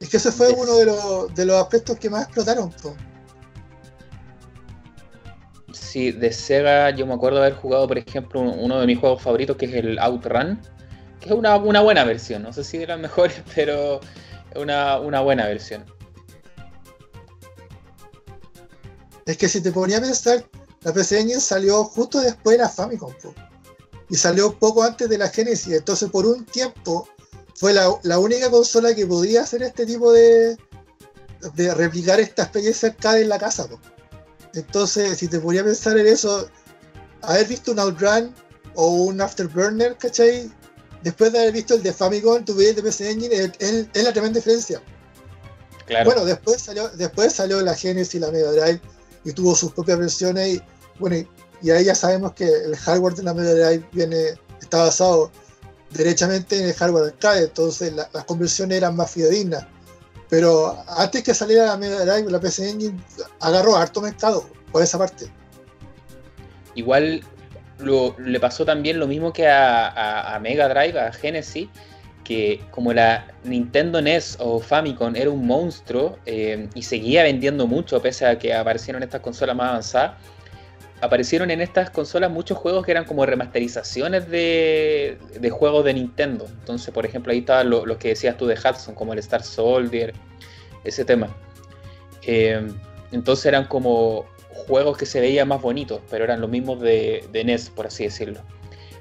Es 0.06 0.11
que 0.11 0.18
ese 0.18 0.32
fue 0.32 0.49
uno 0.49 0.76
de 0.76 0.86
los, 0.86 1.34
de 1.34 1.45
los 1.48 1.60
aspectos 1.60 1.98
que 1.98 2.11
más 2.11 2.26
explotaron. 2.26 2.72
Sí, 5.73 6.11
de 6.11 6.32
Sega 6.32 6.91
yo 6.91 7.07
me 7.07 7.15
acuerdo 7.15 7.40
haber 7.40 7.56
jugado, 7.56 7.88
por 7.88 7.98
ejemplo, 7.98 8.40
uno 8.40 8.80
de 8.80 8.86
mis 8.86 8.99
juegos 8.99 9.19
favoritos 9.23 9.57
que 9.57 9.65
es 9.65 9.73
el 9.73 9.98
Outrun, 9.98 10.61
que 11.19 11.30
es 11.30 11.36
una, 11.36 11.57
buena 11.57 12.03
versión, 12.03 12.44
no 12.44 12.53
sé 12.53 12.64
si 12.64 12.77
de 12.77 12.86
las 12.86 12.99
mejores, 13.07 13.41
pero 13.56 13.99
es 14.52 14.61
una, 14.61 14.99
buena 15.22 15.48
versión. 15.48 15.84
Es 19.26 19.38
que 19.38 19.49
si 19.49 19.60
te 19.60 19.72
ponía 19.72 19.98
a 19.98 20.02
pensar, 20.02 20.45
la 20.82 20.94
PC 20.94 21.22
Engine 21.22 21.40
salió 21.40 21.84
justo 21.84 22.22
después 22.22 22.60
de 22.60 22.64
la 22.64 22.69
Famicom, 22.69 23.11
y 24.11 24.15
salió 24.15 24.53
poco 24.60 24.84
antes 24.84 25.10
de 25.10 25.18
la 25.18 25.30
Genesis, 25.30 25.73
entonces 25.73 26.11
por 26.11 26.27
un 26.27 26.45
tiempo 26.45 27.10
fue 27.56 27.73
la, 27.73 28.19
única 28.19 28.49
consola 28.49 28.94
que 28.94 29.07
podía 29.07 29.41
hacer 29.41 29.64
este 29.64 29.86
tipo 29.86 30.11
de, 30.11 30.57
de 31.56 31.73
replicar 31.73 32.19
esta 32.19 32.44
experiencia 32.44 32.90
arcade 32.90 33.22
en 33.22 33.30
la 33.30 33.40
casa. 33.40 33.68
Entonces, 34.53 35.18
si 35.18 35.27
te 35.27 35.40
ponía 35.40 35.61
a 35.61 35.65
pensar 35.65 35.98
en 35.98 36.07
eso, 36.07 36.49
haber 37.22 37.48
visto 37.48 37.72
un 37.72 37.80
Outrun 37.80 38.34
o 38.76 38.88
un 39.06 39.22
Afterburner, 39.22 39.98
¿cachai? 39.98 40.52
Después 41.03 41.32
de 41.32 41.40
haber 41.40 41.53
visto 41.53 41.76
el 41.76 41.84
de 41.84 41.94
Famicom, 41.94 42.44
tu 42.44 42.60
el 42.60 42.76
de 42.76 42.84
PC 42.84 43.11
Engine, 43.11 43.52
es, 43.60 43.88
la 43.94 44.11
tremenda 44.11 44.40
diferencia. 44.40 44.82
Bueno, 46.03 46.26
después 46.26 46.61
salió, 46.61 46.90
después 46.90 47.32
salió 47.32 47.61
la 47.61 47.76
Genesis 47.76 48.15
y 48.15 48.19
la 48.19 48.32
Mega 48.32 48.52
Drive 48.52 48.82
y 49.23 49.32
tuvo 49.32 49.56
sus 49.56 49.72
propias 49.72 49.99
versiones 49.99 50.56
y 50.56 50.61
bueno, 50.98 51.15
y, 51.61 51.69
ahí 51.69 51.86
ya 51.86 51.95
sabemos 51.95 52.34
que 52.34 52.45
el 52.45 52.76
hardware 52.76 53.14
de 53.14 53.23
la 53.23 53.34
Mega 53.34 53.53
Drive 53.53 53.88
viene, 53.91 54.34
está 54.61 54.80
basado 54.80 55.32
derechamente 55.97 56.59
en 56.59 56.65
el 56.65 56.73
hardware 56.73 57.13
arcade, 57.13 57.43
entonces 57.43 57.93
las 57.93 58.23
conversiones 58.26 58.77
eran 58.77 58.95
más 58.95 59.11
fidedignas. 59.11 59.65
Pero 60.30 60.77
antes 60.88 61.23
que 61.23 61.34
saliera 61.34 61.65
la 61.65 61.77
Mega 61.77 62.03
Drive, 62.03 62.31
la 62.31 62.39
PC 62.39 62.69
Engine 62.69 62.99
agarró 63.39 63.76
harto 63.76 64.01
mercado 64.01 64.47
por 64.72 64.81
esa 64.81 64.97
parte. 64.97 65.27
Igual 66.73 67.23
le 68.17 68.39
pasó 68.39 68.65
también 68.65 68.99
lo 68.99 69.07
mismo 69.07 69.31
que 69.31 69.47
a, 69.47 70.38
Mega 70.41 70.67
Drive, 70.67 70.99
a 70.99 71.11
Genesis, 71.11 71.69
que 72.23 72.61
como 72.72 72.91
la 72.91 73.27
Nintendo 73.43 74.01
NES 74.01 74.38
o 74.39 74.59
Famicom 74.59 75.15
era 75.15 75.30
un 75.30 75.45
monstruo 75.45 76.17
eh, 76.26 76.67
y 76.73 76.81
seguía 76.81 77.23
vendiendo 77.23 77.67
mucho 77.67 78.01
pese 78.01 78.26
a 78.26 78.39
que 78.39 78.53
aparecieron 78.53 79.03
estas 79.03 79.22
consolas 79.22 79.55
más 79.55 79.69
avanzadas, 79.69 80.13
aparecieron 81.06 81.52
en 81.52 81.61
estas 81.61 81.90
consolas 81.90 82.32
muchos 82.32 82.57
juegos 82.57 82.86
que 82.86 82.91
eran 82.91 83.06
como 83.06 83.26
remasterizaciones 83.26 84.30
de, 84.30 85.18
juegos 85.52 85.86
de 85.86 85.94
Nintendo. 85.94 86.45
Entonces, 86.60 86.94
por 86.94 87.06
ejemplo, 87.06 87.32
ahí 87.32 87.40
estaban 87.40 87.69
los 87.69 87.98
que 87.98 88.10
decías 88.10 88.38
tú 88.38 88.45
de 88.45 88.56
Hudson, 88.56 88.95
como 88.95 89.14
el 89.14 89.19
Star 89.19 89.44
Soldier, 89.44 90.14
ese 90.84 91.06
tema. 91.06 91.36
Eh, 92.23 92.68
entonces 93.11 93.45
eran 93.45 93.65
como 93.65 94.26
juegos 94.49 94.98
que 94.98 95.06
se 95.06 95.19
veían 95.19 95.48
más 95.48 95.61
bonitos, 95.61 96.02
pero 96.10 96.23
eran 96.23 96.41
los 96.41 96.49
mismos 96.49 96.80
de, 96.82 97.27
NES, 97.32 97.69
por 97.69 97.88
así 97.88 98.06
decirlo. 98.06 98.41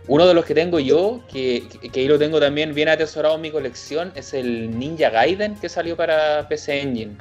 Uno 0.06 0.26
de 0.26 0.34
los 0.34 0.44
que 0.44 0.54
tengo 0.54 0.78
yo, 0.80 1.20
que, 1.32 1.66
ahí 1.94 2.06
lo 2.06 2.18
tengo 2.18 2.38
también 2.38 2.74
bien 2.74 2.88
atesorado 2.88 3.36
en 3.36 3.40
mi 3.40 3.50
colección, 3.50 4.12
es 4.14 4.34
el 4.34 4.78
Ninja 4.78 5.08
Gaiden 5.08 5.54
que 5.56 5.68
salió 5.68 5.96
para 5.96 6.46
PC 6.48 6.82
Engine. 6.82 7.16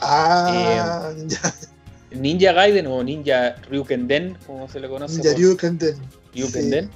Ah, 0.00 1.12
eh, 1.14 1.28
Ninja 2.12 2.52
Gaiden 2.52 2.86
o 2.86 3.02
Ninja 3.02 3.56
Ryukenden, 3.70 4.36
como 4.46 4.68
se 4.68 4.80
le 4.80 4.88
conoce. 4.88 5.16
Ninja 5.16 5.34
Ryukenden. 5.34 5.96
Ryukenden. 6.34 6.90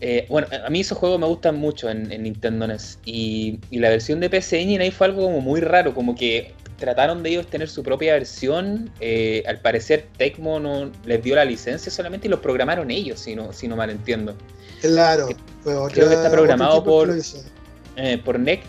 Eh, 0.00 0.26
bueno, 0.28 0.46
a 0.64 0.68
mí 0.68 0.80
esos 0.80 0.98
juegos 0.98 1.18
me 1.18 1.26
gustan 1.26 1.56
mucho 1.56 1.88
en, 1.88 2.08
Nintendo 2.08 2.66
NES. 2.66 2.98
Y, 3.04 3.58
y, 3.70 3.78
la 3.78 3.88
versión 3.88 4.20
de 4.20 4.28
PC 4.28 4.60
Engine 4.60 4.84
ahí 4.84 4.90
fue 4.90 5.06
algo 5.06 5.22
como 5.22 5.40
muy 5.40 5.60
raro, 5.60 5.94
como 5.94 6.14
que 6.14 6.54
trataron 6.78 7.22
de 7.22 7.30
ellos 7.30 7.46
tener 7.46 7.68
su 7.68 7.82
propia 7.82 8.14
versión. 8.14 8.90
Eh, 9.00 9.42
al 9.46 9.60
parecer 9.60 10.06
Tecmo 10.16 10.60
no 10.60 10.90
les 11.04 11.22
dio 11.22 11.34
la 11.34 11.44
licencia 11.44 11.90
solamente 11.90 12.28
y 12.28 12.30
los 12.30 12.40
programaron 12.40 12.90
ellos, 12.90 13.20
si 13.20 13.34
no, 13.34 13.52
si 13.52 13.68
no 13.68 13.76
mal 13.76 13.90
entiendo. 13.90 14.34
Claro, 14.80 15.28
creo 15.64 15.88
que 15.88 16.14
está 16.14 16.30
programado 16.30 16.84
por, 16.84 17.14
eh, 17.96 18.18
por 18.24 18.38
NEC. 18.38 18.60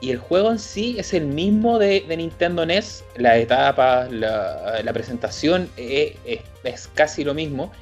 Y 0.00 0.10
el 0.10 0.18
juego 0.18 0.50
en 0.50 0.58
sí 0.58 0.96
es 0.98 1.14
el 1.14 1.26
mismo 1.26 1.78
de, 1.78 2.04
Nintendo 2.16 2.66
NES. 2.66 3.04
Las 3.16 3.38
etapas, 3.38 4.10
la, 4.12 4.82
la 4.84 4.92
presentación 4.92 5.70
es, 5.76 6.14
es, 6.24 6.88
casi 6.94 7.24
lo 7.24 7.34
mismo. 7.34 7.72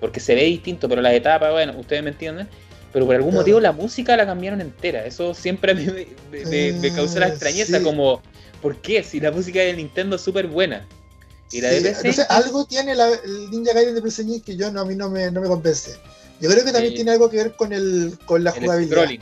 Porque 0.00 0.20
se 0.20 0.34
ve 0.34 0.44
distinto, 0.44 0.88
pero 0.88 1.02
las 1.02 1.14
etapas, 1.14 1.50
bueno, 1.50 1.74
ustedes 1.76 2.02
me 2.02 2.10
entienden. 2.10 2.48
Pero 2.92 3.04
por 3.04 3.16
algún 3.16 3.34
motivo 3.34 3.60
la 3.60 3.72
música 3.72 4.16
la 4.16 4.24
cambiaron 4.24 4.60
entera. 4.60 5.04
Eso 5.04 5.34
siempre 5.34 5.74
me, 5.74 6.06
me, 6.30 6.92
causó 6.92 7.18
la 7.18 7.26
ah, 7.26 7.28
extrañeza, 7.30 7.82
como 7.82 8.22
¿Por 8.62 8.76
qué? 8.76 9.02
Si 9.02 9.20
la 9.20 9.30
música 9.30 9.60
de 9.60 9.72
Nintendo 9.74 10.16
es 10.16 10.22
súper 10.22 10.46
buena. 10.46 10.86
Y 11.50 11.60
la 11.60 11.68
de 11.68 11.80
PC, 11.80 12.26
algo 12.28 12.66
tiene 12.66 12.92
el 12.92 13.50
Ninja 13.50 13.72
Gaiden 13.72 13.94
de 13.94 14.02
PC 14.02 14.42
que 14.44 14.56
yo 14.56 14.70
no, 14.70 14.80
a 14.80 14.84
mí 14.84 14.94
no 14.94 15.08
me, 15.08 15.30
no 15.30 15.40
me 15.40 15.48
convence. 15.48 15.96
Yo 16.40 16.50
creo 16.50 16.64
que 16.64 16.72
también 16.72 16.94
tiene 16.94 17.12
algo 17.12 17.30
que 17.30 17.38
ver 17.38 17.56
con 17.56 17.72
el 17.72 18.18
con 18.26 18.44
la 18.44 18.52
jugabilidad. 18.52 18.96
Scrolling. 18.96 19.20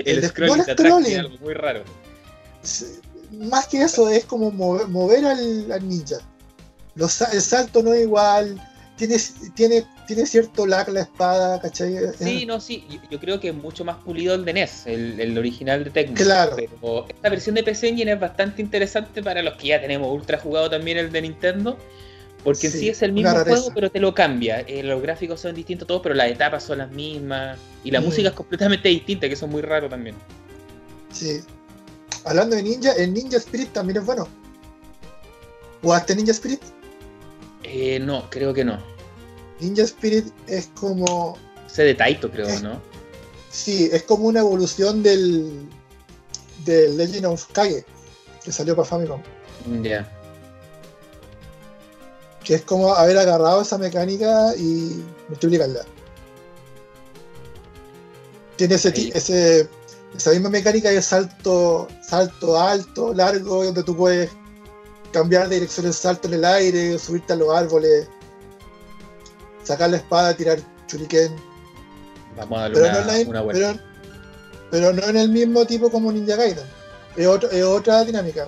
El, 0.00 0.18
el 0.18 0.28
scrolling. 0.28 0.64
Scrolling. 0.64 1.18
algo 1.18 1.38
muy 1.38 1.54
raro. 1.54 1.84
Más 3.32 3.66
que 3.68 3.82
eso, 3.82 4.08
es 4.08 4.24
como 4.24 4.50
mover, 4.50 5.24
al, 5.24 5.72
al, 5.72 5.88
ninja. 5.88 6.16
Los, 6.94 7.20
el 7.20 7.40
salto 7.40 7.82
no 7.82 7.92
es 7.92 8.02
igual, 8.02 8.60
tiene, 8.96 9.16
tiene, 9.54 9.84
tiene 10.06 10.26
cierto 10.26 10.66
lag 10.66 10.88
la 10.88 11.02
espada, 11.02 11.60
¿cachai? 11.60 11.96
Sí, 12.18 12.46
no, 12.46 12.60
sí, 12.60 12.86
yo, 13.10 13.20
creo 13.20 13.38
que 13.38 13.48
es 13.48 13.54
mucho 13.54 13.84
más 13.84 13.96
pulido 13.96 14.34
el 14.34 14.44
de 14.44 14.54
NES, 14.54 14.86
el, 14.86 15.36
original 15.36 15.84
de 15.84 15.90
Tecmo. 15.90 16.14
Claro. 16.14 16.56
Pero 16.56 17.06
esta 17.08 17.28
versión 17.28 17.54
de 17.54 17.62
PC 17.62 17.88
Engine 17.88 18.12
es 18.12 18.20
bastante 18.20 18.62
interesante 18.62 19.22
para 19.22 19.42
los 19.42 19.54
que 19.54 19.68
ya 19.68 19.80
tenemos 19.80 20.10
ultra 20.10 20.38
jugado 20.38 20.70
también 20.70 20.96
el 20.98 21.12
de 21.12 21.22
Nintendo. 21.22 21.76
Porque 22.44 22.68
en 22.68 22.72
sí 22.72 22.88
es 22.88 23.02
el 23.02 23.12
mismo 23.12 23.32
juego, 23.44 23.72
pero 23.74 23.90
te 23.90 23.98
lo 23.98 24.14
cambia. 24.14 24.60
Eh, 24.60 24.82
los 24.82 25.02
gráficos 25.02 25.40
son 25.40 25.54
distintos 25.54 25.88
todos, 25.88 26.00
pero 26.02 26.14
las 26.14 26.30
etapas 26.30 26.62
son 26.62 26.78
las 26.78 26.90
mismas. 26.90 27.58
Y 27.82 27.90
la 27.90 28.00
mm. 28.00 28.04
música 28.04 28.28
es 28.28 28.34
completamente 28.34 28.88
distinta, 28.88 29.26
que 29.26 29.34
eso 29.34 29.46
es 29.46 29.52
muy 29.52 29.62
raro 29.62 29.88
también. 29.88 30.14
Sí. 31.12 31.40
Hablando 32.24 32.56
de 32.56 32.62
Ninja, 32.62 32.92
el 32.92 33.12
Ninja 33.12 33.36
Spirit 33.38 33.72
también 33.72 33.98
es 33.98 34.06
bueno. 34.06 34.28
¿Jugaste 35.82 36.14
Ninja 36.14 36.32
Spirit? 36.32 36.60
Eh, 37.62 37.98
no, 38.00 38.28
creo 38.30 38.54
que 38.54 38.64
no. 38.64 38.78
Ninja 39.60 39.82
Spirit 39.82 40.26
es 40.46 40.68
como. 40.74 41.36
Ese 41.66 41.82
de 41.82 41.94
Taito, 41.94 42.30
creo, 42.30 42.48
¿no? 42.60 42.80
Sí, 43.50 43.88
es 43.92 44.02
como 44.04 44.28
una 44.28 44.40
evolución 44.40 45.02
del. 45.02 45.66
del 46.64 46.96
Legend 46.96 47.26
of 47.26 47.46
Kage, 47.52 47.84
que 48.44 48.52
salió 48.52 48.76
para 48.76 48.86
Famicom. 48.86 49.20
Ya. 49.82 50.08
Que 52.46 52.54
es 52.54 52.62
como 52.62 52.94
haber 52.94 53.18
agarrado 53.18 53.60
esa 53.60 53.76
mecánica 53.76 54.54
y 54.56 55.04
multiplicarla. 55.28 55.80
Tiene 58.56 58.76
ese, 58.76 59.10
ese, 59.14 59.68
esa 60.16 60.30
misma 60.30 60.48
mecánica 60.48 60.90
de 60.90 61.02
salto, 61.02 61.88
salto 62.08 62.58
alto, 62.58 63.12
largo, 63.12 63.64
donde 63.64 63.82
tú 63.82 63.94
puedes 63.94 64.30
cambiar 65.12 65.48
de 65.48 65.56
dirección 65.56 65.86
el 65.86 65.92
salto 65.92 66.28
en 66.28 66.34
el 66.34 66.44
aire, 66.44 66.98
subirte 66.98 67.32
a 67.32 67.36
los 67.36 67.54
árboles, 67.54 68.08
sacar 69.64 69.90
la 69.90 69.96
espada, 69.96 70.34
tirar 70.34 70.58
churiken. 70.86 71.34
Vamos 72.36 72.58
a 72.58 72.62
darle 72.62 72.76
pero 72.76 73.28
una, 73.28 73.40
no 73.40 73.46
Pero, 73.48 73.80
pero, 74.70 74.92
no 74.92 75.02
en 75.02 75.16
el 75.16 75.28
mismo 75.30 75.64
tipo 75.64 75.90
como 75.90 76.12
Ninja 76.12 76.36
Gaiden. 76.36 76.66
Es, 77.16 77.26
otra 77.64 78.04
dinámica. 78.04 78.46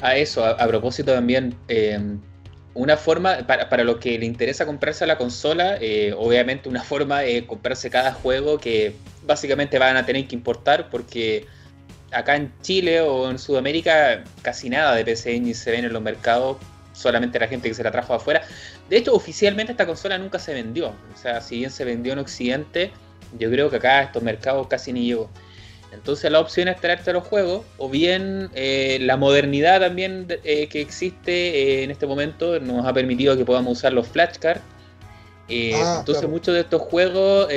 A 0.00 0.16
eso, 0.16 0.44
a, 0.44 0.66
propósito 0.66 1.12
también, 1.12 1.54
em, 1.68 2.18
una 2.74 2.96
forma, 2.96 3.38
para, 3.46 3.68
para 3.68 3.84
los 3.84 3.98
que 3.98 4.18
le 4.18 4.26
interesa 4.26 4.64
comprarse 4.64 5.06
la 5.06 5.18
consola, 5.18 5.76
eh, 5.80 6.14
obviamente 6.16 6.68
una 6.68 6.82
forma 6.82 7.24
es 7.24 7.42
comprarse 7.44 7.90
cada 7.90 8.12
juego 8.12 8.58
que 8.58 8.94
básicamente 9.26 9.78
van 9.78 9.96
a 9.96 10.06
tener 10.06 10.26
que 10.26 10.34
importar 10.34 10.88
porque 10.88 11.46
acá 12.12 12.36
en 12.36 12.52
Chile 12.62 13.00
o 13.00 13.30
en 13.30 13.38
Sudamérica 13.38 14.24
casi 14.42 14.70
nada 14.70 14.94
de 14.94 15.04
PC 15.04 15.34
Engine 15.34 15.54
se 15.54 15.70
ven 15.70 15.84
en 15.84 15.92
los 15.92 16.02
mercados, 16.02 16.56
solamente 16.92 17.38
la 17.38 17.48
gente 17.48 17.68
que 17.68 17.74
se 17.74 17.82
la 17.82 17.90
trajo 17.90 18.14
afuera. 18.14 18.42
De 18.88 18.96
hecho, 18.96 19.14
oficialmente 19.14 19.72
esta 19.72 19.86
consola 19.86 20.18
nunca 20.18 20.38
se 20.38 20.54
vendió. 20.54 20.88
O 20.88 21.16
sea, 21.16 21.40
si 21.40 21.58
bien 21.58 21.70
se 21.70 21.84
vendió 21.84 22.12
en 22.12 22.18
Occidente, 22.18 22.92
yo 23.38 23.50
creo 23.50 23.70
que 23.70 23.76
acá 23.76 24.02
estos 24.02 24.22
mercados 24.22 24.66
casi 24.68 24.92
ni 24.92 25.06
llegó. 25.06 25.30
Entonces 25.92 26.30
la 26.30 26.40
opción 26.40 26.68
es 26.68 26.80
traerte 26.80 27.12
los 27.12 27.24
juegos, 27.24 27.64
o 27.78 27.88
bien 27.88 28.50
eh, 28.54 28.98
la 29.00 29.16
modernidad 29.16 29.80
también 29.80 30.26
eh, 30.44 30.68
que 30.68 30.80
existe 30.80 31.32
eh, 31.32 31.82
en 31.84 31.90
este 31.90 32.06
momento 32.06 32.60
nos 32.60 32.86
ha 32.86 32.92
permitido 32.92 33.36
que 33.36 33.44
podamos 33.44 33.78
usar 33.78 33.92
los 33.92 34.06
flashcards. 34.06 34.62
Ah, 35.74 35.96
entonces 35.98 36.28
muchos 36.28 36.54
de 36.54 36.60
estos 36.60 36.80
juegos 36.82 37.48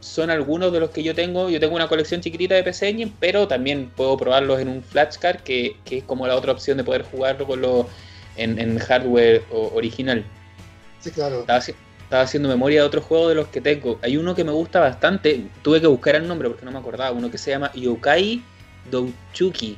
son 0.00 0.30
algunos 0.30 0.72
de 0.72 0.80
los 0.80 0.90
que 0.90 1.04
yo 1.04 1.14
tengo. 1.14 1.48
Yo 1.50 1.60
tengo 1.60 1.76
una 1.76 1.86
colección 1.86 2.20
chiquitita 2.20 2.56
de 2.56 2.64
PC 2.64 2.88
Engine, 2.88 3.12
pero 3.20 3.46
también 3.46 3.90
puedo 3.94 4.16
probarlos 4.16 4.58
en 4.58 4.68
un 4.68 4.82
flashcard, 4.82 5.40
que, 5.42 5.76
que 5.84 5.98
es 5.98 6.04
como 6.04 6.26
la 6.26 6.34
otra 6.34 6.50
opción 6.50 6.78
de 6.78 6.84
poder 6.84 7.02
jugarlo 7.02 7.46
con 7.46 7.62
en, 8.36 8.78
hardware 8.80 9.44
original. 9.50 10.24
Sí, 10.98 11.12
claro. 11.12 11.40
Estaba, 11.40 11.60
haciendo 12.10 12.48
memoria 12.48 12.80
de 12.80 12.86
otros 12.86 13.04
juegos 13.04 13.28
de 13.30 13.34
los 13.34 13.48
que 13.48 13.60
tengo. 13.60 13.98
Hay 14.02 14.16
uno 14.16 14.34
que 14.34 14.44
me 14.44 14.52
gusta 14.52 14.80
bastante, 14.80 15.46
tuve 15.62 15.80
que 15.80 15.86
buscar 15.86 16.16
el 16.16 16.26
nombre 16.26 16.48
porque 16.48 16.64
no 16.64 16.72
me 16.72 16.78
acordaba, 16.78 17.10
uno 17.12 17.30
que 17.30 17.38
se 17.38 17.50
llama 17.50 17.70
Yokai 17.74 18.42
Douchuki. 18.90 19.76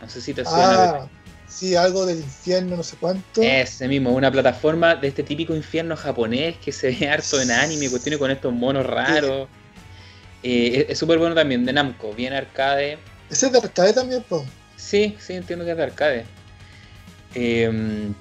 No 0.00 0.08
sé 0.08 0.20
si 0.20 0.34
te 0.34 0.44
suena. 0.44 0.84
Ah, 0.84 1.08
sí, 1.46 1.76
algo 1.76 2.06
del 2.06 2.18
infierno, 2.18 2.76
no 2.76 2.82
sé 2.82 2.96
cuánto. 2.98 3.42
Ese 3.42 3.88
mismo, 3.88 4.10
una 4.10 4.30
plataforma 4.30 4.94
de 4.96 5.08
este 5.08 5.22
típico 5.22 5.54
infierno 5.54 5.96
japonés 5.96 6.56
que 6.58 6.72
se 6.72 6.90
ve 6.90 7.08
harto 7.08 7.40
en 7.40 7.50
anime, 7.50 7.90
cuestión 7.90 8.18
con 8.18 8.30
estos 8.30 8.52
monos 8.52 8.86
raros. 8.86 9.48
Eh, 10.42 10.86
es 10.90 10.98
súper 10.98 11.18
bueno 11.18 11.34
también, 11.34 11.64
de 11.64 11.72
Namco, 11.72 12.12
bien 12.12 12.32
arcade. 12.32 12.98
¿Ese 13.30 13.46
es 13.46 13.52
de 13.52 13.58
arcade 13.58 13.92
también, 13.94 14.22
po? 14.22 14.44
Sí, 14.76 15.16
sí, 15.18 15.32
entiendo 15.34 15.64
que 15.64 15.70
es 15.70 15.76
de 15.76 15.82
arcade. 15.82 16.24
Em, 17.34 18.14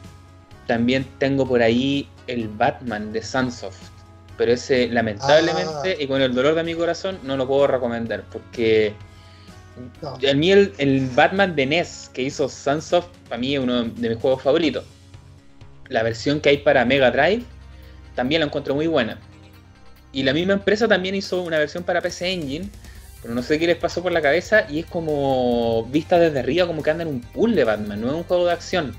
también 0.65 1.05
tengo 1.19 1.45
por 1.45 1.61
ahí 1.61 2.07
el 2.27 2.47
Batman 2.47 3.11
de 3.11 3.21
Sunsoft. 3.21 3.89
Pero 4.37 4.51
ese, 4.51 4.87
lamentablemente, 4.87 5.97
ah. 5.97 6.01
y 6.01 6.07
con 6.07 6.21
el 6.21 6.33
dolor 6.33 6.55
de 6.55 6.63
mi 6.63 6.73
corazón, 6.73 7.19
no 7.23 7.37
lo 7.37 7.47
puedo 7.47 7.67
recomendar. 7.67 8.23
Porque 8.31 8.93
a 10.29 10.33
mí 10.33 10.51
el, 10.51 11.09
Batman 11.13 11.55
de 11.55 11.65
NES 11.65 12.09
que 12.13 12.23
hizo 12.23 12.49
Sunsoft, 12.49 13.07
para 13.29 13.39
mí 13.39 13.55
es 13.55 13.61
uno 13.61 13.83
de 13.83 14.09
mis 14.09 14.17
juegos 14.17 14.41
favoritos. 14.41 14.83
La 15.89 16.03
versión 16.03 16.39
que 16.39 16.49
hay 16.49 16.57
para 16.57 16.85
Mega 16.85 17.11
Drive 17.11 17.43
también 18.15 18.41
la 18.41 18.47
encuentro 18.47 18.75
muy 18.75 18.87
buena. 18.87 19.19
Y 20.11 20.23
la 20.23 20.33
misma 20.33 20.53
empresa 20.53 20.87
también 20.87 21.15
hizo 21.15 21.41
una 21.41 21.57
versión 21.57 21.83
para 21.83 22.01
PC 22.01 22.31
Engine, 22.31 22.69
pero 23.21 23.33
no 23.33 23.41
sé 23.41 23.57
qué 23.57 23.65
les 23.65 23.77
pasó 23.77 24.03
por 24.03 24.11
la 24.11 24.21
cabeza 24.21 24.67
y 24.69 24.79
es 24.79 24.85
como 24.85 25.85
vista 25.85 26.19
desde 26.19 26.39
arriba, 26.39 26.67
como 26.67 26.83
que 26.83 26.91
anda 26.91 27.03
en 27.03 27.09
un 27.09 27.21
pool 27.21 27.55
de 27.55 27.63
Batman, 27.63 27.99
no 27.99 28.07
es 28.07 28.13
un 28.13 28.23
juego 28.23 28.45
de 28.45 28.53
acción. 28.53 28.95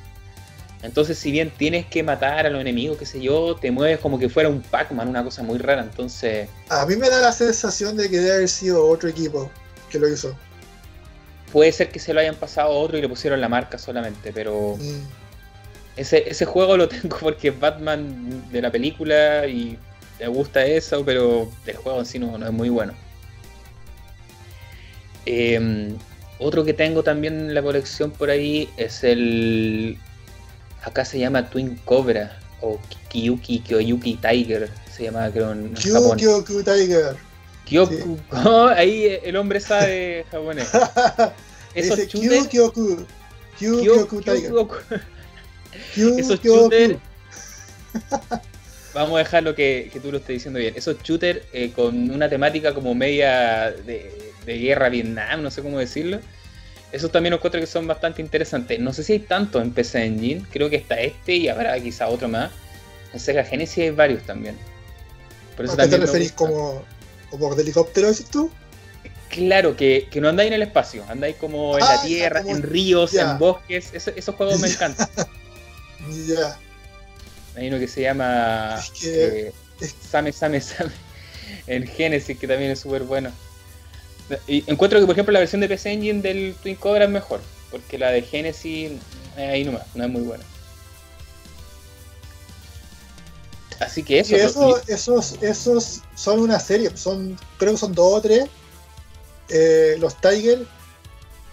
Entonces, 0.85 1.19
si 1.19 1.33
bien 1.33 1.51
tienes 1.51 1.87
que 1.87 2.03
matar 2.03 2.45
a 2.45 2.51
los 2.51 2.61
enemigos, 2.61 2.99
qué 2.99 3.07
sé 3.07 3.19
yo, 3.19 3.57
te 3.57 3.71
mueves 3.71 3.99
como 4.01 4.19
que 4.19 4.29
fuera 4.29 4.51
un 4.51 4.61
Pac-Man, 4.61 5.09
una 5.09 5.25
cosa 5.25 5.43
muy 5.43 5.57
rara. 5.59 5.83
Entonces. 5.83 6.47
A 6.69 6.85
mí 6.85 6.95
me 6.97 7.09
da 7.09 7.21
la 7.23 7.33
sensación 7.33 7.97
de 7.97 8.11
que 8.11 8.19
debe 8.19 8.35
haber 8.35 8.49
sido 8.51 8.87
otro 8.87 9.09
equipo 9.09 9.51
que 9.89 9.99
lo 9.99 10.07
hizo. 10.09 10.37
Puede 11.51 11.73
ser 11.73 11.89
que 11.91 11.99
se 11.99 12.13
lo 12.13 12.21
hayan 12.21 12.35
pasado 12.35 12.69
a 12.69 12.73
otro 12.73 12.99
y 12.99 13.01
le 13.01 13.09
pusieron 13.09 13.41
la 13.41 13.49
marca 13.49 13.79
solamente, 13.79 14.31
pero. 14.33 14.77
Mm. 14.79 15.25
Ese, 15.97 16.29
ese 16.29 16.45
juego 16.45 16.77
lo 16.77 16.87
tengo 16.87 17.17
porque 17.21 17.49
es 17.49 17.59
Batman 17.59 18.53
de 18.53 18.61
la 18.61 18.71
película 18.71 19.47
y 19.47 19.79
me 20.21 20.29
gusta 20.29 20.67
eso, 20.67 21.03
pero 21.03 21.51
el 21.65 21.77
juego 21.77 22.01
en 22.01 22.07
sí 22.07 22.19
no, 22.19 22.37
es 22.45 22.53
muy 22.53 22.69
bueno. 22.69 22.93
Em, 25.25 25.97
otro 26.39 26.63
que 26.63 26.75
tengo 26.75 27.03
también 27.03 27.41
en 27.41 27.55
la 27.55 27.63
colección 27.63 28.11
por 28.11 28.29
ahí 28.29 28.69
es 28.77 29.03
el 29.03 29.99
Acá 30.85 31.05
se 31.05 31.19
llama 31.19 31.49
Twin 31.49 31.81
Cobra 31.85 32.39
o 32.61 32.79
Kyuki 33.09 33.61
Kyoyuki 33.61 34.17
Tiger, 34.17 34.71
se 34.95 35.05
llama 35.05 35.31
creo 35.31 35.53
en 35.53 35.75
Japón. 35.75 36.19
Kyoku 36.19 36.63
Tiger. 36.63 37.17
Kyoku. 37.65 38.19
Oh, 38.45 38.67
ahí 38.67 39.19
el 39.23 39.37
hombre 39.37 39.61
sabe 39.61 40.27
japonés. 40.31 40.69
Esos 41.75 42.07
shooters. 42.07 42.49
Kyoku. 42.49 43.07
Kyoku 43.59 44.21
Tiger. 44.21 44.53
Esos 46.19 46.41
shooters. 46.43 46.99
Vamos 48.93 49.17
a 49.17 49.19
dejar 49.19 49.43
lo 49.43 49.55
que, 49.55 49.91
que, 49.93 49.99
tú 50.01 50.13
lo 50.13 50.19
estés 50.19 50.35
diciendo 50.35 50.59
bien. 50.59 50.75
Esos 50.77 51.03
shooters 51.03 51.41
eh, 51.53 51.73
con 51.75 52.11
una 52.11 52.29
temática 52.29 52.75
como 52.75 52.95
media 52.95 53.73
de, 53.73 54.33
de 54.45 54.59
guerra 54.59 54.89
Vietnam, 54.89 55.43
no 55.43 55.51
sé 55.51 55.63
cómo 55.63 55.79
decirlo 55.79 56.21
esos 56.95 57.11
también 57.11 57.35
encuentro 57.35 57.61
que 57.61 57.67
son 57.67 57.89
bastante 57.89 58.23
interesantes. 58.23 58.79
No 58.79 58.93
sé 58.93 59.03
si 59.03 59.15
hay 59.15 59.19
tanto 59.19 59.61
en 59.61 59.73
PC 59.73 60.05
Engine, 60.05 60.47
creo 60.53 60.71
que 60.71 60.77
está 60.77 60.95
este 61.01 61.35
y 61.35 61.49
habrá 61.49 61.79
quizá 61.81 62.07
otro 62.07 62.29
más. 62.29 62.53
En 63.13 63.19
Sega 63.19 63.43
Genesis 63.43 63.79
hay 63.79 63.91
varios 63.91 64.23
también. 64.23 64.57
Por 65.57 65.65
eso 65.65 65.75
¿A 65.75 65.77
qué 65.77 65.89
te 65.89 65.97
referís 65.99 66.31
como, 66.31 66.85
como 67.31 67.53
de 67.55 67.63
helicóptero, 67.63 68.09
dices 68.09 68.27
tú? 68.27 68.49
Claro, 69.29 69.77
que, 69.77 70.07
que, 70.09 70.21
no 70.21 70.29
andáis 70.29 70.49
en 70.49 70.55
el 70.55 70.63
espacio, 70.63 71.05
andáis 71.09 71.35
como 71.35 71.77
en 71.77 71.85
la 71.85 71.95
ah, 71.95 72.03
tierra, 72.05 72.43
en 72.47 72.63
ríos, 72.63 73.13
en 73.15 73.39
bosques. 73.41 73.93
esos 73.93 74.35
juegos 74.37 74.61
me 74.61 74.69
encantan. 74.71 75.09
Ya. 76.29 76.57
Hay 77.57 77.69
uno 77.69 77.81
que 77.81 77.89
se 77.89 78.03
llama 78.03 78.81
eh, 79.03 79.53
Same 79.81 80.31
Same 80.31 80.61
Same 80.61 80.93
en 81.67 81.87
Genesis, 81.89 82.39
que 82.39 82.47
también 82.47 82.71
es 82.71 82.79
súper 82.79 83.03
bueno. 83.03 83.33
Y 84.47 84.65
encuentro 84.71 84.99
que, 84.99 85.07
por 85.07 85.15
ejemplo, 85.15 85.33
la 85.33 85.41
versión 85.41 85.61
de 85.61 85.69
PC 85.69 85.93
Engine 85.93 86.23
del 86.23 86.55
Twin 86.63 86.77
Cobra 86.77 87.05
es 87.05 87.11
mejor, 87.11 87.41
porque 87.71 87.99
la 87.99 88.11
de 88.11 88.23
Genesis, 88.23 88.93
eh, 89.37 89.47
ahí 89.47 89.65
nomás, 89.65 89.83
no 89.95 90.05
es 90.05 90.11
muy 90.11 90.23
buena. 90.23 90.45
Así 93.81 94.03
que 94.03 94.21
eso. 94.21 94.37
esos, 94.87 95.43
esos 95.43 96.03
son 96.15 96.41
una 96.41 96.59
serie, 96.59 96.97
son 96.97 97.37
creo 97.59 97.73
que 97.73 97.79
son 97.79 97.93
dos 97.93 98.15
o 98.15 98.21
tres. 98.21 98.47
Eh, 99.51 99.97
los 99.99 100.19
Tiger 100.21 100.67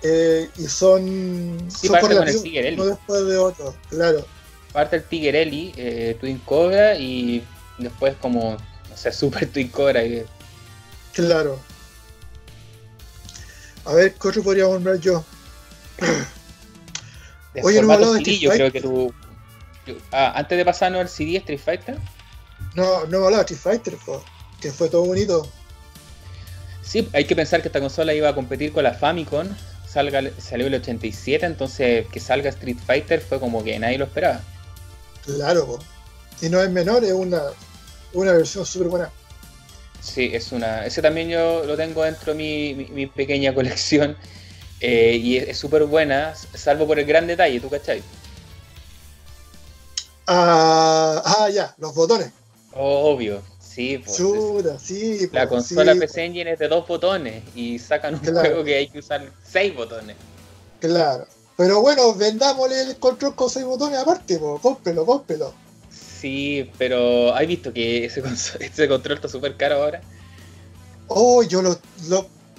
eh, 0.03 0.49
y 0.57 0.64
son, 0.64 1.57
sí, 1.69 1.88
son 1.88 1.99
parte 1.99 2.15
con 2.15 2.27
el 2.27 2.41
Tigerelli. 2.41 2.76
uno 2.76 2.85
después 2.85 3.26
de 3.26 3.38
otro, 3.38 3.76
claro. 3.89 4.26
Parte 4.72 4.95
el 4.95 5.03
Tigerelli, 5.03 5.73
eh, 5.76 6.18
Twin 6.19 6.39
Cobra 6.39 6.95
y 6.95 7.43
después 7.77 8.15
como, 8.22 8.57
no 8.89 8.98
sé, 8.98 9.11
Super 9.11 9.48
Twin 9.52 9.68
Cobra. 9.68 10.02
Claro. 11.14 11.60
A 13.86 13.94
ver, 13.94 14.14
¿qué 14.14 14.28
otro 14.28 14.44
podría 14.44 14.64
nombrar 14.66 14.99
yo? 14.99 15.24
Oye, 17.64 17.82
no 17.82 17.94
hablado 17.94 18.14
de 18.14 18.20
Street 18.20 18.40
yo 18.40 18.52
creo 18.52 18.72
que 18.72 18.82
tú. 18.82 19.14
Ah, 20.12 20.34
antes 20.36 20.58
de 20.58 20.64
pasarnos 20.66 21.02
al 21.02 21.10
CD 21.10 21.38
Street 21.38 21.60
Fighter. 21.60 21.98
No, 22.76 23.06
no 23.08 23.30
de 23.30 23.41
Street 23.41 23.60
Fighter, 23.60 23.98
que 24.62 24.72
fue 24.72 24.90
todo 24.90 25.06
bonito. 25.06 25.48
Sí, 26.82 27.10
hay 27.14 27.26
que 27.26 27.36
pensar 27.36 27.62
que 27.62 27.68
esta 27.68 27.80
consola 27.80 28.14
iba 28.14 28.30
a 28.30 28.36
competir 28.36 28.72
con 28.72 28.84
la 28.84 28.94
Famicom. 28.94 29.48
Salga, 29.88 30.22
salió 30.38 30.68
el 30.68 30.76
87, 30.76 31.45
entonces 31.45 32.08
que 32.08 32.20
salga 32.20 32.49
Street 32.49 32.78
Fighter 32.86 33.20
fue 33.20 33.40
como 33.40 33.64
que 33.64 33.78
nadie 33.78 33.98
lo 33.98 34.06
esperaba. 34.06 34.41
Claro, 35.26 35.66
po. 35.66 35.80
y 36.41 36.49
no 36.49 36.62
es 36.62 36.70
menor, 36.70 37.03
es 37.03 37.12
una, 37.12 37.41
una 38.14 38.32
versión 38.32 38.66
súper 38.66 38.88
buena. 38.88 39.12
Sí, 40.02 40.32
es 40.34 40.52
una. 40.52 40.86
Ese 40.86 41.02
también 41.02 41.30
yo 41.30 41.64
lo 41.64 41.78
tengo 41.78 42.03
dentro 42.03 42.34
de 42.34 42.88
mi, 42.91 43.06
pequeña 43.07 43.53
colección. 43.56 44.18
Eh, 44.80 45.15
y 45.22 45.38
es 45.38 45.60
súper 45.60 45.86
buena, 45.86 46.34
salvo 46.56 46.88
por 46.88 46.98
el 46.98 47.06
gran 47.06 47.28
detalle, 47.28 47.60
¿tú 47.60 47.69
cachai? 47.69 48.02
Ah, 50.26 51.22
ah 51.23 51.49
ya, 51.49 51.76
los 51.78 51.94
botones. 51.94 52.32
Obvio, 52.73 53.44
sí. 53.60 53.99
Pues, 53.99 54.18
sí 54.82 55.30
la 55.32 55.48
pues, 55.48 55.49
consola 55.49 55.94
PC 55.94 56.26
Engine 56.26 56.53
es 56.53 56.60
de 56.60 56.68
dos 56.68 56.88
botones 56.88 57.44
y 57.53 57.78
sacan 57.78 58.15
un 58.15 58.22
juego 58.22 58.64
que 58.64 58.76
hay 58.76 58.88
que 58.88 58.99
usar 58.99 59.32
seis 59.44 59.76
botones. 59.76 60.15
Claro. 60.80 61.28
Pero 61.57 61.82
bueno, 61.82 62.15
vendámosle 62.15 62.82
el 62.82 62.95
control 62.98 63.36
con 63.36 63.52
seis 63.52 63.65
botones 63.65 63.99
aparte, 63.99 64.40
pues, 64.40 64.61
cómprelo, 64.61 65.06
cómprelo. 65.06 65.53
Sí, 66.22 66.69
pero 66.77 67.34
¿has 67.34 67.48
visto 67.48 67.73
que 67.73 68.06
ese, 68.06 68.22
ese 68.60 68.88
control 68.88 69.15
está 69.15 69.27
súper 69.27 69.57
caro 69.57 69.77
ahora? 69.77 70.02
Oh, 71.07 71.41
yo 71.41 71.64
lo, 71.64 71.80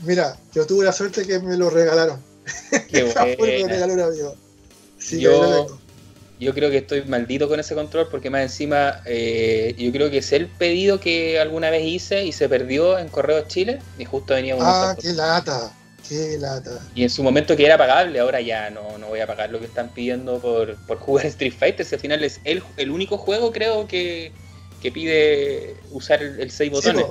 Mira, 0.04 0.36
yo 0.52 0.66
tuve 0.66 0.84
la 0.84 0.92
suerte 0.92 1.24
que 1.24 1.38
me 1.38 1.56
lo 1.56 1.70
regalaron. 1.70 2.20
Qué 2.90 3.04
bueno. 3.38 3.76
Sí, 4.98 5.20
yo, 5.20 5.78
yo 6.40 6.54
creo 6.54 6.70
que 6.70 6.78
estoy 6.78 7.04
maldito 7.04 7.48
con 7.48 7.60
ese 7.60 7.76
control 7.76 8.08
porque 8.10 8.30
más 8.30 8.42
encima 8.42 9.00
eh, 9.04 9.74
yo 9.78 9.92
creo 9.92 10.10
que 10.10 10.18
es 10.18 10.32
el 10.32 10.48
pedido 10.48 10.98
que 10.98 11.38
alguna 11.38 11.70
vez 11.70 11.84
hice 11.84 12.24
y 12.24 12.32
se 12.32 12.48
perdió 12.48 12.98
en 12.98 13.08
Correos 13.08 13.46
Chile 13.48 13.80
y 13.98 14.04
justo 14.04 14.34
venía 14.34 14.56
un... 14.56 14.62
Ah, 14.64 14.96
qué 15.00 15.12
lata. 15.12 15.72
Qué 16.12 16.36
lata. 16.38 16.78
Y 16.94 17.04
en 17.04 17.10
su 17.10 17.22
momento 17.22 17.56
que 17.56 17.64
era 17.64 17.78
pagable, 17.78 18.20
ahora 18.20 18.42
ya 18.42 18.68
no, 18.68 18.98
no 18.98 19.08
voy 19.08 19.20
a 19.20 19.26
pagar 19.26 19.48
lo 19.48 19.58
que 19.58 19.64
están 19.64 19.88
pidiendo 19.88 20.40
por, 20.40 20.76
jugar 20.98 21.24
Street 21.26 21.54
Fighter. 21.58 21.86
Si 21.86 21.94
al 21.94 22.02
final 22.02 22.22
es 22.22 22.38
el, 22.44 22.62
el 22.76 22.90
único 22.90 23.16
juego, 23.16 23.50
creo, 23.50 23.88
que, 23.88 24.30
pide 24.82 25.74
usar 25.90 26.22
el, 26.22 26.50
6 26.50 26.70
botones. 26.70 27.06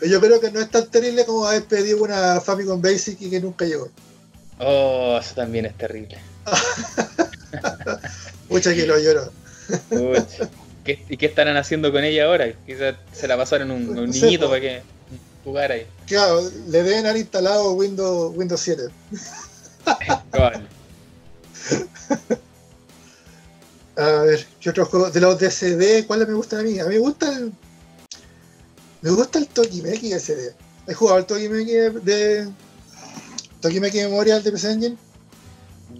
Pero 0.00 0.10
yo 0.10 0.20
creo 0.20 0.40
que 0.40 0.50
no 0.50 0.60
es 0.60 0.68
tan 0.70 0.90
terrible 0.90 1.24
como 1.24 1.46
haber 1.46 1.64
pedido 1.64 2.02
una 2.02 2.40
Famicom 2.40 2.82
Basic 2.82 3.20
y 3.20 3.30
que 3.30 3.38
nunca 3.38 3.64
llegó. 3.64 3.88
Oh, 4.58 5.16
eso 5.20 5.36
también 5.36 5.66
es 5.66 5.78
terrible. 5.78 6.18
Mucha 8.48 8.74
que 8.74 8.86
lo 8.86 8.98
lloro. 8.98 9.30
¿Y 10.84 11.16
qué 11.16 11.26
estarán 11.26 11.56
haciendo 11.56 11.92
con 11.92 12.02
ella 12.02 12.24
ahora? 12.24 12.52
Quizás 12.66 12.96
se 13.12 13.28
la 13.28 13.36
pasaron 13.36 13.70
un, 13.70 13.96
un 13.96 14.10
niñito 14.10 14.48
para 14.48 14.60
que 14.60 14.82
jugar 15.44 15.72
ahí. 15.72 15.86
Claro, 16.06 16.50
le 16.68 16.82
deben 16.82 17.06
haber 17.06 17.20
instalado 17.20 17.72
Windows, 17.72 18.36
Windows 18.36 18.60
7. 18.60 18.82
a 23.96 24.22
ver, 24.22 24.46
¿qué 24.60 24.70
otros 24.70 24.88
juegos? 24.88 25.12
De 25.12 25.20
los 25.20 25.38
DCD, 25.38 26.06
¿cuáles 26.06 26.28
me 26.28 26.34
gustan 26.34 26.60
a 26.60 26.62
mí? 26.62 26.78
A 26.78 26.84
mí 26.84 26.94
me 26.94 27.00
gusta 27.00 27.32
el. 27.32 27.52
Me 29.02 29.10
gusta 29.10 29.38
el 29.38 29.48
Tokimeki 29.48 30.12
SD. 30.18 30.54
¿He 30.86 30.94
jugado 30.94 31.18
el 31.18 31.26
Tokimeki 31.26 31.72
de, 31.72 31.90
de 31.90 32.48
Tokimeki 33.60 33.98
Memorial 33.98 34.42
de 34.42 34.52
PC 34.52 34.72
Engine? 34.72 34.96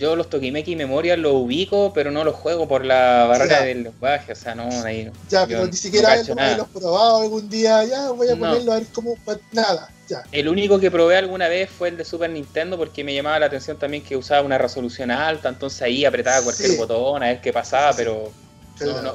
Yo 0.00 0.16
los 0.16 0.30
Tokimeki 0.30 0.76
Memorial 0.76 1.20
los 1.20 1.34
ubico, 1.34 1.92
pero 1.92 2.10
no 2.10 2.24
los 2.24 2.34
juego 2.34 2.66
por 2.66 2.86
la 2.86 3.26
barrera 3.28 3.62
del 3.62 3.82
lenguaje, 3.84 4.32
o 4.32 4.34
sea, 4.34 4.54
no, 4.54 4.68
ahí 4.82 5.12
Ya, 5.28 5.46
pero 5.46 5.66
ni 5.66 5.74
siquiera 5.74 6.16
no 6.22 6.34
los 6.34 6.66
he 6.66 6.78
probado 6.78 7.22
algún 7.22 7.48
día, 7.50 7.84
ya 7.84 8.10
voy 8.10 8.30
a 8.30 8.36
ponerlo 8.36 8.72
a 8.72 8.76
ver 8.76 8.86
cómo, 8.94 9.14
nada, 9.52 9.90
ya. 10.08 10.24
El 10.32 10.48
único 10.48 10.80
que 10.80 10.90
probé 10.90 11.18
alguna 11.18 11.48
vez 11.48 11.68
fue 11.68 11.90
el 11.90 11.98
de 11.98 12.06
Super 12.06 12.30
Nintendo 12.30 12.78
porque 12.78 13.04
me 13.04 13.14
llamaba 13.14 13.38
la 13.38 13.46
atención 13.46 13.78
también 13.78 14.02
que 14.02 14.16
usaba 14.16 14.40
una 14.40 14.56
resolución 14.56 15.10
alta, 15.10 15.50
entonces 15.50 15.82
ahí 15.82 16.06
apretaba 16.06 16.42
cualquier 16.42 16.78
botón 16.78 17.22
a 17.22 17.26
ver 17.26 17.42
qué 17.42 17.52
pasaba, 17.52 17.92
pero 17.94 18.32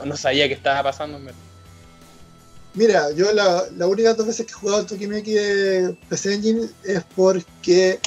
no, 0.06 0.16
sabía 0.16 0.48
qué 0.48 0.54
estaba 0.54 0.84
pasando. 0.84 1.20
Mira, 2.76 3.10
yo 3.12 3.32
la, 3.32 3.64
la 3.76 3.88
única 3.88 4.14
dos 4.14 4.28
veces 4.28 4.46
que 4.46 4.52
he 4.52 4.56
jugado 4.56 4.82
el 4.82 4.86
Tokimeki 4.86 5.32
de 5.32 5.96
PC 6.10 6.36
Engine 6.36 6.70
es 6.84 7.02
porque 7.16 8.00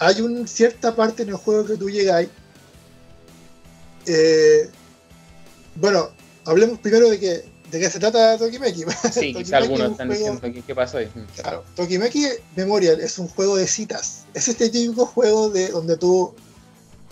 hay 0.00 0.20
una 0.22 0.46
cierta 0.46 0.96
parte 0.96 1.22
en 1.22 1.28
el 1.28 1.36
juego 1.36 1.66
que 1.66 1.76
tú 1.76 1.90
llegáis. 1.90 2.30
Eh, 4.06 4.68
bueno, 5.76 6.10
hablemos 6.46 6.78
primero 6.78 7.08
de 7.10 7.20
que 7.20 7.44
de 7.70 7.78
qué 7.78 7.90
se 7.90 8.00
trata 8.00 8.38
Tokimeki. 8.38 8.84
Sí, 9.12 9.34
quizá 9.34 9.58
algunos 9.58 9.92
están 9.92 10.08
diciendo 10.08 10.40
qué 10.66 10.74
pasó 10.74 10.98
ahí. 10.98 11.08
Claro, 11.36 11.64
Tokimeki 11.76 12.24
Memorial 12.56 12.98
es 13.00 13.18
un 13.18 13.28
juego 13.28 13.56
de 13.56 13.66
citas. 13.66 14.24
Es 14.32 14.48
este 14.48 14.70
típico 14.70 15.04
juego 15.04 15.50
de 15.50 15.68
donde 15.68 15.98
tú 15.98 16.34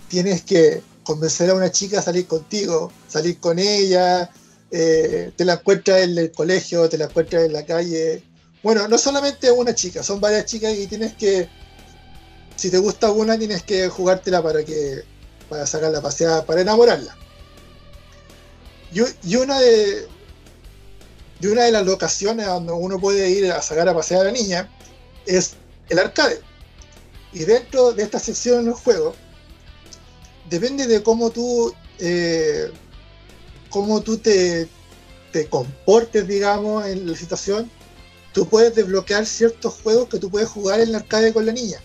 tienes 0.08 0.42
que 0.42 0.82
convencer 1.04 1.50
a 1.50 1.54
una 1.54 1.70
chica 1.70 1.98
a 1.98 2.02
salir 2.02 2.26
contigo, 2.26 2.90
salir 3.06 3.38
con 3.38 3.58
ella, 3.58 4.30
eh, 4.70 5.30
te 5.36 5.44
la 5.44 5.54
encuentras 5.54 6.02
en 6.02 6.16
el 6.16 6.32
colegio, 6.32 6.88
te 6.88 6.96
la 6.96 7.04
encuentras 7.04 7.44
en 7.44 7.52
la 7.52 7.66
calle. 7.66 8.22
Bueno, 8.62 8.88
no 8.88 8.96
solamente 8.96 9.50
una 9.50 9.74
chica, 9.74 10.02
son 10.02 10.20
varias 10.20 10.46
chicas 10.46 10.74
y 10.74 10.86
tienes 10.86 11.14
que, 11.14 11.48
si 12.58 12.70
te 12.70 12.78
gusta 12.78 13.10
una, 13.12 13.38
tienes 13.38 13.62
que 13.62 13.88
jugártela 13.88 14.42
para 14.42 14.64
que 14.64 15.04
para 15.48 15.64
sacar 15.64 15.92
la 15.92 16.02
paseada, 16.02 16.44
para 16.44 16.60
enamorarla. 16.60 17.16
Y, 18.92 19.36
una 19.36 19.60
de, 19.60 20.08
de 21.40 21.52
una 21.52 21.64
de 21.64 21.72
las 21.72 21.86
locaciones 21.86 22.46
donde 22.46 22.72
uno 22.72 22.98
puede 22.98 23.30
ir 23.30 23.50
a 23.52 23.62
sacar 23.62 23.88
a 23.88 23.94
pasear 23.94 24.22
a 24.22 24.24
la 24.24 24.32
niña 24.32 24.68
es 25.24 25.52
el 25.88 26.00
arcade. 26.00 26.40
Y 27.32 27.44
dentro 27.44 27.92
de 27.92 28.02
esta 28.02 28.18
sección 28.18 28.60
en 28.60 28.68
el 28.68 28.74
juego, 28.74 29.14
depende 30.50 30.86
de 30.86 31.02
cómo 31.02 31.30
tú 31.30 31.72
eh, 32.00 32.72
cómo 33.70 34.00
tú 34.00 34.18
te, 34.18 34.68
te 35.32 35.46
comportes, 35.46 36.26
digamos, 36.26 36.86
en 36.86 37.08
la 37.08 37.16
situación, 37.16 37.70
tú 38.32 38.48
puedes 38.48 38.74
desbloquear 38.74 39.26
ciertos 39.26 39.74
juegos 39.74 40.08
que 40.08 40.18
tú 40.18 40.28
puedes 40.28 40.48
jugar 40.48 40.80
en 40.80 40.90
la 40.90 40.98
arcade 40.98 41.32
con 41.32 41.46
la 41.46 41.52
niña. 41.52 41.78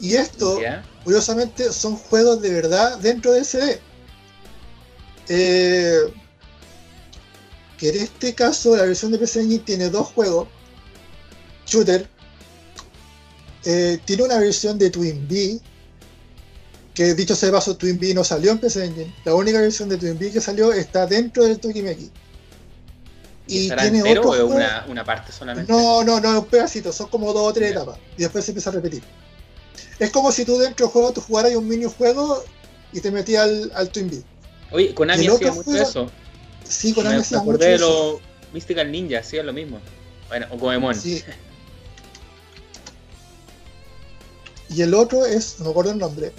Y 0.00 0.14
esto, 0.14 0.58
curiosamente, 1.04 1.72
son 1.72 1.96
juegos 1.96 2.40
de 2.40 2.50
verdad 2.50 2.98
dentro 2.98 3.32
del 3.32 3.44
CD. 3.44 3.80
Eh, 5.28 6.12
que 7.76 7.90
en 7.90 7.96
este 7.96 8.34
caso 8.34 8.76
la 8.76 8.84
versión 8.84 9.12
de 9.12 9.18
PC 9.18 9.40
Engine 9.40 9.62
tiene 9.64 9.90
dos 9.90 10.08
juegos, 10.08 10.48
shooter, 11.66 12.08
eh, 13.64 13.98
tiene 14.04 14.22
una 14.24 14.38
versión 14.38 14.78
de 14.78 14.90
Twin 14.90 15.26
B 15.28 15.60
que 16.94 17.14
dicho 17.14 17.36
sea 17.36 17.48
de 17.48 17.52
paso, 17.52 17.76
Twin 17.76 17.98
B 17.98 18.12
no 18.12 18.24
salió 18.24 18.50
en 18.50 18.58
PC 18.58 18.84
Engine. 18.84 19.14
La 19.24 19.34
única 19.34 19.60
versión 19.60 19.88
de 19.88 19.96
Twin 19.96 20.18
B 20.18 20.32
que 20.32 20.40
salió 20.40 20.72
está 20.72 21.06
dentro 21.06 21.44
del 21.44 21.58
Tokimeki. 21.58 22.10
Y 23.46 23.68
tiene 23.68 24.02
otro 24.18 24.30
o 24.30 24.46
una, 24.46 24.84
una, 24.88 25.04
parte 25.04 25.32
solamente? 25.32 25.72
No, 25.72 26.04
no, 26.04 26.20
no, 26.20 26.40
un 26.40 26.46
pedacito, 26.46 26.92
son 26.92 27.08
como 27.08 27.32
dos 27.32 27.50
o 27.50 27.52
tres 27.52 27.72
etapas. 27.72 27.98
Y 28.16 28.22
después 28.22 28.44
se 28.44 28.50
empieza 28.50 28.70
a 28.70 28.74
repetir. 28.74 29.02
Es 29.98 30.10
como 30.10 30.32
si 30.32 30.44
tú 30.44 30.58
dentro 30.58 30.86
del 30.86 30.92
juego 30.92 31.12
tú 31.12 31.20
jugaras 31.20 31.54
un 31.54 31.68
minijuego 31.68 32.44
y 32.92 33.00
te 33.00 33.10
metías 33.10 33.44
al, 33.44 33.72
al 33.74 33.90
Twin 33.90 34.10
B. 34.10 34.22
Oye, 34.72 34.94
Konami 34.94 35.26
hacía 35.26 35.52
mucho 35.52 35.74
eso. 35.76 36.10
Sí, 36.68 36.92
Konami 36.94 37.16
me, 37.16 37.20
hacía 37.22 37.38
acordé 37.38 37.70
de 37.70 37.78
los 37.78 38.20
Mystical 38.52 38.90
Ninja, 38.90 39.18
hacían 39.20 39.46
lo 39.46 39.52
mismo. 39.52 39.80
Bueno, 40.28 40.46
o 40.50 40.58
Goemon. 40.58 40.94
Sí. 40.94 41.22
Y 44.68 44.82
el 44.82 44.94
otro 44.94 45.26
es, 45.26 45.58
no 45.58 45.64
me 45.64 45.70
acuerdo 45.72 45.90
el 45.90 45.98
nombre, 45.98 46.32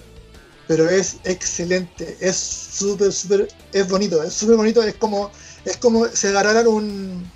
pero 0.68 0.90
es 0.90 1.18
excelente, 1.26 2.18
es 2.22 2.38
súper, 2.38 3.12
súper, 3.12 3.50
es 3.74 3.88
bonito, 3.90 4.24
es 4.24 4.34
súper 4.34 4.56
bonito, 4.56 4.82
es 4.82 4.96
como, 4.96 5.30
es 5.66 5.76
como 5.76 6.08
si 6.08 6.28
agarraran 6.28 6.66
un, 6.68 7.30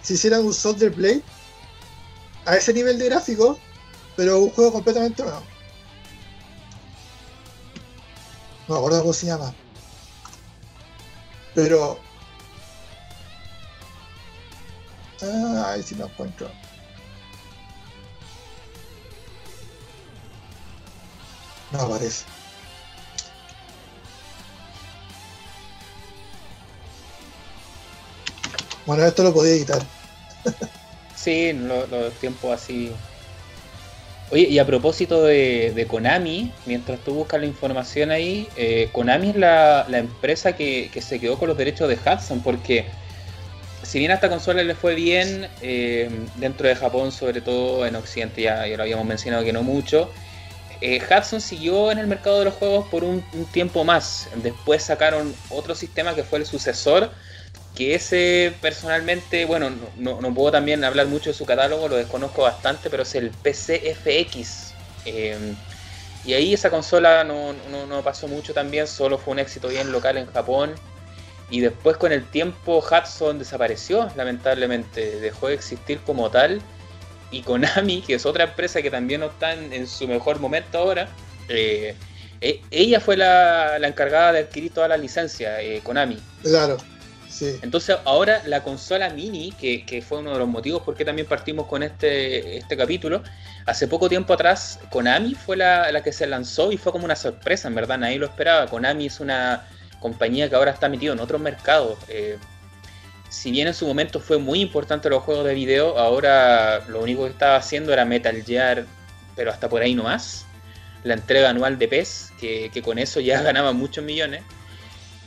si 0.00 0.14
hicieran 0.14 0.46
un 0.46 0.54
Soldier 0.54 0.90
Blade 0.90 1.22
a 2.46 2.56
ese 2.56 2.72
nivel 2.72 2.98
de 2.98 3.04
gráfico, 3.04 3.58
pero 4.20 4.38
un 4.38 4.50
juego 4.50 4.72
completamente 4.72 5.22
nuevo. 5.22 5.42
No 8.68 8.74
me 8.74 8.76
acuerdo 8.76 9.00
cómo 9.00 9.12
se 9.14 9.24
llama. 9.24 9.54
Pero... 11.54 11.98
Ah, 15.22 15.70
ahí 15.70 15.82
sí 15.82 15.94
lo 15.94 16.04
encuentro. 16.04 16.50
No 21.72 21.80
aparece. 21.80 22.26
Bueno, 28.84 29.02
esto 29.06 29.22
lo 29.22 29.32
podía 29.32 29.52
editar. 29.52 29.82
sí, 31.16 31.54
los 31.54 32.12
tiempos 32.20 32.52
así. 32.52 32.94
Oye, 34.32 34.46
y 34.48 34.60
a 34.60 34.64
propósito 34.64 35.24
de, 35.24 35.86
Konami, 35.88 36.52
mientras 36.64 37.00
tú 37.00 37.14
buscas 37.14 37.40
la 37.40 37.46
información 37.46 38.12
ahí, 38.12 38.46
eh, 38.56 38.88
Konami 38.92 39.30
es 39.30 39.36
la, 39.36 39.86
empresa 39.90 40.54
que, 40.54 40.88
se 41.00 41.18
quedó 41.18 41.36
con 41.36 41.48
los 41.48 41.58
derechos 41.58 41.88
de 41.88 41.96
Hudson, 41.96 42.40
porque 42.40 42.86
si 43.82 43.98
bien 43.98 44.12
a 44.12 44.14
esta 44.14 44.28
consola 44.28 44.62
le 44.62 44.76
fue 44.76 44.94
bien, 44.94 45.48
eh, 45.62 46.08
dentro 46.36 46.68
de 46.68 46.76
Japón, 46.76 47.10
sobre 47.10 47.40
todo 47.40 47.84
en 47.84 47.96
Occidente, 47.96 48.42
ya, 48.42 48.64
lo 48.68 48.82
habíamos 48.84 49.04
mencionado 49.04 49.42
que 49.42 49.52
no 49.52 49.64
mucho, 49.64 50.10
eh, 50.80 51.00
Hudson 51.02 51.40
siguió 51.40 51.90
en 51.90 51.98
el 51.98 52.06
mercado 52.06 52.38
de 52.38 52.44
los 52.44 52.54
juegos 52.54 52.86
por 52.88 53.02
un, 53.02 53.24
tiempo 53.52 53.82
más. 53.82 54.28
Después 54.36 54.84
sacaron 54.84 55.34
otro 55.50 55.74
sistema 55.74 56.14
que 56.14 56.22
fue 56.22 56.38
el 56.38 56.46
sucesor, 56.46 57.10
que 57.74 57.94
ese 57.94 58.52
personalmente, 58.60 59.44
bueno, 59.44 59.70
no, 59.96 60.34
puedo 60.34 60.52
también 60.52 60.84
hablar 60.84 61.06
mucho 61.06 61.30
de 61.30 61.34
su 61.34 61.46
catálogo, 61.46 61.88
lo 61.88 61.96
desconozco 61.96 62.42
bastante, 62.42 62.90
pero 62.90 63.04
es 63.04 63.14
el 63.14 63.30
PCFX. 63.30 64.74
Em, 65.04 65.56
y 66.24 66.34
ahí 66.34 66.52
esa 66.52 66.70
consola 66.70 67.24
no, 67.24 67.54
pasó 68.02 68.28
mucho 68.28 68.52
también, 68.52 68.86
solo 68.86 69.18
fue 69.18 69.32
un 69.32 69.38
éxito 69.38 69.68
bien 69.68 69.92
local 69.92 70.16
en 70.18 70.26
Japón. 70.26 70.74
Y 71.48 71.60
después 71.60 71.96
con 71.96 72.12
el 72.12 72.24
tiempo 72.30 72.78
Hudson 72.78 73.38
desapareció, 73.38 74.08
lamentablemente, 74.16 75.18
dejó 75.20 75.48
de 75.48 75.54
existir 75.54 76.00
como 76.00 76.30
tal. 76.30 76.60
Y 77.32 77.42
Konami, 77.42 78.02
que 78.02 78.14
es 78.14 78.26
otra 78.26 78.44
empresa 78.44 78.82
que 78.82 78.90
también 78.90 79.20
no 79.20 79.26
está 79.26 79.54
en, 79.54 79.86
su 79.86 80.06
mejor 80.06 80.38
momento 80.40 80.78
ahora, 80.78 81.08
eh, 81.48 81.96
e, 82.40 82.60
ella 82.70 83.00
fue 83.00 83.16
la, 83.16 83.76
encargada 83.78 84.32
de 84.32 84.40
adquirir 84.40 84.72
toda 84.72 84.88
la 84.88 84.96
licencia, 84.96 85.60
eh, 85.60 85.80
Konami. 85.82 86.18
Claro. 86.42 86.76
Entonces 87.62 87.96
ahora 88.04 88.42
la 88.46 88.62
consola 88.62 89.10
mini, 89.10 89.52
que, 89.52 90.04
fue 90.06 90.18
uno 90.18 90.32
de 90.32 90.38
los 90.38 90.48
motivos 90.48 90.82
por 90.82 90.96
qué 90.96 91.04
también 91.04 91.26
partimos 91.26 91.66
con 91.66 91.82
este, 91.82 92.58
este 92.58 92.76
capítulo, 92.76 93.22
hace 93.66 93.88
poco 93.88 94.08
tiempo 94.08 94.32
atrás 94.32 94.80
Konami 94.90 95.34
fue 95.34 95.56
la, 95.56 96.00
que 96.02 96.12
se 96.12 96.26
lanzó 96.26 96.72
y 96.72 96.76
fue 96.76 96.92
como 96.92 97.04
una 97.04 97.16
sorpresa, 97.16 97.68
en 97.68 97.74
verdad 97.74 97.98
nadie 97.98 98.18
lo 98.18 98.26
esperaba. 98.26 98.66
Konami 98.66 99.06
es 99.06 99.20
una 99.20 99.66
compañía 100.00 100.48
que 100.48 100.54
ahora 100.56 100.70
está 100.70 100.88
metida 100.88 101.12
en 101.12 101.20
otros 101.20 101.40
mercados. 101.40 101.98
Eh, 102.08 102.38
si 103.28 103.50
bien 103.50 103.68
en 103.68 103.74
su 103.74 103.86
momento 103.86 104.18
fue 104.20 104.38
muy 104.38 104.60
importante 104.60 105.08
los 105.08 105.22
juegos 105.22 105.46
de 105.46 105.54
video, 105.54 105.98
ahora 105.98 106.84
lo 106.88 107.00
único 107.00 107.24
que 107.24 107.30
estaba 107.30 107.56
haciendo 107.56 107.92
era 107.92 108.04
Metal 108.04 108.42
Gear, 108.44 108.86
pero 109.36 109.50
hasta 109.50 109.68
por 109.68 109.82
ahí 109.82 109.94
no 109.94 110.02
más. 110.04 110.46
La 111.04 111.14
entrega 111.14 111.48
anual 111.48 111.78
de 111.78 111.88
PES, 111.88 112.32
que, 112.40 112.70
que 112.72 112.82
con 112.82 112.98
eso 112.98 113.20
ya 113.20 113.40
ganaba 113.42 113.72
muchos 113.72 114.04
millones. 114.04 114.42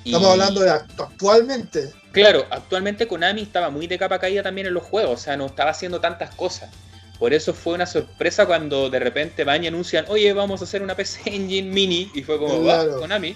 Estamos 0.05 0.31
hablando 0.31 0.61
de 0.61 0.69
actualmente. 0.69 1.91
Claro, 2.11 2.45
actualmente 2.51 3.07
Konami 3.07 3.41
estaba 3.41 3.69
muy 3.69 3.87
de 3.87 3.97
capa 3.97 4.19
caída 4.19 4.43
también 4.43 4.67
en 4.67 4.73
los 4.73 4.83
juegos, 4.83 5.19
o 5.19 5.23
sea, 5.23 5.35
no 5.37 5.47
estaba 5.47 5.71
haciendo 5.71 5.99
tantas 5.99 6.33
cosas. 6.35 6.69
Por 7.17 7.33
eso 7.33 7.53
fue 7.53 7.73
una 7.73 7.85
sorpresa 7.85 8.45
cuando 8.45 8.89
de 8.89 8.99
repente 8.99 9.43
van 9.43 9.63
y 9.63 9.67
anuncian, 9.67 10.05
oye, 10.09 10.33
vamos 10.33 10.61
a 10.61 10.65
hacer 10.65 10.81
una 10.81 10.95
PC 10.95 11.21
Engine 11.25 11.69
Mini, 11.69 12.11
y 12.13 12.21
fue 12.21 12.37
como, 12.37 12.63
va, 12.63 12.85
Konami. 12.97 13.35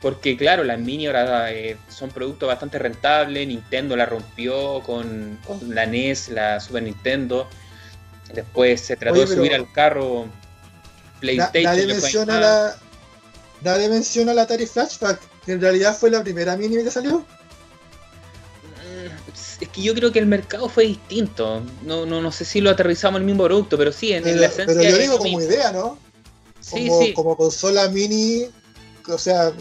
Porque 0.00 0.36
claro, 0.36 0.64
las 0.64 0.78
Mini 0.78 1.06
ahora 1.06 1.52
eh, 1.52 1.76
son 1.88 2.10
productos 2.10 2.48
bastante 2.48 2.78
rentables, 2.78 3.46
Nintendo 3.46 3.96
la 3.96 4.06
rompió 4.06 4.80
con, 4.80 5.38
la 5.68 5.86
NES, 5.86 6.30
la 6.30 6.60
Super 6.60 6.82
Nintendo. 6.82 7.48
Después 8.34 8.80
se 8.80 8.96
trató 8.96 9.20
de 9.20 9.26
subir 9.26 9.54
al 9.54 9.70
carro 9.72 10.26
PlayStation. 11.20 11.64
nadie, 11.64 11.86
menciona 11.86 12.40
la, 12.40 12.76
nadie 13.62 13.88
menciona 13.88 14.34
la 14.34 14.42
Atari 14.42 14.66
Flashback 14.66 15.31
en 15.46 15.60
realidad 15.60 15.96
fue 15.96 16.10
la 16.10 16.22
primera 16.22 16.56
mini 16.56 16.82
que 16.82 16.90
salió. 16.90 17.24
Es 19.60 19.68
que 19.68 19.82
yo 19.82 19.94
creo 19.94 20.12
que 20.12 20.18
el 20.18 20.26
mercado 20.26 20.68
fue 20.68 20.86
distinto. 20.86 21.62
No, 21.84 22.04
no, 22.04 22.20
no 22.20 22.32
sé 22.32 22.44
si 22.44 22.60
lo 22.60 22.70
aterrizamos 22.70 23.18
en 23.18 23.22
el 23.22 23.26
mismo 23.26 23.44
producto, 23.44 23.78
pero 23.78 23.92
sí, 23.92 24.12
en, 24.12 24.24
la 24.24 24.46
esencia. 24.46 24.66
Pero 24.66 24.82
yo 24.82 24.98
digo 24.98 25.18
como 25.18 25.40
idea, 25.40 25.72
¿no? 25.72 25.98
Sí, 26.60 26.88
como, 26.88 27.02
sí. 27.02 27.12
como 27.12 27.36
consola 27.36 27.88
mini, 27.88 28.46
o 29.08 29.18
sea. 29.18 29.52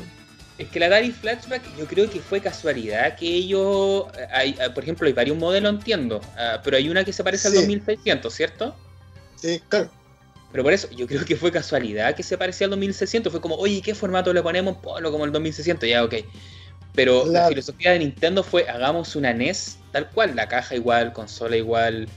Es 0.58 0.70
que 0.70 0.80
la 0.80 0.88
Atari 0.88 1.12
Flashback 1.12 1.64
yo 1.78 1.88
creo 1.88 2.10
que 2.10 2.20
fue 2.20 2.40
casualidad 2.40 3.16
que 3.16 3.26
ellos, 3.26 4.06
hay, 4.32 4.56
por 4.76 4.84
ejemplo, 4.84 5.08
hay 5.08 5.14
varios 5.14 5.38
modelos, 5.38 5.74
entiendo, 5.74 6.22
ah, 6.38 6.62
pero 6.64 6.78
hay 6.78 6.88
una 6.88 7.04
que 7.04 7.14
se 7.14 7.24
parece 7.24 7.48
al 7.48 7.56
2600, 7.56 8.32
¿cierto? 8.32 8.76
Sí, 9.42 9.60
claro. 9.70 9.90
Pero 10.52 10.64
por 10.64 10.74
eso, 10.74 10.90
yo 10.92 11.08
creo 11.08 11.24
que 11.24 11.36
fue 11.36 11.52
casualidad 11.52 12.16
que 12.16 12.24
se 12.24 12.38
parecía 12.38 12.66
al 12.66 12.72
2600. 12.72 13.32
Fue 13.32 13.42
como, 13.42 13.56
oye, 13.56 13.82
¿qué 13.82 13.96
formato 13.96 14.34
le 14.34 14.44
ponemos? 14.44 14.78
Ponlo 14.78 15.12
como 15.12 15.26
el 15.26 15.32
2600, 15.32 15.90
ya, 15.90 16.04
ok. 16.04 16.16
Pero 16.94 17.26
la 17.26 17.48
filosofía 17.48 17.92
de 17.92 18.00
Nintendo 18.00 18.44
fue, 18.44 18.68
hagamos 18.68 19.16
una 19.16 19.34
NES 19.34 19.78
tal 19.92 20.10
cual, 20.10 20.36
la 20.36 20.48
caja 20.48 20.76
igual, 20.76 21.14
consola 21.14 21.56
igual. 21.56 22.10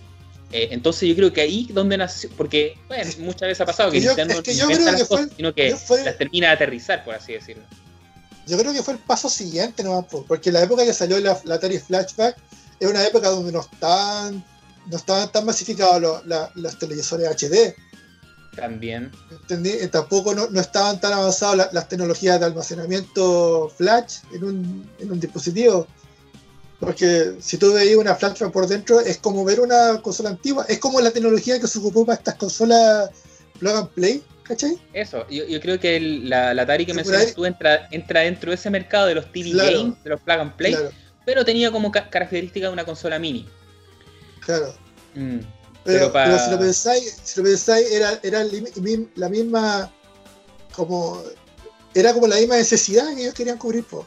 Eh, 0.52 0.68
entonces 0.70 1.08
yo 1.08 1.14
creo 1.14 1.32
que 1.32 1.40
ahí 1.40 1.68
donde 1.72 1.96
nació, 1.96 2.30
porque 2.36 2.76
bueno, 2.88 3.10
muchas 3.18 3.42
veces 3.42 3.60
ha 3.60 3.66
pasado 3.66 3.90
que, 3.90 4.00
Nintendo 4.00 4.34
no 4.34 4.52
inventa 4.52 4.92
las 4.92 5.04
cosas, 5.04 5.28
sino 5.36 5.54
que 5.54 5.70
las 6.04 6.18
termina 6.18 6.48
de 6.48 6.52
aterrizar, 6.54 7.04
por 7.04 7.14
así 7.14 7.32
decirlo. 7.32 7.62
Yo 8.46 8.58
creo 8.58 8.72
que 8.72 8.82
fue 8.82 8.94
el 8.94 9.00
paso 9.00 9.28
siguiente 9.30 9.82
nomás, 9.82 10.06
porque 10.26 10.52
la 10.52 10.62
época 10.62 10.84
que 10.84 10.92
salió 10.92 11.18
la, 11.18 11.40
Atari 11.50 11.78
Flashback 11.78 12.36
era 12.78 12.90
una 12.90 13.06
época 13.06 13.30
donde 13.30 13.52
no 13.52 13.60
estaban, 13.60 14.44
no 14.86 14.96
estaban 14.96 15.30
tan 15.32 15.46
masificados 15.46 16.24
los, 16.24 16.50
los 16.54 16.78
televisores 16.78 17.28
HD 17.28 17.74
También. 18.56 19.10
¿Entendí? 19.30 19.70
Eh, 19.70 19.88
tampoco 19.88 20.34
no, 20.34 20.48
estaban 20.60 21.00
tan 21.00 21.12
avanzadas 21.12 21.72
las, 21.72 21.88
tecnologías 21.88 22.38
de 22.38 22.46
almacenamiento 22.46 23.70
flash 23.76 24.18
en 24.32 24.44
un, 24.44 24.90
en 24.98 25.12
un 25.12 25.20
dispositivo. 25.20 25.86
Porque 26.80 27.36
si 27.40 27.56
tú 27.56 27.72
veías 27.72 27.96
una 27.96 28.14
flash 28.14 28.42
por 28.52 28.66
dentro, 28.66 29.00
es 29.00 29.18
como 29.18 29.44
ver 29.44 29.60
una 29.60 30.00
consola 30.02 30.30
antigua. 30.30 30.66
Es 30.68 30.78
como 30.78 31.00
la 31.00 31.10
tecnología 31.10 31.58
que 31.58 31.66
se 31.66 31.78
ocupó 31.78 32.04
para 32.04 32.18
estas 32.18 32.34
consolas 32.34 33.10
plug 33.58 33.76
and 33.76 33.88
play, 33.90 34.22
¿cachai? 34.42 34.78
Eso, 34.92 35.26
yo, 35.28 35.60
creo 35.60 35.78
que 35.78 36.00
la, 36.00 36.50
Atari 36.50 36.84
que 36.84 36.94
mencionas 36.94 37.34
tú 37.34 37.44
entra, 37.44 37.88
entra 37.90 38.20
dentro 38.20 38.50
de 38.50 38.56
ese 38.56 38.70
mercado 38.70 39.06
de 39.06 39.14
los 39.14 39.32
TV 39.32 39.50
games, 39.50 40.02
de 40.02 40.10
los 40.10 40.20
plug 40.20 40.38
and 40.38 40.56
play, 40.56 40.76
pero 41.24 41.44
tenía 41.44 41.70
como 41.70 41.90
característica 41.90 42.66
de 42.66 42.72
una 42.72 42.84
consola 42.84 43.18
mini. 43.18 43.48
Claro. 44.40 44.74
Mm. 45.14 45.38
Pero, 45.84 46.10
si 46.38 46.50
lo 46.50 46.58
pensáis, 46.58 47.16
si 47.22 47.40
lo 47.40 47.44
pensáis 47.44 47.90
era, 47.90 48.18
era 48.22 48.42
la 49.16 49.28
misma 49.28 49.92
como 50.74 51.22
era 51.94 52.12
como 52.12 52.26
la 52.26 52.36
misma 52.36 52.56
necesidad 52.56 53.14
que 53.14 53.22
ellos 53.22 53.34
querían 53.34 53.58
cubrir, 53.58 53.84
po. 53.84 54.04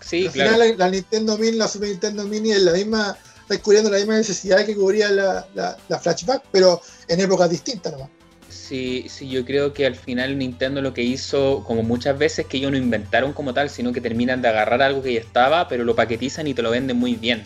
Sí, 0.00 0.26
Al 0.26 0.32
final 0.32 0.74
la, 0.76 0.90
Nintendo 0.90 1.38
Mini, 1.38 1.56
la 1.56 1.68
Super 1.68 1.88
Nintendo 1.88 2.24
Mini 2.24 2.50
es 2.50 2.62
la 2.62 2.72
misma, 2.72 3.16
está 3.42 3.62
cubriendo 3.62 3.90
la 3.90 3.98
misma 3.98 4.16
necesidad 4.16 4.64
que 4.66 4.74
cubría 4.74 5.08
la, 5.10 5.46
la, 5.54 5.98
Flashback, 5.98 6.42
pero 6.50 6.80
en 7.06 7.20
épocas 7.20 7.48
distintas 7.48 7.92
nomás. 7.92 8.08
Sí, 8.48 9.06
sí, 9.08 9.28
yo 9.28 9.44
creo 9.44 9.72
que 9.72 9.86
al 9.86 9.94
final 9.94 10.36
Nintendo 10.38 10.80
lo 10.80 10.92
que 10.94 11.02
hizo, 11.02 11.62
como 11.64 11.82
muchas 11.82 12.18
veces, 12.18 12.46
que 12.46 12.56
ellos 12.56 12.72
no 12.72 12.76
inventaron 12.76 13.32
como 13.32 13.54
tal, 13.54 13.70
sino 13.70 13.92
que 13.92 14.00
terminan 14.00 14.42
de 14.42 14.48
agarrar 14.48 14.82
algo 14.82 15.02
que 15.02 15.14
ya 15.14 15.20
estaba, 15.20 15.68
pero 15.68 15.84
lo 15.84 15.94
paquetizan 15.94 16.46
y 16.48 16.54
te 16.54 16.62
lo 16.62 16.70
venden 16.70 16.96
muy 16.96 17.14
bien. 17.14 17.44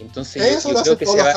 Entonces 0.00 0.62
yo, 0.64 0.74
creo 0.82 0.96
que 0.96 1.06
se 1.06 1.16
va, 1.16 1.34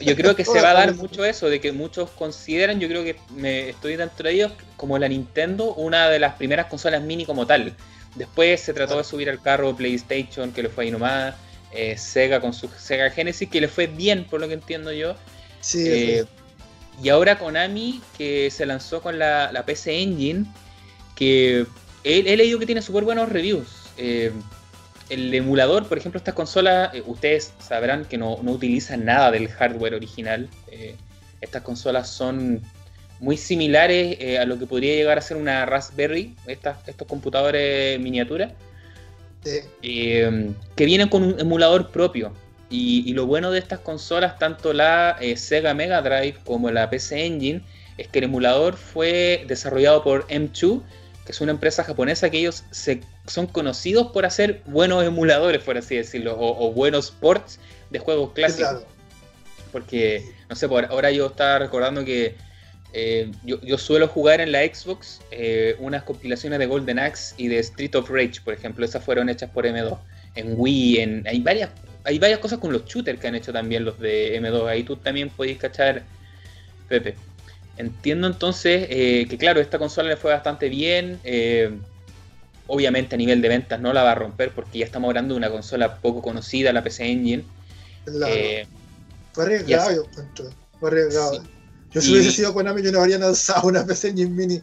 yo 0.00 0.16
creo 0.16 0.36
que 0.36 0.44
se 0.44 0.60
va 0.60 0.70
a 0.70 0.74
dar 0.74 0.94
mucho 0.94 1.24
eso, 1.24 1.48
de 1.48 1.60
que 1.60 1.72
muchos 1.72 2.10
consideran, 2.10 2.80
yo 2.80 2.88
creo 2.88 3.04
que 3.04 3.16
me 3.34 3.70
estoy 3.70 3.96
dentro 3.96 4.28
de 4.28 4.34
ellos, 4.34 4.52
como 4.76 4.98
la 4.98 5.08
Nintendo, 5.08 5.74
una 5.74 6.08
de 6.08 6.18
las 6.18 6.34
primeras 6.34 6.66
consolas 6.66 7.02
mini 7.02 7.24
como 7.24 7.46
tal. 7.46 7.74
Después 8.14 8.60
se 8.60 8.72
trató 8.72 8.96
de 8.96 9.04
subir 9.04 9.28
al 9.28 9.40
carro 9.42 9.76
PlayStation, 9.76 10.52
que 10.52 10.62
le 10.62 10.68
fue 10.68 10.84
ahí 10.84 10.90
nomás. 10.90 11.34
Eh, 11.72 11.98
Sega 11.98 12.40
con 12.40 12.54
su 12.54 12.68
Sega 12.68 13.10
Genesis, 13.10 13.50
que 13.50 13.60
le 13.60 13.68
fue 13.68 13.86
bien, 13.86 14.24
por 14.24 14.40
lo 14.40 14.48
que 14.48 14.54
entiendo 14.54 14.92
yo. 14.92 15.14
Sí. 15.60 15.84
Eh, 15.86 16.24
y 17.02 17.10
ahora 17.10 17.38
Konami, 17.38 18.00
que 18.16 18.50
se 18.50 18.64
lanzó 18.64 19.02
con 19.02 19.18
la, 19.18 19.62
PC 19.66 20.00
Engine, 20.00 20.46
que 21.14 21.66
he, 22.04 22.36
leído 22.36 22.58
que 22.58 22.66
tiene 22.66 22.80
súper 22.80 23.04
buenos 23.04 23.28
reviews. 23.28 23.68
Eh, 23.98 24.32
el 25.08 25.32
emulador, 25.34 25.86
por 25.86 25.98
ejemplo, 25.98 26.18
estas 26.18 26.34
consolas, 26.34 26.90
ustedes 27.06 27.52
sabrán 27.58 28.04
que 28.04 28.18
no, 28.18 28.38
no, 28.42 28.52
utilizan 28.52 29.04
nada 29.04 29.30
del 29.30 29.48
hardware 29.48 29.94
original. 29.94 30.48
estas 31.40 31.62
consolas 31.62 32.08
son 32.08 32.62
muy 33.20 33.36
similares 33.36 34.16
eh, 34.20 34.38
a 34.38 34.44
lo 34.44 34.58
que 34.58 34.66
podría 34.66 34.94
llegar 34.94 35.18
a 35.18 35.20
ser 35.20 35.36
una 35.36 35.64
Raspberry, 35.66 36.34
estos 36.46 37.08
computadores 37.08 37.98
miniatura, 38.00 38.52
eh, 39.82 40.52
que 40.74 40.84
vienen 40.84 41.08
con 41.08 41.22
un 41.22 41.40
emulador 41.40 41.90
propio. 41.90 42.32
Y, 42.68 43.12
lo 43.14 43.26
bueno 43.26 43.52
de 43.52 43.60
estas 43.60 43.78
consolas, 43.78 44.38
tanto 44.40 44.72
la 44.72 45.16
eh, 45.20 45.36
Sega 45.36 45.72
Mega 45.72 46.02
Drive 46.02 46.38
como 46.44 46.70
la 46.70 46.90
PC 46.90 47.24
Engine, 47.24 47.62
es 47.96 48.08
que 48.08 48.18
el 48.18 48.24
emulador 48.24 48.76
fue 48.76 49.44
desarrollado 49.46 50.02
por 50.02 50.26
M2, 50.26 50.82
que 51.24 51.32
es 51.32 51.40
una 51.40 51.52
empresa 51.52 51.84
japonesa 51.84 52.28
que 52.28 52.38
ellos 52.38 52.64
se, 52.72 53.02
son 53.26 53.46
conocidos 53.46 54.12
por 54.12 54.24
hacer 54.24 54.62
buenos 54.66 55.04
emuladores, 55.04 55.62
por 55.62 55.76
así 55.76 55.96
decirlo, 55.96 56.36
o, 56.38 56.72
buenos 56.72 57.10
ports 57.10 57.58
de 57.90 57.98
juegos 57.98 58.32
clásicos. 58.32 58.84
Porque, 59.72 60.24
no 60.48 60.56
sé, 60.56 60.68
por 60.68 60.84
ahora 60.86 61.10
yo 61.10 61.26
estaba 61.26 61.58
recordando 61.58 62.04
que 62.04 62.34
eh, 62.92 63.30
yo, 63.44 63.78
suelo 63.78 64.08
jugar 64.08 64.40
en 64.40 64.52
la 64.52 64.60
Xbox 64.62 65.20
eh, 65.30 65.76
unas 65.80 66.02
compilaciones 66.04 66.58
de 66.58 66.66
Golden 66.66 66.98
Axe 66.98 67.34
y 67.36 67.48
de 67.48 67.58
Street 67.58 67.94
of 67.94 68.08
Rage, 68.08 68.40
por 68.44 68.54
ejemplo. 68.54 68.84
Esas 68.84 69.04
fueron 69.04 69.28
hechas 69.28 69.50
por 69.50 69.66
M2. 69.66 69.98
En 70.34 70.54
Wii, 70.56 70.98
en, 71.00 71.26
hay, 71.26 71.40
varias, 71.40 71.70
hay 72.04 72.18
varias 72.18 72.38
cosas 72.38 72.58
con 72.58 72.72
los 72.72 72.84
shooters 72.86 73.20
que 73.20 73.26
han 73.26 73.34
hecho 73.34 73.52
también 73.52 73.84
los 73.84 73.98
de 73.98 74.40
M2. 74.40 74.66
Ahí 74.68 74.82
tú 74.82 74.96
también 74.96 75.28
podéis 75.30 75.58
cachar, 75.58 76.04
Pepe. 76.88 77.16
Entiendo 77.76 78.26
entonces 78.28 78.86
eh, 78.88 79.26
que, 79.28 79.36
claro, 79.36 79.60
esta 79.60 79.78
consola 79.78 80.08
le 80.10 80.16
fue 80.16 80.32
bastante 80.32 80.68
bien. 80.70 81.20
Obviamente 82.66 83.14
a 83.14 83.18
nivel 83.18 83.40
de 83.42 83.48
ventas 83.48 83.80
no 83.80 83.92
la 83.92 84.02
va 84.02 84.12
a 84.12 84.14
romper 84.14 84.52
porque 84.52 84.78
ya 84.80 84.84
estamos 84.84 85.08
hablando 85.08 85.34
de 85.34 85.38
una 85.38 85.50
consola 85.50 85.96
poco 85.96 86.22
conocida, 86.22 86.72
la 86.72 86.82
PC 86.82 87.06
Engine. 87.10 87.44
fue 89.32 89.44
arriesgado, 89.44 89.94
yo 89.94 90.50
Fue 90.80 90.90
arriesgado. 90.90 91.42
Yo 91.92 92.00
si 92.00 92.12
hubiese 92.12 92.32
sido 92.32 92.52
Konami 92.52 92.82
yo 92.82 92.92
no 92.92 93.00
habría 93.00 93.18
lanzado 93.18 93.68
una 93.68 93.84
PC 93.86 94.08
en 94.08 94.34
Mini. 94.34 94.62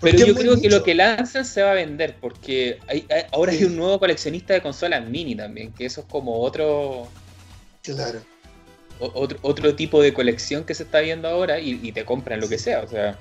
Pero 0.00 0.18
yo 0.18 0.34
creo 0.34 0.60
que 0.60 0.68
lo 0.68 0.82
que 0.82 0.94
lanzan 0.94 1.44
se 1.44 1.62
va 1.62 1.70
a 1.70 1.74
vender, 1.74 2.16
porque 2.20 2.78
ahora 3.32 3.52
hay 3.52 3.64
un 3.64 3.76
nuevo 3.76 3.98
coleccionista 3.98 4.52
de 4.52 4.60
consolas 4.60 5.08
mini 5.08 5.34
también, 5.34 5.72
que 5.72 5.86
eso 5.86 6.02
es 6.02 6.06
como 6.06 6.40
otro. 6.40 7.08
Claro. 7.82 8.20
Otro, 8.98 9.38
otro 9.42 9.74
tipo 9.74 10.00
de 10.00 10.12
colección 10.12 10.64
que 10.64 10.74
se 10.74 10.82
está 10.82 11.00
viendo 11.00 11.28
ahora 11.28 11.60
y, 11.60 11.92
te 11.92 12.04
compran 12.04 12.40
lo 12.40 12.48
que 12.48 12.58
sea. 12.58 12.80
O 12.80 12.88
sea, 12.88 13.18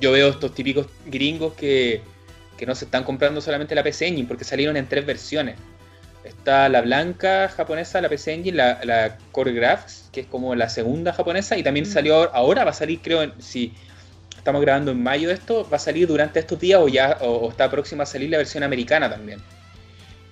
yo 0.00 0.12
veo 0.12 0.28
estos 0.28 0.54
típicos 0.54 0.86
gringos 1.06 1.54
que, 1.54 2.02
que 2.56 2.66
no 2.66 2.74
se 2.74 2.84
están 2.84 3.04
comprando 3.04 3.40
solamente 3.40 3.74
la 3.74 3.82
PC 3.82 4.06
Engine, 4.06 4.28
porque 4.28 4.44
salieron 4.44 4.76
en 4.76 4.88
tres 4.88 5.04
versiones. 5.06 5.56
Está 6.24 6.68
la 6.68 6.80
blanca 6.80 7.48
japonesa, 7.48 8.00
la 8.00 8.08
PC 8.08 8.32
Engine, 8.32 8.56
la, 8.56 9.18
Core 9.32 9.52
Graphics, 9.52 10.08
que 10.10 10.20
es 10.20 10.26
como 10.26 10.54
la 10.54 10.68
segunda 10.68 11.12
japonesa, 11.12 11.56
y 11.58 11.62
también 11.62 11.86
mm. 11.86 11.92
salió 11.92 12.34
ahora, 12.34 12.64
va 12.64 12.70
a 12.70 12.74
salir, 12.74 13.00
creo, 13.02 13.32
si 13.38 13.74
estamos 14.36 14.62
grabando 14.62 14.90
en 14.90 15.02
mayo 15.02 15.30
esto, 15.30 15.68
va 15.70 15.76
a 15.76 15.80
salir 15.80 16.06
durante 16.06 16.40
estos 16.40 16.58
días 16.60 16.80
o 16.80 16.88
ya 16.88 17.18
o, 17.20 17.50
está 17.50 17.70
próxima 17.70 18.04
a 18.04 18.06
salir 18.06 18.30
la 18.30 18.38
versión 18.38 18.62
americana 18.62 19.10
también. 19.10 19.40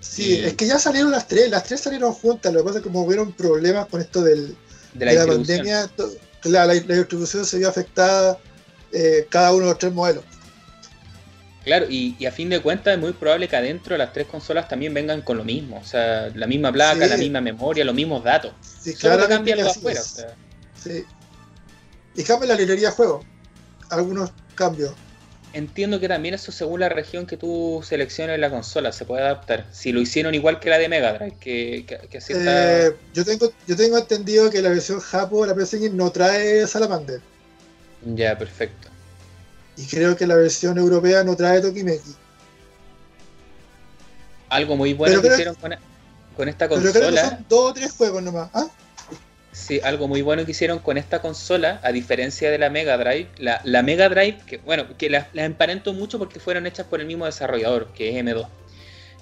Sí, 0.01 0.43
es 0.45 0.55
que 0.55 0.67
ya 0.67 0.79
salieron 0.79 1.13
las 1.13 1.29
tres, 1.29 1.49
las 1.49 1.65
tres 1.65 1.81
salieron 1.81 2.13
juntas, 2.13 2.53
lo 2.53 2.61
que 2.61 2.65
pasa 2.65 2.79
es 2.79 2.83
que 2.83 2.91
como 2.91 3.05
hubieron 3.05 3.33
problemas 3.33 3.87
con 3.87 4.01
esto 4.01 4.23
del, 4.23 4.57
de 4.95 5.07
la, 5.07 5.27
pandemia, 5.27 5.91
la, 6.45 6.67
distribución 6.67 7.45
se 7.45 7.59
vio 7.59 7.69
afectada 7.69 8.39
eh, 8.93 9.27
cada 9.29 9.53
uno 9.53 9.65
de 9.65 9.71
los 9.71 9.79
tres 9.79 9.93
modelos. 9.93 10.25
Claro, 11.65 11.87
y, 11.89 12.25
a 12.27 12.33
fin 12.33 12.49
de 12.49 12.61
cuentas 12.61 12.95
es 12.95 13.01
muy 13.01 13.13
probable 13.13 13.47
que 13.49 13.57
adentro 13.57 13.97
las 13.97 14.13
tres 14.13 14.27
consolas 14.27 14.69
también 14.69 14.93
vengan 14.93 15.23
con 15.23 15.37
lo 15.37 15.45
mismo, 15.45 15.79
o 15.79 15.85
sea, 15.85 16.29
la 16.35 16.47
misma 16.47 16.73
placa, 16.73 17.07
la 17.07 17.17
misma 17.17 17.41
memoria, 17.41 17.85
los 17.85 17.95
mismos 17.95 18.25
datos. 18.25 18.53
Sí, 18.81 18.95
Solo 18.95 19.29
cambian 19.29 19.61
los 19.61 19.77
afuera. 19.77 20.03
Sí. 20.03 21.05
Y 22.17 22.25
cambia 22.25 22.49
la 22.49 22.55
librería 22.57 22.89
de 22.89 22.95
juego, 22.95 23.25
algunos 23.91 24.33
cambios. 24.57 24.93
Entiendo 25.53 26.01
que 26.01 26.09
también 26.09 26.35
eso 26.35 26.51
según 26.51 26.81
la 26.81 26.89
región 26.89 27.27
que 27.27 27.37
tú 27.37 27.85
selecciones 27.87 28.41
la 28.41 28.51
consola 28.51 28.91
se 28.91 29.05
puede 29.05 29.23
adaptar. 29.23 29.67
Si 29.71 29.93
lo 29.93 30.01
hicieron 30.01 30.35
igual 30.35 30.59
que 30.59 30.71
la 30.71 30.79
de 30.79 30.89
Mega 30.89 31.13
Drive, 31.13 31.37
que, 31.39 31.85
que, 31.87 32.19
así 32.19 32.33
está... 32.33 32.87
Eh, 32.87 32.97
yo, 33.13 33.25
tengo, 33.25 33.53
yo 33.69 33.77
tengo 33.77 33.99
entendido 33.99 34.51
que 34.51 34.63
la 34.63 34.71
versión 34.71 34.99
Japo, 34.99 35.45
la 35.45 35.55
PC 35.55 35.91
no 35.91 36.11
trae 36.11 36.67
Salamander. 36.67 37.21
Ya, 38.05 38.37
perfecto. 38.37 38.89
Y 39.77 39.87
creo 39.87 40.17
que 40.17 40.27
la 40.27 40.35
versión 40.35 40.79
europea 40.79 41.25
no 41.25 41.37
trae 41.37 41.61
Tokimeki. 41.61 42.15
Algo 44.49 44.77
muy 44.77 44.93
bueno 44.93 45.23
que 45.23 45.29
hicieron 45.29 45.55
con, 46.37 46.49
esta 46.49 46.69
consola. 46.69 46.93
Pero 46.93 47.09
creo 47.09 47.15
que 47.15 47.29
son 47.29 47.47
dos 47.49 47.71
o 47.71 47.75
tres 47.75 47.93
juegos 47.93 48.23
nomás. 48.23 48.51
¿Ah? 48.53 48.69
Sí, 49.53 49.81
algo 49.83 50.09
muy 50.09 50.23
bueno 50.23 50.45
que 50.45 50.51
hicieron 50.51 50.79
con 50.79 50.99
esta 50.99 51.21
consola, 51.21 51.81
a 51.83 51.93
diferencia 51.93 52.51
de 52.51 52.59
la 52.59 52.69
Mega 52.69 52.99
Drive. 52.99 53.29
La, 53.39 53.83
Mega 53.83 54.09
Drive, 54.09 54.39
que 54.47 54.59
bueno, 54.59 54.87
que 54.99 55.09
las 55.09 55.27
la 55.33 55.45
emparento 55.45 55.93
mucho 55.95 56.19
porque 56.19 56.41
fueron 56.41 56.67
hechas 56.67 56.87
por 56.87 57.01
el 57.01 57.07
mismo 57.07 57.25
desarrollador, 57.25 57.89
que 57.93 58.11
es 58.11 58.25
M2. 58.25 58.47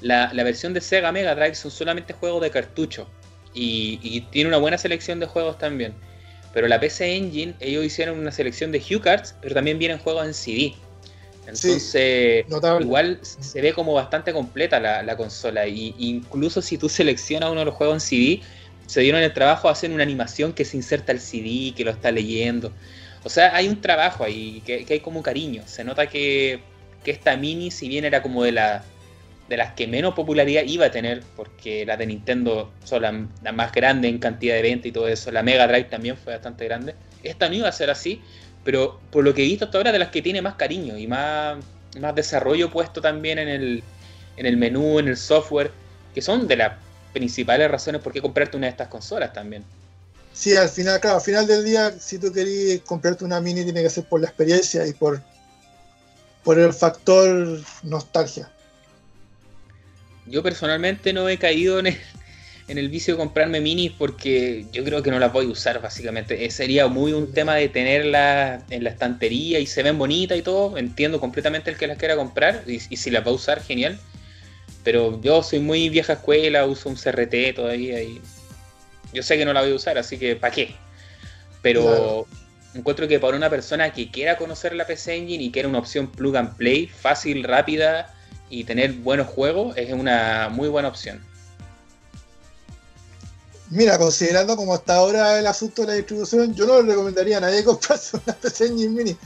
La, 0.00 0.32
versión 0.32 0.72
de 0.72 0.80
Sega 0.80 1.12
Mega 1.12 1.34
Drive 1.34 1.54
son 1.54 1.70
solamente 1.70 2.12
juegos 2.12 2.42
de 2.42 2.50
cartucho. 2.50 3.08
Y, 3.54 3.98
y 4.02 4.20
tiene 4.32 4.48
una 4.48 4.58
buena 4.58 4.78
selección 4.78 5.20
de 5.20 5.26
juegos 5.26 5.58
también. 5.58 5.94
Pero 6.52 6.66
la 6.66 6.80
PC 6.80 7.16
Engine, 7.16 7.54
ellos 7.60 7.84
hicieron 7.84 8.18
una 8.18 8.32
selección 8.32 8.72
de 8.72 8.78
Hue 8.78 9.00
Cards, 9.00 9.34
pero 9.40 9.54
también 9.54 9.78
vienen 9.78 9.98
juegos 9.98 10.26
en 10.26 10.34
CD. 10.34 10.74
Entonces, 11.46 12.44
igual 12.80 13.18
se 13.22 13.60
ve 13.60 13.72
como 13.72 13.94
bastante 13.94 14.32
completa 14.32 14.78
la, 14.78 15.16
consola. 15.16 15.66
Y 15.66 15.94
incluso 15.98 16.62
si 16.62 16.78
tú 16.78 16.88
seleccionas 16.88 17.50
uno 17.50 17.60
de 17.60 17.66
los 17.66 17.74
juegos 17.74 17.94
en 17.96 18.00
CD, 18.00 18.40
se 18.86 19.00
dieron 19.00 19.22
el 19.22 19.32
trabajo 19.32 19.68
de 19.68 19.72
hacer 19.72 19.90
una 19.90 20.02
animación 20.02 20.52
que 20.52 20.64
se 20.64 20.76
inserta 20.76 21.12
el 21.12 21.20
CD, 21.20 21.72
que 21.76 21.84
lo 21.84 21.90
está 21.92 22.10
leyendo. 22.10 22.72
O 23.22 23.28
sea, 23.28 23.54
hay 23.54 23.68
un 23.68 23.80
trabajo 23.80 24.24
ahí, 24.24 24.62
que, 24.64 24.86
hay 24.88 25.00
como 25.00 25.22
cariño. 25.22 25.62
Se 25.66 25.84
nota 25.84 26.08
que, 26.08 26.60
que 27.04 27.10
esta 27.10 27.36
mini, 27.36 27.70
si 27.70 27.88
bien 27.88 28.04
era 28.04 28.22
como 28.22 28.42
de 28.42 28.52
la 28.52 28.84
de 29.50 29.56
las 29.56 29.72
que 29.74 29.88
menos 29.88 30.14
popularidad 30.14 30.62
iba 30.64 30.86
a 30.86 30.90
tener, 30.92 31.24
porque 31.34 31.84
las 31.84 31.98
de 31.98 32.06
Nintendo 32.06 32.72
son 32.84 33.02
las 33.42 33.52
más 33.52 33.72
grandes 33.72 34.08
en 34.08 34.18
cantidad 34.18 34.54
de 34.54 34.62
venta 34.62 34.86
y 34.86 34.92
todo 34.92 35.08
eso. 35.08 35.32
La 35.32 35.42
Mega 35.42 35.66
Drive 35.66 35.88
también 35.90 36.16
fue 36.16 36.34
bastante 36.34 36.64
grande. 36.66 36.94
Esta 37.24 37.48
no 37.48 37.56
iba 37.56 37.68
a 37.68 37.72
ser 37.72 37.90
así, 37.90 38.22
pero 38.62 39.00
por 39.10 39.24
lo 39.24 39.34
que 39.34 39.42
he 39.42 39.46
visto 39.46 39.64
hasta 39.64 39.78
ahora, 39.78 39.90
de 39.90 39.98
las 39.98 40.10
que 40.10 40.22
tiene 40.22 40.40
más 40.40 40.54
cariño 40.54 40.96
y 40.96 41.08
más, 41.08 41.58
más 41.98 42.14
desarrollo 42.14 42.70
puesto 42.70 43.00
también 43.00 43.40
en 43.40 43.48
el, 43.48 43.82
en 44.36 44.46
el 44.46 44.56
menú, 44.56 45.00
en 45.00 45.08
el 45.08 45.16
software, 45.16 45.72
que 46.14 46.22
son 46.22 46.46
de 46.46 46.54
las 46.54 46.74
principales 47.12 47.68
razones 47.68 48.00
por 48.02 48.12
qué 48.12 48.22
comprarte 48.22 48.56
una 48.56 48.68
de 48.68 48.70
estas 48.70 48.86
consolas 48.86 49.32
también. 49.32 49.64
Sí, 50.32 50.56
al 50.56 50.68
final, 50.68 51.00
claro, 51.00 51.16
al 51.16 51.22
final 51.22 51.44
del 51.48 51.64
día, 51.64 51.90
si 51.98 52.20
tú 52.20 52.32
querías 52.32 52.82
comprarte 52.82 53.24
una 53.24 53.40
mini, 53.40 53.64
tiene 53.64 53.82
que 53.82 53.90
ser 53.90 54.04
por 54.04 54.20
la 54.20 54.28
experiencia 54.28 54.86
y 54.86 54.92
por, 54.92 55.20
por 56.44 56.56
el 56.56 56.72
factor 56.72 57.58
nostalgia. 57.82 58.48
Yo 60.30 60.44
personalmente 60.44 61.12
no 61.12 61.28
he 61.28 61.38
caído 61.38 61.80
en 61.80 61.88
el, 61.88 61.96
en 62.68 62.78
el 62.78 62.88
vicio 62.88 63.14
de 63.14 63.18
comprarme 63.18 63.60
minis 63.60 63.92
porque 63.98 64.64
yo 64.72 64.84
creo 64.84 65.02
que 65.02 65.10
no 65.10 65.18
las 65.18 65.32
voy 65.32 65.46
a 65.46 65.48
usar 65.48 65.82
básicamente. 65.82 66.44
Eh, 66.44 66.50
sería 66.50 66.86
muy 66.86 67.12
un 67.12 67.32
tema 67.32 67.56
de 67.56 67.68
tenerlas 67.68 68.62
en 68.70 68.84
la 68.84 68.90
estantería 68.90 69.58
y 69.58 69.66
se 69.66 69.82
ven 69.82 69.98
bonitas 69.98 70.38
y 70.38 70.42
todo. 70.42 70.78
Entiendo 70.78 71.20
completamente 71.20 71.70
el 71.70 71.76
que 71.76 71.88
las 71.88 71.98
quiera 71.98 72.14
comprar 72.14 72.62
y, 72.66 72.78
si 72.78 73.10
las 73.10 73.26
va 73.26 73.30
a 73.30 73.34
usar, 73.34 73.60
genial. 73.60 73.98
Pero 74.84 75.20
yo 75.20 75.42
soy 75.42 75.58
muy 75.58 75.88
vieja 75.88 76.14
escuela, 76.14 76.64
uso 76.64 76.88
un 76.88 76.94
CRT 76.94 77.54
todavía 77.54 78.00
y 78.00 78.20
yo 79.12 79.22
sé 79.22 79.36
que 79.36 79.44
no 79.44 79.52
la 79.52 79.62
voy 79.62 79.72
a 79.72 79.74
usar, 79.74 79.98
así 79.98 80.16
que 80.16 80.36
¿para 80.36 80.54
qué? 80.54 80.74
Pero 81.60 82.26
encuentro 82.74 83.08
que 83.08 83.18
para 83.18 83.36
una 83.36 83.50
persona 83.50 83.92
que 83.92 84.10
quiera 84.10 84.38
conocer 84.38 84.74
la 84.74 84.86
PC 84.86 85.16
Engine 85.16 85.42
y 85.42 85.50
quiera 85.50 85.68
una 85.68 85.80
opción 85.80 86.10
plug 86.10 86.36
and 86.36 86.56
play, 86.56 86.86
fácil, 86.86 87.42
rápida 87.42 88.14
y 88.50 88.64
tener 88.64 88.92
buenos 88.94 89.28
juegos, 89.28 89.76
es 89.76 89.92
una 89.92 90.50
muy 90.50 90.68
buena 90.68 90.88
opción. 90.88 91.24
Mira, 93.70 93.96
considerando 93.98 94.56
como 94.56 94.74
hasta 94.74 94.96
ahora 94.96 95.38
el 95.38 95.46
asunto 95.46 95.82
de 95.82 95.88
la 95.88 95.94
distribución, 95.94 96.52
yo 96.54 96.66
no 96.66 96.82
le 96.82 96.90
recomendaría 96.90 97.38
a 97.38 97.40
nadie 97.40 97.62
comprarse 97.64 98.16
una 98.16 98.34
PC 98.34 98.66
Engine 98.66 98.88
Mini. 98.88 99.16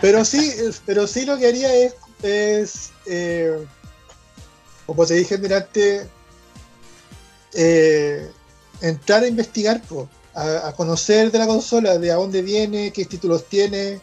Pero 0.00 0.24
sí, 0.24 0.52
pero 0.86 1.06
sí 1.06 1.24
lo 1.24 1.38
que 1.38 1.46
haría 1.46 1.72
es, 1.72 1.94
es 2.22 2.90
eh, 3.06 3.64
como 4.86 5.06
te 5.06 5.14
dije 5.14 5.38
delante, 5.38 6.08
eh, 7.54 8.30
entrar 8.80 9.22
a 9.22 9.28
investigar, 9.28 9.80
a, 10.34 10.72
conocer 10.76 11.30
de 11.30 11.38
la 11.38 11.46
consola, 11.46 11.96
de 11.98 12.10
a 12.10 12.16
dónde 12.16 12.42
viene, 12.42 12.92
qué 12.92 13.04
títulos 13.04 13.44
tiene. 13.48 14.00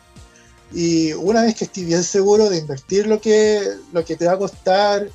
Y 0.74 1.14
una 1.14 1.44
vez 1.44 1.56
que 1.56 1.66
estés 1.66 1.86
bien 1.86 2.04
seguro 2.04 2.50
de 2.50 2.60
invertir 2.60 3.08
lo 3.08 3.20
que, 3.20 3.62
lo 3.92 4.06
que 4.06 4.16
te 4.16 4.26
va 4.26 4.34
a 4.34 4.38
costar, 4.38 5.08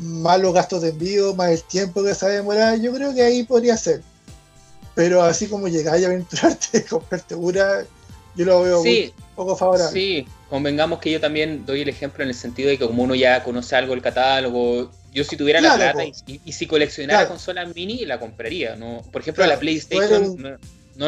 más 0.00 0.40
los 0.40 0.52
gastos 0.52 0.82
de 0.82 0.90
envío, 0.90 1.34
más 1.34 1.50
el 1.50 1.62
tiempo 1.62 2.02
que 2.02 2.14
se 2.14 2.26
va 2.26 2.32
a 2.32 2.34
demorar, 2.34 2.80
yo 2.80 2.92
creo 2.92 3.14
que 3.14 3.22
ahí 3.22 3.42
podría 3.44 3.76
ser. 3.76 4.02
Pero 4.94 5.22
así 5.22 5.46
como 5.46 5.68
llegáis 5.68 6.04
a 6.04 6.08
aventurarte, 6.08 6.84
comprarte 6.88 7.34
una, 7.34 7.84
yo 8.36 8.44
lo 8.44 8.62
veo 8.62 8.82
muy 8.82 9.14
poco 9.34 9.56
favorable. 9.56 9.92
Sí, 9.92 10.26
convengamos 10.50 10.98
que 10.98 11.10
yo 11.10 11.20
también 11.20 11.64
doy 11.64 11.80
el 11.80 11.88
ejemplo 11.88 12.22
en 12.22 12.28
el 12.28 12.34
sentido 12.34 12.68
de 12.68 12.76
que 12.76 12.86
como 12.86 13.02
uno 13.02 13.14
ya 13.14 13.42
conoce 13.42 13.76
algo 13.76 13.92
del 13.92 14.02
catálogo, 14.02 14.90
yo 15.12 15.24
si 15.24 15.36
tuviera 15.36 15.60
la 15.60 15.76
plata 15.76 16.04
y, 16.04 16.52
si 16.52 16.66
coleccionara 16.66 17.26
consolas 17.26 17.74
mini, 17.74 18.04
la 18.04 18.20
compraría. 18.20 18.76
¿no? 18.76 19.02
Por 19.10 19.22
ejemplo, 19.22 19.46
la 19.46 19.58
PlayStation 19.58 20.36
no, 20.36 20.58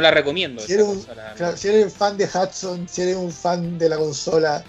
la 0.01 0.11
recomiendo. 0.11 0.63
Si 0.63 0.73
eres, 0.73 0.87
un, 0.87 1.05
si 1.57 1.69
eres 1.69 1.93
fan 1.93 2.17
de 2.17 2.25
Hudson, 2.25 2.89
si 2.89 3.03
eres 3.03 3.17
un 3.17 3.31
fan 3.31 3.79
de 3.79 3.89
la 3.89 3.97
consola, 3.97 4.65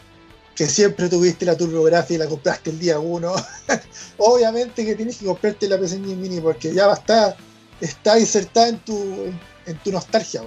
que 0.56 0.68
siempre 0.68 1.10
tuviste 1.10 1.46
la 1.46 1.58
turbografía 1.58 2.16
y 2.16 2.20
la 2.20 2.28
compraste 2.28 2.70
el 2.70 2.80
día 2.80 3.00
uno, 3.00 3.34
obviamente 4.18 4.86
que 4.86 4.96
tienes 4.96 5.18
que 5.18 5.26
comprarte 5.26 5.68
la 5.68 5.80
PC 5.80 5.98
Mini 6.00 6.40
porque 6.42 6.74
ya 6.74 6.88
va 6.88 6.94
a 6.94 6.98
estar 6.98 7.36
está 7.84 8.20
insertada 8.20 8.70
en 8.70 8.80
tu, 8.80 9.34
en, 9.66 9.78
tu 9.84 9.92
nostalgia. 9.92 10.42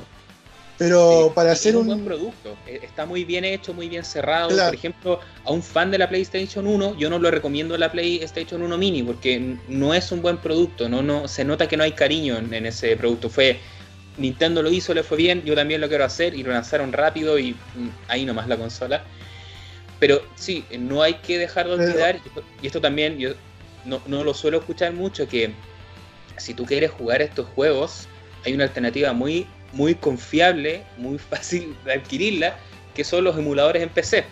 Pero 0.78 1.32
para 1.34 1.52
hacer 1.52 1.74
un, 1.74 1.86
buen 1.86 2.04
producto, 2.04 2.54
e, 2.66 2.80
está 2.82 3.06
muy 3.06 3.24
bien 3.24 3.44
hecho, 3.46 3.72
muy 3.72 3.88
bien 3.88 4.04
cerrado. 4.04 4.50
Por 4.50 4.74
ejemplo, 4.74 5.20
a 5.44 5.50
un 5.50 5.62
fan 5.62 5.90
de 5.90 5.96
la 5.96 6.08
PlayStation 6.08 6.66
1, 6.66 6.98
yo 6.98 7.08
no 7.08 7.18
lo 7.18 7.30
recomiendo 7.30 7.78
la 7.78 7.90
PlayStation 7.90 8.60
1 8.60 8.76
Mini 8.76 9.02
porque 9.02 9.56
no 9.68 9.94
es 9.94 10.12
un 10.12 10.20
buen 10.20 10.36
producto, 10.36 10.88
no, 10.88 11.02
no 11.02 11.28
se 11.28 11.44
nota 11.44 11.66
que 11.66 11.78
no 11.78 11.84
hay 11.84 11.92
cariño 11.92 12.36
en, 12.36 12.66
ese 12.66 12.94
producto. 12.96 13.30
Fue 13.30 13.58
Nintendo 14.18 14.62
lo 14.62 14.70
hizo, 14.70 14.94
le 14.94 15.02
fue 15.02 15.16
bien, 15.18 15.42
yo 15.44 15.54
también 15.54 15.80
lo 15.80 15.88
quiero 15.88 16.04
hacer 16.04 16.34
y 16.34 16.42
lo 16.42 16.50
lanzaron 16.50 16.92
rápido 16.92 17.38
y 17.38 17.52
mm, 17.52 17.88
ahí 18.08 18.24
nomás 18.24 18.48
la 18.48 18.56
consola. 18.56 19.04
Pero 19.98 20.22
sí, 20.34 20.64
no 20.78 21.02
hay 21.02 21.14
que 21.14 21.38
dejar 21.38 21.66
de 21.66 21.74
olvidar, 21.74 22.18
y 22.62 22.66
esto 22.66 22.80
también 22.80 23.18
yo 23.18 23.30
no, 23.84 24.02
no 24.06 24.24
lo 24.24 24.34
suelo 24.34 24.58
escuchar 24.58 24.92
mucho, 24.92 25.26
que 25.26 25.52
si 26.36 26.54
tú 26.54 26.66
quieres 26.66 26.90
jugar 26.90 27.22
estos 27.22 27.46
juegos, 27.54 28.08
hay 28.44 28.54
una 28.54 28.64
alternativa 28.64 29.12
muy, 29.12 29.46
muy 29.72 29.94
confiable, 29.94 30.82
muy 30.96 31.18
fácil 31.30 31.76
de 31.84 31.94
adquirirla, 31.94 32.56
que 32.94 33.04
son 33.04 33.24
los 33.24 33.36
emuladores 33.36 33.82
en 33.82 33.88
PC. 33.88 34.24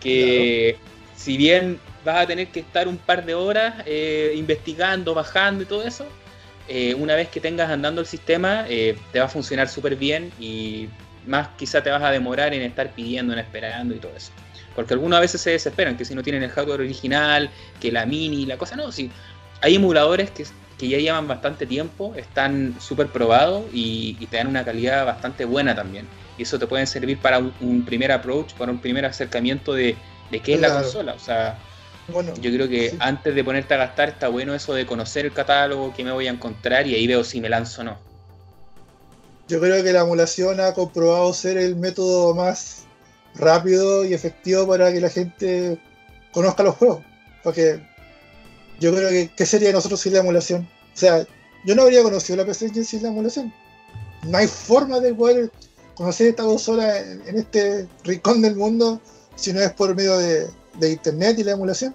Que 0.00 0.76
si 1.16 1.36
bien 1.36 1.78
vas 2.04 2.24
a 2.24 2.26
tener 2.26 2.48
que 2.48 2.60
estar 2.60 2.88
un 2.88 2.98
par 2.98 3.24
de 3.24 3.34
horas 3.34 3.74
eh, 3.86 4.32
investigando, 4.36 5.14
bajando 5.14 5.62
y 5.62 5.66
todo 5.66 5.84
eso, 5.84 6.06
eh, 6.68 6.94
una 6.94 7.14
vez 7.14 7.28
que 7.28 7.40
tengas 7.40 7.70
andando 7.70 8.00
el 8.00 8.06
sistema, 8.06 8.64
eh, 8.68 8.96
te 9.12 9.18
va 9.18 9.26
a 9.26 9.28
funcionar 9.28 9.68
súper 9.68 9.96
bien 9.96 10.32
y 10.38 10.88
más 11.26 11.48
quizá 11.56 11.82
te 11.82 11.90
vas 11.90 12.02
a 12.02 12.10
demorar 12.10 12.54
en 12.54 12.62
estar 12.62 12.90
pidiendo, 12.92 13.32
en 13.32 13.38
esperando 13.38 13.94
y 13.94 13.98
todo 13.98 14.12
eso. 14.16 14.32
Porque 14.74 14.94
algunas 14.94 15.20
veces 15.20 15.40
se 15.40 15.50
desesperan, 15.50 15.96
que 15.96 16.04
si 16.04 16.14
no 16.14 16.22
tienen 16.22 16.42
el 16.42 16.50
hardware 16.50 16.80
original, 16.80 17.50
que 17.80 17.92
la 17.92 18.06
mini, 18.06 18.46
la 18.46 18.56
cosa, 18.56 18.76
no, 18.76 18.90
sí. 18.90 19.10
Hay 19.60 19.76
emuladores 19.76 20.30
que 20.30 20.44
que 20.82 20.88
ya 20.88 20.98
llevan 20.98 21.28
bastante 21.28 21.64
tiempo, 21.64 22.12
están 22.16 22.74
súper 22.80 23.06
probados 23.06 23.64
y, 23.72 24.14
te 24.26 24.38
dan 24.38 24.48
una 24.48 24.64
calidad 24.64 25.06
bastante 25.06 25.44
buena 25.44 25.76
también. 25.76 26.08
Y 26.36 26.42
eso 26.42 26.58
te 26.58 26.66
puede 26.66 26.86
servir 26.86 27.18
para 27.18 27.38
un, 27.38 27.84
primer 27.84 28.10
approach, 28.10 28.52
para 28.54 28.72
un 28.72 28.80
primer 28.80 29.06
acercamiento 29.06 29.74
de, 29.74 29.96
qué 30.42 30.54
es 30.54 30.60
la 30.60 30.74
consola. 30.74 31.12
O 31.12 31.20
sea, 31.20 31.56
bueno, 32.12 32.34
yo 32.40 32.50
creo 32.52 32.68
que 32.68 32.94
antes 32.98 33.34
de 33.34 33.44
ponerte 33.44 33.74
a 33.74 33.78
gastar 33.78 34.10
está 34.10 34.28
bueno 34.28 34.54
eso 34.54 34.74
de 34.74 34.86
conocer 34.86 35.26
el 35.26 35.32
catálogo, 35.32 35.92
qué 35.94 36.04
me 36.04 36.12
voy 36.12 36.26
a 36.26 36.30
encontrar 36.30 36.86
y 36.86 36.94
ahí 36.94 37.06
veo 37.06 37.24
si 37.24 37.40
me 37.40 37.48
lanzo 37.48 37.82
o 37.82 37.84
no. 37.84 37.98
Yo 39.48 39.60
creo 39.60 39.82
que 39.82 39.92
la 39.92 40.00
emulación 40.00 40.60
ha 40.60 40.72
comprobado 40.72 41.32
ser 41.34 41.58
el 41.58 41.76
método 41.76 42.34
más 42.34 42.84
rápido 43.34 44.04
y 44.04 44.14
efectivo 44.14 44.66
para 44.66 44.92
que 44.92 45.00
la 45.00 45.10
gente 45.10 45.78
conozca 46.32 46.62
los 46.62 46.76
juegos. 46.76 47.04
Porque 47.42 47.80
yo 48.80 48.94
creo 48.94 49.10
que 49.10 49.30
¿qué 49.36 49.46
sería 49.46 49.68
de 49.68 49.74
nosotros 49.74 50.00
sin 50.00 50.12
la 50.12 50.20
emulación? 50.20 50.68
O 50.94 50.96
sea, 50.96 51.26
yo 51.64 51.74
no 51.74 51.82
habría 51.82 52.02
conocido 52.02 52.36
la 52.36 52.44
PC 52.44 52.84
sin 52.84 53.02
la 53.02 53.08
emulación. 53.08 53.52
No 54.24 54.38
hay 54.38 54.46
forma 54.46 55.00
de 55.00 55.14
poder 55.14 55.50
conocer 55.94 56.28
esta 56.28 56.44
consola 56.44 56.98
en, 56.98 57.38
este 57.38 57.88
rincón 58.04 58.42
del 58.42 58.56
mundo 58.56 59.00
si 59.36 59.52
no 59.52 59.60
es 59.60 59.72
por 59.72 59.94
medio 59.94 60.16
de, 60.18 60.48
internet 60.80 61.38
y 61.38 61.44
la 61.44 61.52
emulación. 61.52 61.94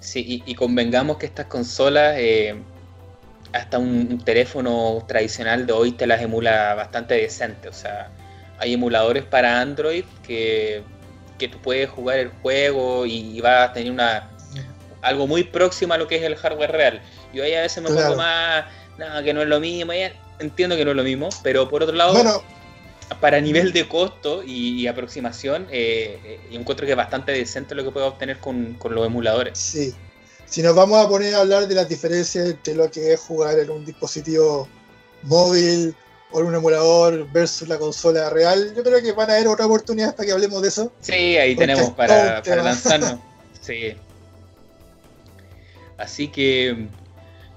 Sí, 0.00 0.42
y, 0.46 0.54
convengamos 0.54 1.18
que 1.18 1.26
estas 1.26 1.46
consolas, 1.46 2.14
eh, 2.18 2.54
hasta 3.52 3.78
un, 3.78 4.22
teléfono 4.24 5.04
tradicional 5.08 5.66
de 5.66 5.72
hoy 5.72 5.92
te 5.92 6.06
las 6.06 6.22
emula 6.22 6.74
bastante 6.74 7.14
decente. 7.14 7.68
O 7.68 7.72
sea, 7.72 8.10
hay 8.58 8.74
emuladores 8.74 9.24
para 9.24 9.60
Android 9.60 10.04
que, 10.22 10.82
que 11.38 11.48
tú 11.48 11.58
puedes 11.58 11.88
jugar 11.90 12.18
el 12.18 12.28
juego 12.42 13.06
y, 13.06 13.40
va 13.40 13.64
a 13.64 13.72
tener 13.72 13.92
una 13.92 14.30
algo 15.00 15.28
muy 15.28 15.44
próximo 15.44 15.94
a 15.94 15.98
lo 15.98 16.08
que 16.08 16.16
es 16.16 16.22
el 16.22 16.36
hardware 16.36 16.72
real. 16.72 17.00
Yo 17.32 17.44
ahí 17.44 17.54
a 17.54 17.62
veces 17.62 17.82
me 17.82 17.88
pongo 17.88 18.16
más, 18.16 18.64
nada, 18.98 19.22
que 19.22 19.32
no 19.32 19.42
es 19.42 19.48
lo 19.48 19.60
mismo, 19.60 19.92
entiendo 20.38 20.76
que 20.76 20.84
no 20.84 20.90
es 20.90 20.96
lo 20.96 21.04
mismo, 21.04 21.28
pero 21.42 21.68
por 21.68 21.82
otro 21.82 21.94
lado, 21.94 22.42
para 23.20 23.40
nivel 23.40 23.72
de 23.72 23.88
costo 23.88 24.42
y, 24.44 24.86
aproximación, 24.86 25.66
eh, 25.70 26.18
eh, 26.24 26.40
encuentro 26.50 26.86
que 26.86 26.92
es 26.92 26.96
bastante 26.96 27.32
decente 27.32 27.74
lo 27.74 27.84
que 27.84 27.90
puedo 27.90 28.06
obtener 28.06 28.38
con, 28.38 28.78
los 28.90 29.06
emuladores. 29.06 29.58
Sí. 29.58 29.94
Si 30.46 30.62
nos 30.62 30.74
vamos 30.74 31.04
a 31.04 31.08
poner 31.08 31.34
a 31.34 31.40
hablar 31.40 31.68
de 31.68 31.74
las 31.74 31.88
diferencias 31.88 32.48
entre 32.48 32.74
lo 32.74 32.90
que 32.90 33.12
es 33.12 33.20
jugar 33.20 33.58
en 33.58 33.70
un 33.70 33.84
dispositivo 33.84 34.68
móvil 35.22 35.94
o 36.30 36.40
en 36.40 36.46
un 36.46 36.54
emulador 36.54 37.30
versus 37.32 37.68
la 37.68 37.78
consola 37.78 38.30
real, 38.30 38.72
yo 38.74 38.82
creo 38.82 39.02
que 39.02 39.12
van 39.12 39.30
a 39.30 39.34
haber 39.34 39.48
otra 39.48 39.66
oportunidad 39.66 40.14
para 40.14 40.26
que 40.26 40.32
hablemos 40.32 40.62
de 40.62 40.68
eso. 40.68 40.92
Sí, 41.00 41.36
ahí 41.36 41.54
tenemos 41.56 41.90
para, 41.90 42.42
para 42.42 42.62
lanzarnos. 42.62 43.16
sí. 43.60 43.94
Así 45.98 46.28
que 46.28 46.88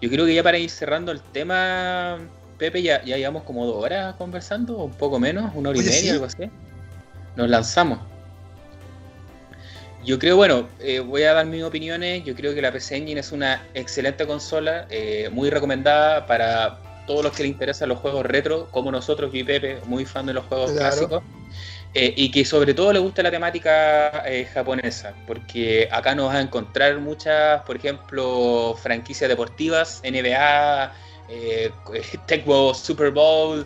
yo 0.02 0.10
creo 0.10 0.26
que 0.26 0.34
ya 0.34 0.44
para 0.44 0.57
ir 0.57 0.69
cerrando 0.69 1.11
el 1.11 1.22
tema, 1.22 2.19
Pepe, 2.62 2.84
ya, 2.84 3.04
ya 3.04 3.18
llevamos 3.18 3.42
como 3.42 3.66
dos 3.66 3.84
horas 3.84 4.14
conversando, 4.20 4.78
un 4.84 4.92
poco 4.92 5.20
menos, 5.20 5.52
una 5.56 5.72
hora 5.72 5.80
y 5.80 5.82
media, 5.82 6.14
algo 6.14 6.26
así. 6.26 6.48
Nos 7.36 7.50
lanzamos. 7.50 7.98
Yo 10.06 10.20
creo, 10.20 10.36
bueno, 10.36 10.70
eh, 10.80 11.00
voy 11.00 11.24
a 11.24 11.34
dar 11.34 11.48
mis 11.48 11.64
opiniones. 11.64 12.24
Yo 12.24 12.36
creo 12.36 12.54
que 12.54 12.62
la 12.62 12.72
PC 12.72 12.98
Engine 12.98 13.20
es 13.20 13.32
una 13.32 13.66
excelente 13.74 14.28
consola, 14.28 14.86
eh, 14.92 15.28
muy 15.32 15.50
recomendada 15.50 16.28
para 16.28 16.78
todos 17.08 17.24
los 17.24 17.34
que 17.34 17.42
les 17.42 17.52
interesan 17.52 17.90
los 17.90 17.98
juegos 17.98 18.28
retro, 18.28 18.68
como 18.70 18.92
nosotros, 18.92 19.32
y 19.34 19.44
Pepe, 19.44 19.80
muy 19.88 20.06
fan 20.06 20.28
de 20.28 20.34
los 20.34 20.46
juegos 20.46 20.72
clásicos. 20.74 21.24
Eh, 21.96 22.14
y 22.16 22.30
que 22.30 22.46
sobre 22.46 22.76
todo 22.76 22.94
le 22.94 23.00
gusta 23.00 23.24
la 23.24 23.32
temática 23.32 24.24
eh, 24.28 24.46
japonesa, 24.54 25.16
porque 25.26 25.90
acá 25.92 26.14
nos 26.14 26.30
va 26.30 26.36
a 26.36 26.42
encontrar 26.42 27.00
muchas, 27.00 27.64
por 27.64 27.76
ejemplo, 27.76 28.78
franquicias 28.82 29.28
deportivas, 29.28 30.02
NBA, 30.04 30.94
eh, 31.30 31.72
Tecmo 32.26 32.73
Super 32.73 33.11
Bowl, 33.11 33.65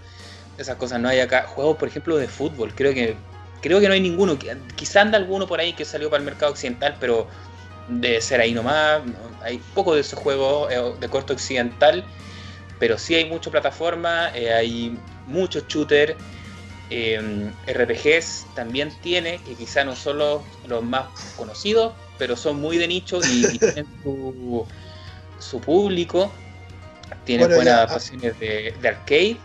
esas 0.57 0.77
cosas 0.77 0.99
no 0.99 1.10
hay 1.10 1.19
acá. 1.19 1.45
Juegos, 1.48 1.77
por 1.77 1.88
ejemplo, 1.88 2.18
de 2.18 2.27
fútbol, 2.27 2.73
creo 2.73 2.94
que 2.94 3.15
creo 3.61 3.80
que 3.80 3.88
no 3.88 3.94
hay 3.94 4.02
ninguno. 4.02 4.38
Quizá 4.76 5.02
anda 5.02 5.18
alguno 5.18 5.48
por 5.48 5.60
ahí 5.60 5.73
que 5.73 5.86
salió 5.86 6.10
para 6.10 6.19
el 6.19 6.26
mercado 6.26 6.52
occidental, 6.52 6.98
pero 6.99 7.27
de 7.88 8.22
ser 8.22 8.40
ahí 8.41 8.53
nomás. 8.53 9.02
Hay 9.41 9.60
poco 9.73 9.95
de 9.95 10.02
esos 10.02 10.19
juegos 10.19 10.69
de 10.99 11.10
corto 11.10 11.34
occidental, 11.34 12.03
pero 12.80 12.98
sí 12.98 13.15
hay 13.15 13.26
mucha 13.26 13.49
plataforma, 13.49 14.27
hay 14.27 14.98
muchos 15.27 15.68
shooters, 15.68 16.15
eh, 16.90 17.52
RPGs 17.68 18.45
también 18.53 18.91
tiene, 19.02 19.40
que 19.40 19.56
quizá 19.56 19.84
no 19.84 19.95
son 19.95 20.19
los, 20.19 20.41
más 20.84 21.07
conocidos, 21.36 21.94
pero 22.18 22.36
son 22.36 22.61
muy 22.61 22.77
de 22.77 22.88
nicho 22.88 23.19
y, 23.23 23.57
tienen 23.57 23.88
su, 24.03 25.60
público, 25.61 26.32
tienen 27.26 27.49
buenas 27.49 27.91
pasiones 27.91 28.39
de, 28.39 28.73
arcade. 28.84 29.38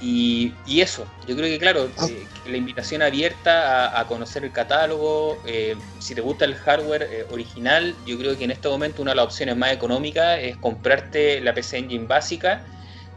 Y, 0.00 0.52
eso, 0.66 1.06
yo 1.26 1.36
creo 1.36 1.48
que 1.48 1.58
claro, 1.58 1.88
ah. 1.98 2.06
eh, 2.08 2.26
la 2.46 2.56
invitación 2.56 3.02
abierta 3.02 3.98
a, 3.98 4.06
conocer 4.06 4.44
el 4.44 4.52
catálogo, 4.52 5.38
eh, 5.46 5.74
si 5.98 6.14
te 6.14 6.20
gusta 6.20 6.44
el 6.44 6.54
hardware 6.54 7.08
eh, 7.10 7.26
original, 7.30 7.94
yo 8.06 8.18
creo 8.18 8.36
que 8.36 8.44
en 8.44 8.50
este 8.50 8.68
momento 8.68 9.02
una 9.02 9.12
de 9.12 9.16
las 9.16 9.24
opciones 9.24 9.56
más 9.56 9.72
económicas 9.72 10.38
es 10.40 10.56
comprarte 10.58 11.40
la 11.40 11.54
PC 11.54 11.78
Engine 11.78 12.06
básica 12.06 12.64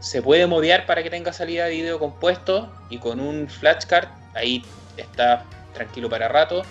se 0.00 0.22
puede 0.22 0.46
modear 0.46 0.86
para 0.86 1.02
que 1.02 1.10
tenga 1.10 1.32
salida 1.32 1.66
de 1.66 1.72
video 1.72 1.98
compuesto 1.98 2.72
y 2.88 2.98
con 2.98 3.20
un 3.20 3.48
flashcard 3.48 4.08
ahí 4.34 4.64
está 4.96 5.44
tranquilo 5.74 6.08
para 6.08 6.26
rato. 6.28 6.62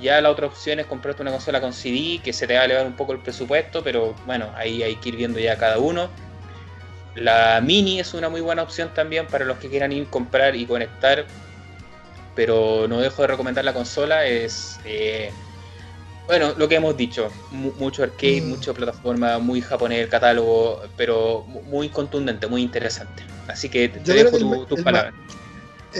Ya 0.00 0.20
la 0.20 0.30
otra 0.30 0.46
opción 0.46 0.78
es 0.78 0.86
comprarte 0.86 1.22
una 1.22 1.30
consola 1.30 1.60
con 1.60 1.72
CD 1.72 2.20
que 2.22 2.32
se 2.32 2.46
te 2.46 2.54
va 2.54 2.62
a 2.62 2.64
elevar 2.66 2.84
un 2.84 2.94
poco 2.94 3.12
el 3.12 3.20
presupuesto, 3.20 3.82
pero 3.82 4.14
bueno, 4.26 4.50
ahí 4.54 4.82
hay 4.82 4.96
que 4.96 5.08
ir 5.08 5.16
viendo 5.16 5.38
ya 5.38 5.56
cada 5.56 5.78
uno. 5.78 6.10
La 7.16 7.60
mini 7.60 7.98
es 7.98 8.14
una 8.14 8.28
muy 8.28 8.40
buena 8.40 8.62
opción 8.62 8.92
también 8.94 9.26
para 9.26 9.44
los 9.44 9.58
que 9.58 9.68
quieran 9.68 9.92
ir 9.92 10.06
comprar 10.06 10.54
y 10.54 10.66
conectar, 10.66 11.26
pero 12.34 12.86
no 12.88 13.00
dejo 13.00 13.22
de 13.22 13.28
recomendar 13.28 13.64
la 13.64 13.72
consola. 13.72 14.26
Es 14.26 14.78
eh, 14.84 15.30
bueno, 16.26 16.54
lo 16.56 16.68
que 16.68 16.74
hemos 16.74 16.96
dicho, 16.96 17.30
mucho 17.50 18.02
arcade, 18.02 18.42
mm. 18.42 18.48
mucha 18.48 18.72
plataforma, 18.72 19.38
muy 19.38 19.60
japonés 19.60 20.00
el 20.00 20.08
catálogo, 20.08 20.82
pero 20.96 21.44
muy 21.44 21.88
contundente, 21.88 22.46
muy 22.48 22.62
interesante. 22.62 23.22
Así 23.46 23.68
que 23.68 23.88
te 23.88 24.12
dejo 24.12 24.66
tus 24.66 24.82
palabras. 24.82 25.14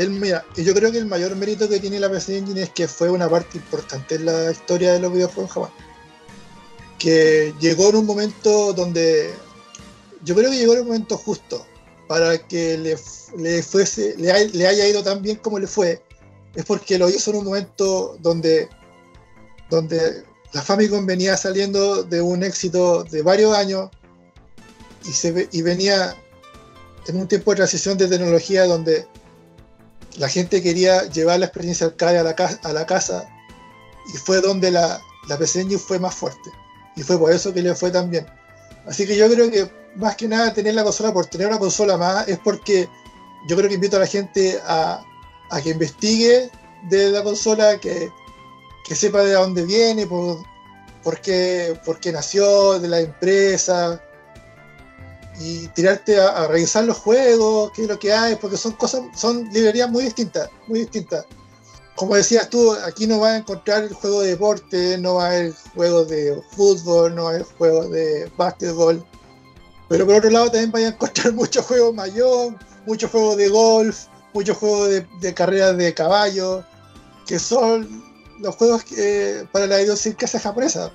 mira, 0.09 0.45
yo 0.57 0.75
creo 0.75 0.91
que 0.91 0.99
el 0.99 1.07
mayor 1.07 1.37
mérito 1.37 1.69
que 1.69 1.79
tiene 1.79 2.01
la 2.01 2.11
PC 2.11 2.39
Engine 2.39 2.63
es 2.63 2.71
que 2.71 2.89
fue 2.89 3.09
una 3.09 3.29
parte 3.29 3.59
importante 3.59 4.17
en 4.17 4.27
la 4.27 4.51
historia 4.51 4.95
de 4.95 5.01
los 5.01 5.13
videojuegos 5.13 5.45
en 5.45 5.55
Japón. 5.55 5.71
Que 6.99 7.55
llegó 7.61 7.91
en 7.91 7.97
un 7.97 8.07
momento 8.07 8.73
donde. 8.73 9.33
Yo 10.27 10.35
creo 10.35 10.51
que 10.51 10.59
llegó 10.59 10.73
un 10.73 10.87
momento 10.87 11.17
justo 11.17 11.65
para 12.09 12.37
que 12.37 12.77
le, 12.77 12.99
le 13.39 13.63
fuese, 13.63 14.15
le, 14.19 14.49
le 14.49 14.67
haya 14.67 14.87
ido 14.87 15.03
tan 15.03 15.23
bien 15.23 15.37
como 15.37 15.59
le 15.59 15.67
fue. 15.67 16.03
Es 16.55 16.65
porque 16.65 16.99
lo 16.99 17.09
hizo 17.09 17.31
en 17.31 17.39
un 17.39 17.45
momento 17.45 18.19
donde 18.21 18.69
donde 19.71 20.25
la 20.53 20.63
Famicom 20.63 21.07
venía 21.07 21.37
saliendo 21.37 22.03
de 22.03 22.21
un 22.21 22.43
éxito 22.43 23.05
de 23.05 23.23
varios 23.23 23.57
años 23.57 23.91
y, 25.05 25.13
se, 25.13 25.49
y 25.53 25.63
venía 25.63 26.17
en 27.07 27.17
un 27.17 27.29
tiempo 27.29 27.51
de 27.53 27.57
transición 27.59 27.97
de 27.99 28.09
tecnología 28.09 28.65
donde 28.65 29.07
la 30.19 30.29
gente 30.29 30.63
quería 30.63 31.05
llevar 31.11 31.41
la 31.41 31.47
experiencia 31.47 31.87
arcade 31.87 32.19
a 32.19 32.23
la, 32.23 32.35
a 32.63 32.73
la 32.73 32.87
casa 32.87 33.29
y 34.13 34.17
fue 34.19 34.41
donde 34.41 34.71
la, 34.71 35.01
la 35.29 35.39
PC 35.39 35.63
Engine 35.63 35.81
fue 35.81 35.99
más 35.99 36.15
fuerte 36.15 36.51
y 36.97 37.03
fue 37.03 37.19
por 37.19 37.33
eso 37.33 37.53
que 37.53 37.63
le 37.63 37.75
fue 37.75 37.91
tan 37.91 38.11
bien. 38.11 38.27
Así 38.87 39.07
que 39.07 39.17
yo 39.17 39.29
creo 39.29 39.51
que 39.51 39.71
más 39.97 40.17
que 40.17 40.29
nada 40.29 40.53
tener 40.53 40.75
la 40.75 40.85
consola 40.85 41.13
por 41.13 41.27
tener 41.27 41.47
una 41.47 41.59
consola 41.59 41.97
más 41.97 42.29
es 42.29 42.39
porque 42.39 42.89
yo 43.49 43.57
creo 43.57 43.69
que 43.69 43.75
invito 43.75 43.97
a 43.97 44.01
la 44.01 44.07
gente 44.07 44.61
a, 44.67 45.03
a 45.51 45.61
que 45.61 45.71
investigue 45.71 46.51
de 46.89 47.11
la 47.11 47.23
consola, 47.23 47.79
que 47.79 48.11
que 48.87 48.95
sepa 48.95 49.23
de 49.23 49.33
dónde 49.33 49.65
viene, 49.65 50.07
por, 50.07 50.39
por, 51.03 51.21
qué, 51.21 51.79
por 51.85 51.99
qué 51.99 52.13
nació, 52.13 52.79
de 52.79 52.87
la 52.87 53.01
empresa, 53.01 54.01
y 55.41 55.67
tirarte 55.69 56.21
a, 56.21 56.47
revisar 56.47 56.85
los 56.85 56.97
juegos, 56.97 57.73
qué 57.75 57.83
es 57.83 57.89
lo 57.89 57.99
que 57.99 58.13
hay, 58.13 58.37
porque 58.37 58.57
son 58.57 58.73
cosas, 58.73 59.03
son 59.15 59.53
librerías 59.53 59.91
muy 59.91 60.05
distintas, 60.05 60.49
muy 60.69 60.81
distintas. 60.81 61.27
Como 61.97 62.15
decías 62.15 62.51
tú, 62.51 62.73
aquí 62.87 63.07
no 63.07 63.21
vas 63.21 63.33
a 63.33 63.37
encontrar 63.39 63.85
el 63.85 63.95
juego 63.95 64.21
de 64.21 64.29
deporte, 64.29 64.99
no 64.99 65.15
va 65.15 65.25
a 65.25 65.27
haber 65.29 65.53
juegos 65.75 66.09
de 66.09 66.41
fútbol, 66.51 67.15
no 67.15 67.25
va 67.25 67.31
a 67.31 67.35
haber 67.35 67.47
juegos 67.57 67.91
de 67.91 68.31
básquetbol. 68.37 69.05
Pero 69.89 70.05
por 70.05 70.17
otro 70.17 70.31
lado 70.31 70.51
también 70.51 70.71
vas 70.71 70.83
a 70.83 70.89
encontrar 70.89 71.33
muchos 71.35 71.65
juegos 71.65 71.95
mayor, 71.95 72.55
muchos 72.87 73.11
juegos 73.11 73.37
de 73.39 73.49
golf, 73.49 74.07
muchos 74.35 74.57
juegos 74.59 74.91
de, 74.91 75.07
de 75.21 75.35
carreras 75.35 75.77
de 75.77 75.95
caballo, 75.95 76.65
que 77.27 77.39
son 77.39 78.05
los 78.41 78.55
juegos 78.57 78.85
para 79.53 79.67
la 79.67 79.81
idiosincrasia 79.81 80.41
japonesa. 80.41 80.93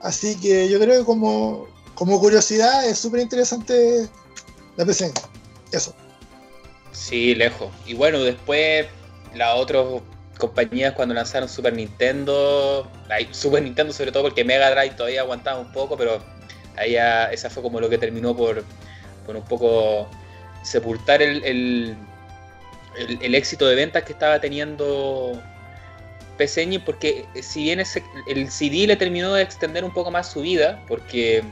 Así 0.00 0.36
que 0.36 0.68
yo 0.68 0.80
creo 0.80 1.00
que 1.00 1.04
como, 1.04 1.68
como 1.94 2.18
curiosidad 2.18 2.88
es 2.88 2.98
súper 2.98 3.20
interesante 3.20 4.08
la 4.76 4.84
PC. 4.84 5.12
Eso. 5.70 5.94
Sí, 6.92 7.34
lejos. 7.34 7.70
Y 7.86 7.94
bueno, 7.94 8.20
después 8.20 8.86
las 9.34 9.56
otras 9.56 9.84
compañías 10.38 10.92
cuando 10.94 11.14
lanzaron 11.14 11.48
Super 11.48 11.72
Nintendo, 11.72 12.90
Super 13.30 13.62
Nintendo 13.62 13.92
sobre 13.92 14.12
todo 14.12 14.24
porque 14.24 14.44
Mega 14.44 14.70
Drive 14.70 14.94
todavía 14.94 15.20
aguantaba 15.20 15.60
un 15.60 15.72
poco, 15.72 15.96
pero 15.96 16.22
ahí 16.76 16.92
ya, 16.92 17.30
esa 17.32 17.50
fue 17.50 17.62
como 17.62 17.80
lo 17.80 17.88
que 17.88 17.98
terminó 17.98 18.36
por, 18.36 18.64
un 19.28 19.44
poco 19.44 20.08
sepultar 20.62 21.22
el, 21.22 21.44
el, 21.44 23.34
éxito 23.34 23.66
de 23.66 23.74
ventas 23.74 24.02
que 24.04 24.12
estaba 24.12 24.40
teniendo 24.40 25.40
PC 26.36 26.80
porque 26.84 27.24
si 27.40 27.64
bien 27.64 27.80
el 28.28 28.50
CD 28.50 28.86
le 28.86 28.96
terminó 28.96 29.34
de 29.34 29.42
extender 29.42 29.84
un 29.84 29.92
poco 29.92 30.10
más 30.10 30.30
su 30.30 30.40
vida, 30.40 30.82
porque 30.88 31.42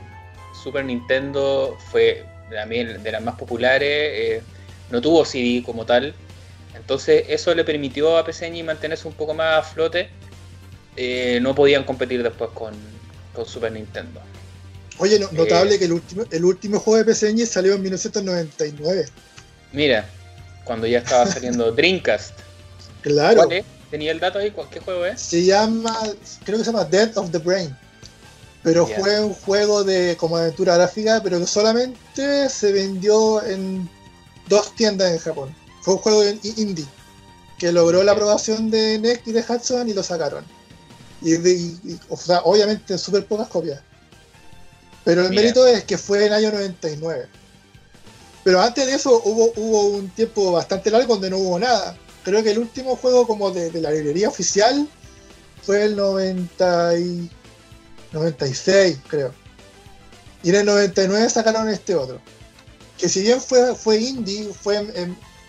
Super 0.63 0.85
Nintendo 0.85 1.77
fue 1.91 2.25
también 2.51 3.01
de 3.01 3.11
las 3.11 3.21
más 3.21 3.35
populares, 3.35 3.89
eh, 3.89 4.41
no 4.89 5.01
tuvo 5.01 5.23
CD 5.23 5.63
como 5.63 5.85
tal, 5.85 6.13
entonces 6.91 7.23
eso 7.29 7.55
le 7.55 7.63
permitió 7.63 8.17
a 8.17 8.25
PC 8.25 8.51
mantenerse 8.63 9.07
un 9.07 9.13
poco 9.13 9.33
más 9.33 9.59
a 9.59 9.63
flote, 9.63 10.09
eh, 10.97 11.39
no 11.41 11.55
podían 11.55 11.85
competir 11.85 12.21
después 12.21 12.49
con, 12.53 12.73
Super 13.45 13.71
Nintendo. 13.71 14.19
Oye, 14.97 15.17
notable 15.17 15.79
que 15.79 15.85
el 15.85 15.93
último, 15.93 16.25
el 16.29 16.43
último 16.43 16.79
juego 16.79 16.97
de 16.97 17.05
PC 17.05 17.45
salió 17.45 17.75
en 17.75 17.83
1999. 17.83 19.05
Mira, 19.71 20.05
cuando 20.65 20.85
ya 20.85 20.97
estaba 20.97 21.25
saliendo 21.31 21.71
Dreamcast. 21.71 22.37
Claro. 23.03 23.47
¿Tenía 23.89 24.11
el 24.11 24.19
dato 24.19 24.39
ahí? 24.39 24.53
¿Qué 24.69 24.81
juego 24.81 25.05
es? 25.05 25.21
Se 25.21 25.45
llama, 25.45 25.97
creo 26.43 26.57
que 26.57 26.65
se 26.65 26.73
llama 26.73 26.83
Death 26.83 27.15
of 27.15 27.31
the 27.31 27.37
Brain. 27.37 27.73
Pero 28.63 28.85
fue 28.85 29.21
un 29.21 29.33
juego 29.33 29.85
de 29.85 30.17
como 30.17 30.35
aventura 30.35 30.75
gráfica, 30.75 31.21
pero 31.23 31.39
que 31.39 31.47
solamente 31.47 32.49
se 32.49 32.73
vendió 32.73 33.41
en 33.45 33.89
dos 34.49 34.75
tiendas 34.75 35.13
en 35.13 35.19
Japón. 35.19 35.60
Fue 35.81 35.95
un 35.95 35.99
juego 35.99 36.23
indie 36.57 36.85
que 37.57 37.71
logró 37.71 38.03
la 38.03 38.13
aprobación 38.13 38.71
de 38.71 38.97
NEC 38.99 39.27
y 39.27 39.31
de 39.31 39.45
Hudson 39.47 39.87
y 39.89 39.93
lo 39.93 40.03
sacaron. 40.03 40.43
Y, 41.21 41.35
o 42.09 42.17
sea, 42.17 42.41
obviamente 42.41 42.93
en 42.93 42.99
súper 42.99 43.25
pocas 43.25 43.47
copias. 43.47 43.81
Pero 45.03 45.25
el 45.25 45.29
mérito 45.29 45.65
es 45.67 45.83
que 45.83 45.97
fue 45.97 46.19
en 46.19 46.25
el 46.25 46.33
año 46.33 46.51
99. 46.51 47.27
Pero 48.43 48.61
antes 48.61 48.85
de 48.87 48.93
eso 48.93 49.21
hubo, 49.23 49.51
hubo 49.55 49.87
un 49.89 50.09
tiempo 50.09 50.51
bastante 50.51 50.89
largo 50.89 51.13
donde 51.13 51.29
no 51.29 51.37
hubo 51.37 51.59
nada 51.59 51.95
creo 52.23 52.43
que 52.43 52.51
el 52.51 52.59
último 52.59 52.95
juego 52.95 53.27
como 53.27 53.51
de, 53.51 53.71
la 53.81 53.91
librería 53.91 54.29
oficial 54.29 54.87
fue 55.63 55.83
el 55.83 55.95
90 55.95 56.93
96, 58.11 58.97
creo. 59.07 59.33
Y 60.43 60.49
en 60.49 60.55
el 60.55 60.65
99 60.65 61.29
sacaron 61.29 61.69
este 61.69 61.95
otro. 61.95 62.19
Que 62.97 63.07
si 63.07 63.21
bien 63.21 63.39
fue, 63.39 63.73
fue 63.75 63.97
indie, 63.97 64.51
fue 64.53 64.77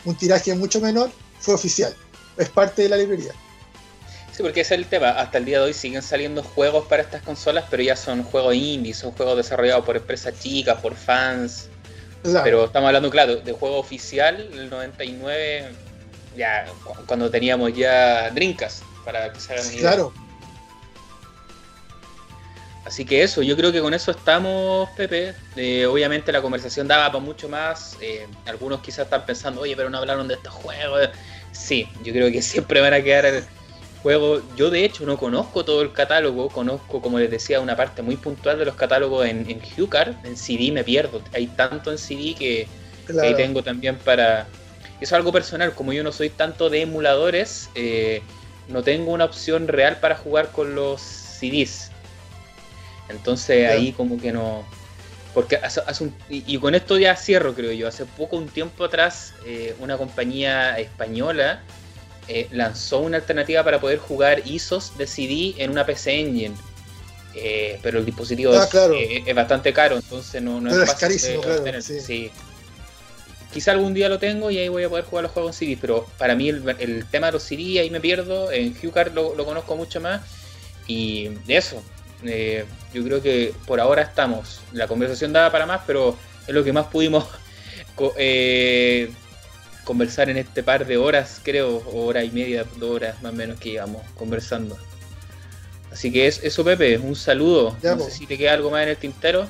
un 0.04 0.14
tiraje 0.16 0.54
mucho 0.54 0.80
menor, 0.80 1.10
fue 1.40 1.54
oficial. 1.54 1.94
Es 2.36 2.48
parte 2.48 2.82
de 2.82 2.88
la 2.88 2.96
librería. 2.96 3.32
Sí, 4.32 4.42
porque 4.42 4.62
ese 4.62 4.74
es 4.74 4.80
el 4.80 4.86
tema. 4.86 5.10
Hasta 5.10 5.38
el 5.38 5.44
día 5.44 5.58
de 5.58 5.66
hoy 5.66 5.74
siguen 5.74 6.02
saliendo 6.02 6.42
juegos 6.42 6.86
para 6.86 7.02
estas 7.02 7.22
consolas, 7.22 7.64
pero 7.70 7.82
ya 7.82 7.96
son 7.96 8.22
juegos 8.22 8.54
indie, 8.54 8.94
son 8.94 9.12
juegos 9.12 9.36
desarrollados 9.36 9.84
por 9.84 9.96
empresas 9.96 10.38
chicas, 10.40 10.80
por 10.80 10.94
fans. 10.94 11.68
Pero 12.22 12.64
estamos 12.64 12.86
hablando, 12.86 13.10
claro, 13.10 13.36
de 13.36 13.52
juego 13.52 13.78
oficial, 13.78 14.48
el 14.52 14.70
99 14.70 15.72
ya 16.36 16.66
cuando 17.06 17.30
teníamos 17.30 17.74
ya 17.74 18.30
Drinkas, 18.30 18.82
para 19.04 19.32
que 19.32 19.40
se 19.40 19.52
hagan 19.52 19.68
Claro. 19.78 20.12
Así 22.84 23.04
que 23.04 23.22
eso, 23.22 23.42
yo 23.42 23.56
creo 23.56 23.70
que 23.70 23.80
con 23.80 23.94
eso 23.94 24.10
estamos, 24.10 24.90
Pepe. 24.90 25.34
Eh, 25.56 25.86
obviamente 25.86 26.32
la 26.32 26.42
conversación 26.42 26.88
daba 26.88 27.12
para 27.12 27.24
mucho 27.24 27.48
más. 27.48 27.96
Eh, 28.00 28.26
algunos 28.46 28.80
quizás 28.80 29.04
están 29.04 29.24
pensando, 29.24 29.60
oye, 29.60 29.76
pero 29.76 29.88
no 29.88 29.98
hablaron 29.98 30.26
de 30.26 30.34
estos 30.34 30.52
juegos. 30.52 31.10
Sí, 31.52 31.88
yo 32.02 32.12
creo 32.12 32.30
que 32.32 32.42
siempre 32.42 32.80
van 32.80 32.94
a 32.94 33.02
quedar 33.02 33.44
juegos. 34.02 34.42
Yo 34.56 34.68
de 34.68 34.84
hecho 34.84 35.06
no 35.06 35.16
conozco 35.16 35.64
todo 35.64 35.82
el 35.82 35.92
catálogo, 35.92 36.48
conozco, 36.48 37.00
como 37.00 37.20
les 37.20 37.30
decía, 37.30 37.60
una 37.60 37.76
parte 37.76 38.02
muy 38.02 38.16
puntual 38.16 38.58
de 38.58 38.64
los 38.64 38.74
catálogos 38.74 39.26
en, 39.26 39.48
en 39.48 39.60
En 40.24 40.36
CD 40.36 40.72
me 40.72 40.82
pierdo. 40.82 41.22
Hay 41.32 41.46
tanto 41.46 41.92
en 41.92 41.98
CD 41.98 42.34
que 42.34 42.66
ahí 43.22 43.34
tengo 43.34 43.62
también 43.62 43.96
para, 43.98 44.48
es 45.00 45.12
algo 45.12 45.32
personal, 45.32 45.74
como 45.74 45.92
yo 45.92 46.02
no 46.02 46.10
soy 46.10 46.30
tanto 46.30 46.70
de 46.70 46.82
emuladores, 46.82 47.70
eh, 47.74 48.22
no 48.68 48.82
tengo 48.82 49.12
una 49.12 49.24
opción 49.24 49.68
real 49.68 49.98
para 50.00 50.16
jugar 50.16 50.50
con 50.50 50.74
los 50.74 51.00
CDs. 51.00 51.91
Entonces 53.08 53.68
ahí 53.68 53.92
como 53.92 54.20
que 54.20 54.32
no, 54.32 54.64
Porque 55.34 55.56
hace, 55.56 55.80
un, 56.00 56.14
y, 56.28 56.58
con 56.58 56.74
esto 56.74 56.98
ya 56.98 57.16
cierro, 57.16 57.54
creo 57.54 57.72
yo. 57.72 57.88
Hace 57.88 58.04
poco, 58.04 58.36
un 58.36 58.48
tiempo 58.48 58.84
atrás, 58.84 59.34
eh, 59.46 59.74
una 59.80 59.96
compañía 59.96 60.78
española 60.78 61.62
eh, 62.28 62.48
lanzó 62.52 63.00
una 63.00 63.16
alternativa 63.18 63.64
para 63.64 63.80
poder 63.80 63.98
jugar 63.98 64.42
ISOs 64.46 64.96
de 64.96 65.06
CD 65.06 65.54
en 65.58 65.70
una 65.70 65.84
PC 65.84 66.20
Engine. 66.20 66.54
Eh, 67.34 67.80
pero 67.82 67.98
el 67.98 68.04
dispositivo 68.04 68.52
ah, 68.52 68.68
es, 69.26 69.34
bastante 69.34 69.72
caro, 69.72 69.96
entonces 69.96 70.42
no, 70.42 70.68
es, 70.68 70.88
es 70.88 70.94
carísimo, 70.96 71.40
claro. 71.40 71.80
Sí. 71.80 72.30
Quizá 73.50 73.72
algún 73.72 73.94
día 73.94 74.08
lo 74.10 74.18
tengo 74.18 74.50
y 74.50 74.58
ahí 74.58 74.68
voy 74.68 74.84
a 74.84 74.88
poder 74.88 75.04
jugar 75.04 75.24
los 75.24 75.32
juegos 75.32 75.60
en 75.60 75.68
CD, 75.68 75.78
pero 75.80 76.06
para 76.18 76.34
mí 76.34 76.48
el, 76.50 77.06
tema 77.10 77.26
de 77.26 77.32
los 77.32 77.42
CD 77.42 77.80
ahí 77.80 77.90
me 77.90 78.00
pierdo. 78.00 78.52
En 78.52 78.76
HuCard 78.82 79.12
lo, 79.14 79.34
lo 79.34 79.44
conozco 79.44 79.76
mucho 79.76 80.00
más. 80.00 80.22
Y 80.86 81.30
eso, 81.48 81.82
eh, 82.24 82.64
yo 82.92 83.02
creo 83.04 83.22
que 83.22 83.54
por 83.66 83.80
ahora 83.80 84.02
estamos. 84.02 84.60
La 84.72 84.86
conversación 84.86 85.32
daba 85.32 85.50
para 85.50 85.66
más, 85.66 85.82
pero 85.86 86.16
es 86.46 86.54
lo 86.54 86.64
que 86.64 86.72
más 86.72 86.86
pudimos 86.86 87.26
eh, 88.16 89.12
conversar 89.84 90.30
en 90.30 90.38
este 90.38 90.62
par 90.62 90.86
de 90.86 90.96
horas, 90.96 91.40
creo, 91.42 91.82
hora 91.92 92.22
y 92.24 92.30
media, 92.30 92.64
dos 92.76 92.90
horas 92.90 93.22
más 93.22 93.32
o 93.32 93.36
menos 93.36 93.58
que 93.58 93.70
íbamos 93.70 94.02
conversando. 94.16 94.76
Así 95.90 96.10
que 96.10 96.26
es, 96.26 96.40
eso, 96.42 96.64
Pepe, 96.64 96.96
un 96.98 97.14
saludo. 97.14 97.76
no 97.82 98.04
sé 98.04 98.10
si 98.10 98.26
te 98.26 98.38
queda 98.38 98.54
algo 98.54 98.70
más 98.70 98.84
en 98.84 98.90
el 98.90 98.96
tintero. 98.96 99.46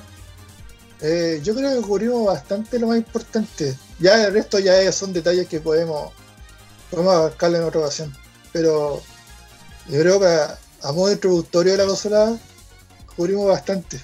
Eh, 1.01 1.39
yo 1.43 1.55
creo 1.55 1.75
que 1.75 1.87
cubrimos 1.87 2.25
bastante 2.25 2.79
lo 2.79 2.87
más 2.87 2.97
importante. 2.97 3.77
Ya 3.99 4.25
el 4.25 4.33
resto 4.33 4.59
ya 4.59 4.91
son 4.91 5.13
detalles 5.13 5.47
que 5.47 5.59
podemos, 5.59 6.11
podemos 6.89 7.13
abarcarle 7.13 7.59
en 7.59 7.63
otra 7.63 7.81
ocasión. 7.81 8.13
Pero 8.51 9.01
yo 9.89 9.99
creo 9.99 10.19
que 10.19 10.25
a 10.25 10.91
modo 10.91 11.11
introductorio 11.11 11.73
de 11.73 11.77
la 11.77 11.85
consola 11.85 12.37
cubrimos 13.15 13.47
bastante. 13.47 13.99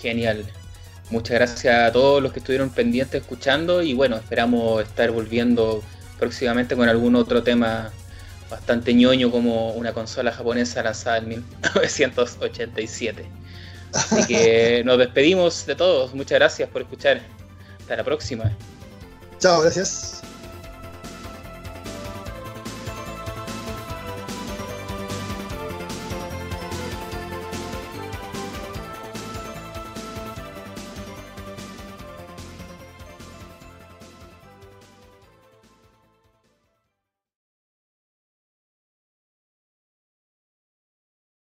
Genial. 0.00 0.44
Muchas 1.10 1.36
gracias 1.36 1.88
a 1.88 1.92
todos 1.92 2.22
los 2.22 2.32
que 2.32 2.40
estuvieron 2.40 2.70
pendientes 2.70 3.22
escuchando 3.22 3.80
y 3.80 3.94
bueno, 3.94 4.16
esperamos 4.16 4.82
estar 4.82 5.10
volviendo 5.12 5.82
próximamente 6.18 6.74
con 6.74 6.88
algún 6.88 7.14
otro 7.14 7.42
tema 7.42 7.92
bastante 8.50 8.92
ñoño 8.94 9.30
como 9.30 9.72
una 9.72 9.92
consola 9.92 10.32
japonesa 10.32 10.82
lanzada 10.82 11.18
en 11.18 11.28
1987. 11.28 13.24
Así 13.92 14.26
que 14.26 14.82
nos 14.84 14.98
despedimos 14.98 15.64
de 15.66 15.76
todos. 15.76 16.14
Muchas 16.14 16.38
gracias 16.38 16.68
por 16.70 16.82
escuchar. 16.82 17.20
Hasta 17.80 17.96
la 17.96 18.04
próxima. 18.04 18.50
Chao, 19.38 19.60
gracias. 19.62 20.25